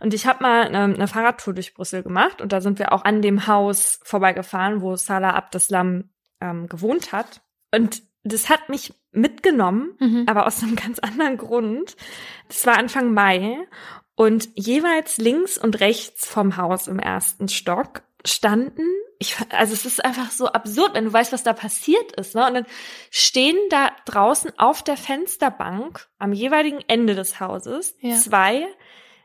Und 0.01 0.15
ich 0.15 0.27
habe 0.27 0.43
mal 0.43 0.67
eine, 0.67 0.95
eine, 0.95 1.09
Fahrradtour 1.09 1.55
durch 1.55 1.75
Brüssel 1.75 2.03
gemacht 2.03 2.41
und 2.41 2.53
da 2.53 2.61
sind 2.61 2.79
wir 2.79 2.93
auch 2.93 3.05
an 3.05 3.23
dem 3.23 3.47
Haus 3.47 4.01
vorbeigefahren, 4.03 4.81
wo 4.81 4.97
Salah 4.97 5.35
Abdeslam 5.35 6.11
ähm, 6.41 6.67
gewohnt 6.67 7.13
hat. 7.13 7.43
Und 7.73 8.03
das 8.25 8.49
hat 8.49 8.69
mich 8.69 8.95
mitgenommen, 9.13 9.97
mhm. 10.01 10.25
aber 10.27 10.47
aus 10.47 10.63
einem 10.63 10.77
ganz 10.77 10.99
anderen 10.99 11.37
Grund. 11.37 11.97
Das 12.49 12.67
war 12.67 12.79
Anfang 12.79 13.15
Mai 13.15 13.59
und 14.23 14.51
jeweils 14.55 15.19
links 15.19 15.59
und 15.59 15.81
rechts 15.81 16.29
vom 16.29 16.57
Haus 16.57 16.87
im 16.87 17.01
ersten 17.01 17.49
Stock 17.49 18.03
standen, 18.25 18.87
ich, 19.19 19.35
also 19.51 19.73
es 19.73 19.85
ist 19.85 20.05
einfach 20.05 20.31
so 20.31 20.47
absurd, 20.47 20.95
wenn 20.95 21.07
du 21.07 21.13
weißt, 21.13 21.33
was 21.33 21.43
da 21.43 21.53
passiert 21.53 22.13
ist, 22.13 22.37
ne? 22.37 22.47
Und 22.47 22.55
dann 22.55 22.67
stehen 23.11 23.57
da 23.71 23.91
draußen 24.05 24.53
auf 24.59 24.85
der 24.85 24.97
Fensterbank 24.97 26.09
am 26.21 26.33
jeweiligen 26.33 26.79
Ende 26.87 27.17
des 27.17 27.41
Hauses 27.41 27.97
ja. 28.01 28.15
zwei 28.15 28.65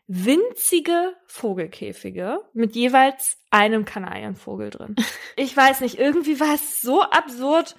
winzige 0.08 1.14
Vogelkäfige 1.28 2.40
mit 2.54 2.76
jeweils 2.76 3.38
einem 3.52 3.86
Kanarienvogel 3.86 4.72
drin. 4.72 4.96
Ich 5.36 5.56
weiß 5.56 5.82
nicht, 5.82 6.00
irgendwie 6.00 6.40
war 6.40 6.56
es 6.56 6.82
so 6.82 7.04
absurd 7.04 7.76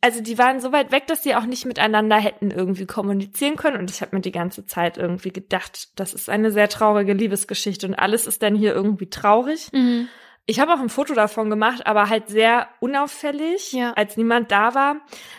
also 0.00 0.22
die 0.22 0.38
waren 0.38 0.60
so 0.60 0.72
weit 0.72 0.92
weg, 0.92 1.06
dass 1.06 1.22
sie 1.22 1.34
auch 1.34 1.44
nicht 1.44 1.66
miteinander 1.66 2.16
hätten 2.16 2.50
irgendwie 2.50 2.86
kommunizieren 2.86 3.56
können. 3.56 3.76
Und 3.76 3.90
ich 3.90 4.00
habe 4.00 4.16
mir 4.16 4.22
die 4.22 4.32
ganze 4.32 4.64
Zeit 4.64 4.96
irgendwie 4.96 5.30
gedacht, 5.30 5.88
das 5.96 6.14
ist 6.14 6.30
eine 6.30 6.50
sehr 6.50 6.68
traurige 6.68 7.12
Liebesgeschichte 7.12 7.86
und 7.86 7.94
alles 7.94 8.26
ist 8.26 8.42
dann 8.42 8.54
hier 8.54 8.74
irgendwie 8.74 9.10
traurig. 9.10 9.68
Mhm. 9.72 10.08
Ich 10.46 10.58
habe 10.58 10.72
auch 10.72 10.80
ein 10.80 10.88
Foto 10.88 11.14
davon 11.14 11.50
gemacht, 11.50 11.86
aber 11.86 12.08
halt 12.08 12.28
sehr 12.28 12.68
unauffällig, 12.80 13.72
ja. 13.72 13.92
als 13.92 14.16
niemand 14.16 14.50
da 14.50 14.74
war, 14.74 14.96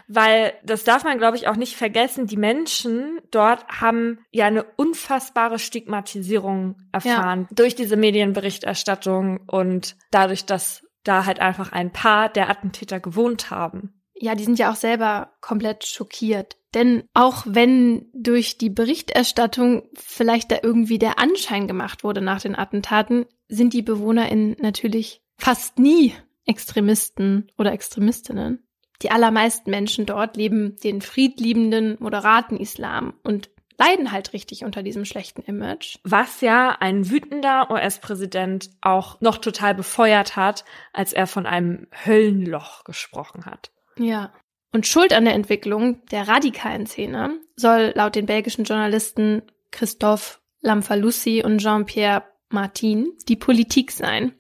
weil 0.08 0.54
das 0.64 0.84
darf 0.84 1.04
man, 1.04 1.18
glaube 1.18 1.36
ich, 1.36 1.48
auch 1.48 1.58
nicht 1.58 1.76
vergessen. 1.76 2.28
Die 2.28 2.38
Menschen 2.38 3.20
dort 3.32 3.68
haben 3.68 4.20
ja 4.32 4.46
eine 4.46 4.64
unfassbare 4.64 5.60
Stigmatisierung 5.60 6.78
erfahren 6.94 7.48
ja. 7.50 7.56
durch 7.56 7.76
diese 7.76 7.98
Medienberichterstattung 7.98 9.42
und 9.48 9.98
dadurch, 10.12 10.46
dass 10.46 10.88
da 11.04 11.26
halt 11.26 11.40
einfach 11.40 11.72
ein 11.72 11.92
paar 11.92 12.30
der 12.30 12.50
Attentäter 12.50 13.00
gewohnt 13.00 13.50
haben 13.50 14.01
ja, 14.22 14.36
die 14.36 14.44
sind 14.44 14.60
ja 14.60 14.72
auch 14.72 14.76
selber 14.76 15.34
komplett 15.42 15.86
schockiert. 15.86 16.58
Denn 16.74 17.04
auch 17.14 17.44
wenn 17.46 18.06
durch 18.14 18.58
die 18.58 18.70
Berichterstattung 18.70 19.84
vielleicht 19.96 20.52
da 20.52 20.60
irgendwie 20.62 21.00
der 21.00 21.20
Anschein 21.20 21.68
gemacht 21.68 22.04
wurde 22.04 22.22
nach 22.22 22.42
den 22.42 22.56
Attentaten, 22.56 23.26
sind 23.50 23.74
die 23.74 23.82
BewohnerInnen 23.82 24.56
natürlich 24.60 25.22
fast 25.38 25.80
nie 25.80 26.14
Extremisten 26.46 27.52
oder 27.58 27.74
Extremistinnen. 27.74 28.64
Die 29.02 29.12
allermeisten 29.12 29.72
Menschen 29.72 30.06
dort 30.06 30.38
leben 30.38 30.78
den 30.84 31.02
friedliebenden, 31.02 31.98
moderaten 32.00 32.58
Islam 32.58 33.16
und 33.24 33.50
leiden 33.78 34.12
halt 34.12 34.34
richtig 34.34 34.64
unter 34.64 34.84
diesem 34.84 35.06
schlechten 35.06 35.42
Image. 35.42 35.98
Was 36.04 36.42
ja 36.42 36.78
ein 36.80 37.10
wütender 37.10 37.72
US-Präsident 37.72 38.70
auch 38.82 39.20
noch 39.22 39.40
total 39.40 39.74
befeuert 39.74 40.36
hat, 40.36 40.64
als 40.94 41.14
er 41.14 41.26
von 41.26 41.48
einem 41.48 41.88
Höllenloch 42.06 42.84
gesprochen 42.84 43.46
hat. 43.46 43.71
Ja. 43.98 44.34
Und 44.74 44.88
Schuld 44.88 45.14
an 45.14 45.26
der 45.26 45.34
Entwicklung 45.34 46.06
der 46.12 46.28
radikalen 46.28 46.86
Szene 46.86 47.40
soll 47.56 47.92
laut 47.96 48.16
den 48.16 48.26
belgischen 48.26 48.64
Journalisten 48.64 49.42
Christophe 49.72 50.40
Lamfalussy 50.62 51.44
und 51.44 51.60
Jean-Pierre 51.60 52.24
Martin 52.50 53.12
die 53.28 53.36
Politik 53.36 53.92
sein. 53.92 54.34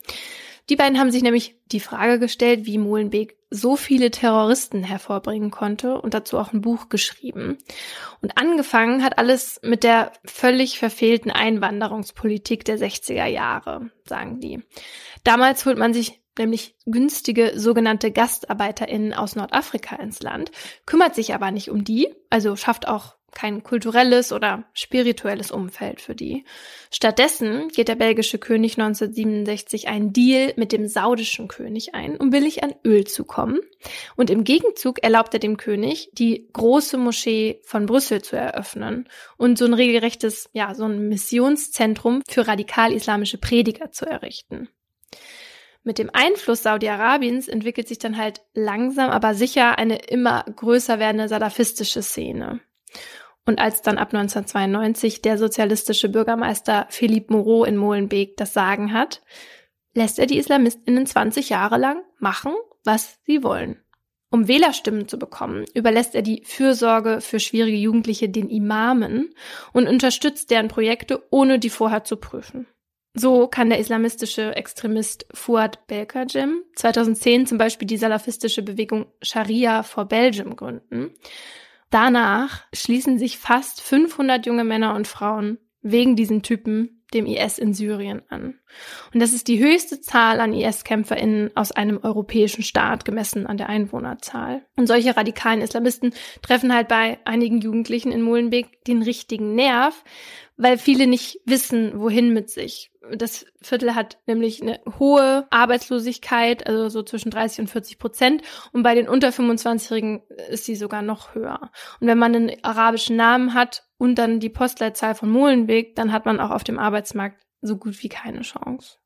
Die 0.69 0.75
beiden 0.75 0.99
haben 0.99 1.11
sich 1.11 1.23
nämlich 1.23 1.57
die 1.65 1.79
Frage 1.79 2.19
gestellt, 2.19 2.65
wie 2.65 2.77
Molenbeek 2.77 3.35
so 3.49 3.75
viele 3.75 4.11
Terroristen 4.11 4.83
hervorbringen 4.83 5.51
konnte 5.51 5.99
und 5.99 6.13
dazu 6.13 6.37
auch 6.37 6.53
ein 6.53 6.61
Buch 6.61 6.87
geschrieben. 6.87 7.57
Und 8.21 8.37
angefangen 8.37 9.03
hat 9.03 9.17
alles 9.17 9.59
mit 9.63 9.83
der 9.83 10.13
völlig 10.23 10.79
verfehlten 10.79 11.29
Einwanderungspolitik 11.29 12.63
der 12.63 12.77
60er 12.77 13.25
Jahre, 13.25 13.91
sagen 14.07 14.39
die. 14.39 14.63
Damals 15.25 15.65
holt 15.65 15.77
man 15.77 15.93
sich 15.93 16.20
nämlich 16.37 16.75
günstige 16.85 17.53
sogenannte 17.55 18.11
GastarbeiterInnen 18.11 19.13
aus 19.13 19.35
Nordafrika 19.35 19.95
ins 19.97 20.21
Land, 20.21 20.51
kümmert 20.85 21.15
sich 21.15 21.33
aber 21.33 21.51
nicht 21.51 21.69
um 21.69 21.83
die, 21.83 22.13
also 22.29 22.55
schafft 22.55 22.87
auch 22.87 23.15
kein 23.33 23.63
kulturelles 23.63 24.31
oder 24.31 24.65
spirituelles 24.73 25.51
Umfeld 25.51 26.01
für 26.01 26.15
die. 26.15 26.43
Stattdessen 26.91 27.69
geht 27.69 27.87
der 27.87 27.95
belgische 27.95 28.37
König 28.37 28.77
1967 28.77 29.87
einen 29.87 30.13
Deal 30.13 30.53
mit 30.57 30.71
dem 30.71 30.87
saudischen 30.87 31.47
König 31.47 31.95
ein, 31.95 32.17
um 32.17 32.29
billig 32.29 32.63
an 32.63 32.75
Öl 32.85 33.05
zu 33.05 33.23
kommen. 33.23 33.59
Und 34.15 34.29
im 34.29 34.43
Gegenzug 34.43 35.01
erlaubt 35.03 35.33
er 35.33 35.39
dem 35.39 35.57
König, 35.57 36.09
die 36.13 36.49
große 36.51 36.97
Moschee 36.97 37.61
von 37.63 37.85
Brüssel 37.85 38.21
zu 38.21 38.35
eröffnen 38.35 39.07
und 39.37 39.57
so 39.57 39.65
ein 39.65 39.73
regelrechtes, 39.73 40.49
ja, 40.53 40.75
so 40.75 40.85
ein 40.85 41.07
Missionszentrum 41.07 42.21
für 42.27 42.47
radikal-islamische 42.47 43.37
Prediger 43.37 43.91
zu 43.91 44.05
errichten. 44.05 44.67
Mit 45.83 45.97
dem 45.97 46.11
Einfluss 46.13 46.63
Saudi-Arabiens 46.63 47.47
entwickelt 47.47 47.87
sich 47.87 47.97
dann 47.97 48.17
halt 48.17 48.41
langsam, 48.53 49.09
aber 49.09 49.33
sicher 49.33 49.79
eine 49.79 49.95
immer 49.97 50.43
größer 50.43 50.99
werdende 50.99 51.27
salafistische 51.27 52.03
Szene. 52.03 52.59
Und 53.45 53.59
als 53.59 53.81
dann 53.81 53.97
ab 53.97 54.13
1992 54.13 55.23
der 55.23 55.39
sozialistische 55.39 56.09
Bürgermeister 56.09 56.85
Philippe 56.89 57.33
Moreau 57.33 57.63
in 57.63 57.77
Molenbeek 57.77 58.37
das 58.37 58.53
Sagen 58.53 58.93
hat, 58.93 59.23
lässt 59.95 60.19
er 60.19 60.27
die 60.27 60.37
IslamistInnen 60.37 61.07
20 61.07 61.49
Jahre 61.49 61.77
lang 61.77 62.03
machen, 62.19 62.53
was 62.83 63.19
sie 63.25 63.43
wollen. 63.43 63.81
Um 64.29 64.47
Wählerstimmen 64.47 65.07
zu 65.07 65.19
bekommen, 65.19 65.65
überlässt 65.73 66.15
er 66.15 66.21
die 66.21 66.43
Fürsorge 66.45 67.19
für 67.19 67.39
schwierige 67.39 67.75
Jugendliche 67.75 68.29
den 68.29 68.49
Imamen 68.49 69.33
und 69.73 69.87
unterstützt 69.87 70.51
deren 70.51 70.69
Projekte, 70.69 71.23
ohne 71.31 71.59
die 71.59 71.69
vorher 71.69 72.05
zu 72.05 72.15
prüfen. 72.15 72.67
So 73.13 73.47
kann 73.47 73.69
der 73.69 73.79
islamistische 73.79 74.55
Extremist 74.55 75.25
Fuad 75.33 75.85
Belkacem 75.87 76.63
2010 76.75 77.45
zum 77.45 77.57
Beispiel 77.57 77.87
die 77.87 77.97
salafistische 77.97 78.61
Bewegung 78.61 79.07
Sharia 79.21 79.83
for 79.83 80.05
Belgium 80.05 80.55
gründen. 80.55 81.11
Danach 81.89 82.63
schließen 82.73 83.19
sich 83.19 83.37
fast 83.37 83.81
500 83.81 84.45
junge 84.45 84.63
Männer 84.63 84.95
und 84.95 85.07
Frauen 85.07 85.57
wegen 85.81 86.15
diesen 86.15 86.41
Typen 86.41 87.00
dem 87.13 87.25
IS 87.25 87.57
in 87.57 87.73
Syrien 87.73 88.21
an. 88.29 88.59
Und 89.13 89.19
das 89.19 89.33
ist 89.33 89.47
die 89.47 89.59
höchste 89.59 90.01
Zahl 90.01 90.39
an 90.39 90.53
IS-KämpferInnen 90.53 91.51
aus 91.55 91.71
einem 91.71 91.99
europäischen 92.01 92.63
Staat 92.63 93.05
gemessen 93.05 93.47
an 93.47 93.57
der 93.57 93.69
Einwohnerzahl. 93.69 94.65
Und 94.75 94.87
solche 94.87 95.15
radikalen 95.15 95.61
Islamisten 95.61 96.13
treffen 96.41 96.73
halt 96.73 96.87
bei 96.87 97.19
einigen 97.25 97.59
Jugendlichen 97.59 98.11
in 98.11 98.21
Molenbeek 98.21 98.83
den 98.85 99.01
richtigen 99.01 99.55
Nerv, 99.55 100.03
weil 100.57 100.77
viele 100.77 101.07
nicht 101.07 101.39
wissen, 101.45 101.99
wohin 101.99 102.33
mit 102.33 102.49
sich. 102.49 102.91
Das 103.11 103.45
Viertel 103.61 103.95
hat 103.95 104.19
nämlich 104.27 104.61
eine 104.61 104.79
hohe 104.99 105.47
Arbeitslosigkeit, 105.49 106.67
also 106.67 106.87
so 106.89 107.01
zwischen 107.01 107.31
30 107.31 107.61
und 107.61 107.67
40 107.67 107.97
Prozent. 107.97 108.41
Und 108.71 108.83
bei 108.83 108.93
den 108.93 109.09
unter 109.09 109.29
25-Jährigen 109.29 110.21
ist 110.49 110.65
sie 110.65 110.75
sogar 110.75 111.01
noch 111.01 111.33
höher. 111.33 111.71
Und 111.99 112.07
wenn 112.07 112.19
man 112.19 112.35
einen 112.35 112.63
arabischen 112.63 113.15
Namen 113.15 113.55
hat 113.55 113.83
und 114.01 114.15
dann 114.15 114.39
die 114.39 114.49
Postleitzahl 114.49 115.13
von 115.13 115.29
Molenbeek, 115.29 115.95
dann 115.95 116.11
hat 116.11 116.25
man 116.25 116.39
auch 116.39 116.49
auf 116.49 116.63
dem 116.63 116.79
Arbeitsmarkt 116.79 117.45
so 117.61 117.77
gut 117.77 118.01
wie 118.01 118.09
keine 118.09 118.41
Chance. 118.41 118.97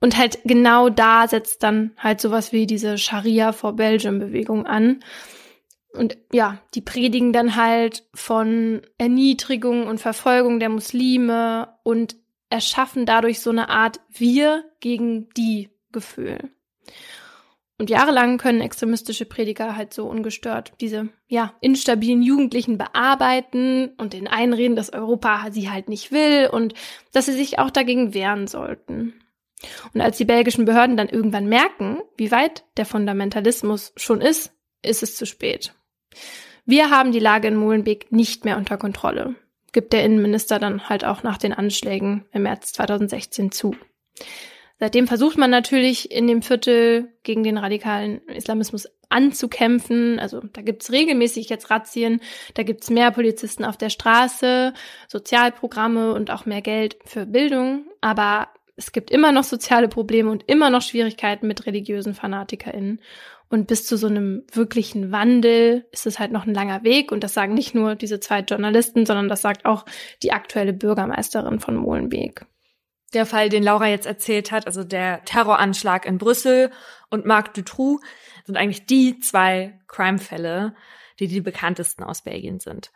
Und 0.00 0.18
halt 0.18 0.40
genau 0.44 0.90
da 0.90 1.26
setzt 1.26 1.62
dann 1.62 1.92
halt 1.96 2.20
sowas 2.20 2.52
wie 2.52 2.66
diese 2.66 2.98
Scharia 2.98 3.52
for 3.52 3.72
Belgium 3.72 4.18
Bewegung 4.18 4.66
an. 4.66 5.02
Und 5.94 6.18
ja, 6.30 6.58
die 6.74 6.82
predigen 6.82 7.32
dann 7.32 7.56
halt 7.56 8.06
von 8.12 8.82
Erniedrigung 8.98 9.86
und 9.86 9.98
Verfolgung 9.98 10.60
der 10.60 10.68
Muslime 10.68 11.68
und 11.82 12.16
erschaffen 12.50 13.06
dadurch 13.06 13.40
so 13.40 13.48
eine 13.48 13.70
Art 13.70 14.00
Wir 14.10 14.66
gegen 14.80 15.30
die 15.38 15.70
Gefühl. 15.90 16.50
Und 17.78 17.90
jahrelang 17.90 18.38
können 18.38 18.62
extremistische 18.62 19.26
Prediger 19.26 19.76
halt 19.76 19.92
so 19.92 20.06
ungestört 20.06 20.72
diese, 20.80 21.10
ja, 21.28 21.54
instabilen 21.60 22.22
Jugendlichen 22.22 22.78
bearbeiten 22.78 23.90
und 23.98 24.14
den 24.14 24.28
einreden, 24.28 24.76
dass 24.76 24.92
Europa 24.92 25.48
sie 25.50 25.70
halt 25.70 25.90
nicht 25.90 26.10
will 26.10 26.48
und 26.50 26.72
dass 27.12 27.26
sie 27.26 27.32
sich 27.32 27.58
auch 27.58 27.70
dagegen 27.70 28.14
wehren 28.14 28.46
sollten. 28.46 29.14
Und 29.92 30.00
als 30.00 30.16
die 30.16 30.24
belgischen 30.24 30.64
Behörden 30.64 30.96
dann 30.96 31.08
irgendwann 31.08 31.46
merken, 31.46 31.98
wie 32.16 32.30
weit 32.30 32.64
der 32.76 32.86
Fundamentalismus 32.86 33.92
schon 33.96 34.20
ist, 34.20 34.52
ist 34.82 35.02
es 35.02 35.16
zu 35.16 35.26
spät. 35.26 35.74
Wir 36.64 36.90
haben 36.90 37.12
die 37.12 37.20
Lage 37.20 37.48
in 37.48 37.56
Molenbeek 37.56 38.10
nicht 38.10 38.44
mehr 38.44 38.56
unter 38.56 38.78
Kontrolle, 38.78 39.34
gibt 39.72 39.92
der 39.92 40.04
Innenminister 40.04 40.58
dann 40.58 40.88
halt 40.88 41.04
auch 41.04 41.22
nach 41.22 41.36
den 41.36 41.52
Anschlägen 41.52 42.24
im 42.32 42.42
März 42.42 42.72
2016 42.72 43.52
zu. 43.52 43.76
Seitdem 44.78 45.06
versucht 45.06 45.38
man 45.38 45.50
natürlich 45.50 46.10
in 46.10 46.26
dem 46.26 46.42
Viertel 46.42 47.12
gegen 47.22 47.42
den 47.42 47.56
radikalen 47.56 48.20
Islamismus 48.28 48.88
anzukämpfen. 49.08 50.18
Also 50.18 50.40
da 50.52 50.60
gibt's 50.60 50.92
regelmäßig 50.92 51.48
jetzt 51.48 51.70
Razzien, 51.70 52.20
da 52.54 52.62
gibt's 52.62 52.90
mehr 52.90 53.10
Polizisten 53.10 53.64
auf 53.64 53.76
der 53.76 53.90
Straße, 53.90 54.74
Sozialprogramme 55.08 56.12
und 56.12 56.30
auch 56.30 56.44
mehr 56.44 56.60
Geld 56.60 56.96
für 57.04 57.24
Bildung. 57.24 57.86
Aber 58.02 58.48
es 58.76 58.92
gibt 58.92 59.10
immer 59.10 59.32
noch 59.32 59.44
soziale 59.44 59.88
Probleme 59.88 60.30
und 60.30 60.44
immer 60.46 60.68
noch 60.68 60.82
Schwierigkeiten 60.82 61.46
mit 61.46 61.64
religiösen 61.66 62.14
FanatikerInnen. 62.14 63.00
Und 63.48 63.68
bis 63.68 63.86
zu 63.86 63.96
so 63.96 64.08
einem 64.08 64.42
wirklichen 64.52 65.12
Wandel 65.12 65.86
ist 65.92 66.06
es 66.06 66.18
halt 66.18 66.32
noch 66.32 66.46
ein 66.46 66.54
langer 66.54 66.82
Weg. 66.82 67.12
Und 67.12 67.22
das 67.22 67.32
sagen 67.32 67.54
nicht 67.54 67.74
nur 67.74 67.94
diese 67.94 68.20
zwei 68.20 68.40
Journalisten, 68.40 69.06
sondern 69.06 69.28
das 69.28 69.40
sagt 69.40 69.64
auch 69.64 69.86
die 70.22 70.32
aktuelle 70.32 70.72
Bürgermeisterin 70.72 71.60
von 71.60 71.76
Molenbeek. 71.76 72.44
Der 73.16 73.24
Fall, 73.24 73.48
den 73.48 73.62
Laura 73.62 73.86
jetzt 73.86 74.04
erzählt 74.04 74.52
hat, 74.52 74.66
also 74.66 74.84
der 74.84 75.24
Terroranschlag 75.24 76.04
in 76.04 76.18
Brüssel 76.18 76.70
und 77.08 77.24
Marc 77.24 77.54
Dutroux, 77.54 77.98
sind 78.44 78.58
eigentlich 78.58 78.84
die 78.84 79.20
zwei 79.20 79.80
Crime-Fälle, 79.88 80.74
die 81.18 81.26
die 81.26 81.40
bekanntesten 81.40 82.04
aus 82.04 82.20
Belgien 82.20 82.60
sind. 82.60 82.92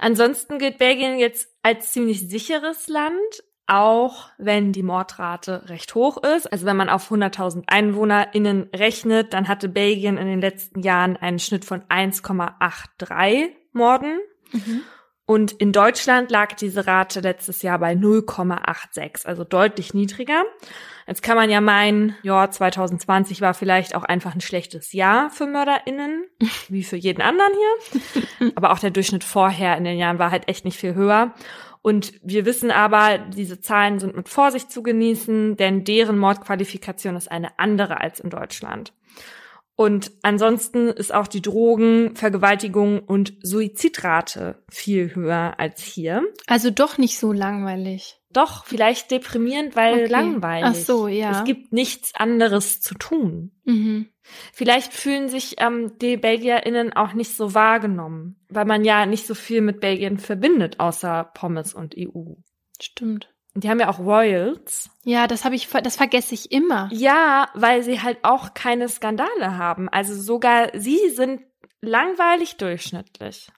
Ansonsten 0.00 0.58
gilt 0.58 0.78
Belgien 0.78 1.20
jetzt 1.20 1.54
als 1.62 1.92
ziemlich 1.92 2.28
sicheres 2.28 2.88
Land, 2.88 3.44
auch 3.68 4.30
wenn 4.38 4.72
die 4.72 4.82
Mordrate 4.82 5.68
recht 5.68 5.94
hoch 5.94 6.20
ist. 6.20 6.52
Also 6.52 6.66
wenn 6.66 6.76
man 6.76 6.88
auf 6.88 7.08
100.000 7.08 7.62
EinwohnerInnen 7.68 8.70
rechnet, 8.74 9.32
dann 9.34 9.46
hatte 9.46 9.68
Belgien 9.68 10.18
in 10.18 10.26
den 10.26 10.40
letzten 10.40 10.80
Jahren 10.80 11.16
einen 11.16 11.38
Schnitt 11.38 11.64
von 11.64 11.82
1,83 11.82 13.50
Morden. 13.72 14.18
Mhm. 14.50 14.82
Und 15.30 15.52
in 15.52 15.70
Deutschland 15.70 16.28
lag 16.32 16.54
diese 16.54 16.88
Rate 16.88 17.20
letztes 17.20 17.62
Jahr 17.62 17.78
bei 17.78 17.92
0,86, 17.92 19.26
also 19.26 19.44
deutlich 19.44 19.94
niedriger. 19.94 20.42
Jetzt 21.06 21.22
kann 21.22 21.36
man 21.36 21.48
ja 21.48 21.60
meinen, 21.60 22.16
ja, 22.24 22.50
2020 22.50 23.40
war 23.40 23.54
vielleicht 23.54 23.94
auch 23.94 24.02
einfach 24.02 24.34
ein 24.34 24.40
schlechtes 24.40 24.92
Jahr 24.92 25.30
für 25.30 25.46
MörderInnen, 25.46 26.24
wie 26.68 26.82
für 26.82 26.96
jeden 26.96 27.22
anderen 27.22 27.52
hier. 27.54 28.50
Aber 28.56 28.72
auch 28.72 28.80
der 28.80 28.90
Durchschnitt 28.90 29.22
vorher 29.22 29.76
in 29.76 29.84
den 29.84 29.98
Jahren 29.98 30.18
war 30.18 30.32
halt 30.32 30.48
echt 30.48 30.64
nicht 30.64 30.80
viel 30.80 30.96
höher. 30.96 31.32
Und 31.80 32.12
wir 32.24 32.44
wissen 32.44 32.72
aber, 32.72 33.18
diese 33.18 33.60
Zahlen 33.60 34.00
sind 34.00 34.16
mit 34.16 34.28
Vorsicht 34.28 34.72
zu 34.72 34.82
genießen, 34.82 35.56
denn 35.56 35.84
deren 35.84 36.18
Mordqualifikation 36.18 37.14
ist 37.14 37.30
eine 37.30 37.56
andere 37.56 38.00
als 38.00 38.18
in 38.18 38.30
Deutschland. 38.30 38.92
Und 39.80 40.12
ansonsten 40.20 40.88
ist 40.88 41.14
auch 41.14 41.26
die 41.26 41.40
Drogen-, 41.40 42.14
Vergewaltigung 42.14 42.98
und 42.98 43.32
Suizidrate 43.42 44.62
viel 44.68 45.14
höher 45.14 45.54
als 45.56 45.82
hier. 45.82 46.22
Also 46.46 46.70
doch 46.70 46.98
nicht 46.98 47.18
so 47.18 47.32
langweilig. 47.32 48.20
Doch, 48.30 48.66
vielleicht 48.66 49.10
deprimierend, 49.10 49.76
weil 49.76 49.94
okay. 49.94 50.06
langweilig. 50.08 50.68
Ach 50.68 50.74
so, 50.74 51.08
ja. 51.08 51.30
Es 51.30 51.44
gibt 51.44 51.72
nichts 51.72 52.14
anderes 52.14 52.82
zu 52.82 52.94
tun. 52.94 53.52
Mhm. 53.64 54.10
Vielleicht 54.52 54.92
fühlen 54.92 55.30
sich 55.30 55.54
ähm, 55.62 55.96
die 55.98 56.18
BelgierInnen 56.18 56.92
auch 56.92 57.14
nicht 57.14 57.34
so 57.34 57.54
wahrgenommen, 57.54 58.36
weil 58.50 58.66
man 58.66 58.84
ja 58.84 59.06
nicht 59.06 59.26
so 59.26 59.34
viel 59.34 59.62
mit 59.62 59.80
Belgien 59.80 60.18
verbindet, 60.18 60.78
außer 60.78 61.30
Pommes 61.32 61.72
und 61.72 61.94
EU. 61.96 62.34
Stimmt. 62.78 63.32
Und 63.54 63.64
die 63.64 63.70
haben 63.70 63.80
ja 63.80 63.88
auch 63.88 63.98
Royals. 63.98 64.90
Ja, 65.04 65.26
das 65.26 65.44
habe 65.44 65.56
ich, 65.56 65.68
das 65.68 65.96
vergesse 65.96 66.34
ich 66.34 66.52
immer. 66.52 66.88
Ja, 66.92 67.48
weil 67.54 67.82
sie 67.82 68.00
halt 68.00 68.18
auch 68.22 68.54
keine 68.54 68.88
Skandale 68.88 69.56
haben. 69.56 69.88
Also 69.88 70.14
sogar 70.14 70.70
sie 70.74 71.10
sind 71.10 71.42
langweilig 71.80 72.56
durchschnittlich. 72.56 73.50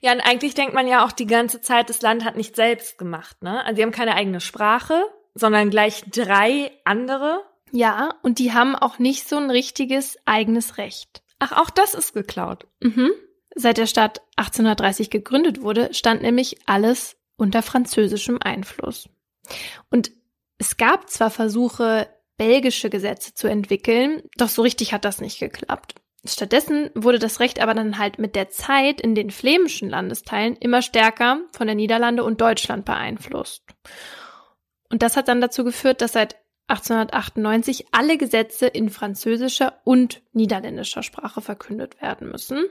Ja, 0.00 0.12
und 0.12 0.20
eigentlich 0.20 0.54
denkt 0.54 0.74
man 0.74 0.86
ja 0.86 1.04
auch 1.04 1.12
die 1.12 1.26
ganze 1.26 1.60
Zeit, 1.60 1.88
das 1.88 2.02
Land 2.02 2.24
hat 2.24 2.36
nicht 2.36 2.54
selbst 2.54 2.98
gemacht, 2.98 3.42
ne? 3.42 3.64
Also 3.64 3.76
sie 3.76 3.82
haben 3.82 3.92
keine 3.92 4.14
eigene 4.14 4.40
Sprache, 4.40 5.02
sondern 5.34 5.70
gleich 5.70 6.04
drei 6.10 6.70
andere. 6.84 7.42
Ja, 7.72 8.14
und 8.22 8.38
die 8.38 8.52
haben 8.52 8.76
auch 8.76 8.98
nicht 8.98 9.28
so 9.28 9.36
ein 9.36 9.50
richtiges 9.50 10.18
eigenes 10.26 10.76
Recht. 10.76 11.22
Ach, 11.38 11.52
auch 11.52 11.70
das 11.70 11.94
ist 11.94 12.12
geklaut. 12.12 12.66
Mhm. 12.80 13.10
Seit 13.54 13.78
der 13.78 13.86
Stadt 13.86 14.20
1830 14.36 15.10
gegründet 15.10 15.62
wurde, 15.62 15.92
stand 15.94 16.22
nämlich 16.22 16.58
alles 16.66 17.15
unter 17.36 17.62
französischem 17.62 18.38
Einfluss. 18.40 19.08
Und 19.90 20.10
es 20.58 20.76
gab 20.76 21.10
zwar 21.10 21.30
Versuche, 21.30 22.08
belgische 22.36 22.90
Gesetze 22.90 23.34
zu 23.34 23.48
entwickeln, 23.48 24.22
doch 24.36 24.48
so 24.48 24.62
richtig 24.62 24.92
hat 24.92 25.04
das 25.04 25.20
nicht 25.20 25.38
geklappt. 25.38 25.94
Stattdessen 26.26 26.90
wurde 26.94 27.18
das 27.18 27.40
Recht 27.40 27.60
aber 27.60 27.74
dann 27.74 27.98
halt 27.98 28.18
mit 28.18 28.34
der 28.34 28.50
Zeit 28.50 29.00
in 29.00 29.14
den 29.14 29.30
flämischen 29.30 29.88
Landesteilen 29.88 30.56
immer 30.56 30.82
stärker 30.82 31.40
von 31.52 31.66
der 31.66 31.76
Niederlande 31.76 32.24
und 32.24 32.40
Deutschland 32.40 32.84
beeinflusst. 32.84 33.62
Und 34.90 35.02
das 35.02 35.16
hat 35.16 35.28
dann 35.28 35.40
dazu 35.40 35.64
geführt, 35.64 36.00
dass 36.00 36.12
seit 36.12 36.36
1898 36.68 37.86
alle 37.92 38.18
Gesetze 38.18 38.66
in 38.66 38.90
französischer 38.90 39.80
und 39.84 40.22
niederländischer 40.32 41.02
Sprache 41.02 41.40
verkündet 41.40 42.00
werden 42.02 42.28
müssen. 42.28 42.64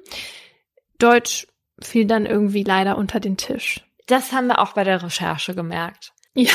Deutsch 0.97 1.47
fiel 1.81 2.05
dann 2.05 2.25
irgendwie 2.25 2.63
leider 2.63 2.97
unter 2.97 3.19
den 3.19 3.37
Tisch. 3.37 3.84
Das 4.05 4.31
haben 4.31 4.47
wir 4.47 4.59
auch 4.59 4.73
bei 4.73 4.83
der 4.83 5.01
Recherche 5.01 5.55
gemerkt. 5.55 6.13
Ja. 6.35 6.51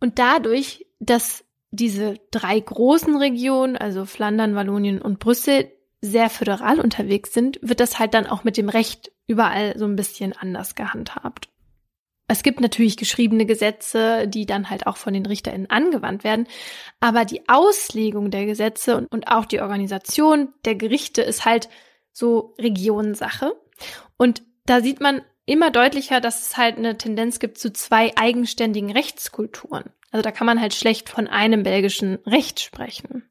Und 0.00 0.18
dadurch, 0.18 0.86
dass 1.00 1.44
diese 1.70 2.18
drei 2.30 2.58
großen 2.58 3.16
Regionen, 3.16 3.76
also 3.76 4.04
Flandern, 4.04 4.54
Wallonien 4.54 5.02
und 5.02 5.18
Brüssel, 5.18 5.70
sehr 6.00 6.30
föderal 6.30 6.80
unterwegs 6.80 7.32
sind, 7.32 7.58
wird 7.60 7.80
das 7.80 7.98
halt 7.98 8.14
dann 8.14 8.26
auch 8.26 8.44
mit 8.44 8.56
dem 8.56 8.68
Recht 8.68 9.10
überall 9.26 9.76
so 9.76 9.84
ein 9.84 9.96
bisschen 9.96 10.32
anders 10.32 10.76
gehandhabt. 10.76 11.48
Es 12.28 12.42
gibt 12.42 12.60
natürlich 12.60 12.96
geschriebene 12.96 13.46
Gesetze, 13.46 14.28
die 14.28 14.46
dann 14.46 14.70
halt 14.70 14.86
auch 14.86 14.96
von 14.96 15.14
den 15.14 15.26
RichterInnen 15.26 15.70
angewandt 15.70 16.24
werden, 16.24 16.46
aber 17.00 17.24
die 17.24 17.48
Auslegung 17.48 18.30
der 18.30 18.46
Gesetze 18.46 18.96
und, 18.96 19.06
und 19.10 19.28
auch 19.28 19.46
die 19.46 19.60
Organisation 19.60 20.52
der 20.64 20.74
Gerichte 20.74 21.22
ist 21.22 21.44
halt 21.44 21.68
so 22.12 22.54
Regionensache. 22.58 23.54
Und 24.18 24.42
da 24.68 24.80
sieht 24.80 25.00
man 25.00 25.22
immer 25.46 25.70
deutlicher, 25.70 26.20
dass 26.20 26.42
es 26.42 26.56
halt 26.56 26.76
eine 26.76 26.98
Tendenz 26.98 27.38
gibt 27.38 27.58
zu 27.58 27.72
zwei 27.72 28.12
eigenständigen 28.16 28.92
Rechtskulturen. 28.92 29.90
Also 30.10 30.22
da 30.22 30.30
kann 30.30 30.46
man 30.46 30.60
halt 30.60 30.74
schlecht 30.74 31.08
von 31.08 31.26
einem 31.26 31.62
belgischen 31.62 32.16
Recht 32.26 32.60
sprechen. 32.60 33.28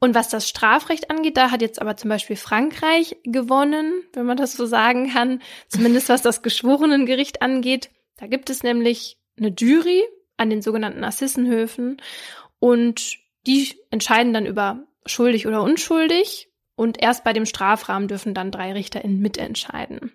Und 0.00 0.14
was 0.14 0.28
das 0.28 0.48
Strafrecht 0.48 1.10
angeht, 1.10 1.38
da 1.38 1.50
hat 1.50 1.62
jetzt 1.62 1.80
aber 1.80 1.96
zum 1.96 2.10
Beispiel 2.10 2.36
Frankreich 2.36 3.16
gewonnen, 3.24 4.02
wenn 4.12 4.26
man 4.26 4.36
das 4.36 4.52
so 4.52 4.66
sagen 4.66 5.10
kann, 5.10 5.40
zumindest 5.68 6.10
was 6.10 6.20
das 6.20 6.42
Geschworenengericht 6.42 7.40
angeht. 7.40 7.90
Da 8.18 8.26
gibt 8.26 8.50
es 8.50 8.62
nämlich 8.62 9.18
eine 9.38 9.48
Jury 9.48 10.04
an 10.36 10.50
den 10.50 10.60
sogenannten 10.60 11.04
Assissenhöfen 11.04 12.02
und 12.58 13.16
die 13.46 13.74
entscheiden 13.90 14.34
dann 14.34 14.46
über 14.46 14.86
schuldig 15.06 15.46
oder 15.46 15.62
unschuldig 15.62 16.50
und 16.76 17.02
erst 17.02 17.24
bei 17.24 17.32
dem 17.32 17.46
Strafrahmen 17.46 18.08
dürfen 18.08 18.34
dann 18.34 18.50
drei 18.50 18.72
RichterInnen 18.72 19.20
mitentscheiden. 19.20 20.12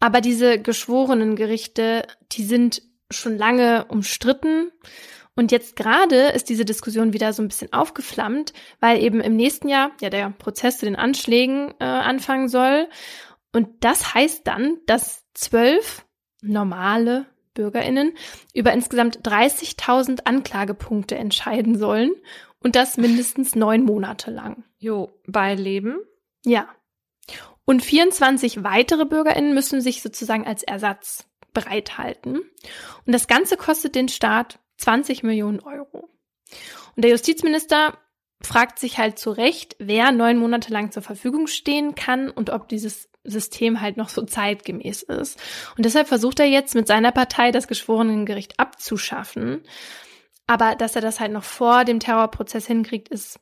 Aber 0.00 0.20
diese 0.20 0.60
geschworenen 0.60 1.36
Gerichte, 1.36 2.06
die 2.32 2.44
sind 2.44 2.82
schon 3.10 3.36
lange 3.36 3.86
umstritten. 3.86 4.70
Und 5.34 5.52
jetzt 5.52 5.76
gerade 5.76 6.28
ist 6.30 6.48
diese 6.48 6.64
Diskussion 6.64 7.12
wieder 7.12 7.32
so 7.32 7.42
ein 7.42 7.48
bisschen 7.48 7.72
aufgeflammt, 7.72 8.52
weil 8.80 9.02
eben 9.02 9.20
im 9.20 9.36
nächsten 9.36 9.68
Jahr 9.68 9.92
ja 10.00 10.10
der 10.10 10.30
Prozess 10.30 10.78
zu 10.78 10.86
den 10.86 10.96
Anschlägen 10.96 11.72
äh, 11.78 11.84
anfangen 11.84 12.48
soll. 12.48 12.88
Und 13.52 13.68
das 13.84 14.14
heißt 14.14 14.46
dann, 14.46 14.78
dass 14.86 15.24
zwölf 15.34 16.04
normale 16.42 17.26
BürgerInnen 17.54 18.14
über 18.54 18.72
insgesamt 18.72 19.20
30.000 19.20 20.20
Anklagepunkte 20.24 21.16
entscheiden 21.16 21.78
sollen 21.78 22.12
und 22.60 22.76
das 22.76 22.96
mindestens 22.96 23.54
neun 23.54 23.84
Monate 23.84 24.30
lang. 24.30 24.64
Jo, 24.78 25.10
bei 25.26 25.54
Leben? 25.54 25.98
Ja. 26.44 26.68
Und 27.68 27.84
24 27.84 28.64
weitere 28.64 29.04
BürgerInnen 29.04 29.52
müssen 29.52 29.82
sich 29.82 30.00
sozusagen 30.00 30.46
als 30.46 30.62
Ersatz 30.62 31.26
bereithalten. 31.52 32.38
Und 32.38 33.12
das 33.12 33.26
Ganze 33.26 33.58
kostet 33.58 33.94
den 33.94 34.08
Staat 34.08 34.58
20 34.78 35.22
Millionen 35.22 35.60
Euro. 35.60 36.08
Und 36.96 37.04
der 37.04 37.10
Justizminister 37.10 37.98
fragt 38.40 38.78
sich 38.78 38.96
halt 38.96 39.18
zu 39.18 39.32
Recht, 39.32 39.76
wer 39.78 40.12
neun 40.12 40.38
Monate 40.38 40.72
lang 40.72 40.92
zur 40.92 41.02
Verfügung 41.02 41.46
stehen 41.46 41.94
kann 41.94 42.30
und 42.30 42.48
ob 42.48 42.70
dieses 42.70 43.10
System 43.22 43.82
halt 43.82 43.98
noch 43.98 44.08
so 44.08 44.22
zeitgemäß 44.22 45.02
ist. 45.02 45.38
Und 45.76 45.84
deshalb 45.84 46.08
versucht 46.08 46.40
er 46.40 46.46
jetzt 46.46 46.74
mit 46.74 46.86
seiner 46.86 47.12
Partei 47.12 47.50
das 47.50 47.68
Geschworenengericht 47.68 48.58
abzuschaffen. 48.58 49.62
Aber 50.46 50.74
dass 50.74 50.96
er 50.96 51.02
das 51.02 51.20
halt 51.20 51.32
noch 51.32 51.44
vor 51.44 51.84
dem 51.84 52.00
Terrorprozess 52.00 52.66
hinkriegt, 52.66 53.10
ist 53.10 53.38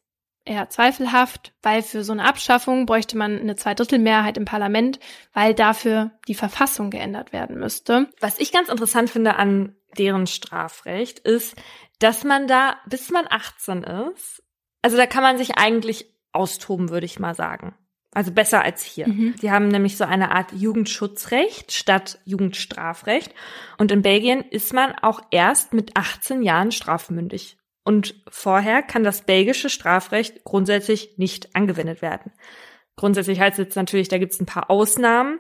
eher 0.47 0.71
zweifelhaft, 0.71 1.53
weil 1.63 1.83
für 1.83 2.05
so 2.05 2.13
eine 2.13 2.25
Abschaffung 2.25 2.87
bräuchte 2.87 3.17
man 3.17 3.39
eine 3.39 3.57
Zweidrittelmehrheit 3.57 4.39
im 4.39 4.45
Parlament, 4.45 4.99
weil 5.33 5.55
dafür 5.55 6.13
die 6.29 6.35
Verfassung 6.35 6.91
geändert 6.91 7.33
werden 7.33 7.59
müsste. 7.59 8.09
Was 8.21 8.39
ich 8.39 8.53
ganz 8.53 8.69
interessant 8.69 9.11
finde 9.11 9.37
an 9.37 9.75
deren 9.99 10.27
Strafrecht 10.27 11.19
ist, 11.19 11.57
dass 11.99 12.25
man 12.25 12.47
da, 12.47 12.77
bis 12.87 13.11
man 13.11 13.27
18 13.29 13.83
ist, 13.83 14.43
also 14.83 14.97
da 14.97 15.07
kann 15.07 15.23
man 15.23 15.39
sich 15.39 15.59
eigentlich 15.59 16.07
austoben, 16.33 16.91
würde 16.91 17.07
ich 17.07 17.19
mal 17.19 17.35
sagen. 17.35 17.75
Also 18.13 18.33
besser 18.33 18.63
als 18.63 18.83
hier. 18.83 19.09
Mhm. 19.09 19.35
Die 19.43 19.51
haben 19.51 19.69
nämlich 19.69 19.99
so 19.99 20.05
eine 20.05 20.31
Art 20.31 20.53
Jugendschutzrecht 20.53 21.73
statt 21.73 22.19
Jugendstrafrecht. 22.25 23.35
Und 23.77 23.93
in 23.93 24.01
Belgien 24.01 24.41
ist 24.41 24.73
man 24.73 24.95
auch 25.03 25.21
erst 25.31 25.75
mit 25.75 25.97
18 25.97 26.43
Jahren 26.43 26.73
strafmündig. 26.73 27.59
Und 27.87 28.17
vorher 28.29 28.83
kann 28.83 29.05
das 29.05 29.21
belgische 29.21 29.71
Strafrecht 29.71 30.43
grundsätzlich 30.43 31.19
nicht 31.19 31.55
angewendet 31.55 32.03
werden. 32.03 32.33
Grundsätzlich 32.97 33.39
heißt 33.39 33.61
es 33.61 33.67
jetzt 33.67 33.77
natürlich, 33.77 34.09
da 34.09 34.19
gibt 34.19 34.33
es 34.33 34.41
ein 34.41 34.47
paar 34.47 34.71
Ausnahmen. 34.71 35.39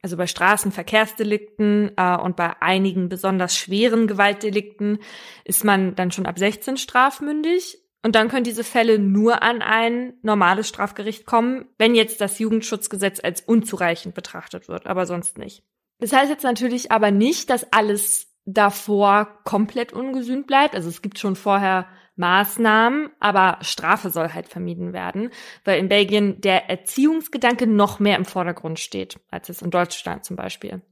Also 0.00 0.16
bei 0.16 0.28
Straßenverkehrsdelikten 0.28 1.90
äh, 1.96 2.16
und 2.18 2.36
bei 2.36 2.54
einigen 2.62 3.08
besonders 3.08 3.56
schweren 3.56 4.06
Gewaltdelikten 4.06 5.00
ist 5.42 5.64
man 5.64 5.96
dann 5.96 6.12
schon 6.12 6.26
ab 6.26 6.38
16 6.38 6.76
strafmündig. 6.76 7.78
Und 8.04 8.14
dann 8.14 8.28
können 8.28 8.44
diese 8.44 8.62
Fälle 8.62 9.00
nur 9.00 9.42
an 9.42 9.60
ein 9.60 10.12
normales 10.22 10.68
Strafgericht 10.68 11.26
kommen, 11.26 11.66
wenn 11.78 11.96
jetzt 11.96 12.20
das 12.20 12.38
Jugendschutzgesetz 12.38 13.18
als 13.24 13.40
unzureichend 13.40 14.14
betrachtet 14.14 14.68
wird, 14.68 14.86
aber 14.86 15.04
sonst 15.04 15.36
nicht. 15.36 15.64
Das 15.98 16.12
heißt 16.12 16.30
jetzt 16.30 16.44
natürlich 16.44 16.92
aber 16.92 17.10
nicht, 17.10 17.50
dass 17.50 17.72
alles 17.72 18.27
davor 18.54 19.40
komplett 19.44 19.92
ungesühnt 19.92 20.46
bleibt. 20.46 20.74
Also 20.74 20.88
es 20.88 21.02
gibt 21.02 21.18
schon 21.18 21.36
vorher 21.36 21.86
Maßnahmen, 22.16 23.10
aber 23.20 23.58
Strafe 23.60 24.10
soll 24.10 24.32
halt 24.32 24.48
vermieden 24.48 24.92
werden, 24.92 25.30
weil 25.64 25.78
in 25.78 25.88
Belgien 25.88 26.40
der 26.40 26.68
Erziehungsgedanke 26.68 27.66
noch 27.66 28.00
mehr 28.00 28.16
im 28.16 28.24
Vordergrund 28.24 28.80
steht, 28.80 29.20
als 29.30 29.48
es 29.50 29.62
in 29.62 29.70
Deutschland 29.70 30.24
zum 30.24 30.34
Beispiel. 30.34 30.82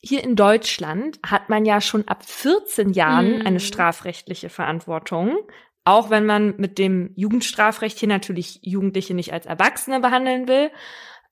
Hier 0.00 0.24
in 0.24 0.34
Deutschland 0.34 1.18
hat 1.24 1.48
man 1.48 1.64
ja 1.64 1.80
schon 1.80 2.08
ab 2.08 2.24
14 2.24 2.92
Jahren 2.92 3.40
mm. 3.40 3.46
eine 3.46 3.60
strafrechtliche 3.60 4.48
Verantwortung, 4.48 5.36
auch 5.84 6.10
wenn 6.10 6.24
man 6.24 6.56
mit 6.56 6.78
dem 6.78 7.12
Jugendstrafrecht 7.16 7.98
hier 7.98 8.08
natürlich 8.08 8.60
Jugendliche 8.62 9.14
nicht 9.14 9.32
als 9.32 9.46
Erwachsene 9.46 10.00
behandeln 10.00 10.48
will. 10.48 10.70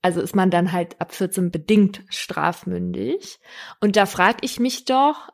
Also 0.01 0.21
ist 0.21 0.35
man 0.35 0.51
dann 0.51 0.71
halt 0.71 0.99
ab 1.01 1.13
14 1.13 1.51
bedingt 1.51 2.03
strafmündig. 2.09 3.39
Und 3.81 3.95
da 3.95 4.05
frage 4.05 4.37
ich 4.41 4.59
mich 4.59 4.85
doch, 4.85 5.29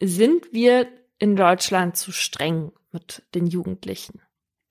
sind 0.00 0.52
wir 0.52 0.86
in 1.18 1.36
Deutschland 1.36 1.96
zu 1.96 2.12
streng 2.12 2.72
mit 2.92 3.22
den 3.34 3.46
Jugendlichen? 3.46 4.22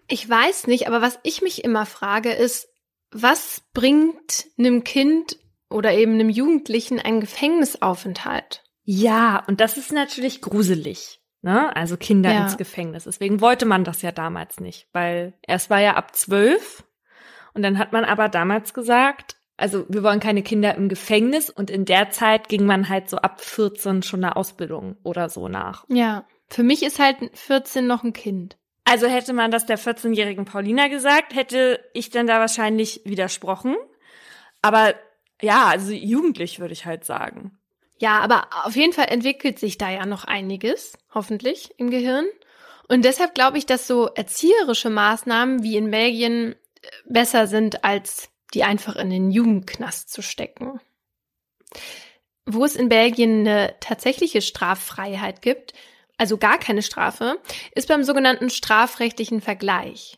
Ich 0.07 0.27
weiß 0.27 0.67
nicht, 0.67 0.87
aber 0.87 1.01
was 1.01 1.19
ich 1.23 1.41
mich 1.41 1.63
immer 1.63 1.85
frage 1.85 2.31
ist, 2.31 2.69
was 3.11 3.61
bringt 3.73 4.47
einem 4.57 4.83
Kind 4.83 5.37
oder 5.69 5.93
eben 5.93 6.13
einem 6.13 6.29
Jugendlichen 6.29 6.99
einen 6.99 7.19
Gefängnisaufenthalt? 7.19 8.63
Ja, 8.83 9.43
und 9.47 9.59
das 9.59 9.77
ist 9.77 9.91
natürlich 9.91 10.41
gruselig. 10.41 11.21
Ne? 11.41 11.75
Also 11.75 11.97
Kinder 11.97 12.33
ja. 12.33 12.43
ins 12.43 12.57
Gefängnis. 12.57 13.03
Deswegen 13.03 13.41
wollte 13.41 13.65
man 13.65 13.83
das 13.83 14.01
ja 14.01 14.11
damals 14.11 14.59
nicht, 14.59 14.87
weil 14.93 15.33
erst 15.41 15.69
war 15.69 15.79
ja 15.79 15.95
ab 15.95 16.15
zwölf 16.15 16.83
und 17.53 17.63
dann 17.63 17.77
hat 17.77 17.91
man 17.91 18.05
aber 18.05 18.29
damals 18.29 18.73
gesagt, 18.73 19.36
also 19.57 19.85
wir 19.89 20.03
wollen 20.03 20.19
keine 20.19 20.43
Kinder 20.43 20.75
im 20.75 20.87
Gefängnis 20.87 21.49
und 21.49 21.71
in 21.71 21.85
der 21.85 22.11
Zeit 22.11 22.47
ging 22.47 22.65
man 22.65 22.89
halt 22.89 23.09
so 23.09 23.17
ab 23.17 23.41
14 23.41 24.03
schon 24.03 24.23
eine 24.23 24.35
Ausbildung 24.35 24.97
oder 25.03 25.29
so 25.29 25.47
nach. 25.47 25.83
Ja, 25.89 26.25
für 26.47 26.63
mich 26.63 26.83
ist 26.83 26.99
halt 26.99 27.17
14 27.33 27.85
noch 27.85 28.03
ein 28.03 28.13
Kind. 28.13 28.57
Also 28.85 29.07
hätte 29.07 29.33
man 29.33 29.51
das 29.51 29.65
der 29.65 29.77
14-jährigen 29.77 30.45
Paulina 30.45 30.87
gesagt, 30.87 31.35
hätte 31.35 31.83
ich 31.93 32.09
dann 32.09 32.27
da 32.27 32.39
wahrscheinlich 32.39 33.01
widersprochen. 33.03 33.75
Aber 34.61 34.93
ja, 35.41 35.65
also 35.65 35.91
jugendlich 35.91 36.59
würde 36.59 36.73
ich 36.73 36.85
halt 36.85 37.03
sagen. 37.03 37.57
Ja, 37.97 38.19
aber 38.19 38.47
auf 38.63 38.75
jeden 38.75 38.93
Fall 38.93 39.07
entwickelt 39.09 39.59
sich 39.59 39.77
da 39.77 39.89
ja 39.89 40.05
noch 40.05 40.23
einiges, 40.23 40.97
hoffentlich, 41.13 41.71
im 41.77 41.89
Gehirn. 41.89 42.25
Und 42.87 43.03
deshalb 43.03 43.33
glaube 43.33 43.57
ich, 43.57 43.65
dass 43.65 43.87
so 43.87 44.07
erzieherische 44.07 44.89
Maßnahmen 44.89 45.63
wie 45.63 45.75
in 45.75 45.91
Belgien 45.91 46.53
äh, 46.53 46.87
besser 47.05 47.47
sind, 47.47 47.83
als 47.83 48.29
die 48.53 48.63
einfach 48.63 48.95
in 48.95 49.09
den 49.09 49.31
Jugendknast 49.31 50.11
zu 50.11 50.21
stecken. 50.21 50.79
Wo 52.45 52.63
es 52.63 52.75
in 52.75 52.89
Belgien 52.89 53.41
eine 53.41 53.75
tatsächliche 53.79 54.41
Straffreiheit 54.41 55.41
gibt, 55.41 55.73
also 56.17 56.37
gar 56.37 56.57
keine 56.57 56.81
Strafe, 56.81 57.39
ist 57.75 57.87
beim 57.87 58.03
sogenannten 58.03 58.49
strafrechtlichen 58.49 59.41
Vergleich. 59.41 60.17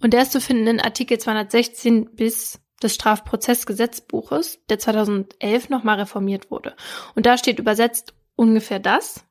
Und 0.00 0.14
der 0.14 0.22
ist 0.22 0.32
zu 0.32 0.40
finden 0.40 0.66
in 0.66 0.80
Artikel 0.80 1.18
216 1.18 2.14
bis 2.14 2.60
des 2.82 2.94
Strafprozessgesetzbuches, 2.94 4.60
der 4.68 4.78
2011 4.78 5.68
nochmal 5.68 6.00
reformiert 6.00 6.50
wurde. 6.50 6.74
Und 7.14 7.26
da 7.26 7.36
steht 7.36 7.58
übersetzt 7.58 8.14
ungefähr 8.36 8.78
das. 8.78 9.26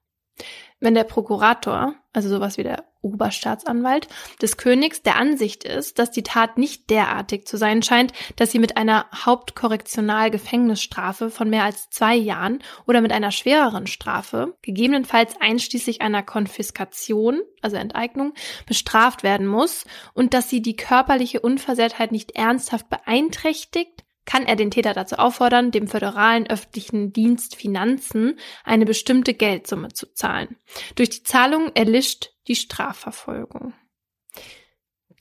Wenn 0.80 0.94
der 0.94 1.04
Prokurator, 1.04 1.96
also 2.14 2.30
sowas 2.30 2.58
wie 2.58 2.64
der 2.64 2.89
Oberstaatsanwalt 3.02 4.08
des 4.42 4.58
Königs, 4.58 5.02
der 5.02 5.16
Ansicht 5.16 5.64
ist, 5.64 6.00
dass 6.00 6.12
die 6.12 6.24
Tat 6.24 6.58
nicht 6.58 6.90
derartig 6.90 7.48
zu 7.48 7.58
sein 7.58 7.82
scheint, 7.82 8.12
dass 8.36 8.52
sie 8.52 8.60
mit 8.60 8.78
einer 8.78 9.06
Hauptkorrektional-Gefängnisstrafe 9.14 11.30
von 11.30 11.50
mehr 11.50 11.64
als 11.64 11.90
zwei 11.90 12.16
Jahren 12.16 12.60
oder 12.86 13.02
mit 13.02 13.12
einer 13.12 13.32
schwereren 13.32 13.88
Strafe, 13.88 14.56
gegebenenfalls 14.62 15.36
einschließlich 15.40 16.02
einer 16.02 16.24
Konfiskation, 16.24 17.42
also 17.62 17.78
Enteignung, 17.78 18.34
bestraft 18.66 19.24
werden 19.24 19.48
muss 19.48 19.86
und 20.14 20.34
dass 20.34 20.50
sie 20.50 20.62
die 20.62 20.76
körperliche 20.76 21.40
Unversehrtheit 21.40 22.12
nicht 22.12 22.32
ernsthaft 22.32 22.90
beeinträchtigt, 22.90 24.04
kann 24.26 24.46
er 24.46 24.56
den 24.56 24.72
Täter 24.72 24.94
dazu 24.94 25.16
auffordern, 25.16 25.72
dem 25.72 25.88
föderalen 25.88 26.48
öffentlichen 26.48 27.14
Dienst 27.14 27.56
Finanzen 27.56 28.38
eine 28.64 28.86
bestimmte 28.86 29.34
Geldsumme 29.34 29.90
zu 29.90 30.14
zahlen. 30.14 30.58
Durch 30.96 31.10
die 31.10 31.24
Zahlung 31.24 31.72
erlischt 31.74 32.32
die 32.48 32.56
Strafverfolgung. 32.56 33.74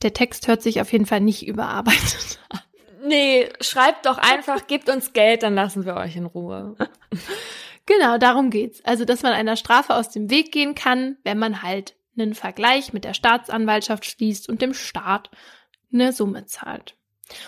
Der 0.01 0.13
Text 0.13 0.47
hört 0.47 0.61
sich 0.61 0.79
auf 0.81 0.91
jeden 0.91 1.05
Fall 1.05 1.21
nicht 1.21 1.45
überarbeitet 1.47 2.39
an. 2.49 2.61
Nee, 3.05 3.49
schreibt 3.61 4.05
doch 4.05 4.17
einfach, 4.17 4.67
gebt 4.67 4.89
uns 4.89 5.13
Geld, 5.13 5.43
dann 5.43 5.55
lassen 5.55 5.85
wir 5.85 5.95
euch 5.95 6.15
in 6.15 6.25
Ruhe. 6.25 6.75
Genau, 7.89 8.19
darum 8.19 8.51
geht's. 8.51 8.85
Also, 8.85 9.03
dass 9.03 9.23
man 9.23 9.33
einer 9.33 9.55
Strafe 9.55 9.95
aus 9.95 10.11
dem 10.11 10.29
Weg 10.29 10.51
gehen 10.51 10.75
kann, 10.75 11.17
wenn 11.23 11.39
man 11.39 11.63
halt 11.63 11.95
einen 12.15 12.35
Vergleich 12.35 12.93
mit 12.93 13.03
der 13.03 13.15
Staatsanwaltschaft 13.15 14.05
schließt 14.05 14.47
und 14.47 14.61
dem 14.61 14.75
Staat 14.75 15.31
eine 15.91 16.13
Summe 16.13 16.45
zahlt. 16.45 16.98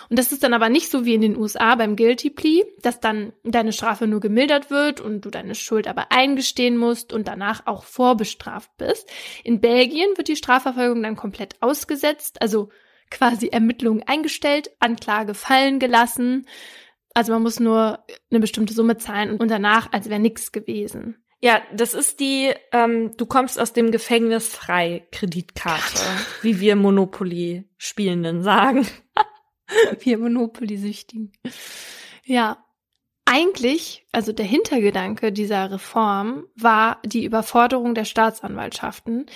Und 0.08 0.18
das 0.18 0.32
ist 0.32 0.42
dann 0.42 0.54
aber 0.54 0.68
nicht 0.68 0.90
so 0.90 1.04
wie 1.04 1.14
in 1.14 1.20
den 1.20 1.36
USA 1.36 1.74
beim 1.74 1.96
Guilty 1.96 2.30
Plea, 2.30 2.64
dass 2.82 3.00
dann 3.00 3.32
deine 3.44 3.72
Strafe 3.72 4.06
nur 4.06 4.20
gemildert 4.20 4.70
wird 4.70 5.00
und 5.00 5.22
du 5.22 5.30
deine 5.30 5.54
Schuld 5.54 5.88
aber 5.88 6.12
eingestehen 6.12 6.76
musst 6.76 7.12
und 7.12 7.28
danach 7.28 7.66
auch 7.66 7.84
vorbestraft 7.84 8.70
bist. 8.76 9.08
In 9.44 9.60
Belgien 9.60 10.16
wird 10.16 10.28
die 10.28 10.36
Strafverfolgung 10.36 11.02
dann 11.02 11.16
komplett 11.16 11.60
ausgesetzt, 11.60 12.40
also 12.40 12.70
quasi 13.10 13.48
Ermittlungen 13.48 14.02
eingestellt, 14.06 14.70
Anklage 14.80 15.34
fallen 15.34 15.78
gelassen. 15.78 16.46
Also 17.14 17.32
man 17.32 17.42
muss 17.42 17.60
nur 17.60 18.04
eine 18.30 18.40
bestimmte 18.40 18.72
Summe 18.72 18.96
zahlen 18.96 19.38
und 19.38 19.50
danach, 19.50 19.92
als 19.92 20.08
wäre 20.08 20.20
nichts 20.20 20.52
gewesen. 20.52 21.22
Ja, 21.44 21.60
das 21.74 21.92
ist 21.92 22.20
die, 22.20 22.52
ähm, 22.70 23.16
du 23.16 23.26
kommst 23.26 23.58
aus 23.58 23.72
dem 23.72 23.90
Gefängnis 23.90 24.48
frei 24.48 25.08
Kreditkarte, 25.10 26.00
wie 26.40 26.60
wir 26.60 26.76
Monopoly-Spielenden 26.76 28.42
sagen. 28.44 28.86
wir 30.00 30.18
Monopoly-Süchtigen. 30.18 31.32
Ja, 32.24 32.64
eigentlich, 33.24 34.06
also 34.12 34.32
der 34.32 34.44
Hintergedanke 34.44 35.32
dieser 35.32 35.70
Reform 35.70 36.44
war 36.56 37.00
die 37.04 37.24
Überforderung 37.24 37.94
der 37.94 38.04
Staatsanwaltschaften, 38.04 39.26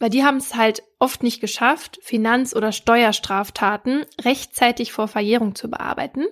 weil 0.00 0.10
die 0.10 0.24
haben 0.24 0.38
es 0.38 0.54
halt 0.54 0.82
oft 0.98 1.22
nicht 1.22 1.40
geschafft, 1.40 1.98
Finanz- 2.02 2.54
oder 2.54 2.72
Steuerstraftaten 2.72 4.04
rechtzeitig 4.22 4.92
vor 4.92 5.08
Verjährung 5.08 5.54
zu 5.54 5.70
bearbeiten. 5.70 6.26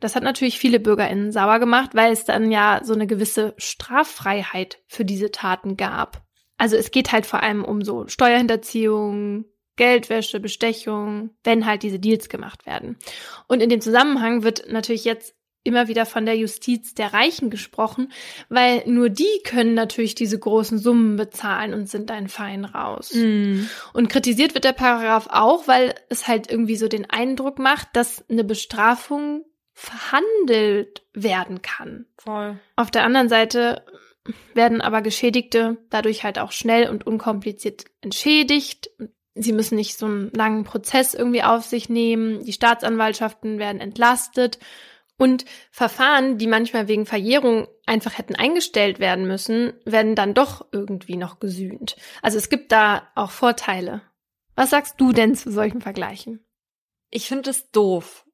Das 0.00 0.16
hat 0.16 0.22
natürlich 0.22 0.58
viele 0.58 0.80
BürgerInnen 0.80 1.32
sauer 1.32 1.58
gemacht, 1.58 1.90
weil 1.94 2.12
es 2.12 2.24
dann 2.24 2.50
ja 2.50 2.80
so 2.82 2.94
eine 2.94 3.06
gewisse 3.06 3.54
Straffreiheit 3.56 4.78
für 4.86 5.04
diese 5.04 5.30
Taten 5.30 5.76
gab. 5.76 6.24
Also 6.56 6.76
es 6.76 6.90
geht 6.90 7.12
halt 7.12 7.26
vor 7.26 7.42
allem 7.42 7.64
um 7.64 7.82
so 7.82 8.06
Steuerhinterziehung, 8.06 9.44
Geldwäsche, 9.76 10.40
Bestechung, 10.40 11.30
wenn 11.42 11.66
halt 11.66 11.82
diese 11.82 11.98
Deals 11.98 12.28
gemacht 12.28 12.66
werden. 12.66 12.96
Und 13.48 13.60
in 13.60 13.70
dem 13.70 13.80
Zusammenhang 13.80 14.42
wird 14.42 14.70
natürlich 14.70 15.04
jetzt 15.04 15.34
immer 15.64 15.88
wieder 15.88 16.06
von 16.06 16.26
der 16.26 16.36
Justiz 16.36 16.94
der 16.94 17.14
Reichen 17.14 17.50
gesprochen, 17.50 18.12
weil 18.50 18.82
nur 18.86 19.08
die 19.08 19.40
können 19.44 19.74
natürlich 19.74 20.14
diese 20.14 20.38
großen 20.38 20.78
Summen 20.78 21.16
bezahlen 21.16 21.72
und 21.72 21.88
sind 21.88 22.10
ein 22.10 22.28
Fein 22.28 22.66
raus. 22.66 23.12
Mm. 23.14 23.62
Und 23.94 24.08
kritisiert 24.10 24.54
wird 24.54 24.64
der 24.64 24.74
Paragraph 24.74 25.26
auch, 25.30 25.66
weil 25.66 25.94
es 26.10 26.28
halt 26.28 26.50
irgendwie 26.50 26.76
so 26.76 26.86
den 26.86 27.08
Eindruck 27.08 27.58
macht, 27.58 27.88
dass 27.94 28.24
eine 28.28 28.44
Bestrafung 28.44 29.44
verhandelt 29.72 31.02
werden 31.14 31.62
kann. 31.62 32.06
Voll. 32.18 32.58
Auf 32.76 32.90
der 32.90 33.04
anderen 33.04 33.30
Seite 33.30 33.82
werden 34.54 34.80
aber 34.80 35.02
Geschädigte 35.02 35.78
dadurch 35.90 36.24
halt 36.24 36.38
auch 36.38 36.52
schnell 36.52 36.88
und 36.88 37.06
unkompliziert 37.06 37.84
entschädigt. 38.00 38.90
Sie 39.34 39.52
müssen 39.52 39.76
nicht 39.76 39.98
so 39.98 40.06
einen 40.06 40.30
langen 40.32 40.64
Prozess 40.64 41.14
irgendwie 41.14 41.42
auf 41.42 41.64
sich 41.64 41.88
nehmen. 41.88 42.44
Die 42.44 42.52
Staatsanwaltschaften 42.52 43.58
werden 43.58 43.80
entlastet 43.80 44.58
und 45.16 45.44
Verfahren, 45.70 46.38
die 46.38 46.46
manchmal 46.46 46.88
wegen 46.88 47.06
Verjährung 47.06 47.68
einfach 47.86 48.18
hätten 48.18 48.34
eingestellt 48.34 48.98
werden 48.98 49.26
müssen, 49.26 49.72
werden 49.84 50.14
dann 50.14 50.34
doch 50.34 50.66
irgendwie 50.72 51.16
noch 51.16 51.38
gesühnt. 51.38 51.96
Also 52.22 52.38
es 52.38 52.48
gibt 52.48 52.72
da 52.72 53.08
auch 53.14 53.30
Vorteile. 53.30 54.02
Was 54.56 54.70
sagst 54.70 55.00
du 55.00 55.12
denn 55.12 55.34
zu 55.34 55.50
solchen 55.50 55.80
Vergleichen? 55.80 56.44
Ich 57.10 57.28
finde 57.28 57.50
es 57.50 57.70
doof. 57.70 58.24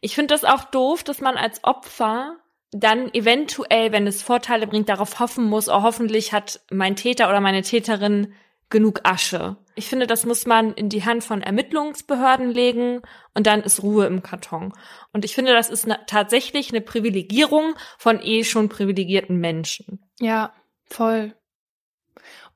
Ich 0.00 0.14
finde 0.14 0.34
es 0.34 0.44
auch 0.44 0.64
doof, 0.64 1.04
dass 1.04 1.20
man 1.20 1.36
als 1.36 1.62
Opfer 1.64 2.36
dann 2.72 3.12
eventuell, 3.14 3.92
wenn 3.92 4.06
es 4.06 4.22
Vorteile 4.22 4.66
bringt, 4.66 4.88
darauf 4.88 5.20
hoffen 5.20 5.44
muss, 5.44 5.68
oh, 5.68 5.82
hoffentlich 5.82 6.32
hat 6.32 6.60
mein 6.70 6.96
Täter 6.96 7.28
oder 7.28 7.40
meine 7.40 7.62
Täterin 7.62 8.34
genug 8.68 9.00
Asche. 9.04 9.56
Ich 9.76 9.88
finde, 9.88 10.06
das 10.06 10.24
muss 10.24 10.46
man 10.46 10.72
in 10.72 10.88
die 10.88 11.04
Hand 11.04 11.22
von 11.22 11.42
Ermittlungsbehörden 11.42 12.50
legen 12.50 13.02
und 13.34 13.46
dann 13.46 13.62
ist 13.62 13.82
Ruhe 13.82 14.06
im 14.06 14.22
Karton. 14.22 14.72
Und 15.12 15.24
ich 15.24 15.34
finde, 15.34 15.52
das 15.52 15.68
ist 15.68 15.84
eine, 15.84 16.00
tatsächlich 16.06 16.70
eine 16.70 16.80
Privilegierung 16.80 17.74
von 17.98 18.20
eh 18.22 18.42
schon 18.42 18.68
privilegierten 18.68 19.36
Menschen. 19.36 20.00
Ja, 20.18 20.52
voll. 20.86 21.34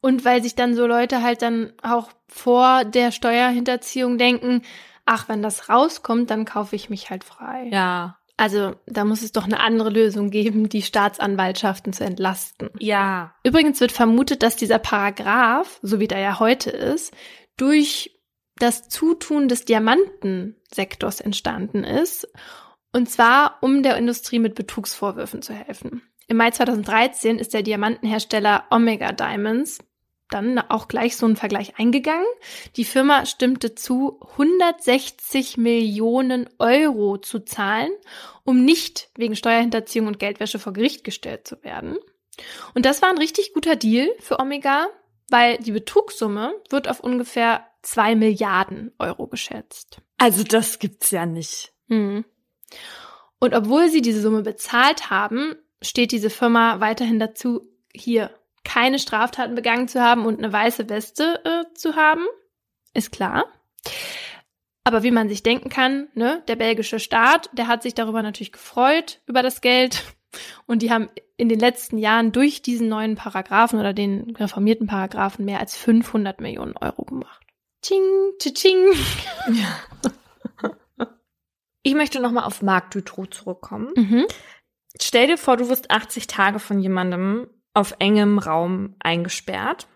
Und 0.01 0.24
weil 0.24 0.42
sich 0.42 0.55
dann 0.55 0.74
so 0.74 0.86
Leute 0.86 1.22
halt 1.22 1.42
dann 1.42 1.74
auch 1.82 2.10
vor 2.26 2.84
der 2.84 3.12
Steuerhinterziehung 3.12 4.16
denken, 4.16 4.62
ach, 5.05 5.28
wenn 5.28 5.42
das 5.42 5.68
rauskommt, 5.68 6.30
dann 6.30 6.44
kaufe 6.47 6.74
ich 6.74 6.88
mich 6.88 7.10
halt 7.10 7.24
frei. 7.24 7.68
Ja. 7.70 8.19
Also 8.41 8.75
da 8.87 9.05
muss 9.05 9.21
es 9.21 9.33
doch 9.33 9.45
eine 9.45 9.61
andere 9.61 9.91
Lösung 9.91 10.31
geben, 10.31 10.71
die 10.71 10.81
Staatsanwaltschaften 10.81 11.93
zu 11.93 12.05
entlasten. 12.05 12.71
Ja. 12.79 13.35
Übrigens 13.45 13.83
wird 13.83 13.93
vermutet, 13.93 14.43
dass 14.43 14.57
dieser 14.57 14.79
Paragraph, 14.79 15.79
so 15.83 16.01
wie 16.01 16.09
der 16.09 16.21
ja 16.21 16.41
heute 16.41 16.71
ist, 16.71 17.12
durch 17.59 18.19
das 18.57 18.89
Zutun 18.89 19.49
des 19.49 19.67
Diamantensektors 19.67 21.21
entstanden 21.21 21.85
ist. 21.85 22.33
Und 22.95 23.11
zwar, 23.11 23.59
um 23.61 23.83
der 23.83 23.99
Industrie 23.99 24.39
mit 24.39 24.55
Betrugsvorwürfen 24.55 25.43
zu 25.43 25.53
helfen. 25.53 26.01
Im 26.27 26.39
Mai 26.39 26.51
2013 26.51 27.39
ist 27.39 27.53
der 27.53 27.62
Diamantenhersteller 27.62 28.65
Omega 28.71 29.12
Diamonds 29.12 29.81
dann 30.31 30.59
auch 30.59 30.89
gleich 30.89 31.16
so 31.16 31.27
einen 31.27 31.36
Vergleich 31.36 31.78
eingegangen. 31.78 32.27
Die 32.77 32.85
Firma 32.85 33.27
stimmte 33.27 33.74
zu, 33.74 34.20
160 34.32 35.57
Millionen 35.57 36.48
Euro 36.59 37.19
zu 37.19 37.40
zahlen, 37.40 37.90
um 38.44 38.65
nicht 38.65 39.11
wegen 39.16 39.36
Steuerhinterziehung 39.36 40.07
und 40.07 40.19
Geldwäsche 40.19 40.59
vor 40.59 40.73
Gericht 40.73 41.05
gestellt 41.05 41.47
zu 41.47 41.62
werden. 41.62 41.98
Und 42.74 42.86
das 42.86 43.02
war 43.02 43.11
ein 43.11 43.19
richtig 43.19 43.52
guter 43.52 43.77
Deal 43.77 44.09
für 44.19 44.39
Omega, 44.39 44.86
weil 45.28 45.59
die 45.59 45.73
Betrugssumme 45.73 46.55
wird 46.70 46.89
auf 46.89 47.01
ungefähr 47.01 47.66
zwei 47.82 48.15
Milliarden 48.15 48.93
Euro 48.98 49.27
geschätzt. 49.27 50.01
Also 50.19 50.44
das 50.44 50.78
gibt's 50.78 51.11
ja 51.11 51.27
nicht. 51.27 51.73
Hm. 51.89 52.24
Und 53.39 53.55
obwohl 53.55 53.89
sie 53.89 54.02
diese 54.02 54.20
Summe 54.20 54.43
bezahlt 54.43 55.11
haben, 55.11 55.57
steht 55.81 56.12
diese 56.12 56.31
Firma 56.31 56.81
weiterhin 56.81 57.19
dazu, 57.19 57.66
hier 57.93 58.31
keine 58.70 59.01
Straftaten 59.01 59.56
begangen 59.56 59.88
zu 59.88 60.01
haben 60.01 60.26
und 60.26 60.38
eine 60.38 60.52
weiße 60.52 60.88
Weste 60.88 61.40
äh, 61.44 61.74
zu 61.74 61.97
haben, 61.97 62.24
ist 62.94 63.10
klar. 63.10 63.47
Aber 64.84 65.02
wie 65.02 65.10
man 65.10 65.28
sich 65.28 65.42
denken 65.42 65.70
kann, 65.70 66.06
ne, 66.14 66.42
der 66.47 66.55
belgische 66.55 67.01
Staat, 67.01 67.51
der 67.52 67.66
hat 67.66 67.82
sich 67.82 67.94
darüber 67.94 68.22
natürlich 68.22 68.52
gefreut, 68.52 69.20
über 69.26 69.42
das 69.42 69.60
Geld. 69.60 70.05
Und 70.66 70.82
die 70.82 70.92
haben 70.92 71.09
in 71.36 71.48
den 71.48 71.59
letzten 71.59 71.98
Jahren 71.98 72.30
durch 72.30 72.62
diesen 72.62 72.88
neuen 72.88 73.16
Paragraphen 73.16 73.80
oder 73.80 73.92
den 73.92 74.36
reformierten 74.36 74.86
Paragraphen 74.86 75.44
mehr 75.44 75.59
als 75.59 75.76
500 75.76 76.40
Millionen 76.40 76.76
Euro 76.76 77.05
gemacht. 77.05 77.44
Ching, 77.82 78.02
ching. 78.38 78.92
Ja. 79.52 81.09
Ich 81.82 81.94
möchte 81.94 82.20
nochmal 82.20 82.44
auf 82.44 82.62
Marc 82.62 82.92
Dutroux 82.92 83.26
zurückkommen. 83.26 83.88
Mhm. 83.97 84.26
Stell 85.01 85.26
dir 85.26 85.38
vor, 85.38 85.56
du 85.56 85.68
wirst 85.68 85.90
80 85.90 86.26
Tage 86.28 86.60
von 86.60 86.78
jemandem 86.78 87.48
auf 87.74 87.94
engem 87.98 88.38
Raum 88.38 88.94
eingesperrt 89.01 89.86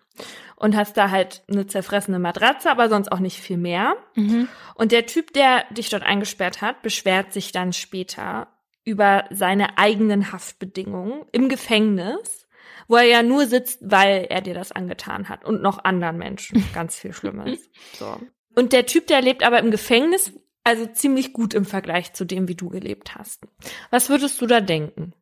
und 0.57 0.77
hast 0.77 0.97
da 0.97 1.11
halt 1.11 1.43
eine 1.49 1.67
zerfressene 1.67 2.19
Matratze, 2.19 2.71
aber 2.71 2.89
sonst 2.89 3.11
auch 3.11 3.19
nicht 3.19 3.41
viel 3.41 3.57
mehr. 3.57 3.97
Mhm. 4.15 4.49
Und 4.75 4.93
der 4.93 5.07
Typ, 5.07 5.33
der 5.33 5.65
dich 5.73 5.89
dort 5.91 6.03
eingesperrt 6.03 6.63
hat, 6.63 6.83
beschwert 6.83 7.33
sich 7.33 7.53
dann 7.53 7.73
später 7.73 8.49
über 8.85 9.25
seine 9.31 9.79
eigenen 9.79 10.33
Haftbedingungen 10.33 11.25
im 11.33 11.49
Gefängnis, 11.49 12.47
wo 12.87 12.97
er 12.97 13.05
ja 13.05 13.23
nur 13.23 13.47
sitzt, 13.47 13.81
weil 13.83 14.27
er 14.29 14.43
dir 14.43 14.55
das 14.55 14.73
angetan 14.73 15.29
hat 15.29 15.45
und 15.45 15.63
noch 15.63 15.85
anderen 15.85 16.19
Menschen. 16.19 16.65
Ganz 16.75 16.97
viel 16.97 17.13
Schlimmes. 17.13 17.71
So. 17.95 18.21
Und 18.55 18.73
der 18.73 18.87
Typ, 18.87 19.07
der 19.07 19.23
lebt 19.23 19.43
aber 19.43 19.59
im 19.59 19.71
Gefängnis, 19.71 20.33
also 20.65 20.87
ziemlich 20.87 21.33
gut 21.33 21.55
im 21.55 21.65
Vergleich 21.65 22.13
zu 22.13 22.25
dem, 22.25 22.49
wie 22.49 22.55
du 22.55 22.69
gelebt 22.69 23.17
hast. 23.17 23.43
Was 23.91 24.09
würdest 24.09 24.41
du 24.41 24.47
da 24.47 24.61
denken? 24.61 25.15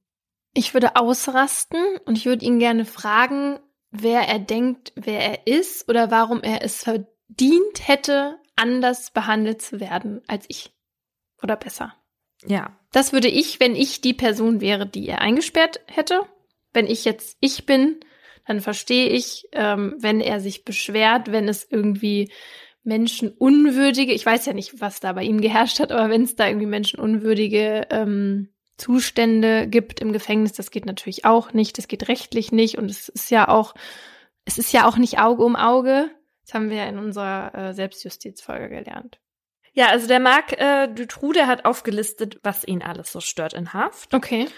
Ich 0.54 0.74
würde 0.74 0.96
ausrasten 0.96 1.80
und 2.04 2.18
ich 2.18 2.26
würde 2.26 2.44
ihn 2.44 2.58
gerne 2.58 2.84
fragen, 2.84 3.58
wer 3.90 4.22
er 4.22 4.38
denkt, 4.38 4.92
wer 4.96 5.20
er 5.20 5.46
ist 5.46 5.88
oder 5.88 6.10
warum 6.10 6.42
er 6.42 6.62
es 6.62 6.82
verdient 6.82 7.86
hätte, 7.86 8.38
anders 8.56 9.10
behandelt 9.10 9.62
zu 9.62 9.80
werden 9.80 10.22
als 10.26 10.44
ich. 10.48 10.72
Oder 11.42 11.56
besser. 11.56 11.94
Ja. 12.46 12.76
Das 12.92 13.12
würde 13.12 13.28
ich, 13.28 13.60
wenn 13.60 13.74
ich 13.74 14.00
die 14.00 14.14
Person 14.14 14.60
wäre, 14.60 14.86
die 14.86 15.08
er 15.08 15.20
eingesperrt 15.20 15.80
hätte. 15.86 16.20
Wenn 16.72 16.86
ich 16.86 17.04
jetzt 17.04 17.36
ich 17.40 17.66
bin, 17.66 18.00
dann 18.46 18.60
verstehe 18.60 19.08
ich, 19.08 19.48
ähm, 19.52 19.94
wenn 19.98 20.20
er 20.20 20.40
sich 20.40 20.64
beschwert, 20.64 21.30
wenn 21.30 21.48
es 21.48 21.66
irgendwie 21.68 22.30
menschenunwürdige, 22.84 24.12
ich 24.12 24.26
weiß 24.26 24.46
ja 24.46 24.52
nicht, 24.52 24.80
was 24.80 25.00
da 25.00 25.12
bei 25.12 25.22
ihm 25.22 25.40
geherrscht 25.40 25.78
hat, 25.78 25.92
aber 25.92 26.10
wenn 26.10 26.22
es 26.22 26.34
da 26.34 26.48
irgendwie 26.48 26.66
menschenunwürdige 26.66 27.86
ähm, 27.90 28.51
Zustände 28.82 29.68
gibt 29.68 30.00
im 30.00 30.12
Gefängnis. 30.12 30.52
Das 30.52 30.72
geht 30.72 30.86
natürlich 30.86 31.24
auch 31.24 31.52
nicht. 31.52 31.78
Das 31.78 31.86
geht 31.86 32.08
rechtlich 32.08 32.50
nicht. 32.50 32.78
Und 32.78 32.90
es 32.90 33.08
ist 33.08 33.30
ja 33.30 33.48
auch, 33.48 33.74
es 34.44 34.58
ist 34.58 34.72
ja 34.72 34.86
auch 34.88 34.96
nicht 34.96 35.20
Auge 35.20 35.44
um 35.44 35.54
Auge. 35.54 36.10
Das 36.44 36.54
haben 36.54 36.68
wir 36.68 36.78
ja 36.78 36.86
in 36.86 36.98
unserer 36.98 37.54
äh, 37.54 37.74
Selbstjustizfolge 37.74 38.68
gelernt. 38.68 39.20
Ja, 39.72 39.86
also 39.86 40.08
der 40.08 40.20
Marc 40.20 40.52
äh, 40.60 40.88
Dutroux, 40.88 41.32
der 41.32 41.46
hat 41.46 41.64
aufgelistet, 41.64 42.40
was 42.42 42.64
ihn 42.64 42.82
alles 42.82 43.12
so 43.12 43.20
stört 43.20 43.54
in 43.54 43.72
Haft. 43.72 44.12
Okay. 44.12 44.48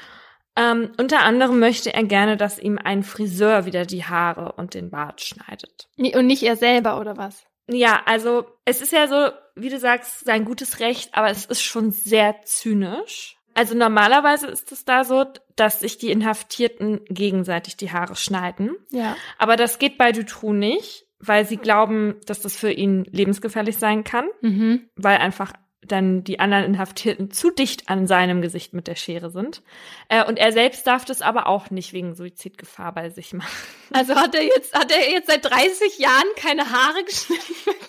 Ähm, 0.56 0.92
unter 0.98 1.22
anderem 1.22 1.58
möchte 1.58 1.92
er 1.92 2.04
gerne, 2.04 2.36
dass 2.36 2.58
ihm 2.58 2.78
ein 2.82 3.02
Friseur 3.02 3.66
wieder 3.66 3.84
die 3.84 4.04
Haare 4.04 4.52
und 4.52 4.74
den 4.74 4.90
Bart 4.90 5.20
schneidet. 5.20 5.88
Und 5.98 6.26
nicht 6.26 6.42
er 6.44 6.56
selber, 6.56 6.98
oder 6.98 7.16
was? 7.16 7.44
Ja, 7.66 8.02
also 8.06 8.46
es 8.64 8.80
ist 8.80 8.92
ja 8.92 9.06
so, 9.06 9.30
wie 9.54 9.68
du 9.68 9.78
sagst, 9.78 10.24
sein 10.24 10.44
gutes 10.44 10.80
Recht, 10.80 11.14
aber 11.14 11.30
es 11.30 11.46
ist 11.46 11.62
schon 11.62 11.90
sehr 11.90 12.42
zynisch. 12.44 13.36
Also 13.54 13.74
normalerweise 13.74 14.46
ist 14.48 14.72
es 14.72 14.84
da 14.84 15.04
so, 15.04 15.24
dass 15.56 15.80
sich 15.80 15.98
die 15.98 16.10
Inhaftierten 16.10 17.00
gegenseitig 17.06 17.76
die 17.76 17.92
Haare 17.92 18.16
schneiden. 18.16 18.76
Ja. 18.90 19.16
Aber 19.38 19.56
das 19.56 19.78
geht 19.78 19.96
bei 19.98 20.12
Dutroux 20.12 20.52
nicht, 20.52 21.06
weil 21.18 21.46
sie 21.46 21.56
glauben, 21.56 22.16
dass 22.26 22.40
das 22.40 22.56
für 22.56 22.70
ihn 22.72 23.04
lebensgefährlich 23.04 23.78
sein 23.78 24.04
kann, 24.04 24.28
Mhm. 24.40 24.88
weil 24.96 25.18
einfach 25.18 25.52
dann 25.86 26.24
die 26.24 26.40
anderen 26.40 26.64
Inhaftierten 26.64 27.30
zu 27.30 27.50
dicht 27.50 27.90
an 27.90 28.06
seinem 28.06 28.40
Gesicht 28.40 28.72
mit 28.72 28.86
der 28.86 28.94
Schere 28.94 29.30
sind. 29.30 29.62
Äh, 30.08 30.24
und 30.24 30.38
er 30.38 30.50
selbst 30.50 30.86
darf 30.86 31.04
das 31.04 31.20
aber 31.20 31.46
auch 31.46 31.70
nicht 31.70 31.92
wegen 31.92 32.14
Suizidgefahr 32.14 32.92
bei 32.92 33.10
sich 33.10 33.34
machen. 33.34 33.52
Also 33.92 34.14
hat 34.16 34.34
er 34.34 34.42
jetzt, 34.44 34.74
hat 34.74 34.90
er 34.90 35.10
jetzt 35.10 35.28
seit 35.28 35.44
30 35.44 35.98
Jahren 35.98 36.24
keine 36.36 36.70
Haare 36.70 37.04
geschnitten 37.04 37.54
bekommen? 37.66 37.84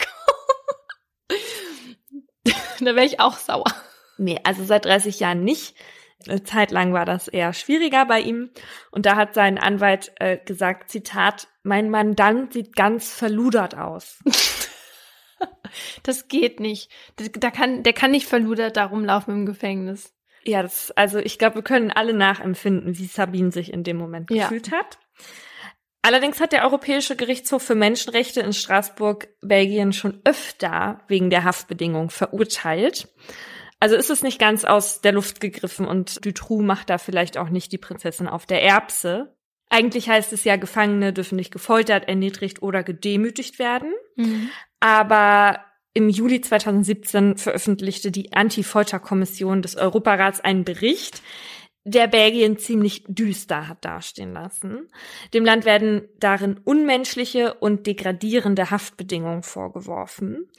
da 2.81 2.95
wäre 2.95 3.05
ich 3.05 3.19
auch 3.21 3.37
sauer. 3.37 3.63
Nee, 4.17 4.39
also 4.43 4.63
seit 4.63 4.85
30 4.85 5.19
Jahren 5.19 5.43
nicht. 5.43 5.75
Eine 6.27 6.43
Zeit 6.43 6.71
lang 6.71 6.93
war 6.93 7.05
das 7.05 7.27
eher 7.27 7.53
schwieriger 7.53 8.05
bei 8.05 8.19
ihm. 8.21 8.49
Und 8.91 9.05
da 9.05 9.15
hat 9.15 9.33
sein 9.33 9.57
Anwalt 9.57 10.11
äh, 10.19 10.37
gesagt, 10.37 10.89
Zitat, 10.89 11.47
mein 11.63 11.89
Mandant 11.89 12.53
sieht 12.53 12.75
ganz 12.75 13.13
verludert 13.13 13.77
aus. 13.77 14.19
Das 16.03 16.27
geht 16.29 16.59
nicht. 16.61 16.89
Da 17.17 17.51
kann, 17.51 17.83
der 17.83 17.91
kann 17.93 18.11
nicht 18.11 18.27
verludert 18.27 18.77
da 18.77 18.85
rumlaufen 18.85 19.33
im 19.33 19.45
Gefängnis. 19.45 20.13
Ja, 20.45 20.61
das, 20.61 20.91
also 20.91 21.19
ich 21.19 21.37
glaube, 21.37 21.55
wir 21.55 21.63
können 21.63 21.91
alle 21.91 22.13
nachempfinden, 22.13 22.97
wie 22.97 23.05
Sabine 23.05 23.51
sich 23.51 23.73
in 23.73 23.83
dem 23.83 23.97
Moment 23.97 24.31
Ja. 24.31 24.43
gefühlt 24.43 24.71
hat. 24.71 24.97
Allerdings 26.01 26.39
hat 26.39 26.53
der 26.53 26.63
Europäische 26.63 27.15
Gerichtshof 27.15 27.63
für 27.63 27.75
Menschenrechte 27.75 28.41
in 28.41 28.53
Straßburg 28.53 29.27
Belgien 29.41 29.91
schon 29.91 30.21
öfter 30.23 31.01
wegen 31.07 31.29
der 31.29 31.43
Haftbedingungen 31.43 32.11
verurteilt. 32.11 33.07
Also 33.79 33.95
ist 33.95 34.09
es 34.09 34.23
nicht 34.23 34.39
ganz 34.39 34.65
aus 34.65 35.01
der 35.01 35.11
Luft 35.11 35.41
gegriffen 35.41 35.85
und 35.85 36.25
Dutroux 36.25 36.61
macht 36.61 36.89
da 36.89 36.97
vielleicht 36.97 37.37
auch 37.37 37.49
nicht 37.49 37.71
die 37.71 37.77
Prinzessin 37.77 38.27
auf 38.27 38.45
der 38.45 38.63
Erbse. 38.63 39.35
Eigentlich 39.69 40.09
heißt 40.09 40.31
es 40.33 40.43
ja, 40.43 40.55
Gefangene 40.55 41.11
dürfen 41.11 41.35
nicht 41.35 41.51
gefoltert, 41.51 42.07
erniedrigt 42.07 42.61
oder 42.61 42.83
gedemütigt 42.83 43.59
werden. 43.59 43.93
Mhm. 44.15 44.49
Aber 44.79 45.59
im 45.93 46.09
Juli 46.09 46.41
2017 46.41 47.37
veröffentlichte 47.37 48.11
die 48.11 48.33
Anti-Folter-Kommission 48.33 49.61
des 49.61 49.75
Europarats 49.75 50.41
einen 50.41 50.63
Bericht, 50.63 51.21
der 51.85 52.07
Belgien 52.07 52.57
ziemlich 52.57 53.05
düster 53.07 53.67
hat 53.67 53.85
dastehen 53.85 54.33
lassen. 54.33 54.89
Dem 55.33 55.45
Land 55.45 55.65
werden 55.65 56.09
darin 56.19 56.59
unmenschliche 56.63 57.53
und 57.53 57.85
degradierende 57.87 58.71
Haftbedingungen 58.71 59.43
vorgeworfen. 59.43 60.49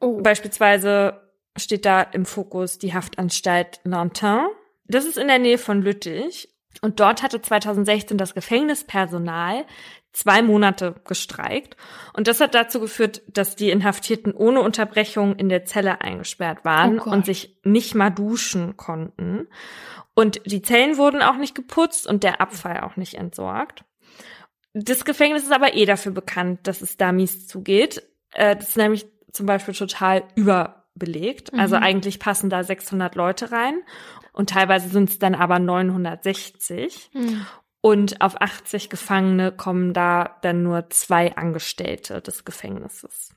Oh. 0.00 0.20
Beispielsweise 0.20 1.20
steht 1.56 1.84
da 1.84 2.02
im 2.02 2.24
Fokus 2.24 2.78
die 2.78 2.94
Haftanstalt 2.94 3.80
Lantin. 3.84 4.46
Das 4.86 5.04
ist 5.04 5.18
in 5.18 5.28
der 5.28 5.38
Nähe 5.38 5.58
von 5.58 5.82
Lüttich. 5.82 6.48
Und 6.80 7.00
dort 7.00 7.22
hatte 7.22 7.42
2016 7.42 8.16
das 8.16 8.34
Gefängnispersonal 8.34 9.66
zwei 10.12 10.42
Monate 10.42 10.94
gestreikt. 11.06 11.76
Und 12.12 12.28
das 12.28 12.40
hat 12.40 12.54
dazu 12.54 12.80
geführt, 12.80 13.22
dass 13.28 13.56
die 13.56 13.70
Inhaftierten 13.70 14.32
ohne 14.32 14.60
Unterbrechung 14.60 15.36
in 15.36 15.48
der 15.48 15.64
Zelle 15.64 16.00
eingesperrt 16.00 16.64
waren 16.64 17.00
Oh 17.00 17.10
und 17.10 17.26
sich 17.26 17.58
nicht 17.64 17.94
mal 17.94 18.10
duschen 18.10 18.76
konnten. 18.76 19.48
Und 20.14 20.40
die 20.44 20.62
Zellen 20.62 20.98
wurden 20.98 21.22
auch 21.22 21.36
nicht 21.36 21.54
geputzt 21.54 22.06
und 22.06 22.24
der 22.24 22.40
Abfall 22.40 22.80
auch 22.80 22.96
nicht 22.96 23.14
entsorgt. 23.14 23.84
Das 24.74 25.04
Gefängnis 25.04 25.44
ist 25.44 25.52
aber 25.52 25.74
eh 25.74 25.84
dafür 25.84 26.12
bekannt, 26.12 26.66
dass 26.66 26.82
es 26.82 26.96
da 26.96 27.12
mies 27.12 27.46
zugeht. 27.46 28.02
Äh, 28.32 28.56
Das 28.56 28.70
ist 28.70 28.76
nämlich 28.76 29.06
zum 29.32 29.46
Beispiel 29.46 29.74
total 29.74 30.24
überbelegt. 30.34 30.81
Also 31.56 31.76
Mhm. 31.76 31.82
eigentlich 31.82 32.18
passen 32.18 32.50
da 32.50 32.62
600 32.64 33.14
Leute 33.14 33.50
rein 33.52 33.82
und 34.32 34.50
teilweise 34.50 34.88
sind 34.88 35.10
es 35.10 35.18
dann 35.18 35.34
aber 35.34 35.58
960. 35.58 37.10
Mhm. 37.14 37.46
Und 37.80 38.20
auf 38.20 38.40
80 38.40 38.90
Gefangene 38.90 39.50
kommen 39.50 39.92
da 39.92 40.38
dann 40.42 40.62
nur 40.62 40.88
zwei 40.90 41.34
Angestellte 41.34 42.20
des 42.20 42.44
Gefängnisses. 42.44 43.30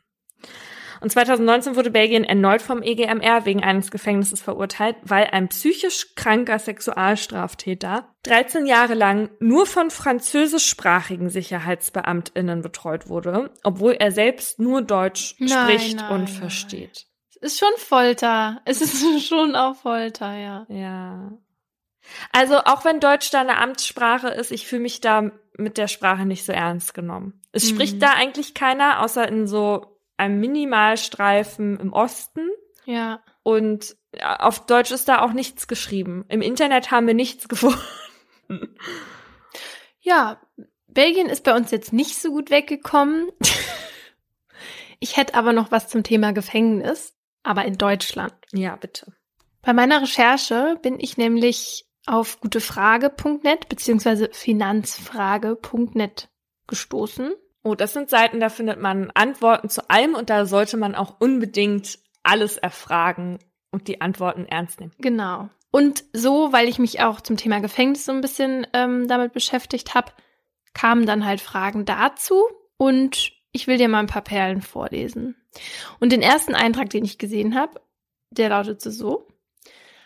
Und 1.02 1.12
2019 1.12 1.76
wurde 1.76 1.92
Belgien 1.92 2.24
erneut 2.24 2.62
vom 2.62 2.82
EGMR 2.82 3.46
wegen 3.46 3.64
eines 3.64 3.92
Gefängnisses 3.92 4.42
verurteilt, 4.42 4.96
weil 5.04 5.26
ein 5.32 5.50
psychisch 5.50 6.16
kranker 6.16 6.58
Sexualstraftäter 6.60 8.16
13 8.24 8.66
Jahre 8.66 8.94
lang 8.94 9.30
nur 9.40 9.66
von 9.66 9.90
französischsprachigen 9.90 11.30
Sicherheitsbeamtinnen 11.30 12.62
betreut 12.62 13.10
wurde, 13.10 13.52
obwohl 13.64 13.94
er 13.94 14.12
selbst 14.12 14.60
nur 14.60 14.82
Deutsch 14.82 15.36
Nein, 15.40 15.50
spricht 15.50 15.98
nein, 15.98 16.12
und 16.12 16.30
versteht. 16.30 17.08
Ist 17.42 17.60
schon 17.60 17.76
Folter. 17.78 18.62
Es 18.66 18.82
ist 18.82 19.02
schon 19.28 19.56
auch 19.56 19.76
Folter, 19.76 20.36
ja. 20.36 20.66
Ja. 20.70 21.32
Also 22.32 22.58
auch 22.60 22.86
wenn 22.86 23.00
Deutsch 23.00 23.32
da 23.32 23.42
eine 23.42 23.58
Amtssprache 23.58 24.28
ist, 24.30 24.52
ich 24.52 24.68
fühle 24.68 24.84
mich 24.84 25.02
da 25.02 25.32
mit 25.58 25.78
der 25.78 25.88
Sprache 25.88 26.26
nicht 26.26 26.46
so 26.46 26.52
ernst 26.52 26.94
genommen. 26.94 27.42
Es 27.52 27.64
Mhm. 27.66 27.76
spricht 27.76 28.02
da 28.02 28.12
eigentlich 28.14 28.54
keiner, 28.54 29.02
außer 29.02 29.28
in 29.28 29.48
so 29.48 29.98
einem 30.18 30.40
Minimalstreifen 30.40 31.80
im 31.80 31.94
Osten. 31.94 32.48
Ja. 32.86 33.22
Und 33.44 33.96
auf 34.22 34.66
Deutsch 34.66 34.92
ist 34.92 35.08
da 35.08 35.22
auch 35.22 35.34
nichts 35.34 35.68
geschrieben. 35.68 36.26
Im 36.30 36.42
Internet 36.42 36.92
haben 36.92 37.08
wir 37.08 37.14
nichts 37.16 37.48
gefunden. 37.50 37.80
Ja, 40.00 40.40
Belgien 40.88 41.28
ist 41.28 41.44
bei 41.44 41.56
uns 41.56 41.72
jetzt 41.72 41.92
nicht 41.92 42.22
so 42.22 42.30
gut 42.32 42.50
weggekommen. 42.50 43.30
Ich 45.00 45.18
hätte 45.18 45.36
aber 45.36 45.52
noch 45.52 45.72
was 45.72 45.90
zum 45.90 46.04
Thema 46.04 46.32
Gefängnis, 46.32 47.14
aber 47.46 47.66
in 47.66 47.78
Deutschland. 47.78 48.34
Ja, 48.52 48.76
bitte. 48.76 49.14
Bei 49.62 49.74
meiner 49.74 50.02
Recherche 50.02 50.78
bin 50.82 51.00
ich 51.00 51.18
nämlich 51.18 51.86
auf 52.06 52.40
gutefrage.net 52.40 53.68
beziehungsweise 53.70 54.30
finanzfrage.net 54.32 56.30
gestoßen. 56.68 57.32
Oh, 57.64 57.74
das 57.74 57.94
sind 57.94 58.10
Seiten, 58.10 58.40
da 58.40 58.50
findet 58.50 58.80
man 58.80 59.10
Antworten 59.16 59.70
zu 59.70 59.90
allem 59.90 60.14
und 60.14 60.30
da 60.30 60.46
sollte 60.46 60.78
man 60.78 60.94
auch 60.94 61.16
unbedingt 61.20 61.98
alles 62.22 62.58
erfragen 62.58 63.40
und 63.72 63.88
die 63.88 64.02
Antworten 64.02 64.46
ernst 64.46 64.80
nehmen. 64.80 64.94
Genau. 65.00 65.50
Und 65.72 66.04
so, 66.14 66.54
weil 66.54 66.70
ich 66.70 66.80
mich 66.80 67.02
auch 67.02 67.22
zum 67.22 67.38
Thema 67.38 67.60
Gefängnis 67.60 68.06
so 68.06 68.12
ein 68.12 68.22
bisschen 68.22 68.68
ähm, 68.74 69.08
damit 69.08 69.34
beschäftigt 69.34 69.96
habe, 69.96 70.12
kamen 70.74 71.06
dann 71.06 71.26
halt 71.26 71.42
Fragen 71.42 71.86
dazu 71.86 72.44
und 72.78 73.32
ich 73.56 73.68
will 73.68 73.78
dir 73.78 73.88
mal 73.88 74.00
ein 74.00 74.08
paar 74.08 74.22
Perlen 74.22 74.62
vorlesen. 74.62 75.38
Und 76.02 76.12
den 76.12 76.22
ersten 76.22 76.56
Eintrag, 76.56 76.90
den 76.90 77.06
ich 77.06 77.18
gesehen 77.18 77.56
habe, 77.56 77.80
der 78.30 78.50
lautete 78.50 78.92
so. 78.92 79.28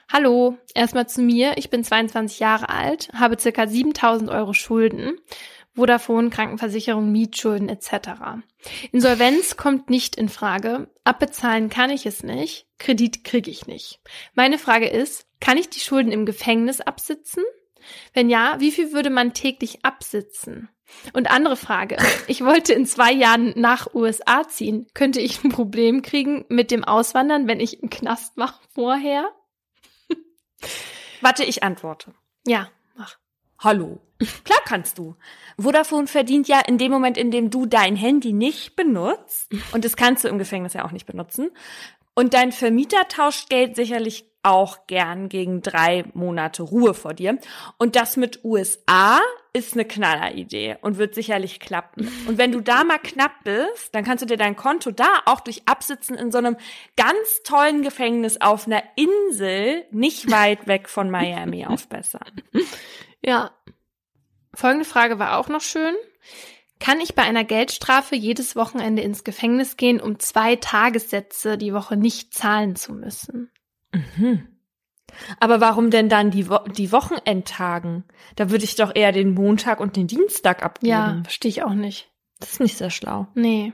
Hallo, 0.08 0.60
erstmal 0.76 1.10
zu 1.10 1.24
mir. 1.24 1.58
Ich 1.58 1.72
bin 1.72 1.84
22 1.84 2.40
Jahre 2.40 2.70
alt, 2.70 3.10
habe 3.14 3.40
circa 3.40 3.66
7000 3.66 4.30
Euro 4.30 4.54
Schulden, 4.54 5.20
Vodafone, 5.74 6.30
Krankenversicherung, 6.30 7.12
Mietschulden 7.12 7.70
etc. 7.70 8.44
Insolvenz 8.92 9.58
kommt 9.58 9.90
nicht 9.90 10.16
in 10.16 10.30
Frage. 10.30 10.88
Abbezahlen 11.04 11.70
kann 11.70 11.90
ich 11.90 12.06
es 12.06 12.22
nicht. 12.22 12.68
Kredit 12.78 13.24
kriege 13.24 13.50
ich 13.50 13.66
nicht. 13.66 14.00
Meine 14.36 14.60
Frage 14.60 14.88
ist, 14.88 15.26
kann 15.40 15.58
ich 15.58 15.70
die 15.70 15.80
Schulden 15.80 16.12
im 16.12 16.28
Gefängnis 16.28 16.82
absitzen? 16.82 17.44
Wenn 18.14 18.30
ja, 18.30 18.58
wie 18.60 18.72
viel 18.72 18.94
würde 18.94 19.10
man 19.10 19.34
täglich 19.34 19.84
absitzen? 19.84 20.70
Und 21.14 21.32
andere 21.32 21.56
Frage. 21.56 21.98
Ich 22.28 22.44
wollte 22.44 22.74
in 22.74 22.86
zwei 22.86 23.12
Jahren 23.12 23.54
nach 23.56 23.94
USA 23.94 24.48
ziehen. 24.48 24.88
Könnte 24.94 25.22
ich 25.22 25.44
ein 25.44 25.50
Problem 25.50 26.02
kriegen 26.02 26.46
mit 26.50 26.72
dem 26.72 26.84
Auswandern, 26.84 27.48
wenn 27.48 27.60
ich 27.60 27.82
einen 27.82 27.90
Knast 27.90 28.38
mache 28.38 28.60
vorher? 28.74 29.30
Warte, 31.22 31.44
ich 31.44 31.64
antworte. 31.64 32.14
Ja, 32.46 32.70
mach. 32.96 33.16
Hallo. 33.60 34.00
Klar 34.44 34.60
kannst 34.66 34.98
du. 34.98 35.16
Vodafone 35.58 36.08
verdient 36.08 36.48
ja 36.48 36.60
in 36.60 36.78
dem 36.78 36.92
Moment, 36.92 37.18
in 37.18 37.32
dem 37.32 37.50
du 37.50 37.66
dein 37.66 37.96
Handy 37.96 38.34
nicht 38.34 38.76
benutzt, 38.76 39.50
und 39.72 39.86
das 39.86 39.96
kannst 39.96 40.24
du 40.24 40.28
im 40.28 40.38
Gefängnis 40.38 40.74
ja 40.74 40.86
auch 40.86 40.92
nicht 40.92 41.06
benutzen, 41.06 41.52
und 42.16 42.34
dein 42.34 42.52
Vermieter 42.52 43.08
tauscht 43.08 43.50
Geld 43.50 43.78
sicherlich 43.78 44.26
auch 44.44 44.88
gern 44.88 45.30
gegen 45.30 45.62
drei 45.62 46.04
Monate 46.14 46.64
Ruhe 46.64 46.94
vor 46.94 47.14
dir. 47.14 47.38
Und 47.78 47.96
das 47.96 48.18
mit 48.18 48.44
USA 48.44 49.20
ist 49.54 49.74
eine 49.74 49.86
Knalleridee 49.86 50.78
und 50.82 50.98
wird 50.98 51.16
sicherlich 51.16 51.60
klappen. 51.60 52.12
Und 52.28 52.38
wenn 52.38 52.52
du 52.52 52.62
da 52.62 52.84
mal 52.84 53.00
knapp 53.00 53.44
bist, 53.44 53.94
dann 53.94 54.04
kannst 54.04 54.22
du 54.22 54.28
dir 54.28 54.38
dein 54.38 54.56
Konto 54.56 54.92
da 54.92 55.22
auch 55.26 55.40
durch 55.40 55.64
Absitzen 55.66 56.16
in 56.16 56.32
so 56.32 56.38
einem 56.38 56.58
ganz 56.96 57.42
tollen 57.44 57.82
Gefängnis 57.82 58.40
auf 58.42 58.68
einer 58.68 58.84
Insel 58.96 59.86
nicht 59.92 60.30
weit 60.30 60.68
weg 60.68 60.88
von 60.90 61.10
Miami 61.10 61.66
aufbessern. 61.68 62.42
Ja. 63.24 63.52
Folgende 64.54 64.86
Frage 64.86 65.20
war 65.20 65.38
auch 65.38 65.48
noch 65.48 65.62
schön. 65.62 65.96
Kann 66.80 67.02
ich 67.02 67.14
bei 67.14 67.24
einer 67.24 67.44
Geldstrafe 67.44 68.16
jedes 68.16 68.56
Wochenende 68.56 69.02
ins 69.02 69.24
Gefängnis 69.24 69.78
gehen, 69.78 70.00
um 70.00 70.20
zwei 70.20 70.56
Tagessätze 70.56 71.58
die 71.58 71.74
Woche 71.74 71.98
nicht 71.98 72.34
zahlen 72.34 72.76
zu 72.76 72.94
müssen? 72.94 73.52
Mhm. 73.92 74.59
Aber 75.40 75.62
warum 75.62 75.90
denn 75.90 76.10
dann 76.10 76.32
die, 76.32 76.50
Wo 76.50 76.60
die 76.60 76.92
Wochenendtagen? 76.92 78.04
Da 78.36 78.50
würde 78.50 78.64
ich 78.64 78.76
doch 78.76 78.96
eher 78.96 79.12
den 79.12 79.34
Montag 79.34 79.80
und 79.80 79.96
den 79.96 80.08
Dienstag 80.08 80.64
abgeben. 80.64 80.92
Ja, 80.92 81.20
verstehe 81.24 81.50
ich 81.50 81.64
auch 81.64 81.74
nicht. 81.74 82.12
Das 82.40 82.54
ist 82.54 82.60
nicht 82.60 82.78
sehr 82.78 82.90
schlau. 82.90 83.28
Nee. 83.36 83.74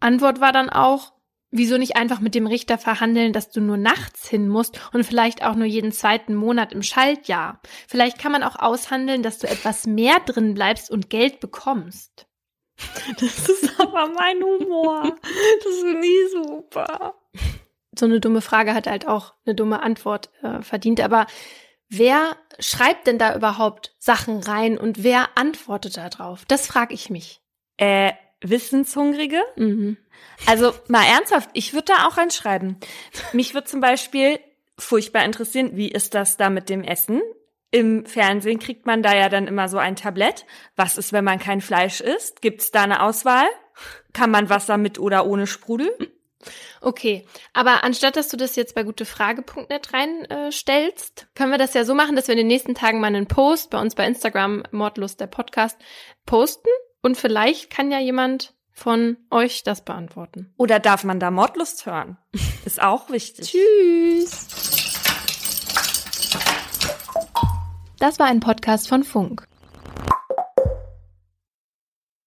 Antwort 0.00 0.40
war 0.40 0.52
dann 0.52 0.70
auch, 0.70 1.12
wieso 1.50 1.78
nicht 1.78 1.96
einfach 1.96 2.20
mit 2.20 2.34
dem 2.34 2.46
Richter 2.46 2.78
verhandeln, 2.78 3.32
dass 3.32 3.50
du 3.50 3.60
nur 3.60 3.76
nachts 3.76 4.28
hin 4.28 4.48
musst 4.48 4.80
und 4.92 5.04
vielleicht 5.04 5.44
auch 5.44 5.54
nur 5.54 5.66
jeden 5.66 5.92
zweiten 5.92 6.34
Monat 6.34 6.72
im 6.72 6.82
Schaltjahr. 6.82 7.60
Vielleicht 7.86 8.18
kann 8.18 8.32
man 8.32 8.42
auch 8.42 8.56
aushandeln, 8.56 9.22
dass 9.22 9.38
du 9.38 9.48
etwas 9.48 9.86
mehr 9.86 10.18
drin 10.24 10.54
bleibst 10.54 10.90
und 10.90 11.10
Geld 11.10 11.40
bekommst. 11.40 12.26
Das 13.20 13.48
ist 13.48 13.80
aber 13.80 14.08
mein 14.08 14.42
Humor. 14.42 15.16
Das 15.64 15.74
ist 15.74 15.84
nie 15.84 16.28
super. 16.32 17.14
So 17.96 18.06
eine 18.06 18.20
dumme 18.20 18.40
Frage 18.40 18.74
hat 18.74 18.86
halt 18.86 19.06
auch 19.08 19.34
eine 19.46 19.54
dumme 19.54 19.82
Antwort 19.82 20.30
äh, 20.42 20.62
verdient. 20.62 21.00
Aber 21.00 21.26
wer 21.88 22.36
schreibt 22.58 23.06
denn 23.06 23.18
da 23.18 23.34
überhaupt 23.34 23.94
Sachen 23.98 24.40
rein 24.40 24.78
und 24.78 25.02
wer 25.02 25.36
antwortet 25.36 25.96
da 25.96 26.08
drauf? 26.08 26.44
Das 26.48 26.66
frage 26.66 26.94
ich 26.94 27.10
mich. 27.10 27.40
Äh, 27.76 28.12
Wissenshungrige? 28.40 29.40
Mhm. 29.56 29.96
Also 30.46 30.72
mal 30.88 31.04
ernsthaft, 31.04 31.50
ich 31.54 31.72
würde 31.72 31.92
da 31.96 32.06
auch 32.06 32.16
reinschreiben. 32.16 32.76
Mich 33.32 33.54
würde 33.54 33.66
zum 33.66 33.80
Beispiel 33.80 34.38
furchtbar 34.78 35.24
interessieren, 35.24 35.70
wie 35.74 35.88
ist 35.88 36.14
das 36.14 36.36
da 36.36 36.50
mit 36.50 36.68
dem 36.68 36.84
Essen? 36.84 37.20
Im 37.70 38.06
Fernsehen 38.06 38.58
kriegt 38.58 38.86
man 38.86 39.02
da 39.02 39.14
ja 39.14 39.28
dann 39.28 39.46
immer 39.46 39.68
so 39.68 39.76
ein 39.78 39.96
Tablett. 39.96 40.46
Was 40.76 40.96
ist, 40.96 41.12
wenn 41.12 41.24
man 41.24 41.38
kein 41.38 41.60
Fleisch 41.60 42.00
isst? 42.00 42.40
Gibt 42.40 42.62
es 42.62 42.70
da 42.70 42.84
eine 42.84 43.02
Auswahl? 43.02 43.46
Kann 44.12 44.30
man 44.30 44.48
Wasser 44.48 44.78
mit 44.78 44.98
oder 44.98 45.26
ohne 45.26 45.46
Sprudel? 45.46 45.90
Okay, 46.80 47.26
aber 47.52 47.84
anstatt 47.84 48.16
dass 48.16 48.28
du 48.28 48.36
das 48.36 48.56
jetzt 48.56 48.74
bei 48.74 48.84
gutefrage.net 48.84 49.92
reinstellst, 49.92 51.22
äh, 51.22 51.26
können 51.34 51.50
wir 51.50 51.58
das 51.58 51.74
ja 51.74 51.84
so 51.84 51.94
machen, 51.94 52.16
dass 52.16 52.28
wir 52.28 52.32
in 52.32 52.38
den 52.38 52.46
nächsten 52.46 52.74
Tagen 52.74 53.00
mal 53.00 53.08
einen 53.08 53.26
Post 53.26 53.70
bei 53.70 53.80
uns 53.80 53.94
bei 53.94 54.06
Instagram, 54.06 54.62
Mordlust 54.70 55.20
der 55.20 55.26
Podcast, 55.26 55.78
posten 56.26 56.70
und 57.02 57.16
vielleicht 57.16 57.70
kann 57.70 57.90
ja 57.90 57.98
jemand 57.98 58.54
von 58.72 59.16
euch 59.30 59.64
das 59.64 59.84
beantworten. 59.84 60.54
Oder 60.56 60.78
darf 60.78 61.02
man 61.02 61.18
da 61.18 61.30
Mordlust 61.30 61.84
hören? 61.86 62.16
Ist 62.64 62.80
auch 62.80 63.10
wichtig. 63.10 63.50
Tschüss. 63.50 64.46
Das 67.98 68.20
war 68.20 68.26
ein 68.26 68.38
Podcast 68.38 68.88
von 68.88 69.02
Funk. 69.02 69.48